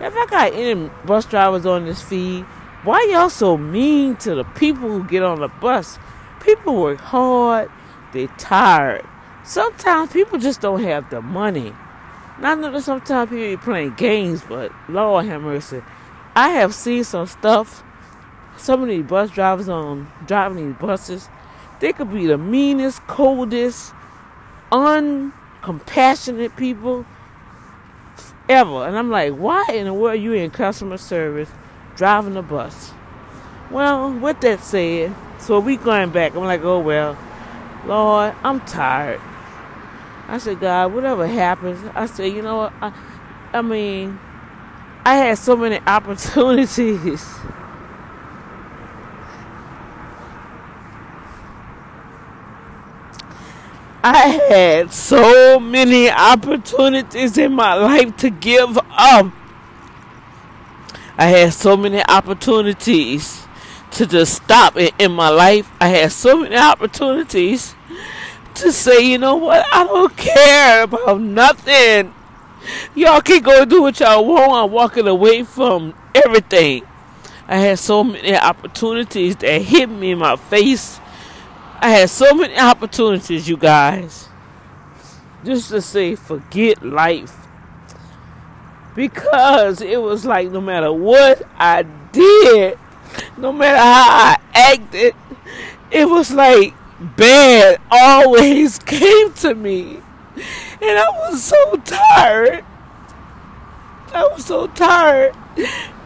If 0.00 0.14
I 0.14 0.26
got 0.26 0.52
any 0.52 0.90
bus 1.04 1.24
drivers 1.26 1.66
on 1.66 1.84
this 1.84 2.02
feed, 2.02 2.44
why 2.82 3.08
y'all 3.10 3.30
so 3.30 3.56
mean 3.56 4.16
to 4.16 4.34
the 4.34 4.44
people 4.44 4.88
who 4.88 5.04
get 5.04 5.22
on 5.22 5.40
the 5.40 5.48
bus? 5.48 5.98
People 6.40 6.76
work 6.76 7.00
hard, 7.00 7.70
they 8.12 8.26
tired. 8.38 9.06
Sometimes 9.44 10.12
people 10.12 10.38
just 10.38 10.60
don't 10.60 10.82
have 10.82 11.08
the 11.10 11.22
money. 11.22 11.72
And 12.36 12.46
I 12.46 12.54
know 12.54 12.72
that 12.72 12.82
sometimes 12.82 13.30
people 13.30 13.44
be 13.44 13.56
playing 13.56 13.94
games, 13.94 14.42
but 14.48 14.72
Lord 14.88 15.26
have 15.26 15.42
mercy. 15.42 15.82
I 16.34 16.50
have 16.50 16.74
seen 16.74 17.04
some 17.04 17.26
stuff. 17.26 17.82
Some 18.56 18.82
of 18.82 18.88
these 18.88 19.04
bus 19.04 19.30
drivers 19.30 19.68
on 19.68 20.10
driving 20.26 20.68
these 20.68 20.76
buses, 20.80 21.28
they 21.80 21.92
could 21.92 22.12
be 22.12 22.26
the 22.26 22.38
meanest, 22.38 23.06
coldest, 23.06 23.92
uncompassionate 24.70 26.56
people 26.56 27.06
ever. 28.48 28.86
And 28.86 28.96
I'm 28.96 29.10
like, 29.10 29.32
why 29.32 29.64
in 29.72 29.86
the 29.86 29.94
world 29.94 30.14
are 30.14 30.16
you 30.16 30.32
in 30.32 30.50
customer 30.50 30.96
service 30.96 31.50
driving 31.96 32.36
a 32.36 32.42
bus? 32.42 32.92
Well, 33.70 34.12
with 34.12 34.40
that 34.40 34.60
said, 34.60 35.14
so 35.38 35.60
we 35.60 35.76
going 35.76 36.10
back. 36.10 36.34
I'm 36.34 36.44
like, 36.44 36.62
oh 36.62 36.80
well, 36.80 37.18
Lord, 37.86 38.34
I'm 38.42 38.60
tired. 38.60 39.20
I 40.26 40.38
said, 40.38 40.60
God, 40.60 40.94
whatever 40.94 41.26
happens, 41.26 41.78
I 41.94 42.06
said, 42.06 42.32
you 42.32 42.42
know? 42.42 42.72
I, 42.80 42.92
I 43.52 43.62
mean, 43.62 44.18
I 45.04 45.16
had 45.16 45.38
so 45.38 45.56
many 45.56 45.80
opportunities. 45.86 47.28
I 54.06 54.38
had 54.50 54.92
so 54.92 55.58
many 55.58 56.10
opportunities 56.10 57.38
in 57.38 57.52
my 57.52 57.72
life 57.72 58.14
to 58.18 58.28
give 58.28 58.76
up. 58.90 59.32
I 61.16 61.24
had 61.24 61.54
so 61.54 61.74
many 61.74 62.04
opportunities 62.04 63.46
to 63.92 64.04
just 64.04 64.34
stop 64.34 64.76
it 64.76 64.92
in 64.98 65.12
my 65.12 65.30
life. 65.30 65.70
I 65.80 65.88
had 65.88 66.12
so 66.12 66.42
many 66.42 66.54
opportunities 66.54 67.74
to 68.56 68.72
say, 68.72 69.00
you 69.00 69.16
know 69.16 69.36
what, 69.36 69.64
I 69.72 69.84
don't 69.84 70.14
care 70.14 70.82
about 70.82 71.22
nothing. 71.22 72.12
Y'all 72.94 73.22
can 73.22 73.40
go 73.40 73.64
do 73.64 73.80
what 73.80 73.98
y'all 74.00 74.26
want. 74.26 74.52
I'm 74.52 74.70
walking 74.70 75.08
away 75.08 75.44
from 75.44 75.94
everything. 76.14 76.82
I 77.48 77.56
had 77.56 77.78
so 77.78 78.04
many 78.04 78.36
opportunities 78.36 79.36
that 79.36 79.62
hit 79.62 79.88
me 79.88 80.10
in 80.10 80.18
my 80.18 80.36
face 80.36 81.00
I 81.84 81.88
had 81.90 82.08
so 82.08 82.32
many 82.32 82.56
opportunities, 82.56 83.46
you 83.46 83.58
guys, 83.58 84.30
just 85.44 85.68
to 85.68 85.82
say, 85.82 86.14
forget 86.14 86.82
life. 86.82 87.36
Because 88.94 89.82
it 89.82 90.00
was 90.00 90.24
like 90.24 90.50
no 90.50 90.62
matter 90.62 90.90
what 90.90 91.42
I 91.58 91.82
did, 92.10 92.78
no 93.36 93.52
matter 93.52 93.76
how 93.76 94.06
I 94.08 94.38
acted, 94.54 95.14
it 95.90 96.08
was 96.08 96.30
like 96.30 96.72
bad 97.18 97.82
always 97.90 98.78
came 98.86 99.34
to 99.34 99.54
me. 99.54 99.96
And 100.80 100.98
I 100.98 101.10
was 101.28 101.44
so 101.44 101.76
tired. 101.84 102.64
I 104.14 104.26
was 104.32 104.46
so 104.46 104.68
tired. 104.68 105.34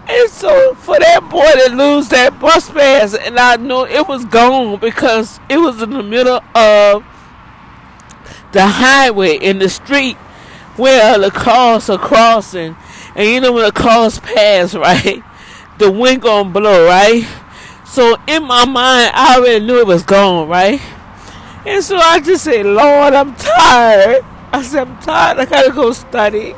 And 0.08 0.30
so 0.30 0.74
for 0.74 0.98
that 0.98 1.28
boy 1.28 1.68
to 1.68 1.76
lose 1.76 2.08
that 2.08 2.40
bus 2.40 2.70
pass, 2.70 3.14
and 3.14 3.38
I 3.38 3.56
know 3.56 3.84
it 3.84 4.08
was 4.08 4.24
gone 4.24 4.80
because 4.80 5.38
it 5.50 5.58
was 5.58 5.82
in 5.82 5.90
the 5.90 6.02
middle 6.02 6.40
of 6.54 7.04
the 8.52 8.66
highway 8.66 9.36
in 9.36 9.58
the 9.58 9.68
street 9.68 10.16
where 10.76 11.18
the 11.18 11.30
cars 11.30 11.90
are 11.90 11.98
crossing, 11.98 12.74
and 13.14 13.28
you 13.28 13.40
know 13.40 13.52
when 13.52 13.64
the 13.64 13.72
cars 13.72 14.18
pass, 14.20 14.74
right? 14.74 15.22
The 15.76 15.90
wind 15.90 16.22
gonna 16.22 16.48
blow, 16.48 16.86
right? 16.86 17.28
So 17.84 18.16
in 18.26 18.44
my 18.44 18.64
mind, 18.64 19.12
I 19.14 19.36
already 19.36 19.64
knew 19.64 19.78
it 19.78 19.86
was 19.86 20.02
gone, 20.02 20.48
right? 20.48 20.80
And 21.66 21.84
so 21.84 21.96
I 21.96 22.20
just 22.20 22.44
said, 22.44 22.64
Lord, 22.64 23.12
I'm 23.12 23.34
tired. 23.34 24.24
I 24.52 24.62
said, 24.62 24.88
I'm 24.88 24.98
tired. 25.00 25.38
I 25.38 25.44
gotta 25.44 25.70
go 25.70 25.92
study. 25.92 26.54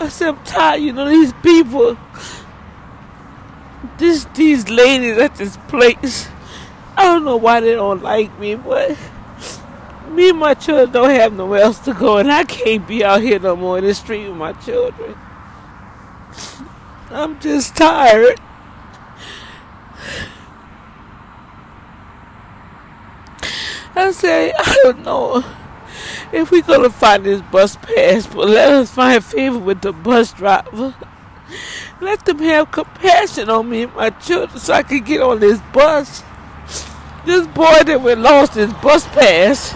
I 0.00 0.08
said, 0.08 0.28
I'm 0.28 0.44
tired, 0.44 0.82
you 0.82 0.92
know, 0.92 1.08
these 1.08 1.32
people, 1.34 1.96
this, 3.98 4.26
these 4.34 4.68
ladies 4.68 5.18
at 5.18 5.36
this 5.36 5.56
place, 5.68 6.28
I 6.96 7.04
don't 7.04 7.24
know 7.24 7.36
why 7.36 7.60
they 7.60 7.72
don't 7.72 8.02
like 8.02 8.36
me, 8.38 8.56
but 8.56 8.96
me 10.10 10.30
and 10.30 10.38
my 10.38 10.54
children 10.54 10.90
don't 10.92 11.10
have 11.10 11.32
nowhere 11.32 11.62
else 11.62 11.78
to 11.80 11.94
go, 11.94 12.18
and 12.18 12.30
I 12.30 12.44
can't 12.44 12.86
be 12.86 13.04
out 13.04 13.22
here 13.22 13.38
no 13.38 13.56
more 13.56 13.78
in 13.78 13.84
the 13.84 13.94
street 13.94 14.28
with 14.28 14.36
my 14.36 14.52
children. 14.52 15.16
I'm 17.10 17.38
just 17.40 17.76
tired. 17.76 18.40
I 23.96 24.10
say, 24.10 24.52
I 24.58 24.76
don't 24.82 25.04
know 25.04 25.44
if 26.32 26.50
we're 26.50 26.62
gonna 26.62 26.90
find 26.90 27.24
this 27.24 27.42
bus 27.42 27.76
pass, 27.76 28.26
but 28.26 28.48
let 28.48 28.72
us 28.72 28.90
find 28.90 29.24
favor 29.24 29.58
with 29.58 29.80
the 29.80 29.92
bus 29.92 30.32
driver. 30.32 30.94
Let 32.00 32.24
them 32.24 32.38
have 32.38 32.70
compassion 32.70 33.48
on 33.48 33.68
me 33.68 33.82
and 33.84 33.94
my 33.94 34.10
children 34.10 34.58
so 34.58 34.74
I 34.74 34.82
can 34.82 35.04
get 35.04 35.20
on 35.22 35.40
this 35.40 35.60
bus. 35.72 36.22
This 37.24 37.46
boy 37.46 37.82
that 37.84 38.02
we 38.02 38.14
lost 38.14 38.54
his 38.54 38.72
bus 38.74 39.06
pass, 39.06 39.74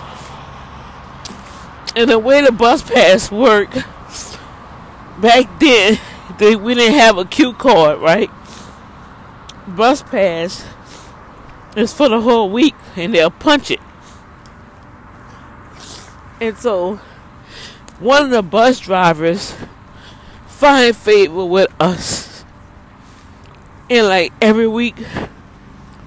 and 1.96 2.10
the 2.10 2.18
way 2.18 2.42
the 2.42 2.52
bus 2.52 2.82
pass 2.82 3.30
work, 3.30 3.70
back 5.18 5.58
then 5.58 5.98
they 6.38 6.54
we 6.54 6.74
didn't 6.74 6.98
have 6.98 7.16
a 7.16 7.24
Q 7.24 7.52
card, 7.54 8.00
right? 8.00 8.30
Bus 9.66 10.02
pass 10.02 10.64
is 11.76 11.92
for 11.92 12.08
the 12.08 12.20
whole 12.20 12.50
week, 12.50 12.74
and 12.96 13.14
they'll 13.14 13.30
punch 13.30 13.70
it. 13.70 13.80
And 16.40 16.56
so, 16.56 16.96
one 17.98 18.24
of 18.24 18.30
the 18.30 18.42
bus 18.42 18.78
drivers 18.78 19.54
find 20.46 20.94
favor 20.96 21.44
with 21.44 21.72
us, 21.80 22.44
and 23.90 24.06
like 24.06 24.32
every 24.40 24.68
week 24.68 24.98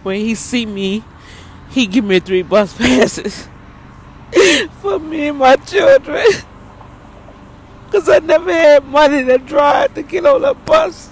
when 0.04 0.22
he 0.22 0.36
see 0.36 0.66
me, 0.66 1.04
he 1.70 1.86
give 1.86 2.06
me 2.06 2.20
three 2.20 2.44
bus 2.44 2.78
passes 2.78 3.48
for 4.82 5.00
me 5.00 5.28
and 5.28 5.38
my 5.38 5.58
children. 5.58 6.26
Cause 7.92 8.08
I 8.08 8.20
never 8.20 8.54
had 8.54 8.86
money 8.86 9.26
to 9.26 9.38
drive 9.38 9.94
to 9.96 10.02
get 10.02 10.26
on 10.26 10.46
a 10.46 10.54
bus. 10.54 11.10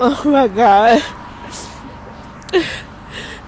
Oh 0.00 0.22
my 0.24 0.48
God. 0.48 1.00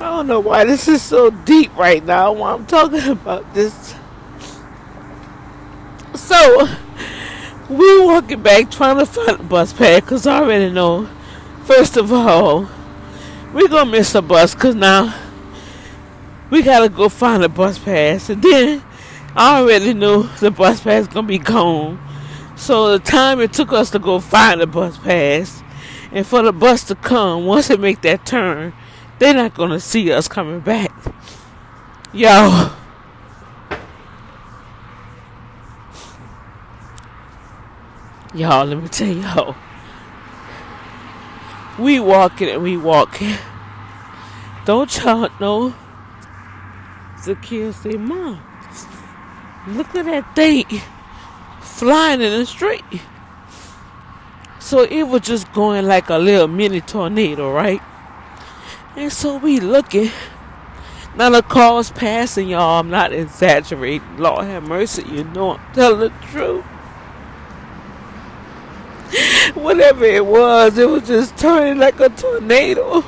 I 0.04 0.08
don't 0.08 0.26
know 0.26 0.40
why 0.40 0.66
this 0.66 0.86
is 0.86 1.00
so 1.00 1.30
deep 1.30 1.74
right 1.78 2.04
now 2.04 2.30
while 2.30 2.56
I'm 2.56 2.66
talking 2.66 3.08
about 3.08 3.54
this. 3.54 3.94
So, 6.14 6.68
we 7.70 8.04
walking 8.04 8.42
back 8.42 8.70
trying 8.70 8.98
to 8.98 9.06
find 9.06 9.40
a 9.40 9.42
bus 9.42 9.72
pass 9.72 10.02
because 10.02 10.26
I 10.26 10.40
already 10.40 10.70
know, 10.70 11.08
first 11.64 11.96
of 11.96 12.12
all, 12.12 12.68
we're 13.54 13.66
going 13.66 13.86
to 13.86 13.92
miss 13.92 14.14
a 14.14 14.20
bus 14.20 14.52
because 14.52 14.74
now 14.74 15.14
we 16.50 16.62
gotta 16.62 16.90
go 16.90 17.08
find 17.08 17.42
a 17.42 17.48
bus 17.48 17.78
pass. 17.78 18.28
And 18.28 18.42
then 18.42 18.84
I 19.34 19.60
already 19.60 19.94
knew 19.94 20.24
the 20.38 20.50
bus 20.50 20.82
pass 20.82 21.06
gonna 21.06 21.26
be 21.26 21.38
gone. 21.38 21.98
So 22.56 22.98
the 22.98 23.02
time 23.02 23.40
it 23.40 23.54
took 23.54 23.72
us 23.72 23.88
to 23.92 23.98
go 23.98 24.20
find 24.20 24.60
the 24.60 24.66
bus 24.66 24.98
pass 24.98 25.62
and 26.12 26.26
for 26.26 26.42
the 26.42 26.52
bus 26.52 26.84
to 26.88 26.94
come, 26.94 27.46
once 27.46 27.70
it 27.70 27.80
make 27.80 28.02
that 28.02 28.26
turn, 28.26 28.74
they're 29.18 29.34
not 29.34 29.54
gonna 29.54 29.80
see 29.80 30.12
us 30.12 30.28
coming 30.28 30.60
back. 30.60 30.92
Yo. 32.12 32.70
Y'all, 38.34 38.66
let 38.66 38.82
me 38.82 38.88
tell 38.88 39.08
y'all. 39.08 39.56
We 41.78 42.00
walking 42.00 42.48
and 42.48 42.62
we 42.62 42.76
walking. 42.76 43.36
Don't 44.64 44.96
y'all 44.96 45.28
know 45.40 45.74
Zakiya 47.24 47.72
said, 47.72 48.00
Mom, 48.00 48.38
look 49.66 49.94
at 49.94 50.04
that 50.04 50.36
thing 50.36 50.66
flying 51.62 52.20
in 52.20 52.38
the 52.38 52.44
street. 52.44 52.84
So 54.58 54.82
it 54.82 55.04
was 55.04 55.22
just 55.22 55.50
going 55.54 55.86
like 55.86 56.10
a 56.10 56.18
little 56.18 56.48
mini 56.48 56.82
tornado, 56.82 57.50
right? 57.50 57.80
And 58.96 59.12
so 59.12 59.36
we 59.36 59.58
looking. 59.58 60.10
Now 61.16 61.30
the 61.30 61.42
car's 61.42 61.90
passing, 61.90 62.48
y'all. 62.48 62.80
I'm 62.80 62.90
not 62.90 63.12
exaggerating. 63.12 64.18
Lord 64.18 64.46
have 64.46 64.64
mercy, 64.64 65.04
you 65.08 65.24
know 65.24 65.56
I'm 65.56 65.74
telling 65.74 66.00
the 66.00 66.08
truth. 66.26 66.64
Whatever 69.54 70.04
it 70.04 70.26
was, 70.26 70.76
it 70.78 70.88
was 70.88 71.06
just 71.06 71.36
turning 71.36 71.78
like 71.78 72.00
a 72.00 72.08
tornado. 72.08 73.04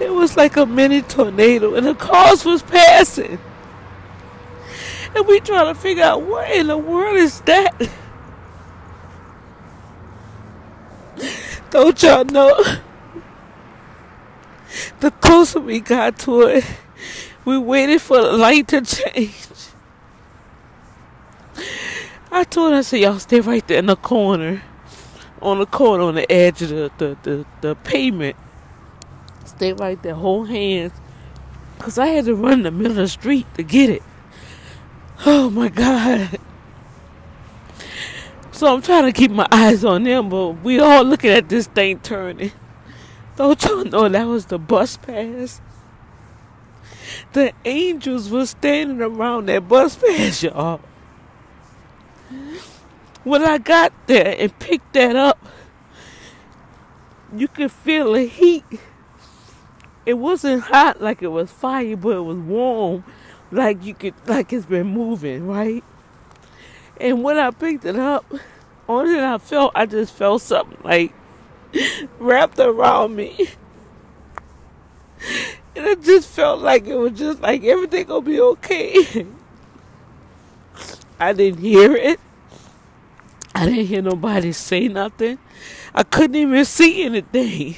It 0.00 0.12
was 0.12 0.36
like 0.36 0.56
a 0.56 0.66
mini 0.66 1.02
tornado, 1.02 1.74
and 1.74 1.86
the 1.86 1.94
cars 1.94 2.44
was 2.44 2.62
passing. 2.62 3.38
And 5.14 5.26
we 5.26 5.40
trying 5.40 5.72
to 5.72 5.80
figure 5.80 6.02
out 6.02 6.22
what 6.22 6.50
in 6.50 6.68
the 6.68 6.78
world 6.78 7.16
is 7.16 7.40
that? 7.42 7.74
Don't 11.70 12.02
y'all 12.02 12.24
know? 12.24 12.64
The 15.02 15.10
closer 15.10 15.58
we 15.58 15.80
got 15.80 16.16
to 16.20 16.42
it, 16.42 16.64
we 17.44 17.58
waited 17.58 18.00
for 18.00 18.18
the 18.18 18.34
light 18.34 18.68
to 18.68 18.82
change. 18.82 19.48
I 22.30 22.44
told 22.44 22.70
her, 22.70 22.78
I 22.78 22.82
said, 22.82 23.00
y'all 23.00 23.18
stay 23.18 23.40
right 23.40 23.66
there 23.66 23.80
in 23.80 23.86
the 23.86 23.96
corner. 23.96 24.62
On 25.40 25.58
the 25.58 25.66
corner, 25.66 26.04
on 26.04 26.14
the 26.14 26.30
edge 26.30 26.62
of 26.62 26.68
the, 26.68 26.92
the, 26.98 27.16
the, 27.24 27.46
the 27.62 27.74
pavement. 27.74 28.36
Stay 29.44 29.72
right 29.72 30.00
there, 30.04 30.14
hold 30.14 30.48
hands. 30.48 30.92
Because 31.78 31.98
I 31.98 32.06
had 32.06 32.26
to 32.26 32.36
run 32.36 32.52
in 32.52 32.62
the 32.62 32.70
middle 32.70 32.92
of 32.92 32.96
the 32.98 33.08
street 33.08 33.52
to 33.54 33.64
get 33.64 33.90
it. 33.90 34.04
Oh 35.26 35.50
my 35.50 35.68
God. 35.68 36.38
So 38.52 38.72
I'm 38.72 38.82
trying 38.82 39.06
to 39.06 39.12
keep 39.12 39.32
my 39.32 39.48
eyes 39.50 39.84
on 39.84 40.04
them, 40.04 40.28
but 40.28 40.62
we 40.62 40.78
all 40.78 41.02
looking 41.02 41.32
at 41.32 41.48
this 41.48 41.66
thing 41.66 41.98
turning. 41.98 42.52
Don't 43.36 43.62
y'all 43.64 43.84
know 43.84 44.08
that 44.08 44.26
was 44.26 44.46
the 44.46 44.58
bus 44.58 44.96
pass? 44.96 45.60
The 47.32 47.52
angels 47.64 48.30
were 48.30 48.46
standing 48.46 49.00
around 49.00 49.46
that 49.46 49.68
bus 49.68 49.96
pass, 49.96 50.42
y'all. 50.42 50.80
When 53.24 53.42
I 53.42 53.58
got 53.58 53.92
there 54.06 54.34
and 54.38 54.58
picked 54.58 54.92
that 54.94 55.16
up, 55.16 55.38
you 57.34 57.48
could 57.48 57.72
feel 57.72 58.12
the 58.12 58.24
heat 58.24 58.64
it 60.04 60.14
wasn't 60.14 60.64
hot 60.64 61.00
like 61.00 61.22
it 61.22 61.28
was 61.28 61.50
fire, 61.50 61.96
but 61.96 62.16
it 62.16 62.20
was 62.20 62.38
warm, 62.38 63.04
like 63.50 63.84
you 63.84 63.94
could 63.94 64.14
like 64.26 64.52
it's 64.52 64.66
been 64.66 64.88
moving, 64.88 65.46
right? 65.46 65.84
And 67.00 67.22
when 67.22 67.38
I 67.38 67.50
picked 67.50 67.84
it 67.84 67.96
up, 67.96 68.24
only 68.88 69.14
thing 69.14 69.20
I 69.20 69.38
felt, 69.38 69.72
I 69.74 69.86
just 69.86 70.12
felt 70.12 70.42
something 70.42 70.78
like 70.82 71.12
wrapped 72.18 72.58
around 72.58 73.16
me. 73.16 73.48
And 75.74 75.86
it 75.86 76.02
just 76.02 76.28
felt 76.28 76.60
like 76.60 76.86
it 76.86 76.96
was 76.96 77.12
just 77.12 77.40
like 77.40 77.64
everything 77.64 78.06
gonna 78.06 78.20
be 78.20 78.40
okay. 78.40 79.26
I 81.20 81.32
didn't 81.32 81.60
hear 81.60 81.94
it. 81.94 82.20
I 83.54 83.66
didn't 83.66 83.86
hear 83.86 84.02
nobody 84.02 84.52
say 84.52 84.88
nothing. 84.88 85.38
I 85.94 86.02
couldn't 86.02 86.36
even 86.36 86.64
see 86.64 87.04
anything. 87.04 87.76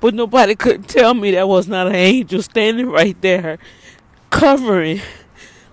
But 0.00 0.14
nobody 0.14 0.54
could 0.54 0.88
tell 0.88 1.14
me 1.14 1.32
that 1.32 1.48
was 1.48 1.66
not 1.66 1.88
an 1.88 1.94
angel 1.94 2.42
standing 2.42 2.86
right 2.86 3.20
there, 3.20 3.58
covering, 4.30 5.00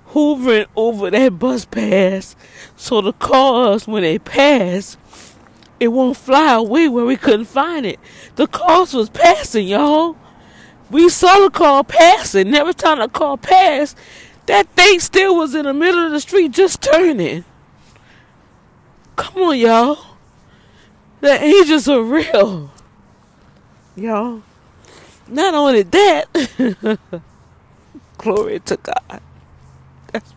hovering 0.07 0.65
over 0.76 1.11
that 1.11 1.38
bus 1.38 1.65
pass. 1.65 2.36
So 2.76 3.02
the 3.02 3.14
cars, 3.14 3.88
when 3.88 4.02
they 4.03 4.18
pass, 4.18 4.98
it 5.80 5.89
won't 5.89 6.18
fly 6.18 6.53
away 6.53 6.88
where 6.88 7.06
we 7.06 7.18
couldn't 7.18 7.45
find 7.45 7.85
it. 7.85 7.99
The 8.35 8.47
cars 8.47 8.93
was 8.93 9.10
passing, 9.10 9.68
y'all. 9.68 10.18
We 10.89 11.10
saw 11.10 11.39
the 11.39 11.49
car 11.49 11.84
passing. 11.84 12.53
Every 12.53 12.73
time 12.73 12.99
the 12.99 13.07
car 13.07 13.38
passed, 13.38 13.97
that 14.45 14.68
thing 14.69 14.99
still 14.99 15.35
was 15.35 15.56
in 15.56 15.65
the 15.65 15.73
middle 15.73 16.06
of 16.06 16.11
the 16.11 16.19
street 16.19 16.52
just 16.52 16.81
turning. 16.81 17.43
Come 19.15 19.41
on, 19.41 19.57
y'all. 19.57 19.97
The 21.22 21.41
angels 21.41 21.88
are 21.88 22.02
real 22.02 22.72
y'all. 23.95 24.41
Not 25.27 25.53
only 25.53 25.84
that, 25.84 26.99
glory 28.18 28.60
to 28.60 28.77
God. 28.77 29.22
That's, 30.11 30.34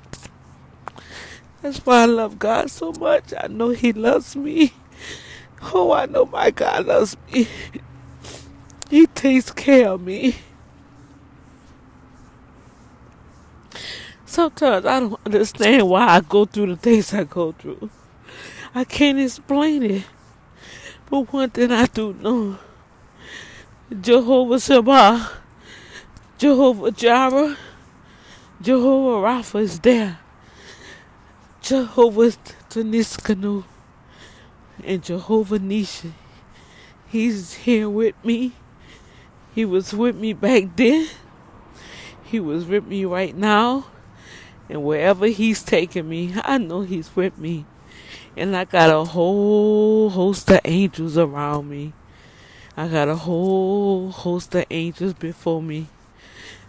that's 1.61 1.79
why 1.79 2.03
I 2.03 2.07
love 2.07 2.39
God 2.39 2.71
so 2.71 2.93
much. 2.93 3.35
I 3.37 3.49
know 3.49 3.71
He 3.71 3.93
loves 3.93 4.35
me. 4.35 4.73
Oh, 5.63 5.93
I 5.93 6.07
know 6.07 6.27
my 6.27 6.51
God 6.51 6.87
loves 6.87 7.17
me. 7.33 7.49
He 8.91 9.07
takes 9.07 9.51
care 9.51 9.91
of 9.91 10.01
me. 10.01 10.37
Sometimes 14.25 14.87
I 14.87 15.01
don't 15.01 15.21
understand 15.27 15.89
why 15.89 16.07
I 16.07 16.21
go 16.21 16.45
through 16.45 16.67
the 16.67 16.77
things 16.77 17.13
I 17.13 17.25
go 17.25 17.53
through. 17.53 17.91
I 18.75 18.85
can't 18.85 19.19
explain 19.19 19.83
it. 19.83 20.05
But 21.11 21.33
one 21.33 21.51
thing 21.51 21.73
I 21.73 21.87
do 21.87 22.13
know 22.15 22.59
Jehovah 24.01 24.61
Shammah, 24.61 25.31
Jehovah 26.37 26.91
Jireh, 26.91 27.57
Jehovah 28.61 29.27
Rapha 29.27 29.63
is 29.63 29.81
there. 29.81 30.19
Jehovah 31.63 32.33
Tsidkenu 32.69 33.65
and 34.85 35.03
Jehovah 35.03 35.59
Nissi. 35.59 36.13
He's 37.09 37.55
here 37.55 37.89
with 37.89 38.15
me. 38.25 38.53
He 39.55 39.65
was 39.65 39.93
with 39.93 40.17
me 40.17 40.33
back 40.33 40.77
then. 40.77 41.09
He 42.23 42.39
was 42.39 42.67
with 42.67 42.87
me 42.87 43.05
right 43.05 43.35
now. 43.37 43.87
And 44.69 44.85
wherever 44.85 45.27
he's 45.27 45.63
taking 45.63 46.09
me, 46.09 46.35
I 46.45 46.59
know 46.59 46.83
he's 46.83 47.15
with 47.17 47.39
me. 47.39 47.65
And 48.37 48.55
I 48.55 48.65
got 48.65 48.91
a 48.91 49.05
whole 49.05 50.11
host 50.11 50.51
of 50.51 50.61
angels 50.65 51.17
around 51.17 51.69
me. 51.69 51.95
I 52.77 52.87
got 52.87 53.09
a 53.09 53.17
whole 53.17 54.11
host 54.11 54.55
of 54.55 54.67
angels 54.71 55.15
before 55.15 55.63
me. 55.63 55.89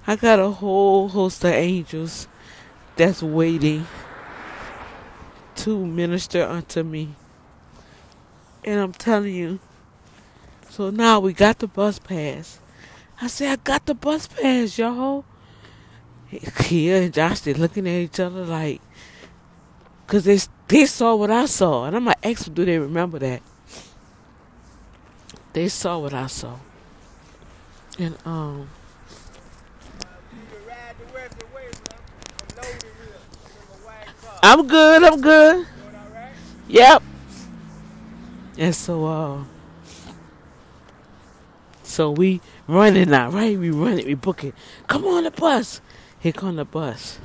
I 0.07 0.15
got 0.15 0.39
a 0.39 0.49
whole 0.49 1.09
host 1.09 1.43
of 1.43 1.51
angels 1.51 2.27
that's 2.95 3.21
waiting 3.21 3.85
to 5.57 5.85
minister 5.85 6.43
unto 6.43 6.81
me. 6.81 7.15
And 8.63 8.79
I'm 8.79 8.93
telling 8.93 9.33
you, 9.33 9.59
so 10.69 10.89
now 10.89 11.19
we 11.19 11.33
got 11.33 11.59
the 11.59 11.67
bus 11.67 11.99
pass. 11.99 12.59
I 13.21 13.27
said, 13.27 13.51
I 13.51 13.55
got 13.57 13.85
the 13.85 13.95
bus 13.95 14.27
pass, 14.27 14.77
y'all. 14.77 15.25
Kia 16.59 17.01
and 17.01 17.13
Josh, 17.13 17.39
they 17.41 17.53
looking 17.53 17.87
at 17.87 18.01
each 18.01 18.19
other 18.19 18.45
like, 18.45 18.81
because 20.05 20.25
they, 20.25 20.39
they 20.67 20.85
saw 20.85 21.15
what 21.15 21.31
I 21.31 21.45
saw. 21.45 21.85
And 21.85 21.95
I'm 21.95 22.05
like, 22.05 22.19
X, 22.23 22.45
do 22.45 22.65
they 22.65 22.77
remember 22.77 23.19
that? 23.19 23.41
They 25.53 25.67
saw 25.67 25.97
what 25.97 26.13
I 26.13 26.27
saw. 26.27 26.57
And, 27.97 28.15
um, 28.25 28.69
I'm 34.41 34.67
good, 34.67 35.03
I'm 35.03 35.19
good. 35.19 35.67
Yep. 36.69 37.03
And 38.59 38.75
so, 38.75 39.05
uh, 39.05 39.43
so 41.81 42.11
we 42.11 42.41
running 42.67 43.09
now, 43.09 43.29
right? 43.29 43.57
We 43.57 43.71
running, 43.71 44.05
we 44.05 44.15
booking. 44.15 44.51
Come 44.87 45.05
on 45.05 45.23
the 45.23 45.31
bus. 45.31 45.79
Here 46.19 46.33
come 46.33 46.57
the 46.57 46.65
bus. 46.65 47.19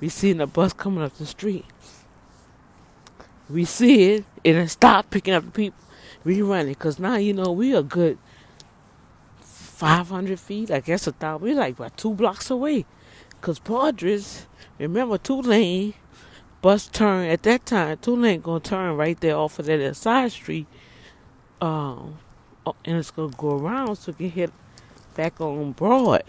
We 0.00 0.08
seen 0.08 0.36
the 0.36 0.46
bus 0.46 0.72
coming 0.72 1.02
up 1.02 1.14
the 1.14 1.26
street. 1.26 1.64
We 3.50 3.64
see 3.64 4.12
it 4.12 4.24
and 4.44 4.58
it 4.58 4.68
stop 4.68 5.10
picking 5.10 5.34
up 5.34 5.46
the 5.46 5.50
people. 5.50 5.80
We 6.22 6.40
running 6.42 6.74
because 6.74 7.00
now 7.00 7.16
you 7.16 7.32
know 7.32 7.50
we 7.50 7.74
a 7.74 7.82
good 7.82 8.16
500 9.40 10.38
feet, 10.38 10.70
I 10.70 10.78
guess 10.78 11.08
a 11.08 11.12
thousand. 11.12 11.44
We 11.44 11.54
like 11.54 11.74
about 11.76 11.96
two 11.96 12.14
blocks 12.14 12.50
away. 12.50 12.86
Cause 13.40 13.58
Poydras, 13.58 14.46
remember 14.78 15.18
Tulane 15.18 15.94
bus 16.62 16.86
turn 16.86 17.26
at 17.26 17.42
that 17.42 17.66
time. 17.66 17.98
Tulane 17.98 18.40
gonna 18.40 18.60
turn 18.60 18.96
right 18.96 19.20
there 19.20 19.36
off 19.36 19.58
of 19.58 19.66
that 19.66 19.96
side 19.96 20.32
street, 20.32 20.66
um, 21.60 22.18
oh, 22.64 22.76
and 22.84 22.96
it's 22.96 23.10
gonna 23.10 23.34
go 23.36 23.58
around 23.58 23.96
so 23.96 24.10
it 24.10 24.18
can 24.18 24.30
hit 24.30 24.52
back 25.14 25.40
on 25.40 25.72
Broad. 25.72 26.22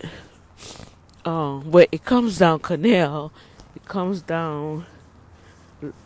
Um, 1.23 1.69
but 1.69 1.87
it 1.91 2.03
comes 2.03 2.39
down 2.39 2.59
Canal. 2.59 3.31
It 3.75 3.85
comes 3.85 4.21
down. 4.21 4.85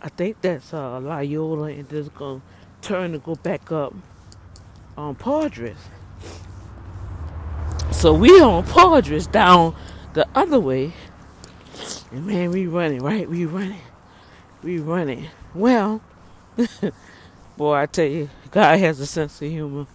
I 0.01 0.09
think 0.09 0.41
that's 0.41 0.73
uh, 0.73 0.99
Loyola, 0.99 1.69
and 1.69 1.91
it's 1.91 2.09
gonna 2.09 2.41
turn 2.81 3.13
and 3.13 3.23
go 3.23 3.35
back 3.35 3.71
up 3.71 3.95
on 4.97 5.15
Poydras. 5.15 5.77
So 7.91 8.13
we 8.13 8.29
on 8.41 8.63
Poydras 8.65 9.31
down 9.31 9.75
the 10.13 10.27
other 10.35 10.59
way. 10.59 10.91
And 12.11 12.25
man, 12.25 12.51
we 12.51 12.67
running, 12.67 13.01
right? 13.01 13.29
We 13.29 13.45
running. 13.45 13.81
We 14.63 14.79
running. 14.79 15.27
Well, 15.53 16.01
boy, 17.57 17.75
I 17.75 17.85
tell 17.85 18.05
you, 18.05 18.29
God 18.51 18.79
has 18.79 18.99
a 18.99 19.05
sense 19.05 19.41
of 19.41 19.49
humor. 19.49 19.87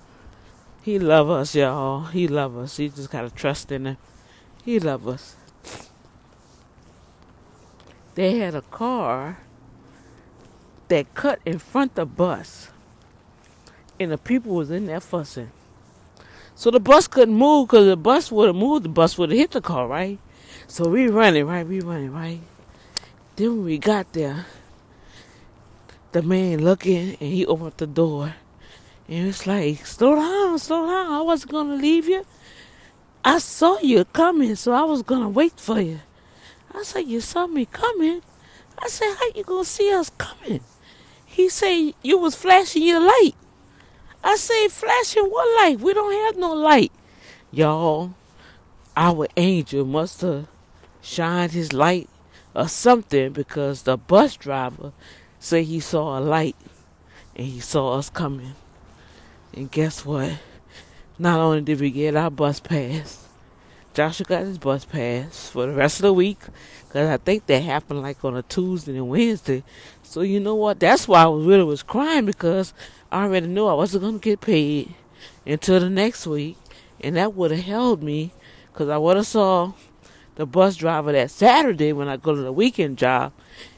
He 0.82 0.98
love 0.98 1.30
us, 1.30 1.54
y'all. 1.54 2.04
He 2.06 2.28
love 2.28 2.56
us. 2.56 2.76
He 2.76 2.88
just 2.88 3.10
gotta 3.10 3.30
trust 3.30 3.72
in 3.72 3.86
him. 3.86 3.96
He 4.64 4.80
love 4.80 5.06
us. 5.08 5.36
They 8.14 8.38
had 8.38 8.54
a 8.54 8.62
car 8.62 9.38
that 10.88 11.14
cut 11.14 11.40
in 11.44 11.58
front 11.58 11.92
of 11.92 11.96
the 11.96 12.06
bus. 12.06 12.70
And 13.98 14.10
the 14.10 14.18
people 14.18 14.54
was 14.54 14.70
in 14.70 14.86
there 14.86 15.00
fussing. 15.00 15.50
So 16.54 16.70
the 16.70 16.80
bus 16.80 17.08
couldn't 17.08 17.34
move 17.34 17.68
because 17.68 17.86
the 17.86 17.96
bus 17.96 18.30
would 18.30 18.48
have 18.48 18.56
moved, 18.56 18.84
the 18.84 18.88
bus 18.90 19.16
would 19.18 19.30
have 19.30 19.38
hit 19.38 19.52
the 19.52 19.60
car, 19.60 19.86
right? 19.86 20.18
So 20.66 20.88
we 20.88 21.08
running, 21.08 21.46
right? 21.46 21.66
We 21.66 21.80
running, 21.80 22.12
right? 22.12 22.40
Then 23.42 23.56
when 23.56 23.64
we 23.64 23.78
got 23.78 24.12
there, 24.12 24.46
the 26.12 26.22
man 26.22 26.62
looking 26.62 27.16
and 27.18 27.32
he 27.32 27.44
opened 27.44 27.72
the 27.76 27.88
door. 27.88 28.36
And 29.08 29.26
it's 29.26 29.48
like, 29.48 29.84
slow 29.84 30.14
down, 30.14 30.60
slow 30.60 30.86
down. 30.86 31.10
I 31.10 31.22
wasn't 31.22 31.50
gonna 31.50 31.74
leave 31.74 32.06
you. 32.06 32.24
I 33.24 33.38
saw 33.40 33.80
you 33.80 34.04
coming, 34.04 34.54
so 34.54 34.70
I 34.70 34.84
was 34.84 35.02
gonna 35.02 35.28
wait 35.28 35.58
for 35.58 35.80
you. 35.80 35.98
I 36.72 36.84
said, 36.84 37.08
You 37.08 37.20
saw 37.20 37.48
me 37.48 37.66
coming? 37.66 38.22
I 38.78 38.86
said, 38.86 39.12
How 39.18 39.26
you 39.34 39.42
gonna 39.42 39.64
see 39.64 39.92
us 39.92 40.12
coming? 40.18 40.60
He 41.26 41.48
said, 41.48 41.94
You 42.00 42.18
was 42.18 42.36
flashing 42.36 42.84
your 42.84 43.00
light. 43.00 43.34
I 44.22 44.36
say, 44.36 44.68
flashing 44.68 45.24
what 45.24 45.48
light? 45.64 45.80
We 45.80 45.92
don't 45.94 46.12
have 46.26 46.36
no 46.36 46.52
light. 46.52 46.92
Y'all, 47.50 48.14
our 48.96 49.26
angel 49.36 49.84
must 49.84 50.20
have 50.20 50.46
shined 51.00 51.50
his 51.50 51.72
light 51.72 52.08
or 52.54 52.68
something 52.68 53.32
because 53.32 53.82
the 53.82 53.96
bus 53.96 54.36
driver 54.36 54.92
said 55.38 55.64
he 55.64 55.80
saw 55.80 56.18
a 56.18 56.20
light 56.20 56.56
and 57.34 57.46
he 57.46 57.60
saw 57.60 57.94
us 57.98 58.10
coming. 58.10 58.54
And 59.54 59.70
guess 59.70 60.04
what? 60.04 60.38
Not 61.18 61.40
only 61.40 61.60
did 61.60 61.80
we 61.80 61.90
get 61.90 62.16
our 62.16 62.30
bus 62.30 62.60
pass, 62.60 63.28
Joshua 63.94 64.24
got 64.24 64.42
his 64.42 64.58
bus 64.58 64.86
pass 64.86 65.50
for 65.50 65.66
the 65.66 65.72
rest 65.72 65.98
of 65.98 66.04
the 66.04 66.12
week 66.12 66.38
because 66.86 67.08
I 67.10 67.18
think 67.18 67.46
that 67.46 67.62
happened 67.62 68.00
like 68.00 68.24
on 68.24 68.36
a 68.36 68.42
Tuesday 68.42 68.96
and 68.96 69.08
Wednesday. 69.08 69.62
So 70.02 70.22
you 70.22 70.40
know 70.40 70.54
what? 70.54 70.80
That's 70.80 71.06
why 71.06 71.22
I 71.22 71.26
was 71.26 71.44
really 71.44 71.64
was 71.64 71.82
crying 71.82 72.24
because 72.24 72.72
I 73.10 73.24
already 73.24 73.48
knew 73.48 73.66
I 73.66 73.74
wasn't 73.74 74.04
gonna 74.04 74.18
get 74.18 74.40
paid 74.40 74.94
until 75.46 75.80
the 75.80 75.90
next 75.90 76.26
week, 76.26 76.56
and 77.00 77.16
that 77.16 77.34
would 77.34 77.50
have 77.50 77.64
held 77.64 78.02
me 78.02 78.32
because 78.72 78.88
I 78.88 78.96
would 78.96 79.16
have 79.16 79.26
saw 79.26 79.72
the 80.34 80.46
bus 80.46 80.76
driver 80.76 81.12
that 81.12 81.30
Saturday 81.30 81.92
when 81.92 82.08
I 82.08 82.16
go 82.16 82.34
to 82.34 82.40
the 82.40 82.52
weekend 82.52 82.98
job, 82.98 83.32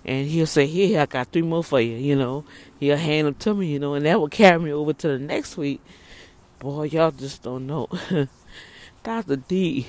and 0.05 0.27
he'll 0.29 0.47
say, 0.47 0.67
"Here, 0.67 1.01
I 1.01 1.07
got 1.07 1.29
three 1.29 1.43
more 1.43 1.65
for 1.65 1.81
you." 1.81 1.97
You 1.97 2.17
know, 2.17 2.45
he'll 2.79 2.97
hand 2.97 3.27
them 3.27 3.35
to 3.35 3.55
me. 3.55 3.73
You 3.73 3.79
know, 3.79 3.95
and 3.95 4.07
that 4.07 4.21
will 4.21 4.29
carry 4.29 4.59
me 4.59 4.73
over 4.73 4.93
to 4.93 5.09
the 5.09 5.19
next 5.19 5.57
week. 5.57 5.81
Boy, 6.59 6.85
y'all 6.85 7.11
just 7.11 7.43
don't 7.43 7.67
know. 7.67 7.89
Dr. 9.03 9.37
D 9.37 9.87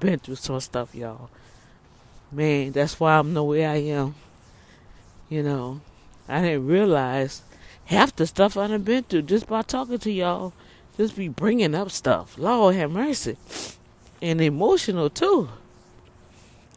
been 0.00 0.18
through 0.18 0.36
some 0.36 0.60
stuff, 0.60 0.94
y'all. 0.94 1.30
Man, 2.30 2.72
that's 2.72 3.00
why 3.00 3.16
I'm 3.16 3.32
the 3.34 3.42
way 3.42 3.64
I 3.64 3.76
am. 3.76 4.14
You 5.28 5.42
know, 5.42 5.80
I 6.28 6.42
didn't 6.42 6.66
realize 6.66 7.42
half 7.86 8.14
the 8.14 8.26
stuff 8.26 8.56
I 8.56 8.66
done 8.66 8.82
been 8.82 9.04
through 9.04 9.22
just 9.22 9.46
by 9.46 9.62
talking 9.62 9.98
to 9.98 10.10
y'all. 10.10 10.52
Just 10.96 11.16
be 11.16 11.28
bringing 11.28 11.74
up 11.74 11.90
stuff. 11.90 12.36
Lord 12.36 12.74
have 12.74 12.90
mercy. 12.90 13.36
And 14.20 14.40
emotional 14.40 15.08
too. 15.08 15.48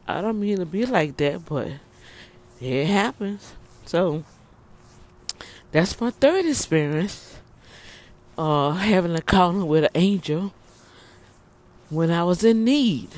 I 0.07 0.21
don't 0.21 0.39
mean 0.39 0.57
to 0.57 0.65
be 0.65 0.85
like 0.85 1.17
that, 1.17 1.45
but 1.45 1.69
it 2.59 2.87
happens. 2.87 3.53
So 3.85 4.23
that's 5.71 5.99
my 5.99 6.11
third 6.11 6.45
experience. 6.45 7.37
Uh, 8.37 8.71
having 8.71 9.11
an 9.11 9.17
encounter 9.17 9.65
with 9.65 9.83
an 9.83 9.89
angel 9.95 10.53
when 11.89 12.09
I 12.09 12.23
was 12.23 12.43
in 12.43 12.63
need. 12.63 13.09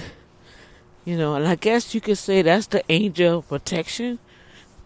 You 1.05 1.17
know, 1.17 1.35
and 1.35 1.47
I 1.47 1.55
guess 1.55 1.93
you 1.93 2.01
could 2.01 2.17
say 2.17 2.41
that's 2.41 2.67
the 2.67 2.83
angel 2.89 3.41
protection 3.41 4.19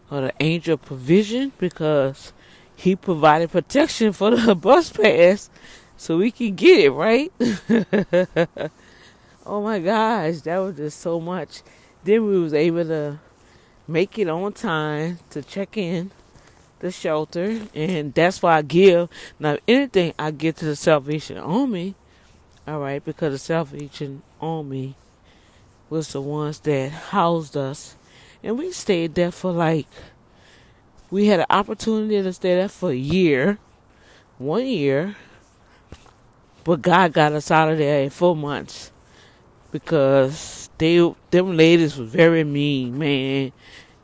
or 0.09 0.21
the 0.21 0.33
angel 0.39 0.77
provision 0.77 1.51
because 1.57 2.33
he 2.75 2.95
provided 2.95 3.51
protection 3.51 4.13
for 4.13 4.35
the 4.35 4.55
bus 4.61 4.91
pass 4.91 5.49
so 5.97 6.17
we 6.17 6.31
can 6.31 6.55
get 6.55 6.79
it, 6.79 6.91
right? 6.91 7.31
oh 9.45 9.61
my 9.61 9.79
gosh, 9.79 10.41
that 10.41 10.57
was 10.57 10.75
just 10.77 10.99
so 10.99 11.19
much. 11.19 11.61
Then 12.07 12.25
we 12.25 12.39
was 12.39 12.53
able 12.53 12.85
to 12.85 13.19
make 13.85 14.17
it 14.17 14.29
on 14.29 14.53
time 14.53 15.19
to 15.29 15.41
check 15.41 15.75
in 15.75 16.11
the 16.79 16.89
shelter. 16.89 17.59
And 17.75 18.13
that's 18.13 18.41
why 18.41 18.59
I 18.59 18.61
give. 18.61 19.09
Now 19.37 19.57
anything 19.67 20.13
I 20.17 20.31
give 20.31 20.55
to 20.55 20.65
the 20.65 20.77
Salvation 20.77 21.37
Army, 21.37 21.95
all 22.65 22.79
right, 22.79 23.03
because 23.03 23.33
the 23.33 23.37
Salvation 23.37 24.21
Army 24.39 24.95
was 25.89 26.13
the 26.13 26.21
ones 26.21 26.61
that 26.61 26.93
housed 26.93 27.57
us. 27.57 27.97
And 28.41 28.57
we 28.57 28.71
stayed 28.71 29.13
there 29.15 29.31
for 29.31 29.51
like 29.51 29.87
we 31.11 31.25
had 31.25 31.41
an 31.41 31.47
opportunity 31.49 32.23
to 32.23 32.31
stay 32.31 32.55
there 32.55 32.69
for 32.69 32.91
a 32.91 32.95
year, 32.95 33.59
one 34.37 34.65
year, 34.65 35.17
but 36.63 36.81
God 36.81 37.11
got 37.11 37.33
us 37.33 37.51
out 37.51 37.69
of 37.69 37.77
there 37.77 38.01
in 38.01 38.11
four 38.11 38.33
months 38.33 38.93
because 39.73 40.66
they 40.77 40.97
them 41.31 41.57
ladies 41.57 41.97
was 41.97 42.09
very 42.09 42.43
mean, 42.43 42.97
man. 42.97 43.51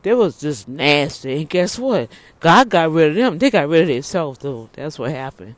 They 0.02 0.14
was 0.14 0.40
just 0.40 0.68
nasty. 0.68 1.38
And 1.38 1.50
guess 1.50 1.80
what? 1.80 2.10
God 2.40 2.70
got 2.70 2.92
rid 2.92 3.10
of 3.10 3.16
them. 3.16 3.38
They 3.38 3.50
got 3.50 3.70
rid 3.70 3.84
of 3.84 3.88
themselves 3.88 4.40
though. 4.40 4.70
That's 4.74 5.00
what 5.00 5.12
happened. 5.12 5.56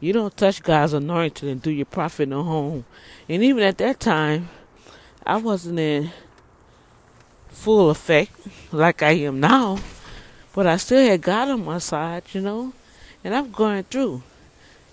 You 0.00 0.12
don't 0.12 0.36
touch 0.36 0.62
God's 0.62 0.94
anointing 0.94 1.48
and 1.48 1.62
do 1.62 1.70
your 1.70 1.86
prophet 1.86 2.28
no 2.28 2.42
home. 2.42 2.84
And 3.28 3.42
even 3.42 3.62
at 3.62 3.78
that 3.78 4.00
time, 4.00 4.48
I 5.24 5.36
wasn't 5.36 5.78
in 5.78 6.10
full 7.48 7.90
effect 7.90 8.32
like 8.72 9.02
I 9.02 9.12
am 9.12 9.38
now. 9.38 9.78
But 10.54 10.66
I 10.66 10.76
still 10.76 11.06
had 11.06 11.22
God 11.22 11.48
on 11.48 11.64
my 11.64 11.78
side, 11.78 12.24
you 12.32 12.40
know, 12.40 12.72
and 13.22 13.34
I'm 13.34 13.52
going 13.52 13.84
through. 13.84 14.22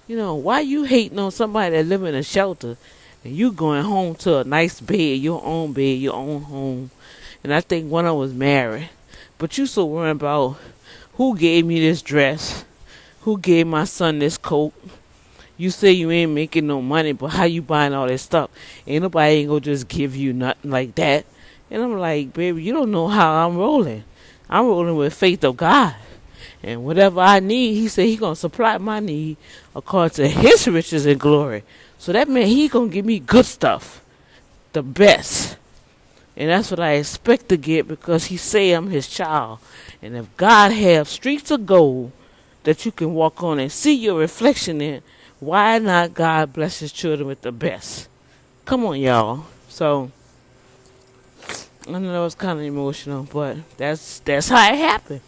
You 0.07 0.17
know, 0.17 0.35
why 0.35 0.61
you 0.61 0.83
hating 0.83 1.19
on 1.19 1.31
somebody 1.31 1.75
that 1.75 1.85
live 1.85 2.03
in 2.03 2.15
a 2.15 2.23
shelter 2.23 2.77
and 3.23 3.35
you 3.35 3.51
going 3.51 3.83
home 3.83 4.15
to 4.15 4.39
a 4.39 4.43
nice 4.43 4.79
bed, 4.79 5.19
your 5.19 5.43
own 5.43 5.73
bed, 5.73 5.99
your 5.99 6.15
own 6.15 6.41
home, 6.43 6.91
and 7.43 7.53
I 7.53 7.61
think 7.61 7.91
one 7.91 8.05
of 8.05 8.11
them 8.11 8.19
was 8.19 8.33
married. 8.33 8.89
But 9.37 9.57
you 9.57 9.65
so 9.65 9.85
worried 9.85 10.11
about 10.11 10.57
who 11.13 11.37
gave 11.37 11.65
me 11.65 11.79
this 11.79 12.01
dress, 12.01 12.65
who 13.21 13.37
gave 13.37 13.67
my 13.67 13.85
son 13.85 14.19
this 14.19 14.37
coat. 14.37 14.73
You 15.57 15.69
say 15.69 15.91
you 15.91 16.09
ain't 16.11 16.31
making 16.31 16.67
no 16.67 16.81
money, 16.81 17.11
but 17.11 17.27
how 17.27 17.43
you 17.43 17.61
buying 17.61 17.93
all 17.93 18.07
this 18.07 18.21
stuff? 18.21 18.49
Ain't 18.87 19.03
nobody 19.03 19.35
ain't 19.35 19.49
gonna 19.49 19.59
just 19.59 19.87
give 19.87 20.15
you 20.15 20.31
nothing 20.31 20.71
like 20.71 20.95
that. 20.95 21.25
And 21.69 21.83
I'm 21.83 21.97
like, 21.97 22.33
baby, 22.33 22.63
you 22.63 22.73
don't 22.73 22.91
know 22.91 23.07
how 23.07 23.45
I'm 23.45 23.57
rolling. 23.57 24.03
I'm 24.49 24.65
rolling 24.65 24.95
with 24.95 25.13
faith 25.13 25.43
of 25.43 25.57
God. 25.57 25.95
And 26.63 26.83
whatever 26.83 27.19
I 27.21 27.39
need, 27.39 27.75
he 27.75 27.87
said 27.87 28.05
he 28.05 28.17
gonna 28.17 28.35
supply 28.35 28.77
my 28.77 28.99
need 28.99 29.37
according 29.75 30.15
to 30.15 30.27
his 30.27 30.67
riches 30.67 31.05
and 31.05 31.19
glory. 31.19 31.63
So 31.99 32.13
that 32.13 32.29
meant 32.29 32.47
he 32.47 32.69
gonna 32.69 32.87
give 32.87 33.05
me 33.05 33.19
good 33.19 33.45
stuff. 33.45 34.03
The 34.73 34.81
best. 34.81 35.57
And 36.35 36.49
that's 36.49 36.71
what 36.71 36.79
I 36.79 36.93
expect 36.93 37.49
to 37.49 37.57
get 37.57 37.87
because 37.87 38.25
he 38.25 38.37
say 38.37 38.71
I'm 38.71 38.89
his 38.89 39.07
child. 39.07 39.59
And 40.01 40.15
if 40.15 40.35
God 40.37 40.71
have 40.71 41.09
streets 41.09 41.51
of 41.51 41.65
gold 41.65 42.13
that 42.63 42.85
you 42.85 42.93
can 42.93 43.13
walk 43.13 43.43
on 43.43 43.59
and 43.59 43.69
see 43.69 43.93
your 43.93 44.17
reflection 44.17 44.79
in, 44.79 45.01
why 45.41 45.77
not 45.79 46.13
God 46.13 46.53
bless 46.53 46.79
his 46.79 46.93
children 46.93 47.27
with 47.27 47.41
the 47.41 47.51
best? 47.51 48.07
Come 48.63 48.85
on, 48.85 48.99
y'all. 48.99 49.45
So 49.67 50.11
I 51.85 51.99
know 51.99 52.25
it's 52.25 52.35
kind 52.35 52.59
of 52.59 52.65
emotional, 52.65 53.27
but 53.31 53.57
that's 53.75 54.19
that's 54.19 54.47
how 54.47 54.71
it 54.71 54.77
happened. 54.77 55.21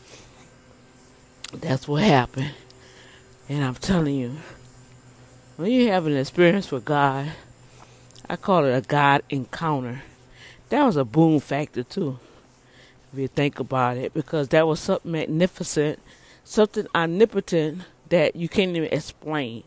That's 1.53 1.87
what 1.87 2.03
happened. 2.03 2.51
And 3.49 3.63
I'm 3.63 3.75
telling 3.75 4.15
you, 4.15 4.37
when 5.61 5.71
you 5.71 5.89
have 5.89 6.07
an 6.07 6.17
experience 6.17 6.71
with 6.71 6.85
God, 6.85 7.33
I 8.27 8.35
call 8.35 8.65
it 8.65 8.75
a 8.75 8.81
God 8.81 9.21
encounter. 9.29 10.01
That 10.69 10.83
was 10.83 10.97
a 10.97 11.05
boom 11.05 11.39
factor 11.39 11.83
too, 11.83 12.17
if 13.13 13.19
you 13.19 13.27
think 13.27 13.59
about 13.59 13.97
it, 13.97 14.11
because 14.11 14.47
that 14.47 14.65
was 14.65 14.79
something 14.79 15.11
magnificent, 15.11 15.99
something 16.43 16.87
omnipotent 16.95 17.83
that 18.09 18.35
you 18.35 18.49
can't 18.49 18.75
even 18.75 18.91
explain. 18.91 19.61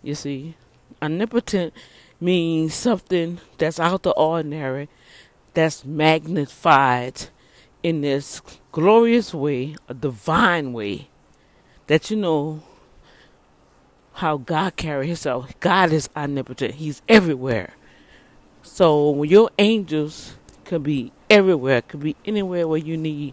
You 0.00 0.14
see, 0.14 0.54
omnipotent 1.02 1.74
means 2.20 2.72
something 2.72 3.40
that's 3.58 3.80
out 3.80 4.04
the 4.04 4.12
ordinary, 4.12 4.88
that's 5.54 5.84
magnified 5.84 7.22
in 7.82 8.02
this 8.02 8.40
glorious 8.70 9.34
way, 9.34 9.74
a 9.88 9.94
divine 9.94 10.72
way, 10.72 11.08
that 11.88 12.12
you 12.12 12.16
know 12.16 12.62
how 14.20 14.36
God 14.36 14.76
carries 14.76 15.08
himself. 15.08 15.58
God 15.60 15.92
is 15.92 16.10
omnipotent. 16.14 16.74
He's 16.74 17.00
everywhere. 17.08 17.72
So 18.62 19.22
your 19.22 19.50
angels 19.58 20.34
could 20.66 20.82
be 20.82 21.10
everywhere, 21.30 21.80
could 21.80 22.00
be 22.00 22.16
anywhere 22.26 22.68
where 22.68 22.78
you 22.78 22.98
need 22.98 23.32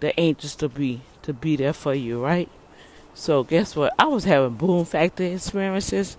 the 0.00 0.18
angels 0.20 0.54
to 0.56 0.68
be, 0.68 1.00
to 1.22 1.32
be 1.32 1.56
there 1.56 1.72
for 1.72 1.94
you, 1.94 2.22
right? 2.22 2.50
So 3.14 3.42
guess 3.42 3.74
what? 3.74 3.94
I 3.98 4.04
was 4.04 4.24
having 4.24 4.56
boom 4.56 4.84
factor 4.84 5.24
experiences 5.24 6.18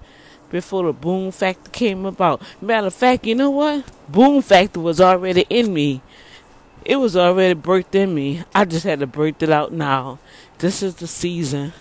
before 0.50 0.86
the 0.86 0.94
boom 0.94 1.32
factor 1.32 1.70
came 1.70 2.06
about. 2.06 2.42
Matter 2.60 2.88
of 2.88 2.96
fact, 2.96 3.28
you 3.28 3.36
know 3.36 3.52
what? 3.52 3.86
Boom 4.12 4.42
factor 4.42 4.80
was 4.80 5.00
already 5.00 5.46
in 5.48 5.72
me. 5.72 6.02
It 6.84 6.96
was 6.96 7.16
already 7.16 7.60
birthed 7.60 7.94
in 7.94 8.16
me. 8.16 8.44
I 8.56 8.66
just 8.66 8.84
had 8.84 9.00
to 9.02 9.08
birth 9.08 9.44
it 9.44 9.52
out 9.52 9.72
now. 9.72 10.18
This 10.58 10.82
is 10.82 10.96
the 10.96 11.08
season 11.08 11.74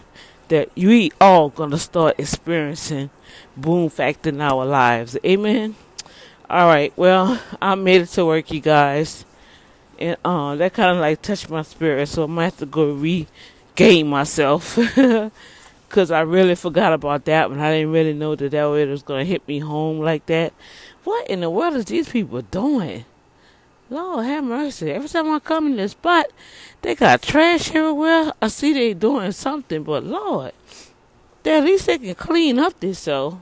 that 0.48 0.70
we 0.76 1.12
all 1.20 1.48
gonna 1.50 1.78
start 1.78 2.18
experiencing 2.18 3.10
boom 3.56 3.88
factor 3.88 4.30
in 4.30 4.40
our 4.40 4.64
lives. 4.64 5.16
Amen. 5.24 5.76
All 6.48 6.66
right. 6.66 6.92
Well, 6.96 7.40
I 7.60 7.74
made 7.74 8.02
it 8.02 8.08
to 8.10 8.24
work, 8.24 8.50
you 8.50 8.60
guys, 8.60 9.24
and 9.98 10.16
uh, 10.24 10.56
that 10.56 10.72
kind 10.74 10.90
of 10.90 10.98
like 10.98 11.20
touched 11.22 11.50
my 11.50 11.62
spirit. 11.62 12.08
So 12.08 12.24
I 12.24 12.26
might 12.26 12.44
have 12.44 12.58
to 12.58 12.66
go 12.66 12.92
regain 12.92 14.08
myself. 14.08 14.78
Cause 15.88 16.10
I 16.10 16.20
really 16.20 16.54
forgot 16.54 16.92
about 16.92 17.24
that 17.24 17.48
one. 17.48 17.60
I 17.60 17.72
didn't 17.72 17.92
really 17.92 18.12
know 18.12 18.34
that 18.34 18.50
that 18.50 18.64
was 18.64 19.02
gonna 19.02 19.24
hit 19.24 19.46
me 19.48 19.58
home 19.58 20.00
like 20.00 20.26
that. 20.26 20.52
What 21.04 21.28
in 21.30 21.40
the 21.40 21.48
world 21.48 21.74
is 21.76 21.86
these 21.86 22.10
people 22.10 22.42
doing? 22.42 23.06
Lord 23.90 24.26
have 24.26 24.44
mercy. 24.44 24.90
Every 24.90 25.08
time 25.08 25.30
I 25.30 25.38
come 25.38 25.68
in 25.68 25.76
this 25.76 25.92
spot, 25.92 26.26
they 26.82 26.94
got 26.94 27.22
trash 27.22 27.74
everywhere. 27.74 28.32
I 28.40 28.48
see 28.48 28.72
they 28.72 28.94
doing 28.94 29.32
something, 29.32 29.82
but 29.82 30.04
Lord, 30.04 30.52
they 31.42 31.56
at 31.56 31.64
least 31.64 31.86
they 31.86 31.98
can 31.98 32.14
clean 32.14 32.58
up 32.58 32.78
this 32.80 32.98
so. 32.98 33.40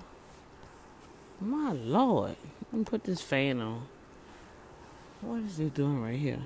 My 1.40 1.72
Lord. 1.72 2.36
Let 2.72 2.78
me 2.78 2.84
put 2.84 3.04
this 3.04 3.20
fan 3.22 3.60
on. 3.60 3.86
What 5.20 5.40
is 5.42 5.56
they 5.56 5.66
doing 5.66 6.02
right 6.02 6.18
here? 6.18 6.40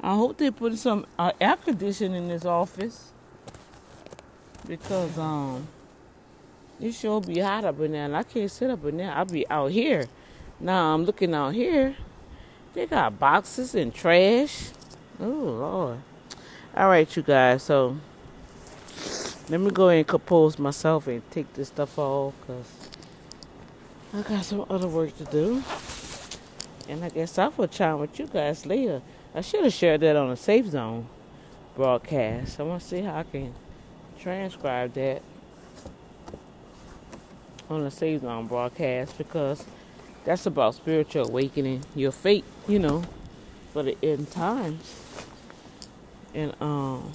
I 0.00 0.16
hope 0.16 0.38
they 0.38 0.50
put 0.50 0.76
some 0.78 1.06
uh, 1.18 1.32
air 1.40 1.56
conditioning 1.56 2.24
in 2.24 2.28
this 2.28 2.44
office 2.44 3.12
because 4.66 5.18
um 5.18 5.66
it 6.80 6.92
sure 6.92 7.20
be 7.20 7.38
hot 7.38 7.64
up 7.64 7.78
in 7.80 7.92
there 7.92 8.04
and 8.06 8.16
I 8.16 8.24
can't 8.24 8.50
sit 8.50 8.70
up 8.70 8.84
in 8.84 8.96
there. 8.96 9.12
I'll 9.12 9.24
be 9.24 9.48
out 9.48 9.70
here. 9.70 10.06
Now 10.58 10.94
I'm 10.94 11.04
looking 11.04 11.34
out 11.34 11.54
here. 11.54 11.94
They 12.74 12.86
got 12.86 13.18
boxes 13.18 13.74
and 13.74 13.94
trash. 13.94 14.70
Oh 15.20 15.26
Lord. 15.26 15.98
Alright 16.76 17.14
you 17.16 17.22
guys, 17.22 17.62
so 17.64 17.98
let 19.48 19.60
me 19.60 19.70
go 19.70 19.88
and 19.88 20.06
compose 20.06 20.58
myself 20.58 21.06
and 21.06 21.22
take 21.30 21.52
this 21.52 21.68
stuff 21.68 21.98
off 21.98 22.34
because 22.40 22.88
I 24.14 24.22
got 24.22 24.44
some 24.44 24.64
other 24.70 24.88
work 24.88 25.16
to 25.18 25.24
do. 25.24 25.62
And 26.88 27.04
I 27.04 27.10
guess 27.10 27.38
I 27.38 27.48
will 27.48 27.68
chat 27.68 27.98
with 27.98 28.18
you 28.18 28.26
guys 28.26 28.64
later. 28.64 29.02
I 29.34 29.40
should 29.40 29.64
have 29.64 29.72
shared 29.72 30.00
that 30.00 30.16
on 30.16 30.30
a 30.30 30.36
safe 30.36 30.66
zone 30.66 31.06
broadcast. 31.76 32.58
I 32.58 32.62
want 32.64 32.82
to 32.82 32.88
see 32.88 33.00
how 33.02 33.16
I 33.16 33.22
can 33.24 33.54
transcribe 34.18 34.94
that 34.94 35.22
on 37.68 37.82
a 37.82 37.90
Safe 37.90 38.20
Zone 38.20 38.46
broadcast 38.46 39.16
because 39.18 39.64
that's 40.24 40.46
about 40.46 40.74
spiritual 40.74 41.26
awakening, 41.28 41.84
your 41.94 42.12
fate, 42.12 42.44
you 42.68 42.78
know, 42.78 43.04
for 43.72 43.82
the 43.82 43.96
end 44.02 44.30
times. 44.30 44.94
And 46.34 46.52
um 46.60 47.12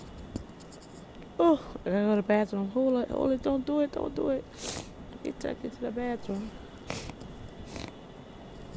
oh, 1.39 1.61
I 1.85 1.89
gotta 1.89 2.05
go 2.05 2.09
to 2.11 2.15
the 2.17 2.23
bathroom. 2.23 2.69
Hold 2.71 3.03
it, 3.03 3.09
hold 3.09 3.31
it, 3.31 3.43
don't 3.43 3.65
do 3.65 3.81
it, 3.81 3.91
don't 3.91 4.15
do 4.15 4.29
it. 4.29 4.45
Get 5.23 5.39
tucked 5.39 5.65
into 5.65 5.81
the 5.81 5.91
bathroom. 5.91 6.51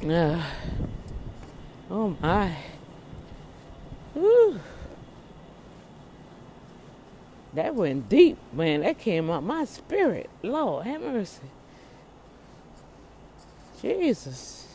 Yeah. 0.01 0.43
Oh 1.89 2.15
my. 2.21 2.55
Woo. 4.15 4.59
That 7.53 7.75
went 7.75 8.09
deep, 8.09 8.37
man. 8.53 8.81
That 8.81 8.97
came 8.99 9.29
out 9.29 9.43
my 9.43 9.65
spirit. 9.65 10.29
Lord, 10.41 10.85
have 10.87 11.01
mercy. 11.01 11.41
Jesus. 13.81 14.67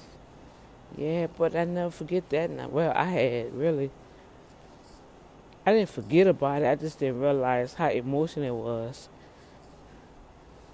Yeah, 0.96 1.26
but 1.36 1.54
I 1.54 1.64
never 1.64 1.90
forget 1.90 2.28
that. 2.30 2.72
Well, 2.72 2.92
I 2.94 3.04
had 3.04 3.54
really. 3.54 3.90
I 5.64 5.72
didn't 5.72 5.90
forget 5.90 6.26
about 6.26 6.62
it. 6.62 6.66
I 6.66 6.74
just 6.76 6.98
didn't 6.98 7.20
realize 7.20 7.74
how 7.74 7.88
emotional 7.88 8.46
it 8.46 8.64
was. 8.64 9.08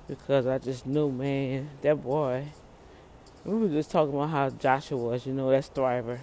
Because 0.07 0.47
I 0.47 0.59
just 0.59 0.87
knew, 0.87 1.11
man, 1.11 1.71
that 1.81 2.03
boy. 2.03 2.49
We 3.45 3.57
were 3.57 3.69
just 3.69 3.91
talking 3.91 4.15
about 4.15 4.31
how 4.31 4.51
Joshua 4.51 4.99
was, 4.99 5.27
you 5.27 5.33
know, 5.33 5.51
that 5.51 5.65
striver. 5.65 6.21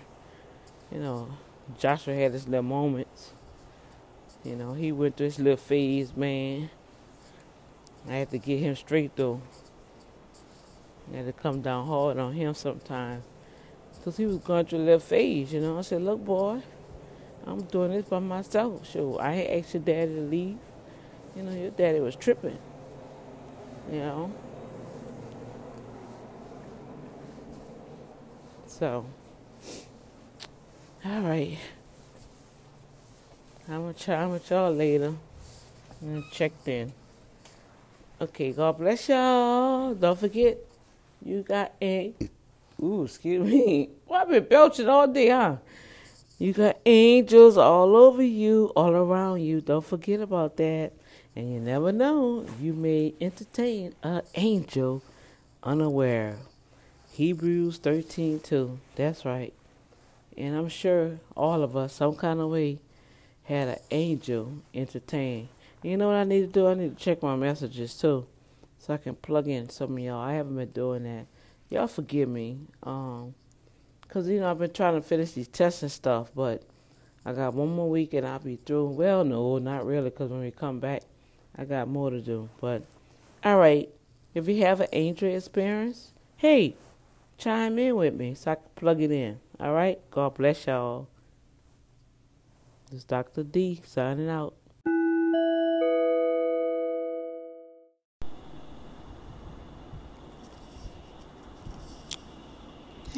You 0.91 0.99
know, 0.99 1.29
Joshua 1.77 2.13
had 2.13 2.33
his 2.33 2.47
little 2.47 2.63
moments 2.63 3.33
you 4.43 4.55
know, 4.55 4.73
he 4.73 4.91
went 4.91 5.17
through 5.17 5.27
his 5.27 5.39
little 5.39 5.57
phase, 5.57 6.15
man. 6.15 6.69
I 8.07 8.15
had 8.15 8.29
to 8.31 8.37
get 8.37 8.59
him 8.59 8.75
straight 8.75 9.15
though. 9.15 9.41
I 11.11 11.17
had 11.17 11.25
to 11.25 11.33
come 11.33 11.61
down 11.61 11.87
hard 11.87 12.17
on 12.17 12.33
him 12.33 12.53
sometimes. 12.53 13.23
Because 13.97 14.17
he 14.17 14.25
was 14.25 14.37
going 14.37 14.65
through 14.65 14.79
a 14.79 14.85
little 14.85 14.99
phase, 14.99 15.51
you 15.51 15.59
know. 15.59 15.77
I 15.77 15.81
said, 15.81 16.01
look, 16.01 16.23
boy, 16.23 16.61
I'm 17.45 17.63
doing 17.63 17.91
this 17.91 18.05
by 18.05 18.19
myself. 18.19 18.89
Sure, 18.89 19.19
I 19.21 19.43
asked 19.43 19.73
your 19.73 19.83
daddy 19.83 20.15
to 20.15 20.21
leave. 20.21 20.57
You 21.35 21.43
know, 21.43 21.53
your 21.53 21.71
daddy 21.71 21.99
was 21.99 22.15
tripping. 22.15 22.57
You 23.91 23.99
know. 23.99 24.31
So, 28.67 29.05
all 31.03 31.21
right. 31.21 31.57
I'm 33.67 33.81
gonna 33.81 33.93
chat 33.93 34.29
with 34.29 34.49
y'all 34.49 34.73
later. 34.73 35.13
And 36.01 36.23
checked 36.31 36.67
in. 36.67 36.93
Okay, 38.21 38.53
God 38.53 38.77
bless 38.77 39.09
y'all. 39.09 39.93
Don't 39.93 40.17
forget, 40.17 40.57
you 41.23 41.43
got 41.43 41.73
a. 41.81 42.13
Ooh, 42.81 43.03
excuse 43.03 43.45
me. 43.45 43.89
Well, 44.07 44.21
I've 44.21 44.29
been 44.29 44.45
belching 44.45 44.87
all 44.87 45.07
day, 45.07 45.29
huh? 45.29 45.57
You 46.37 46.53
got 46.53 46.77
angels 46.85 47.57
all 47.57 47.95
over 47.95 48.23
you, 48.23 48.71
all 48.75 48.91
around 48.91 49.41
you. 49.41 49.59
Don't 49.59 49.85
forget 49.85 50.21
about 50.21 50.55
that. 50.57 50.93
And 51.35 51.53
you 51.53 51.59
never 51.59 51.91
know, 51.91 52.45
you 52.61 52.73
may 52.73 53.13
entertain 53.19 53.93
an 54.03 54.21
angel 54.35 55.03
unaware. 55.63 56.37
Hebrews 57.11 57.77
13 57.79 58.39
2. 58.39 58.79
That's 58.95 59.25
right. 59.25 59.53
And 60.37 60.55
I'm 60.55 60.69
sure 60.69 61.19
all 61.35 61.63
of 61.63 61.75
us, 61.75 61.93
some 61.93 62.15
kind 62.15 62.39
of 62.39 62.49
way, 62.49 62.79
had 63.43 63.67
an 63.67 63.79
angel 63.91 64.53
entertain. 64.73 65.49
You 65.83 65.97
know 65.97 66.07
what 66.07 66.15
I 66.15 66.23
need 66.23 66.41
to 66.41 66.47
do? 66.47 66.67
I 66.67 66.73
need 66.75 66.97
to 66.97 67.03
check 67.03 67.21
my 67.21 67.35
messages 67.35 67.95
too, 67.95 68.25
so 68.79 68.93
I 68.93 68.97
can 68.97 69.15
plug 69.15 69.47
in 69.47 69.69
some 69.69 69.93
of 69.93 69.99
y'all. 69.99 70.21
I 70.21 70.33
haven't 70.33 70.55
been 70.55 70.71
doing 70.71 71.03
that. 71.03 71.27
Y'all 71.69 71.87
forgive 71.87 72.27
me, 72.27 72.57
um, 72.81 73.35
cause 74.07 74.27
you 74.27 74.39
know 74.39 74.49
I've 74.49 74.57
been 74.57 74.73
trying 74.73 74.95
to 74.95 75.01
finish 75.01 75.33
these 75.33 75.47
tests 75.47 75.83
and 75.83 75.91
stuff, 75.91 76.31
but 76.33 76.63
I 77.23 77.33
got 77.33 77.53
one 77.53 77.69
more 77.69 77.89
week 77.89 78.13
and 78.13 78.25
I'll 78.25 78.39
be 78.39 78.55
through. 78.55 78.87
Well, 78.87 79.23
no, 79.23 79.59
not 79.59 79.85
really, 79.85 80.09
cause 80.09 80.31
when 80.31 80.39
we 80.39 80.49
come 80.49 80.79
back, 80.79 81.03
I 81.55 81.65
got 81.65 81.87
more 81.87 82.09
to 82.09 82.21
do. 82.21 82.49
But 82.59 82.83
all 83.43 83.59
right, 83.59 83.89
if 84.33 84.47
you 84.47 84.63
have 84.63 84.81
an 84.81 84.87
angel 84.93 85.29
experience, 85.29 86.13
hey, 86.37 86.75
chime 87.37 87.77
in 87.77 87.95
with 87.95 88.15
me 88.15 88.33
so 88.33 88.51
I 88.51 88.55
can 88.55 88.63
plug 88.75 89.01
it 89.01 89.11
in. 89.11 89.39
All 89.59 89.73
right, 89.73 89.99
God 90.09 90.35
bless 90.35 90.65
y'all. 90.65 91.07
This 92.89 92.99
is 92.99 93.03
Dr. 93.03 93.43
D 93.43 93.81
signing 93.85 94.29
out. 94.29 94.55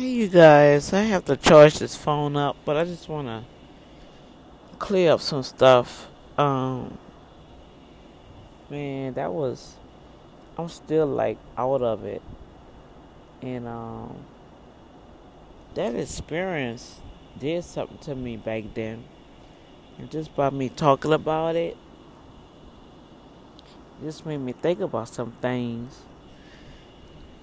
Hey, 0.02 0.14
you 0.14 0.30
guys, 0.30 0.94
I 0.94 1.02
have 1.02 1.26
to 1.26 1.38
charge 1.38 1.78
this 1.78 1.95
phone 1.95 2.36
up, 2.36 2.57
but 2.65 2.76
I 2.76 2.86
just 2.86 3.07
want 3.07 3.28
to 3.28 3.44
clear 4.80 5.11
up 5.11 5.22
some 5.22 5.44
stuff. 5.44 6.07
Um, 6.40 6.98
man, 8.68 9.14
that 9.14 9.32
was, 9.32 9.76
I'm 10.57 10.69
still 10.69 11.06
like 11.06 11.38
out 11.56 11.84
of 11.84 12.03
it. 12.03 12.23
And, 13.44 13.68
um, 13.68 14.26
that 15.76 15.94
experience 15.94 16.99
did 17.38 17.64
something 17.64 17.99
to 17.99 18.15
me 18.15 18.38
back 18.38 18.73
then. 18.73 19.03
And 19.99 20.10
just 20.10 20.36
by 20.36 20.49
me 20.49 20.69
talking 20.69 21.14
about 21.14 21.56
it, 21.56 21.78
just 24.02 24.26
made 24.26 24.40
me 24.40 24.53
think 24.53 24.80
about 24.80 25.10
some 25.10 25.34
things 25.34 25.95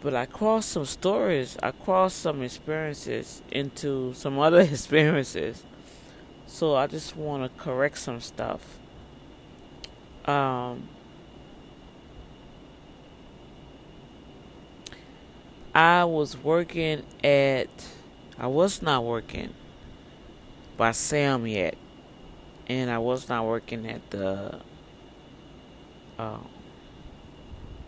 but 0.00 0.14
I 0.14 0.26
crossed 0.26 0.70
some 0.70 0.84
stories, 0.84 1.56
I 1.62 1.72
crossed 1.72 2.18
some 2.18 2.42
experiences 2.42 3.42
into 3.50 4.14
some 4.14 4.38
other 4.38 4.60
experiences. 4.60 5.64
So 6.46 6.76
I 6.76 6.86
just 6.86 7.16
want 7.16 7.42
to 7.42 7.62
correct 7.62 7.98
some 7.98 8.20
stuff. 8.20 8.78
Um, 10.24 10.88
I 15.74 16.04
was 16.04 16.36
working 16.36 17.04
at, 17.22 17.68
I 18.38 18.46
was 18.46 18.82
not 18.82 19.04
working 19.04 19.52
by 20.76 20.92
Sam 20.92 21.46
yet, 21.46 21.76
and 22.66 22.90
I 22.90 22.98
was 22.98 23.28
not 23.28 23.46
working 23.46 23.86
at 23.86 24.10
the, 24.10 24.60
uh, 26.18 26.38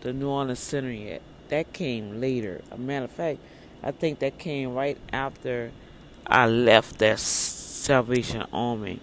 the 0.01 0.13
New 0.13 0.29
Orleans 0.29 0.59
Center 0.59 0.91
yet 0.91 1.21
that 1.51 1.73
came 1.73 2.19
later. 2.19 2.61
A 2.71 2.77
matter 2.77 3.05
of 3.05 3.11
fact, 3.11 3.39
I 3.83 3.91
think 3.91 4.19
that 4.19 4.39
came 4.39 4.73
right 4.73 4.97
after 5.13 5.71
I 6.25 6.47
left 6.47 6.97
that 6.99 7.19
Salvation 7.19 8.45
Army. 8.51 9.01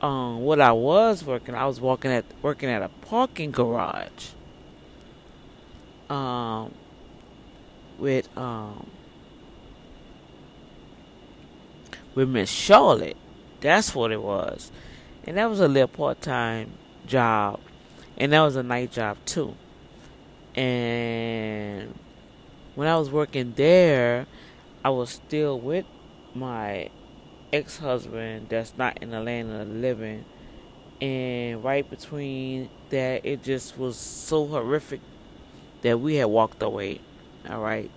Um, 0.00 0.40
what 0.40 0.60
I 0.60 0.72
was 0.72 1.24
working, 1.24 1.54
I 1.54 1.66
was 1.66 1.80
working 1.80 2.10
at 2.10 2.24
working 2.40 2.68
at 2.68 2.82
a 2.82 2.88
parking 2.88 3.50
garage. 3.50 4.30
Um, 6.08 6.72
with 7.98 8.28
um, 8.38 8.88
with 12.14 12.28
Miss 12.28 12.50
Charlotte. 12.50 13.16
That's 13.60 13.94
what 13.94 14.12
it 14.12 14.22
was, 14.22 14.70
and 15.24 15.36
that 15.36 15.50
was 15.50 15.60
a 15.60 15.66
little 15.66 15.88
part 15.88 16.20
time 16.20 16.72
job, 17.06 17.58
and 18.16 18.32
that 18.32 18.42
was 18.42 18.54
a 18.54 18.62
night 18.62 18.92
job 18.92 19.16
too. 19.24 19.56
And 20.56 21.98
when 22.74 22.88
I 22.88 22.96
was 22.96 23.10
working 23.10 23.52
there, 23.56 24.26
I 24.84 24.90
was 24.90 25.10
still 25.10 25.60
with 25.60 25.84
my 26.34 26.90
ex 27.52 27.78
husband 27.78 28.48
that's 28.48 28.76
not 28.76 29.02
in 29.02 29.10
the 29.10 29.20
land 29.20 29.52
of 29.52 29.68
the 29.68 29.74
living. 29.74 30.24
And 31.00 31.62
right 31.62 31.88
between 31.88 32.70
that, 32.90 33.24
it 33.24 33.42
just 33.42 33.78
was 33.78 33.96
so 33.96 34.46
horrific 34.46 35.00
that 35.82 36.00
we 36.00 36.16
had 36.16 36.26
walked 36.26 36.62
away. 36.62 37.00
All 37.48 37.60
right. 37.60 37.90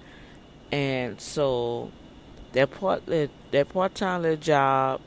And 0.72 1.20
so 1.20 1.92
that 2.52 2.72
part 2.72 3.06
that 3.06 3.70
part 3.70 3.96
time 3.96 4.22
little 4.24 4.38
job 4.38 5.02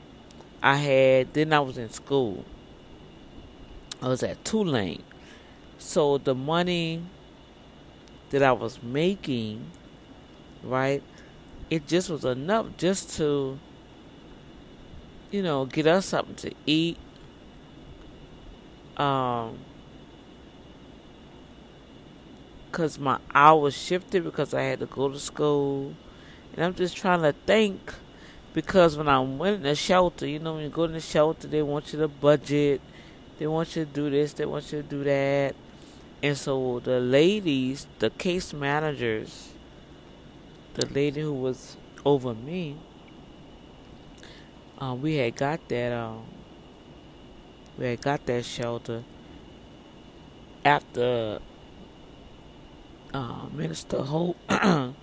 I 0.63 0.77
had, 0.77 1.35
then 1.35 1.53
I 1.53 1.61
was 1.61 1.77
in 1.77 1.91
school. 1.91 2.45
I 4.01 4.09
was 4.09 4.23
at 4.23 4.45
Tulane. 4.45 5.03
So 5.79 6.19
the 6.19 6.35
money 6.35 7.03
that 8.33 8.43
I 8.43 8.53
was 8.53 8.83
making, 8.83 9.71
right? 10.63 11.03
It 11.71 11.87
just 11.87 12.11
was 12.11 12.25
enough 12.25 12.67
just 12.77 13.17
to, 13.17 13.59
you 15.31 15.43
know, 15.43 15.65
get 15.67 15.87
us 15.87 16.07
something 16.07 16.35
to 16.37 16.53
eat. 16.67 16.99
Um, 18.97 19.59
because 22.73 22.99
my 22.99 23.19
hours 23.35 23.77
shifted 23.77 24.25
because 24.25 24.55
I 24.55 24.63
had 24.63 24.81
to 24.81 24.87
go 24.87 25.11
to 25.11 25.21
school. 25.21 25.95
And 26.55 26.65
I'm 26.65 26.75
just 26.75 26.97
trying 26.97 27.21
to 27.21 27.35
think 27.47 27.93
because 28.55 28.97
when 28.97 29.09
I 29.09 29.21
went 29.21 29.57
in 29.57 29.63
the 29.63 29.75
shelter, 29.75 30.27
you 30.27 30.39
know, 30.39 30.55
when 30.55 30.65
you 30.65 30.71
go 30.71 30.85
in 30.85 30.93
the 30.93 31.01
shelter, 31.01 31.47
they 31.49 31.63
want 31.63 31.93
you 31.93 31.99
to 31.99 32.09
budget, 32.09 32.81
they 33.39 33.47
want 33.47 33.77
you 33.77 33.85
to 33.85 33.91
do 33.91 34.09
this, 34.09 34.33
they 34.33 34.47
want 34.47 34.73
you 34.73 34.83
to 34.83 34.89
do 34.89 35.05
that. 35.05 35.55
And 36.23 36.37
so 36.37 36.79
the 36.79 37.01
ladies, 37.01 37.89
the 37.99 38.11
case 38.11 38.53
managers, 38.53 39.49
the 40.75 40.87
lady 40.87 41.21
who 41.21 41.33
was 41.33 41.77
over 42.05 42.33
me, 42.33 42.77
uh, 44.79 44.95
we 44.95 45.17
had 45.17 45.35
got 45.35 45.69
that 45.69 45.93
um, 45.93 46.25
we 47.77 47.87
had 47.87 48.01
got 48.01 48.25
that 48.27 48.45
shelter 48.45 49.03
after 50.65 51.41
uh, 53.13 53.47
Minister 53.53 54.03
Hope, 54.03 54.37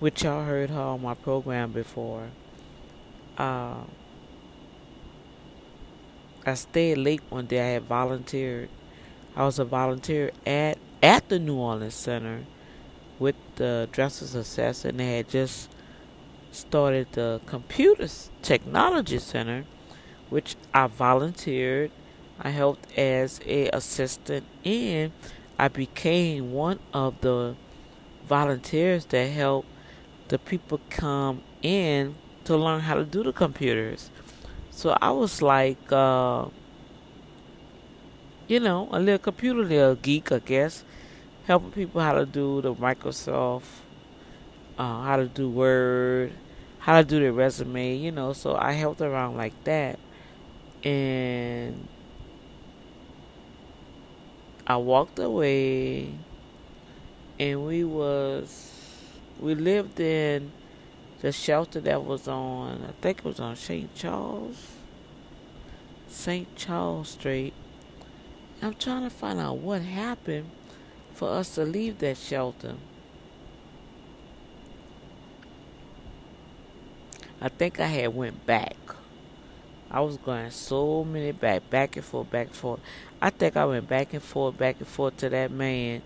which 0.00 0.22
y'all 0.22 0.44
heard 0.44 0.68
her 0.68 0.80
on 0.80 1.02
my 1.02 1.14
program 1.14 1.72
before. 1.72 2.28
Uh, 3.38 3.84
I 6.44 6.54
stayed 6.54 6.98
late 6.98 7.22
one 7.30 7.46
day. 7.46 7.60
I 7.60 7.72
had 7.74 7.84
volunteered 7.84 8.68
I 9.34 9.44
was 9.44 9.58
a 9.58 9.64
volunteer 9.64 10.30
at 10.46 10.78
at 11.02 11.28
the 11.28 11.38
New 11.38 11.56
Orleans 11.56 11.94
Center 11.94 12.44
with 13.18 13.34
the 13.56 13.88
Dress 13.90 14.18
for 14.18 14.26
Success, 14.26 14.84
and 14.84 15.00
they 15.00 15.16
had 15.16 15.28
just 15.28 15.70
started 16.50 17.08
the 17.12 17.40
Computer 17.46 18.08
Technology 18.42 19.18
Center, 19.18 19.64
which 20.28 20.56
I 20.74 20.86
volunteered. 20.86 21.90
I 22.40 22.50
helped 22.50 22.98
as 22.98 23.40
a 23.46 23.68
assistant, 23.70 24.44
and 24.64 25.12
I 25.58 25.68
became 25.68 26.52
one 26.52 26.80
of 26.92 27.20
the 27.22 27.56
volunteers 28.28 29.06
that 29.06 29.26
helped 29.30 29.68
the 30.28 30.38
people 30.38 30.80
come 30.90 31.42
in 31.62 32.16
to 32.44 32.56
learn 32.56 32.80
how 32.80 32.94
to 32.94 33.04
do 33.04 33.22
the 33.22 33.32
computers. 33.32 34.10
So 34.70 34.96
I 35.00 35.10
was 35.10 35.40
like. 35.40 35.90
Uh, 35.90 36.48
you 38.48 38.60
know, 38.60 38.88
a 38.90 38.98
little 38.98 39.18
computer 39.18 39.62
little 39.62 39.94
geek, 39.94 40.32
I 40.32 40.38
guess, 40.38 40.84
helping 41.46 41.70
people 41.72 42.00
how 42.00 42.12
to 42.12 42.26
do 42.26 42.60
the 42.60 42.74
Microsoft, 42.74 43.64
uh, 44.78 45.02
how 45.02 45.16
to 45.16 45.26
do 45.26 45.48
Word, 45.48 46.32
how 46.80 47.00
to 47.00 47.06
do 47.06 47.20
their 47.20 47.32
resume, 47.32 47.96
you 47.96 48.10
know. 48.10 48.32
So 48.32 48.56
I 48.56 48.72
helped 48.72 49.00
around 49.00 49.36
like 49.36 49.64
that, 49.64 49.98
and 50.82 51.88
I 54.66 54.76
walked 54.76 55.18
away, 55.18 56.14
and 57.38 57.66
we 57.66 57.84
was 57.84 58.70
we 59.40 59.54
lived 59.54 59.98
in 60.00 60.52
the 61.20 61.32
shelter 61.32 61.80
that 61.80 62.04
was 62.04 62.26
on, 62.26 62.84
I 62.88 62.92
think 63.00 63.18
it 63.18 63.24
was 63.24 63.38
on 63.38 63.54
St. 63.54 63.94
Charles, 63.94 64.72
St. 66.08 66.54
Charles 66.56 67.10
Street 67.10 67.54
I'm 68.62 68.74
trying 68.74 69.02
to 69.02 69.10
find 69.10 69.40
out 69.40 69.58
what 69.58 69.82
happened 69.82 70.50
for 71.14 71.28
us 71.28 71.56
to 71.56 71.64
leave 71.64 71.98
that 71.98 72.16
shelter. 72.16 72.76
I 77.40 77.48
think 77.48 77.80
I 77.80 77.86
had 77.86 78.14
went 78.14 78.46
back. 78.46 78.76
I 79.90 80.00
was 80.00 80.16
going 80.16 80.50
so 80.50 81.04
many 81.04 81.32
back, 81.32 81.68
back 81.70 81.96
and 81.96 82.04
forth, 82.04 82.30
back 82.30 82.46
and 82.46 82.56
forth. 82.56 82.80
I 83.20 83.30
think 83.30 83.56
I 83.56 83.64
went 83.64 83.88
back 83.88 84.14
and 84.14 84.22
forth, 84.22 84.56
back 84.56 84.76
and 84.78 84.86
forth 84.88 85.16
to 85.18 85.28
that 85.30 85.50
man 85.50 86.02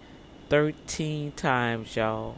13 0.48 1.32
times, 1.32 1.94
y'all. 1.94 2.36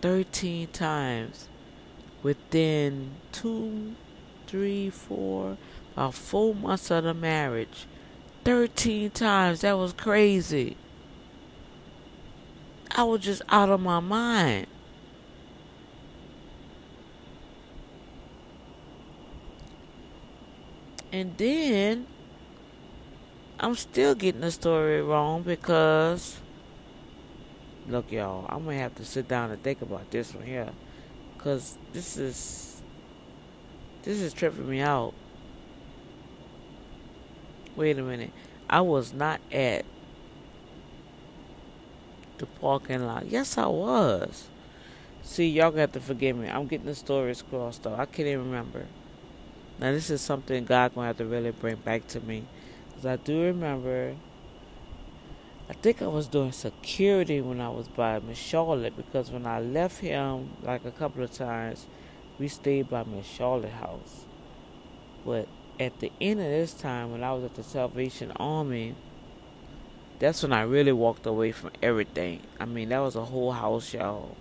13 0.00 0.68
times. 0.68 1.48
within 2.22 3.10
two, 3.32 3.94
three, 4.46 4.90
four, 4.90 5.58
about 5.94 6.14
four 6.14 6.54
months 6.54 6.90
of 6.90 7.04
the 7.04 7.14
marriage. 7.14 7.86
13 8.44 9.10
times. 9.10 9.60
That 9.60 9.78
was 9.78 9.92
crazy. 9.92 10.76
I 12.90 13.04
was 13.04 13.20
just 13.20 13.42
out 13.48 13.70
of 13.70 13.80
my 13.80 14.00
mind. 14.00 14.66
And 21.12 21.36
then 21.36 22.06
I'm 23.60 23.74
still 23.74 24.14
getting 24.14 24.40
the 24.40 24.50
story 24.50 25.02
wrong 25.02 25.42
because 25.42 26.38
look 27.86 28.10
y'all, 28.10 28.46
I'm 28.48 28.64
gonna 28.64 28.78
have 28.78 28.94
to 28.96 29.04
sit 29.04 29.28
down 29.28 29.50
and 29.50 29.62
think 29.62 29.82
about 29.82 30.10
this 30.10 30.34
one 30.34 30.44
here. 30.44 30.70
Cause 31.38 31.76
this 31.92 32.16
is 32.16 32.82
this 34.02 34.20
is 34.20 34.32
tripping 34.32 34.68
me 34.68 34.80
out. 34.80 35.14
Wait 37.76 37.98
a 37.98 38.02
minute. 38.02 38.32
I 38.68 38.80
was 38.80 39.12
not 39.12 39.40
at 39.50 39.84
the 42.38 42.46
parking 42.46 43.06
lot. 43.06 43.26
Yes, 43.26 43.56
I 43.58 43.66
was. 43.66 44.48
See, 45.22 45.48
y'all 45.48 45.70
got 45.70 45.92
to 45.92 46.00
forgive 46.00 46.36
me. 46.36 46.48
I'm 46.48 46.66
getting 46.66 46.86
the 46.86 46.94
stories 46.94 47.42
crossed 47.42 47.84
though. 47.84 47.94
I 47.94 48.06
can't 48.06 48.28
even 48.28 48.46
remember. 48.46 48.86
Now, 49.78 49.92
this 49.92 50.10
is 50.10 50.20
something 50.20 50.64
God 50.64 50.94
gonna 50.94 51.08
have 51.08 51.16
to 51.18 51.24
really 51.24 51.50
bring 51.50 51.76
back 51.76 52.06
to 52.08 52.20
me, 52.20 52.44
because 52.88 53.06
I 53.06 53.16
do 53.16 53.42
remember. 53.42 54.14
I 55.68 55.74
think 55.74 56.02
I 56.02 56.06
was 56.06 56.28
doing 56.28 56.52
security 56.52 57.40
when 57.40 57.60
I 57.60 57.68
was 57.70 57.88
by 57.88 58.18
Miss 58.18 58.38
Charlotte, 58.38 58.96
because 58.96 59.30
when 59.30 59.46
I 59.46 59.60
left 59.60 59.98
him, 59.98 60.50
like 60.62 60.84
a 60.84 60.90
couple 60.90 61.22
of 61.24 61.32
times, 61.32 61.86
we 62.38 62.48
stayed 62.48 62.90
by 62.90 63.04
Miss 63.04 63.26
Charlotte 63.26 63.72
house. 63.72 64.26
But 65.24 65.48
at 65.82 65.98
the 65.98 66.12
end 66.20 66.40
of 66.40 66.46
this 66.46 66.72
time, 66.72 67.10
when 67.10 67.24
I 67.24 67.32
was 67.32 67.42
at 67.42 67.54
the 67.54 67.64
Salvation 67.64 68.30
Army, 68.36 68.94
that's 70.20 70.42
when 70.42 70.52
I 70.52 70.62
really 70.62 70.92
walked 70.92 71.26
away 71.26 71.50
from 71.50 71.72
everything. 71.82 72.40
I 72.60 72.66
mean, 72.66 72.90
that 72.90 73.00
was 73.00 73.16
a 73.16 73.24
whole 73.24 73.50
house, 73.50 73.92
y'all. 73.92 74.36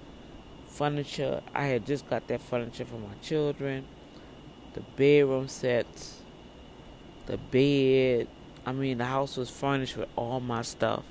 Furniture. 0.67 1.41
I 1.55 1.65
had 1.65 1.87
just 1.87 2.07
got 2.07 2.27
that 2.27 2.41
furniture 2.41 2.85
for 2.85 2.97
my 2.97 3.15
children. 3.23 3.85
The 4.73 4.81
bedroom 4.81 5.47
sets. 5.47 6.19
The 7.25 7.37
bed. 7.37 8.27
I 8.63 8.71
mean, 8.73 8.99
the 8.99 9.05
house 9.05 9.35
was 9.37 9.49
furnished 9.49 9.97
with 9.97 10.09
all 10.15 10.39
my 10.39 10.61
stuff. 10.61 11.03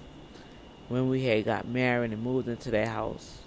When 0.88 1.08
we 1.08 1.24
had 1.24 1.44
got 1.44 1.66
married 1.66 2.12
and 2.12 2.22
moved 2.22 2.46
into 2.48 2.70
that 2.70 2.86
house. 2.86 3.38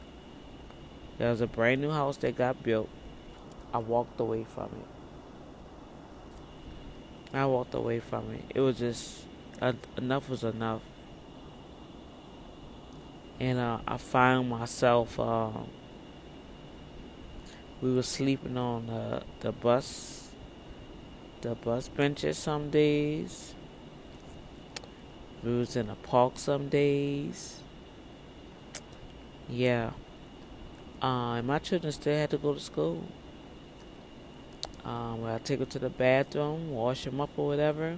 There 1.17 1.29
was 1.29 1.39
a 1.39 1.47
brand 1.47 1.81
new 1.81 1.91
house 1.91 2.17
that 2.17 2.35
got 2.35 2.61
built. 2.61 2.89
I 3.73 3.77
walked 3.77 4.19
away 4.19 4.43
from 4.43 4.65
it. 4.65 4.92
I 7.33 7.45
walked 7.47 7.73
away 7.73 7.99
from 7.99 8.31
it. 8.31 8.43
It 8.53 8.59
was 8.59 8.77
just 8.77 9.25
uh, 9.59 9.73
enough 9.97 10.29
was 10.29 10.43
enough, 10.43 10.81
and 13.39 13.57
uh, 13.57 13.79
I 13.87 13.97
found 13.97 14.49
myself. 14.49 15.19
Uh, 15.19 15.49
we 17.81 17.93
were 17.93 18.03
sleeping 18.03 18.55
on 18.55 18.85
the 18.85 19.23
the 19.39 19.51
bus, 19.51 20.29
the 21.41 21.55
bus 21.55 21.87
benches 21.87 22.37
some 22.37 22.69
days. 22.69 23.55
We 25.43 25.57
was 25.57 25.75
in 25.75 25.87
the 25.87 25.95
park 25.95 26.33
some 26.37 26.69
days. 26.69 27.61
Yeah. 29.49 29.91
Uh, 31.01 31.41
my 31.41 31.59
children 31.59 31.91
still 31.91 32.15
had 32.15 32.29
to 32.29 32.37
go 32.37 32.53
to 32.53 32.59
school. 32.59 33.03
Um, 34.85 35.23
I 35.23 35.37
take 35.39 35.59
them 35.59 35.69
to 35.69 35.79
the 35.79 35.89
bathroom, 35.89 36.71
wash 36.71 37.05
them 37.05 37.21
up 37.21 37.29
or 37.37 37.47
whatever. 37.47 37.97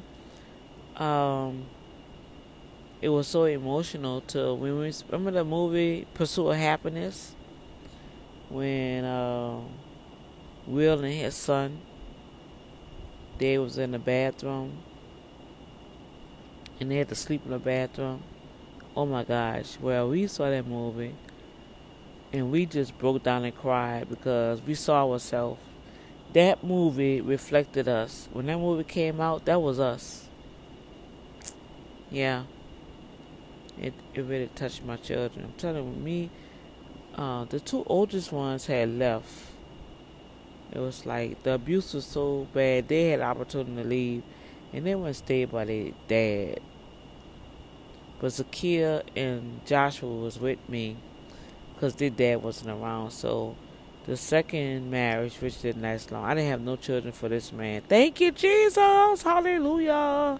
Um, 0.98 1.66
it 3.02 3.10
was 3.10 3.28
so 3.28 3.45
emotional 3.45 4.22
to 4.22 4.53
when 4.53 4.80
we 4.80 4.94
remember 5.10 5.32
the 5.32 5.44
movie 5.44 6.07
Pursuit 6.14 6.49
of 6.49 6.56
Happiness 6.56 7.36
when 8.49 9.03
uh, 9.03 9.60
Will 10.68 11.03
and 11.03 11.14
his 11.14 11.36
son 11.36 11.82
they 13.38 13.57
was 13.57 13.78
in 13.78 13.91
the 13.91 13.99
bathroom 13.99 14.78
and 16.80 16.91
they 16.91 16.98
had 16.98 17.10
to 17.10 17.16
sleep 17.16 17.41
in 17.45 17.52
the 17.52 17.60
bathroom. 17.60 18.24
Oh 18.95 19.06
my 19.06 19.24
gosh! 19.24 19.78
Well, 19.80 20.10
we 20.10 20.28
saw 20.28 20.49
that 20.49 20.66
movie 20.66 21.16
and 22.32 22.52
we 22.52 22.66
just 22.66 22.98
broke 22.98 23.24
down 23.24 23.44
and 23.44 23.56
cried 23.56 24.10
because 24.10 24.62
we 24.62 24.74
saw 24.74 25.10
ourselves 25.10 25.60
that 26.36 26.66
movie 26.66 27.22
reflected 27.22 27.88
us. 27.88 28.28
When 28.34 28.48
that 28.48 28.57
movie 28.57 28.84
came 28.84 29.22
out, 29.22 29.45
that 29.45 29.62
was 29.62 29.80
us. 29.80 30.28
Yeah. 32.12 32.44
It 33.82 33.94
it 34.14 34.22
really 34.22 34.49
touched 34.53 34.84
my 34.84 34.98
children. 34.98 35.45
I'm 35.45 35.53
telling 35.53 35.86
you, 35.86 36.02
me, 36.02 36.30
uh, 37.16 37.45
the 37.45 37.62
two 37.62 37.86
oldest 37.88 38.34
ones 38.34 38.66
had 38.66 38.90
left. 38.90 39.30
It 40.74 40.80
was 40.80 41.06
like 41.06 41.41
the 41.44 41.53
abuse 41.53 41.94
was 41.94 42.06
so 42.06 42.48
bad 42.53 42.90
they 42.90 43.12
had 43.12 43.22
opportunity 43.22 43.82
to 43.82 43.88
leave, 43.88 44.24
and 44.74 44.86
they 44.86 44.95
went 44.95 45.16
stay 45.16 45.45
by 45.45 45.64
their 45.64 45.91
dad. 46.10 46.60
But 48.20 48.32
Zakia 48.32 49.03
and 49.16 49.66
Joshua 49.66 50.10
was 50.10 50.38
with 50.38 50.60
me, 50.68 50.98
cause 51.80 51.95
their 51.95 52.10
dad 52.10 52.44
wasn't 52.44 52.72
around. 52.72 53.12
So 53.12 53.56
the 54.06 54.15
second 54.15 54.90
marriage, 54.91 55.36
which 55.41 55.61
didn't 55.61 55.82
last 55.82 56.11
long. 56.11 56.26
I 56.26 56.36
didn't 56.36 56.49
have 56.49 56.61
no 56.61 56.76
children 56.76 57.11
for 57.11 57.27
this 57.27 57.52
man. 57.52 57.82
Thank 57.88 58.22
you, 58.22 58.32
Jesus. 58.32 59.23
Hallelujah. 59.23 60.40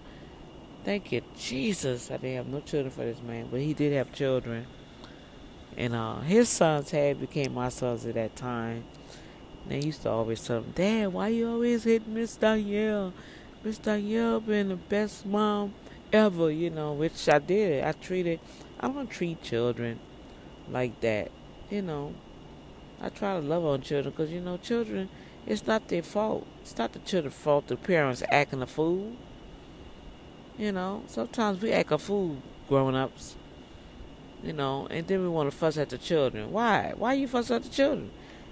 Thank 0.84 1.10
you, 1.10 1.22
Jesus. 1.36 2.10
I 2.10 2.16
didn't 2.16 2.36
have 2.36 2.46
no 2.46 2.60
children 2.60 2.90
for 2.90 3.04
this 3.04 3.20
man, 3.20 3.48
but 3.50 3.60
he 3.60 3.74
did 3.74 3.92
have 3.92 4.12
children. 4.12 4.66
And 5.76 5.94
uh, 5.94 6.20
his 6.20 6.48
sons 6.48 6.90
had 6.92 7.20
became 7.20 7.54
my 7.54 7.68
sons 7.68 8.06
at 8.06 8.14
that 8.14 8.36
time. 8.36 8.84
And 9.64 9.72
they 9.72 9.84
used 9.84 10.02
to 10.02 10.10
always 10.10 10.46
tell 10.46 10.58
him, 10.58 10.72
Dad, 10.74 11.12
why 11.12 11.28
you 11.28 11.50
always 11.50 11.82
hit 11.82 12.06
Miss 12.06 12.36
Danielle? 12.36 13.12
Miss 13.64 13.78
Danielle 13.78 14.38
been 14.40 14.68
the 14.68 14.76
best 14.76 15.26
mom 15.26 15.74
ever, 16.12 16.52
you 16.52 16.70
know, 16.70 16.92
which 16.92 17.28
I 17.28 17.40
did. 17.40 17.82
I 17.82 17.90
treated, 17.92 18.38
I 18.78 18.86
don't 18.86 19.10
treat 19.10 19.42
children 19.42 19.98
like 20.70 21.00
that, 21.00 21.32
you 21.68 21.82
know. 21.82 22.14
I 23.00 23.08
try 23.10 23.34
to 23.34 23.40
love 23.40 23.64
on 23.64 23.82
children 23.82 24.12
because, 24.12 24.30
you 24.30 24.40
know, 24.40 24.56
children, 24.56 25.08
it's 25.46 25.66
not 25.66 25.88
their 25.88 26.02
fault. 26.02 26.46
It's 26.62 26.76
not 26.76 26.92
the 26.92 26.98
children's 27.00 27.36
fault 27.36 27.68
the 27.68 27.76
parents 27.76 28.22
acting 28.30 28.62
a 28.62 28.66
fool. 28.66 29.12
You 30.58 30.72
know, 30.72 31.04
sometimes 31.06 31.60
we 31.60 31.72
act 31.72 31.92
a 31.92 31.98
fool 31.98 32.38
growing 32.68 32.96
ups. 32.96 33.36
You 34.42 34.52
know, 34.52 34.86
and 34.90 35.06
then 35.06 35.22
we 35.22 35.28
want 35.28 35.50
to 35.50 35.56
fuss 35.56 35.76
at 35.76 35.90
the 35.90 35.98
children. 35.98 36.52
Why? 36.52 36.92
Why 36.96 37.14
you 37.14 37.28
fuss 37.28 37.50
at 37.50 37.62
the 37.64 37.68
children? 37.68 38.10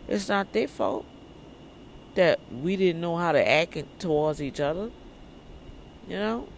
It's 0.09 0.29
not 0.29 0.53
their 0.53 0.69
fault 0.69 1.07
that 2.15 2.41
we 2.51 2.77
didn't 2.77 3.01
know 3.01 3.17
how 3.17 3.33
to 3.33 3.49
act 3.49 3.77
towards 3.99 4.43
each 4.43 4.61
other. 4.61 4.91
You 6.09 6.19
know? 6.19 6.49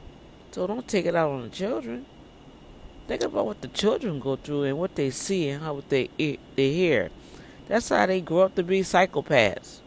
So 0.50 0.66
don't 0.66 0.88
take 0.88 1.06
it 1.06 1.14
out 1.14 1.30
on 1.30 1.42
the 1.42 1.48
children. 1.48 2.06
Think 3.06 3.22
about 3.22 3.46
what 3.46 3.60
the 3.60 3.68
children 3.68 4.18
go 4.18 4.36
through 4.36 4.64
and 4.64 4.78
what 4.78 4.94
they 4.96 5.10
see 5.10 5.48
and 5.48 5.62
how 5.62 5.82
they 5.88 6.08
they 6.18 6.72
hear. 6.72 7.10
That's 7.66 7.88
how 7.88 8.06
they 8.06 8.20
grow 8.20 8.42
up 8.42 8.54
to 8.56 8.62
be 8.62 8.80
psychopaths 8.80 9.80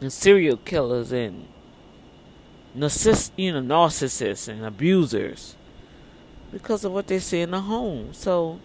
and 0.00 0.12
serial 0.12 0.56
killers 0.56 1.12
and 1.12 1.46
narciss- 2.76 3.30
you 3.36 3.52
know, 3.52 3.62
narcissists 3.62 4.48
and 4.48 4.64
abusers 4.64 5.56
because 6.50 6.84
of 6.84 6.92
what 6.92 7.06
they 7.06 7.18
see 7.18 7.40
in 7.40 7.52
the 7.52 7.60
home. 7.60 8.12
So, 8.12 8.60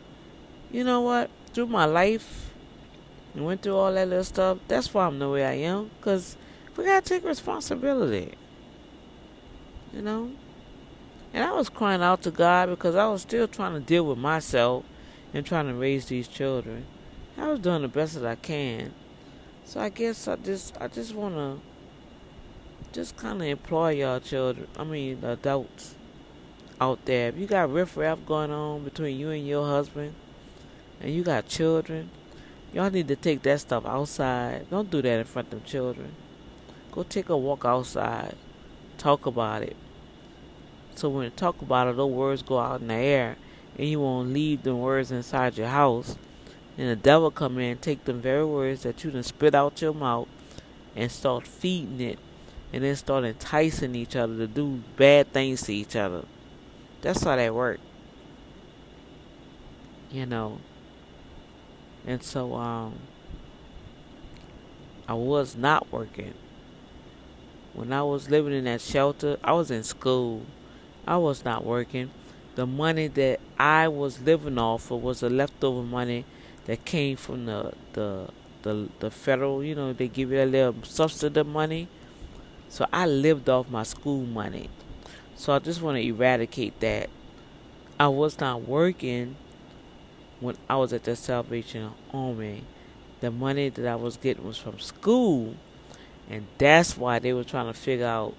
you 0.71 0.83
know 0.83 1.01
what? 1.01 1.29
Through 1.53 1.67
my 1.67 1.85
life, 1.85 2.49
and 3.33 3.45
went 3.45 3.61
through 3.61 3.75
all 3.75 3.93
that 3.93 4.07
little 4.07 4.23
stuff. 4.23 4.57
That's 4.67 4.93
why 4.93 5.05
I'm 5.05 5.19
the 5.19 5.29
way 5.29 5.45
I 5.45 5.53
am. 5.53 5.91
Cause 6.01 6.37
we 6.75 6.85
gotta 6.85 7.05
take 7.05 7.23
responsibility. 7.23 8.33
You 9.93 10.01
know. 10.01 10.31
And 11.33 11.43
I 11.43 11.51
was 11.51 11.69
crying 11.69 12.01
out 12.01 12.23
to 12.23 12.31
God 12.31 12.69
because 12.69 12.95
I 12.95 13.07
was 13.07 13.21
still 13.21 13.47
trying 13.47 13.73
to 13.73 13.79
deal 13.79 14.05
with 14.05 14.17
myself 14.17 14.83
and 15.33 15.45
trying 15.45 15.67
to 15.67 15.73
raise 15.73 16.07
these 16.07 16.27
children. 16.27 16.85
I 17.39 17.47
was 17.47 17.61
doing 17.61 17.83
the 17.83 17.87
best 17.87 18.15
that 18.15 18.25
I 18.25 18.35
can. 18.35 18.91
So 19.63 19.79
I 19.79 19.87
guess 19.87 20.27
I 20.27 20.35
just 20.35 20.75
I 20.81 20.89
just 20.89 21.15
wanna 21.15 21.59
just 22.91 23.15
kinda 23.17 23.45
employ 23.45 23.91
y'all 23.91 24.19
children 24.19 24.67
I 24.77 24.83
mean 24.83 25.23
adults 25.23 25.95
out 26.81 27.05
there. 27.05 27.29
If 27.29 27.37
you 27.37 27.47
got 27.47 27.71
riffraff 27.71 28.25
going 28.25 28.51
on 28.51 28.83
between 28.83 29.17
you 29.17 29.29
and 29.29 29.47
your 29.47 29.65
husband 29.65 30.15
and 30.99 31.13
you 31.13 31.23
got 31.23 31.47
children, 31.47 32.09
y'all 32.73 32.89
need 32.89 33.07
to 33.07 33.15
take 33.15 33.41
that 33.43 33.61
stuff 33.61 33.85
outside. 33.85 34.69
Don't 34.69 34.91
do 34.91 35.01
that 35.01 35.19
in 35.19 35.25
front 35.25 35.47
of 35.47 35.51
them 35.51 35.63
children. 35.63 36.11
Go 36.91 37.03
take 37.03 37.29
a 37.29 37.37
walk 37.37 37.63
outside. 37.63 38.35
Talk 38.97 39.25
about 39.25 39.63
it. 39.63 39.77
So 40.95 41.07
when 41.07 41.23
you 41.23 41.29
talk 41.29 41.61
about 41.61 41.87
it, 41.87 41.95
those 41.95 42.11
words 42.11 42.41
go 42.41 42.59
out 42.59 42.81
in 42.81 42.87
the 42.87 42.95
air 42.95 43.37
and 43.77 43.87
you 43.87 44.01
won't 44.01 44.33
leave 44.33 44.63
the 44.63 44.75
words 44.75 45.09
inside 45.09 45.57
your 45.57 45.67
house 45.69 46.17
And 46.79 46.89
the 46.89 46.95
devil 46.95 47.29
come 47.29 47.57
in 47.57 47.71
and 47.71 47.81
take 47.81 48.05
them 48.05 48.21
very 48.21 48.45
words 48.45 48.83
that 48.83 49.03
you 49.03 49.11
done 49.11 49.23
spit 49.23 49.53
out 49.53 49.81
your 49.81 49.93
mouth 49.93 50.29
and 50.95 51.11
start 51.11 51.45
feeding 51.45 51.99
it 51.99 52.19
and 52.71 52.85
then 52.85 52.95
start 52.95 53.25
enticing 53.25 53.95
each 53.95 54.15
other 54.15 54.37
to 54.37 54.47
do 54.47 54.81
bad 54.95 55.33
things 55.33 55.63
to 55.63 55.73
each 55.73 55.97
other. 55.97 56.23
That's 57.01 57.21
how 57.21 57.35
that 57.35 57.53
works. 57.53 57.81
You 60.09 60.25
know. 60.25 60.59
And 62.07 62.23
so 62.23 62.55
um 62.55 62.99
I 65.05 65.15
was 65.15 65.57
not 65.57 65.91
working. 65.91 66.33
When 67.73 67.91
I 67.91 68.03
was 68.03 68.29
living 68.29 68.53
in 68.53 68.63
that 68.63 68.79
shelter, 68.79 69.35
I 69.43 69.51
was 69.51 69.69
in 69.69 69.83
school. 69.83 70.45
I 71.05 71.17
was 71.17 71.43
not 71.43 71.65
working. 71.65 72.11
The 72.55 72.65
money 72.65 73.07
that 73.09 73.41
I 73.57 73.89
was 73.89 74.21
living 74.21 74.57
off 74.57 74.89
of 74.91 75.03
was 75.03 75.19
the 75.19 75.29
leftover 75.29 75.83
money 75.83 76.23
that 76.69 76.85
came 76.85 77.17
from 77.17 77.47
the 77.47 77.73
the 77.93 78.29
the, 78.61 78.89
the 78.99 79.09
federal, 79.09 79.63
you 79.63 79.73
know, 79.73 79.91
they 79.91 80.07
give 80.07 80.31
you 80.31 80.39
a 80.39 80.45
little 80.45 80.75
subsidy 80.83 81.43
money. 81.43 81.87
So 82.67 82.85
I 82.93 83.07
lived 83.07 83.49
off 83.49 83.71
my 83.71 83.81
school 83.81 84.23
money. 84.23 84.69
So 85.35 85.53
I 85.53 85.57
just 85.59 85.81
want 85.81 85.97
to 85.97 86.05
eradicate 86.05 86.79
that. 86.81 87.09
I 87.99 88.09
was 88.09 88.39
not 88.39 88.67
working 88.67 89.35
when 90.39 90.57
I 90.69 90.75
was 90.75 90.93
at 90.93 91.05
the 91.05 91.15
Salvation 91.15 91.89
Army. 92.13 92.65
The 93.19 93.31
money 93.31 93.69
that 93.69 93.87
I 93.87 93.95
was 93.95 94.17
getting 94.17 94.43
was 94.43 94.59
from 94.59 94.77
school. 94.77 95.55
And 96.29 96.45
that's 96.59 96.95
why 96.95 97.17
they 97.17 97.33
were 97.33 97.43
trying 97.43 97.65
to 97.65 97.73
figure 97.73 98.05
out 98.05 98.35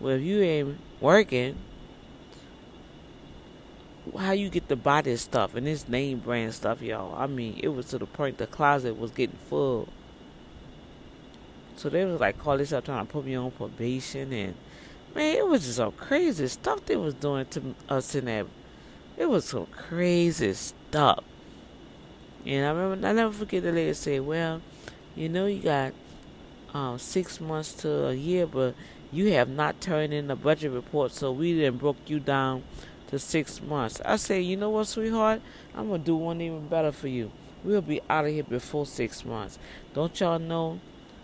well, 0.00 0.14
if 0.14 0.22
you 0.22 0.40
ain't 0.40 0.78
working, 1.02 1.56
how 4.18 4.32
you 4.32 4.48
get 4.48 4.68
to 4.68 4.76
buy 4.76 5.02
this 5.02 5.22
stuff 5.22 5.54
and 5.54 5.66
this 5.66 5.88
name 5.88 6.18
brand 6.18 6.54
stuff, 6.54 6.82
y'all. 6.82 7.14
I 7.16 7.26
mean, 7.26 7.60
it 7.62 7.68
was 7.68 7.86
to 7.86 7.98
the 7.98 8.06
point 8.06 8.38
the 8.38 8.46
closet 8.46 8.98
was 8.98 9.10
getting 9.10 9.38
full. 9.48 9.88
So 11.76 11.88
they 11.88 12.04
was 12.04 12.20
like 12.20 12.38
call 12.38 12.58
this 12.58 12.72
up 12.72 12.84
trying 12.84 13.06
to 13.06 13.12
put 13.12 13.24
me 13.24 13.34
on 13.34 13.50
probation 13.52 14.32
and 14.32 14.54
man, 15.14 15.36
it 15.36 15.46
was 15.46 15.64
just 15.64 15.76
some 15.76 15.92
crazy 15.92 16.46
stuff 16.48 16.84
they 16.86 16.96
was 16.96 17.14
doing 17.14 17.46
to 17.46 17.74
us 17.88 18.14
in 18.14 18.26
that. 18.26 18.46
It 19.16 19.28
was 19.28 19.46
some 19.46 19.66
crazy 19.66 20.52
stuff. 20.52 21.24
And 22.44 22.66
I 22.66 22.70
remember 22.70 23.06
I 23.06 23.12
never 23.12 23.32
forget 23.32 23.62
the 23.62 23.72
lady 23.72 23.94
say, 23.94 24.20
Well, 24.20 24.60
you 25.14 25.28
know 25.28 25.46
you 25.46 25.62
got 25.62 25.92
um, 26.72 26.98
six 26.98 27.40
months 27.40 27.72
to 27.74 28.08
a 28.08 28.14
year 28.14 28.46
but 28.46 28.74
you 29.12 29.32
have 29.32 29.48
not 29.48 29.80
turned 29.80 30.12
in 30.12 30.28
the 30.28 30.36
budget 30.36 30.70
report 30.70 31.12
so 31.12 31.32
we 31.32 31.54
didn't 31.54 31.78
broke 31.78 31.96
you 32.06 32.20
down 32.20 32.62
to 33.10 33.18
six 33.18 33.60
months. 33.60 34.00
I 34.04 34.16
say, 34.16 34.40
you 34.40 34.56
know 34.56 34.70
what, 34.70 34.86
sweetheart? 34.86 35.42
I'm 35.74 35.88
gonna 35.88 36.02
do 36.02 36.16
one 36.16 36.40
even 36.40 36.68
better 36.68 36.92
for 36.92 37.08
you. 37.08 37.30
We'll 37.62 37.82
be 37.82 38.00
out 38.08 38.24
of 38.24 38.32
here 38.32 38.44
before 38.44 38.86
six 38.86 39.24
months. 39.24 39.58
Don't 39.92 40.18
y'all 40.18 40.38
know 40.38 40.80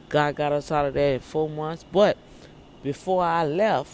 God 0.08 0.34
got 0.34 0.52
us 0.52 0.70
out 0.70 0.86
of 0.86 0.94
there 0.94 1.14
in 1.14 1.20
four 1.20 1.48
months? 1.48 1.84
But 1.90 2.18
before 2.82 3.24
I 3.24 3.46
left, 3.46 3.90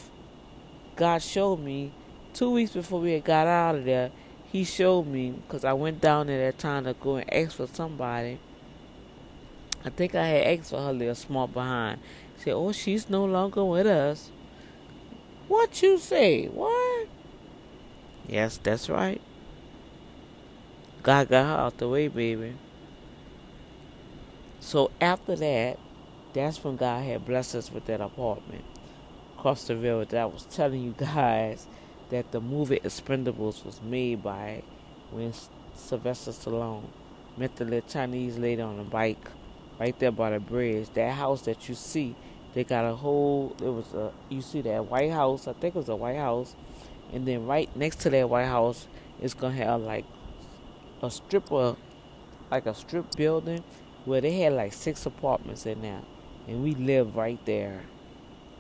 God 0.96 1.22
showed 1.22 1.60
me 1.60 1.92
two 2.34 2.50
weeks 2.50 2.72
before 2.72 3.00
we 3.00 3.12
had 3.12 3.24
got 3.24 3.46
out 3.46 3.76
of 3.76 3.84
there. 3.84 4.10
He 4.50 4.64
showed 4.64 5.06
me 5.06 5.30
because 5.30 5.64
I 5.64 5.72
went 5.72 6.00
down 6.00 6.26
there 6.26 6.50
that 6.50 6.58
time 6.58 6.84
to 6.84 6.94
go 6.94 7.16
and 7.16 7.32
ask 7.32 7.56
for 7.56 7.66
somebody. 7.66 8.38
I 9.84 9.90
think 9.90 10.14
I 10.14 10.26
had 10.26 10.58
asked 10.58 10.70
for 10.70 10.78
her 10.78 10.92
little 10.92 11.14
small 11.14 11.46
behind. 11.46 12.00
She 12.38 12.44
said, 12.44 12.54
"Oh, 12.54 12.72
she's 12.72 13.08
no 13.08 13.24
longer 13.24 13.64
with 13.64 13.86
us." 13.86 14.30
What 15.48 15.82
you 15.82 15.98
say? 15.98 16.46
What? 16.46 17.08
Yes, 18.28 18.58
that's 18.62 18.88
right. 18.88 19.20
God 21.02 21.28
got 21.28 21.46
her 21.46 21.64
out 21.64 21.78
the 21.78 21.88
way, 21.88 22.08
baby. 22.08 22.54
So 24.60 24.90
after 25.00 25.36
that, 25.36 25.78
that's 26.32 26.62
when 26.62 26.76
God 26.76 27.04
had 27.04 27.26
blessed 27.26 27.56
us 27.56 27.72
with 27.72 27.86
that 27.86 28.00
apartment 28.00 28.64
across 29.36 29.66
the 29.66 29.76
river 29.76 30.04
that 30.04 30.20
I 30.20 30.26
was 30.26 30.44
telling 30.44 30.82
you 30.82 30.92
guys 30.98 31.66
that 32.10 32.30
the 32.32 32.40
movie 32.40 32.78
Expendables 32.84 33.64
was 33.64 33.80
made 33.82 34.22
by 34.22 34.62
when 35.10 35.32
Sylvester 35.74 36.30
Stallone 36.30 36.84
met 37.36 37.56
the 37.56 37.64
little 37.64 37.88
Chinese 37.88 38.38
lady 38.38 38.62
on 38.62 38.78
a 38.78 38.84
bike 38.84 39.26
right 39.80 39.98
there 39.98 40.12
by 40.12 40.30
the 40.30 40.40
bridge. 40.40 40.88
That 40.94 41.14
house 41.14 41.42
that 41.42 41.68
you 41.68 41.74
see, 41.74 42.14
they 42.54 42.64
got 42.64 42.84
a 42.84 42.94
whole. 42.94 43.56
It 43.60 43.68
was 43.68 43.92
a. 43.94 44.12
You 44.28 44.42
see 44.42 44.60
that 44.62 44.86
White 44.86 45.10
House? 45.10 45.48
I 45.48 45.54
think 45.54 45.74
it 45.74 45.78
was 45.78 45.88
a 45.88 45.96
White 45.96 46.18
House 46.18 46.54
and 47.12 47.26
then 47.26 47.46
right 47.46 47.74
next 47.76 48.00
to 48.00 48.10
that 48.10 48.28
White 48.28 48.46
House 48.46 48.86
is 49.20 49.34
gonna 49.34 49.54
have 49.54 49.80
like 49.80 50.04
a 51.02 51.10
strip 51.10 51.50
of 51.52 51.76
like 52.50 52.66
a 52.66 52.74
strip 52.74 53.14
building 53.16 53.62
where 54.04 54.20
they 54.20 54.40
had 54.40 54.52
like 54.52 54.72
six 54.72 55.06
apartments 55.06 55.66
in 55.66 55.82
there, 55.82 56.02
and 56.48 56.62
we 56.62 56.74
lived 56.74 57.14
right 57.14 57.44
there. 57.44 57.82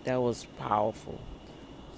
That 0.04 0.20
was 0.20 0.46
powerful. 0.58 1.20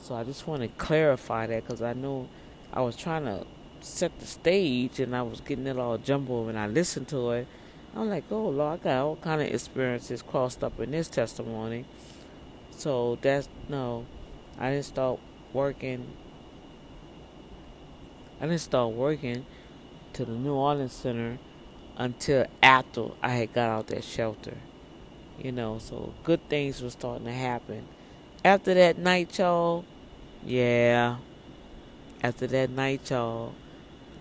So 0.03 0.15
I 0.15 0.25
just 0.25 0.47
want 0.47 0.63
to 0.63 0.69
clarify 0.69 1.47
that 1.47 1.67
because 1.67 1.81
I 1.81 1.95
know 1.95 2.29
I 2.73 2.83
was 2.83 2.97
trying 2.97 3.25
to 3.25 3.47
set 3.81 4.19
the 4.19 4.27
stage 4.27 5.01
and 5.01 5.15
I 5.15 5.23
was 5.23 5.41
getting 5.41 5.67
it 5.67 5.79
all 5.79 5.97
jumbled 5.99 6.47
when 6.47 6.57
I 6.57 6.67
listened 6.67 7.09
to 7.09 7.31
it. 7.31 7.47
I'm 7.97 8.11
like, 8.11 8.25
oh 8.31 8.49
Lord, 8.49 8.81
I 8.81 8.83
got 8.83 8.99
all 8.99 9.17
kind 9.17 9.41
of 9.41 9.49
experiences 9.49 10.21
crossed 10.21 10.63
up 10.65 10.79
in 10.81 10.91
this 10.91 11.09
testimony. 11.09 11.85
So 12.71 13.19
that's 13.23 13.49
no, 13.69 14.05
I 14.59 14.71
didn't 14.71 14.87
start 14.87 15.21
working 15.53 16.07
I 18.45 18.47
didn't 18.47 18.61
start 18.61 18.93
working 18.93 19.47
to 20.13 20.27
the 20.27 20.33
New 20.33 20.53
Orleans 20.53 20.93
Center 20.93 21.39
until 21.97 22.45
after 22.63 23.07
I 23.23 23.31
had 23.31 23.55
got 23.55 23.71
out 23.71 23.87
that 23.87 24.05
shelter. 24.05 24.59
You 25.43 25.51
know, 25.51 25.79
so 25.79 26.13
good 26.25 26.47
things 26.51 26.83
were 26.83 26.91
starting 26.91 27.25
to 27.25 27.33
happen. 27.33 27.87
After 28.45 28.75
that 28.75 28.99
night, 28.99 29.39
y'all, 29.39 29.87
yeah. 30.45 31.17
After 32.23 32.47
that 32.49 32.69
night, 32.69 33.09
y'all, 33.11 33.55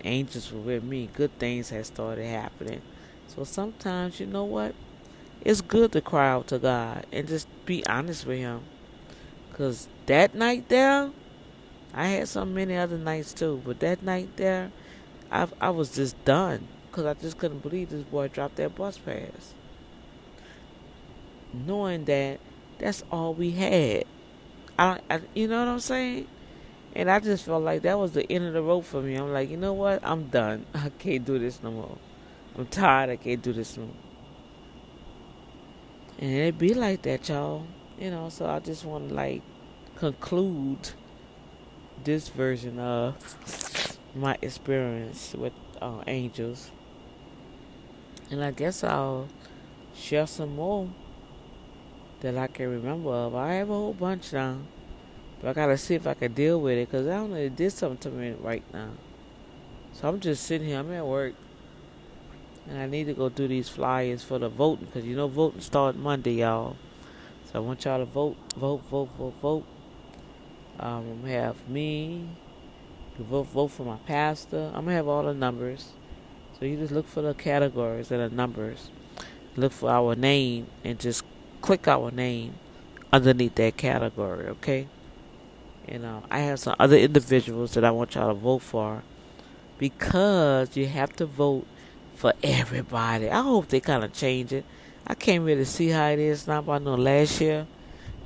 angels 0.02 0.50
were 0.50 0.60
with 0.60 0.84
me. 0.84 1.10
Good 1.12 1.38
things 1.38 1.68
had 1.68 1.84
started 1.84 2.24
happening. 2.24 2.80
So 3.26 3.44
sometimes, 3.44 4.20
you 4.20 4.24
know 4.26 4.44
what? 4.44 4.74
It's 5.42 5.60
good 5.60 5.92
to 5.92 6.00
cry 6.00 6.30
out 6.30 6.46
to 6.46 6.58
God 6.58 7.04
and 7.12 7.28
just 7.28 7.46
be 7.66 7.84
honest 7.86 8.24
with 8.24 8.38
Him. 8.38 8.62
Because 9.50 9.86
that 10.06 10.34
night 10.34 10.70
there, 10.70 11.10
I 11.94 12.08
had 12.08 12.28
so 12.28 12.44
many 12.44 12.76
other 12.76 12.98
nights 12.98 13.32
too, 13.32 13.62
but 13.64 13.78
that 13.80 14.02
night 14.02 14.36
there, 14.36 14.72
I 15.30 15.46
I 15.60 15.70
was 15.70 15.94
just 15.94 16.22
done 16.24 16.66
because 16.90 17.06
I 17.06 17.14
just 17.14 17.38
couldn't 17.38 17.62
believe 17.62 17.90
this 17.90 18.02
boy 18.02 18.28
dropped 18.28 18.56
that 18.56 18.74
bus 18.74 18.98
pass. 18.98 19.54
Knowing 21.52 22.04
that 22.06 22.40
that's 22.78 23.04
all 23.12 23.32
we 23.32 23.52
had, 23.52 24.04
I, 24.76 24.98
I 25.08 25.20
you 25.34 25.46
know 25.46 25.60
what 25.60 25.68
I'm 25.68 25.78
saying, 25.80 26.26
and 26.96 27.08
I 27.08 27.20
just 27.20 27.44
felt 27.44 27.62
like 27.62 27.82
that 27.82 27.96
was 27.96 28.12
the 28.12 28.30
end 28.30 28.44
of 28.44 28.54
the 28.54 28.62
road 28.62 28.82
for 28.86 29.00
me. 29.00 29.14
I'm 29.14 29.32
like, 29.32 29.48
you 29.48 29.56
know 29.56 29.72
what, 29.72 30.00
I'm 30.02 30.24
done. 30.28 30.66
I 30.74 30.90
can't 30.90 31.24
do 31.24 31.38
this 31.38 31.62
no 31.62 31.70
more. 31.70 31.98
I'm 32.56 32.66
tired. 32.66 33.10
I 33.10 33.16
can't 33.16 33.42
do 33.42 33.52
this 33.52 33.76
no 33.76 33.84
more. 33.84 33.94
And 36.18 36.32
it 36.32 36.58
be 36.58 36.74
like 36.74 37.02
that, 37.02 37.28
y'all. 37.28 37.66
You 37.98 38.10
know, 38.10 38.28
so 38.28 38.46
I 38.46 38.58
just 38.58 38.84
want 38.84 39.08
to 39.08 39.14
like 39.14 39.42
conclude 39.96 40.90
this 42.04 42.28
version 42.28 42.78
of 42.78 43.16
my 44.14 44.36
experience 44.42 45.34
with 45.34 45.52
uh, 45.80 46.02
angels. 46.06 46.70
And 48.30 48.42
I 48.42 48.50
guess 48.50 48.84
I'll 48.84 49.28
share 49.94 50.26
some 50.26 50.56
more 50.56 50.88
that 52.20 52.36
I 52.36 52.46
can 52.46 52.70
remember 52.70 53.10
of. 53.10 53.34
I 53.34 53.54
have 53.54 53.70
a 53.70 53.72
whole 53.72 53.92
bunch 53.94 54.32
now. 54.32 54.58
But 55.40 55.50
I 55.50 55.52
gotta 55.52 55.76
see 55.76 55.94
if 55.94 56.06
I 56.06 56.14
can 56.14 56.32
deal 56.32 56.60
with 56.60 56.78
it 56.78 56.90
because 56.90 57.06
I 57.06 57.16
don't 57.16 57.30
know, 57.30 57.36
it 57.36 57.54
did 57.54 57.70
something 57.72 57.98
to 57.98 58.16
me 58.16 58.34
right 58.40 58.62
now. 58.72 58.90
So 59.92 60.08
I'm 60.08 60.20
just 60.20 60.44
sitting 60.44 60.66
here, 60.66 60.78
I'm 60.78 60.90
at 60.92 61.06
work. 61.06 61.34
And 62.66 62.78
I 62.78 62.86
need 62.86 63.04
to 63.04 63.12
go 63.12 63.28
do 63.28 63.46
these 63.46 63.68
flyers 63.68 64.24
for 64.24 64.38
the 64.38 64.48
voting 64.48 64.86
because 64.86 65.04
you 65.04 65.14
know 65.14 65.28
voting 65.28 65.60
starts 65.60 65.98
Monday, 65.98 66.36
y'all. 66.36 66.76
So 67.44 67.56
I 67.56 67.58
want 67.58 67.84
y'all 67.84 67.98
to 67.98 68.06
vote, 68.06 68.36
vote, 68.56 68.82
vote, 68.90 69.10
vote, 69.18 69.34
vote. 69.42 69.66
Um, 70.78 71.20
I'm 71.24 71.30
have 71.30 71.68
me. 71.68 72.28
You 73.18 73.24
vote 73.24 73.46
vote 73.48 73.68
for 73.68 73.84
my 73.84 73.96
pastor. 74.06 74.70
I'm 74.74 74.84
gonna 74.84 74.96
have 74.96 75.08
all 75.08 75.22
the 75.22 75.34
numbers. 75.34 75.92
So 76.58 76.64
you 76.64 76.76
just 76.76 76.92
look 76.92 77.06
for 77.06 77.22
the 77.22 77.34
categories 77.34 78.10
and 78.10 78.20
the 78.20 78.34
numbers. 78.34 78.90
Look 79.56 79.72
for 79.72 79.90
our 79.90 80.14
name 80.16 80.66
and 80.82 80.98
just 80.98 81.24
click 81.60 81.86
our 81.86 82.10
name 82.10 82.54
underneath 83.12 83.54
that 83.54 83.76
category, 83.76 84.46
okay? 84.48 84.88
And 85.86 86.04
uh, 86.04 86.20
I 86.30 86.40
have 86.40 86.58
some 86.58 86.74
other 86.78 86.96
individuals 86.96 87.74
that 87.74 87.84
I 87.84 87.90
want 87.90 88.14
y'all 88.14 88.28
to 88.28 88.34
vote 88.34 88.62
for 88.62 89.02
because 89.78 90.76
you 90.76 90.86
have 90.86 91.14
to 91.16 91.26
vote 91.26 91.66
for 92.16 92.32
everybody. 92.42 93.30
I 93.30 93.42
hope 93.42 93.68
they 93.68 93.80
kind 93.80 94.02
of 94.02 94.12
change 94.12 94.52
it. 94.52 94.64
I 95.06 95.14
can't 95.14 95.44
really 95.44 95.64
see 95.64 95.88
how 95.88 96.08
it 96.08 96.18
is 96.18 96.46
now, 96.46 96.62
but 96.62 96.72
I 96.72 96.78
know 96.78 96.94
last 96.94 97.40
year 97.40 97.66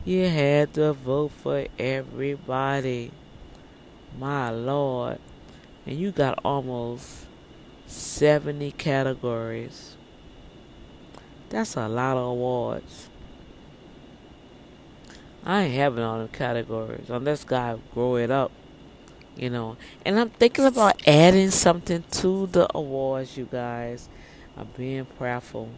you 0.04 0.28
had 0.28 0.74
to 0.74 0.92
vote 0.92 1.32
for 1.32 1.66
everybody. 1.78 3.10
My 4.18 4.50
Lord. 4.50 5.18
And 5.86 5.98
you 5.98 6.10
got 6.10 6.38
almost 6.44 7.26
70 7.86 8.72
categories. 8.72 9.96
That's 11.48 11.76
a 11.76 11.88
lot 11.88 12.16
of 12.16 12.26
awards. 12.26 13.08
I 15.44 15.62
ain't 15.62 15.74
having 15.74 16.04
all 16.04 16.20
the 16.20 16.28
categories 16.28 17.08
unless 17.08 17.44
God 17.44 17.80
grow 17.94 18.16
it 18.16 18.30
up, 18.30 18.52
you 19.34 19.48
know. 19.48 19.78
And 20.04 20.20
I'm 20.20 20.28
thinking 20.28 20.66
about 20.66 21.00
adding 21.08 21.50
something 21.50 22.04
to 22.10 22.46
the 22.48 22.68
awards, 22.76 23.38
you 23.38 23.48
guys. 23.50 24.10
I'm 24.58 24.68
being 24.76 25.06
prayerful 25.06 25.70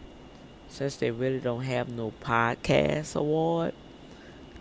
since 0.67 0.97
they 0.97 1.11
really 1.11 1.39
don't 1.39 1.63
have 1.63 1.87
no 1.87 2.11
podcast 2.21 3.15
award. 3.15 3.73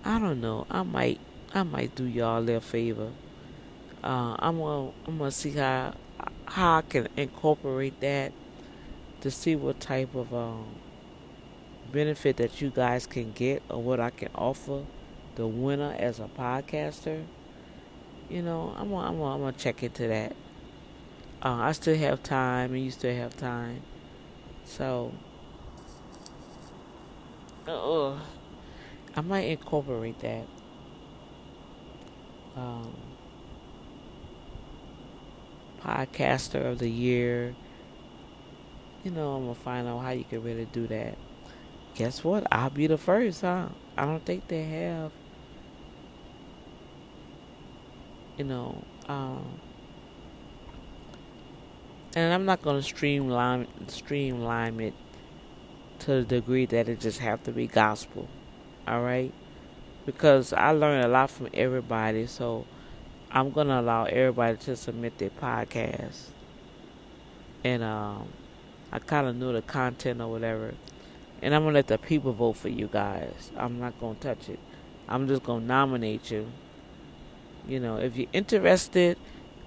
I 0.04 0.18
don't 0.18 0.40
know. 0.40 0.66
I 0.70 0.82
might 0.82 1.20
I 1.52 1.62
might 1.62 1.94
do 1.94 2.04
y'all 2.04 2.48
a 2.48 2.60
favor. 2.60 3.10
Uh, 4.02 4.36
I'm 4.38 4.58
gonna 4.58 4.92
I'm 5.06 5.18
gonna 5.18 5.30
see 5.30 5.52
how 5.52 5.94
how 6.46 6.78
I 6.78 6.82
can 6.82 7.08
incorporate 7.16 8.00
that 8.00 8.32
to 9.20 9.30
see 9.30 9.54
what 9.56 9.80
type 9.80 10.14
of 10.14 10.34
um, 10.34 10.66
benefit 11.92 12.36
that 12.38 12.60
you 12.60 12.70
guys 12.70 13.06
can 13.06 13.32
get 13.32 13.62
or 13.68 13.82
what 13.82 14.00
I 14.00 14.10
can 14.10 14.30
offer 14.34 14.84
the 15.36 15.46
winner 15.46 15.94
as 15.98 16.18
a 16.18 16.28
podcaster. 16.28 17.24
You 18.28 18.42
know, 18.42 18.74
I'm 18.76 18.90
gonna, 18.90 19.08
I'm 19.08 19.18
gonna, 19.18 19.34
I'm 19.34 19.40
gonna 19.40 19.52
check 19.52 19.82
into 19.82 20.08
that. 20.08 20.32
Uh, 21.42 21.54
I 21.54 21.72
still 21.72 21.96
have 21.96 22.22
time, 22.22 22.74
and 22.74 22.84
you 22.84 22.90
still 22.90 23.14
have 23.14 23.36
time, 23.36 23.82
so 24.64 25.12
uh, 27.66 28.18
I 29.16 29.20
might 29.22 29.48
incorporate 29.48 30.18
that. 30.20 30.46
Um, 32.56 32.94
podcaster 35.82 36.70
of 36.70 36.78
the 36.78 36.90
year. 36.90 37.54
You 39.04 39.10
know, 39.10 39.34
I'm 39.34 39.42
gonna 39.42 39.54
find 39.54 39.88
out 39.88 40.00
how 40.00 40.10
you 40.10 40.24
can 40.24 40.42
really 40.42 40.66
do 40.66 40.86
that. 40.88 41.16
Guess 41.94 42.22
what? 42.22 42.46
I'll 42.52 42.70
be 42.70 42.86
the 42.86 42.98
first, 42.98 43.40
huh? 43.40 43.66
I 43.96 44.04
don't 44.04 44.24
think 44.24 44.46
they 44.48 44.62
have. 44.64 45.12
You 48.36 48.44
know, 48.44 48.82
um, 49.08 49.44
and 52.14 52.32
I'm 52.32 52.44
not 52.44 52.62
gonna 52.62 52.82
streamline 52.82 53.66
streamline 53.88 54.80
it 54.80 54.94
to 56.00 56.06
the 56.12 56.22
degree 56.22 56.66
that 56.66 56.88
it 56.88 57.00
just 57.00 57.18
have 57.18 57.42
to 57.44 57.52
be 57.52 57.66
gospel. 57.66 58.28
All 58.90 59.02
right, 59.02 59.32
because 60.04 60.52
I 60.52 60.72
learned 60.72 61.04
a 61.04 61.08
lot 61.08 61.30
from 61.30 61.48
everybody, 61.54 62.26
so 62.26 62.66
I'm 63.30 63.52
gonna 63.52 63.80
allow 63.80 64.06
everybody 64.06 64.56
to 64.64 64.74
submit 64.74 65.16
their 65.18 65.30
podcast, 65.30 66.30
and 67.62 67.84
um, 67.84 68.30
I 68.90 68.98
kind 68.98 69.28
of 69.28 69.36
knew 69.36 69.52
the 69.52 69.62
content 69.62 70.20
or 70.20 70.26
whatever, 70.26 70.74
and 71.40 71.54
I'm 71.54 71.62
gonna 71.62 71.74
let 71.74 71.86
the 71.86 71.98
people 71.98 72.32
vote 72.32 72.54
for 72.54 72.68
you 72.68 72.88
guys. 72.88 73.52
I'm 73.56 73.78
not 73.78 74.00
gonna 74.00 74.16
touch 74.16 74.48
it. 74.48 74.58
I'm 75.08 75.28
just 75.28 75.44
gonna 75.44 75.64
nominate 75.64 76.32
you. 76.32 76.50
You 77.68 77.78
know, 77.78 77.98
if 77.98 78.16
you're 78.16 78.26
interested, 78.32 79.18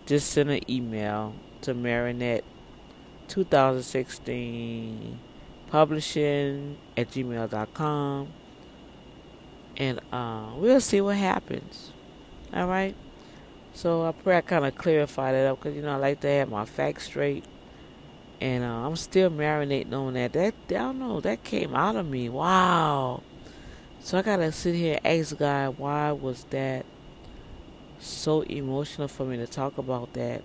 just 0.05 0.31
send 0.31 0.49
an 0.49 0.69
email 0.69 1.33
to 1.61 1.73
Marinette 1.73 2.43
2016 3.29 5.17
publishing 5.69 6.77
at 6.97 7.09
gmail.com 7.09 8.27
and 9.77 9.99
uh, 10.11 10.51
we'll 10.55 10.81
see 10.81 11.01
what 11.01 11.17
happens. 11.17 11.91
All 12.53 12.67
right. 12.67 12.95
So 13.73 14.05
I 14.05 14.11
pray 14.11 14.37
I 14.37 14.41
kind 14.41 14.65
of 14.65 14.75
clarify 14.75 15.31
that 15.31 15.47
up 15.47 15.59
because 15.59 15.75
you 15.75 15.81
know 15.81 15.93
I 15.93 15.95
like 15.95 16.21
to 16.21 16.27
have 16.27 16.49
my 16.49 16.65
facts 16.65 17.05
straight, 17.05 17.43
and 18.39 18.63
uh, 18.63 18.87
I'm 18.87 18.95
still 18.95 19.31
marinating 19.31 19.93
on 19.93 20.13
that. 20.13 20.33
That 20.33 20.53
I 20.69 20.73
don't 20.73 20.99
know 20.99 21.19
that 21.21 21.43
came 21.43 21.73
out 21.73 21.95
of 21.95 22.07
me. 22.07 22.29
Wow. 22.29 23.23
So 23.99 24.17
I 24.17 24.21
gotta 24.21 24.51
sit 24.51 24.75
here 24.75 24.99
and 25.03 25.19
ask 25.19 25.37
God 25.37 25.79
why 25.79 26.11
was 26.11 26.43
that 26.51 26.85
so 27.99 28.41
emotional 28.41 29.07
for 29.07 29.25
me 29.25 29.37
to 29.37 29.47
talk 29.47 29.77
about 29.77 30.13
that, 30.13 30.43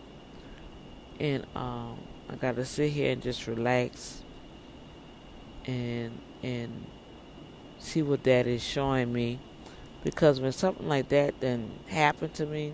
and 1.20 1.44
um, 1.54 1.98
I 2.30 2.36
gotta 2.36 2.64
sit 2.64 2.92
here 2.92 3.12
and 3.12 3.20
just 3.20 3.46
relax 3.46 4.22
and 5.66 6.18
and 6.42 6.86
see 7.78 8.02
what 8.02 8.22
that 8.24 8.46
is 8.46 8.62
showing 8.62 9.12
me 9.12 9.38
because 10.04 10.40
when 10.40 10.52
something 10.52 10.88
like 10.88 11.08
that 11.08 11.40
then 11.40 11.70
happened 11.88 12.34
to 12.34 12.46
me 12.46 12.72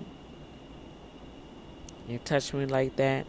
you 2.09 2.19
touch 2.19 2.53
me 2.53 2.67
like 2.67 2.97
that, 2.97 3.27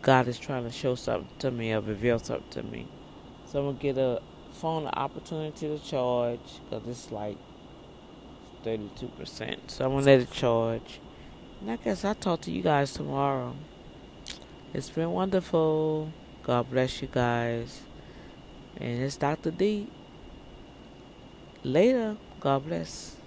God 0.00 0.26
is 0.26 0.38
trying 0.38 0.64
to 0.64 0.70
show 0.70 0.94
something 0.94 1.28
to 1.40 1.50
me 1.50 1.72
or 1.72 1.80
reveal 1.80 2.18
something 2.18 2.48
to 2.50 2.62
me. 2.62 2.88
So 3.46 3.66
I'm 3.66 3.76
to 3.76 3.82
get 3.82 3.98
a 3.98 4.22
phone 4.52 4.86
opportunity 4.86 5.68
to 5.68 5.78
charge 5.78 6.40
because 6.70 6.88
it's 6.88 7.12
like 7.12 7.36
32%. 8.64 9.58
So 9.66 9.84
I'm 9.84 9.98
to 9.98 10.04
let 10.04 10.20
it 10.20 10.30
charge. 10.30 11.00
And 11.60 11.70
I 11.70 11.76
guess 11.76 12.04
I'll 12.04 12.14
talk 12.14 12.40
to 12.42 12.50
you 12.50 12.62
guys 12.62 12.92
tomorrow. 12.94 13.54
It's 14.72 14.88
been 14.88 15.12
wonderful. 15.12 16.10
God 16.42 16.70
bless 16.70 17.02
you 17.02 17.08
guys. 17.12 17.82
And 18.78 19.02
it's 19.02 19.16
Dr. 19.16 19.50
D. 19.50 19.88
Later. 21.64 22.16
God 22.40 22.66
bless. 22.66 23.21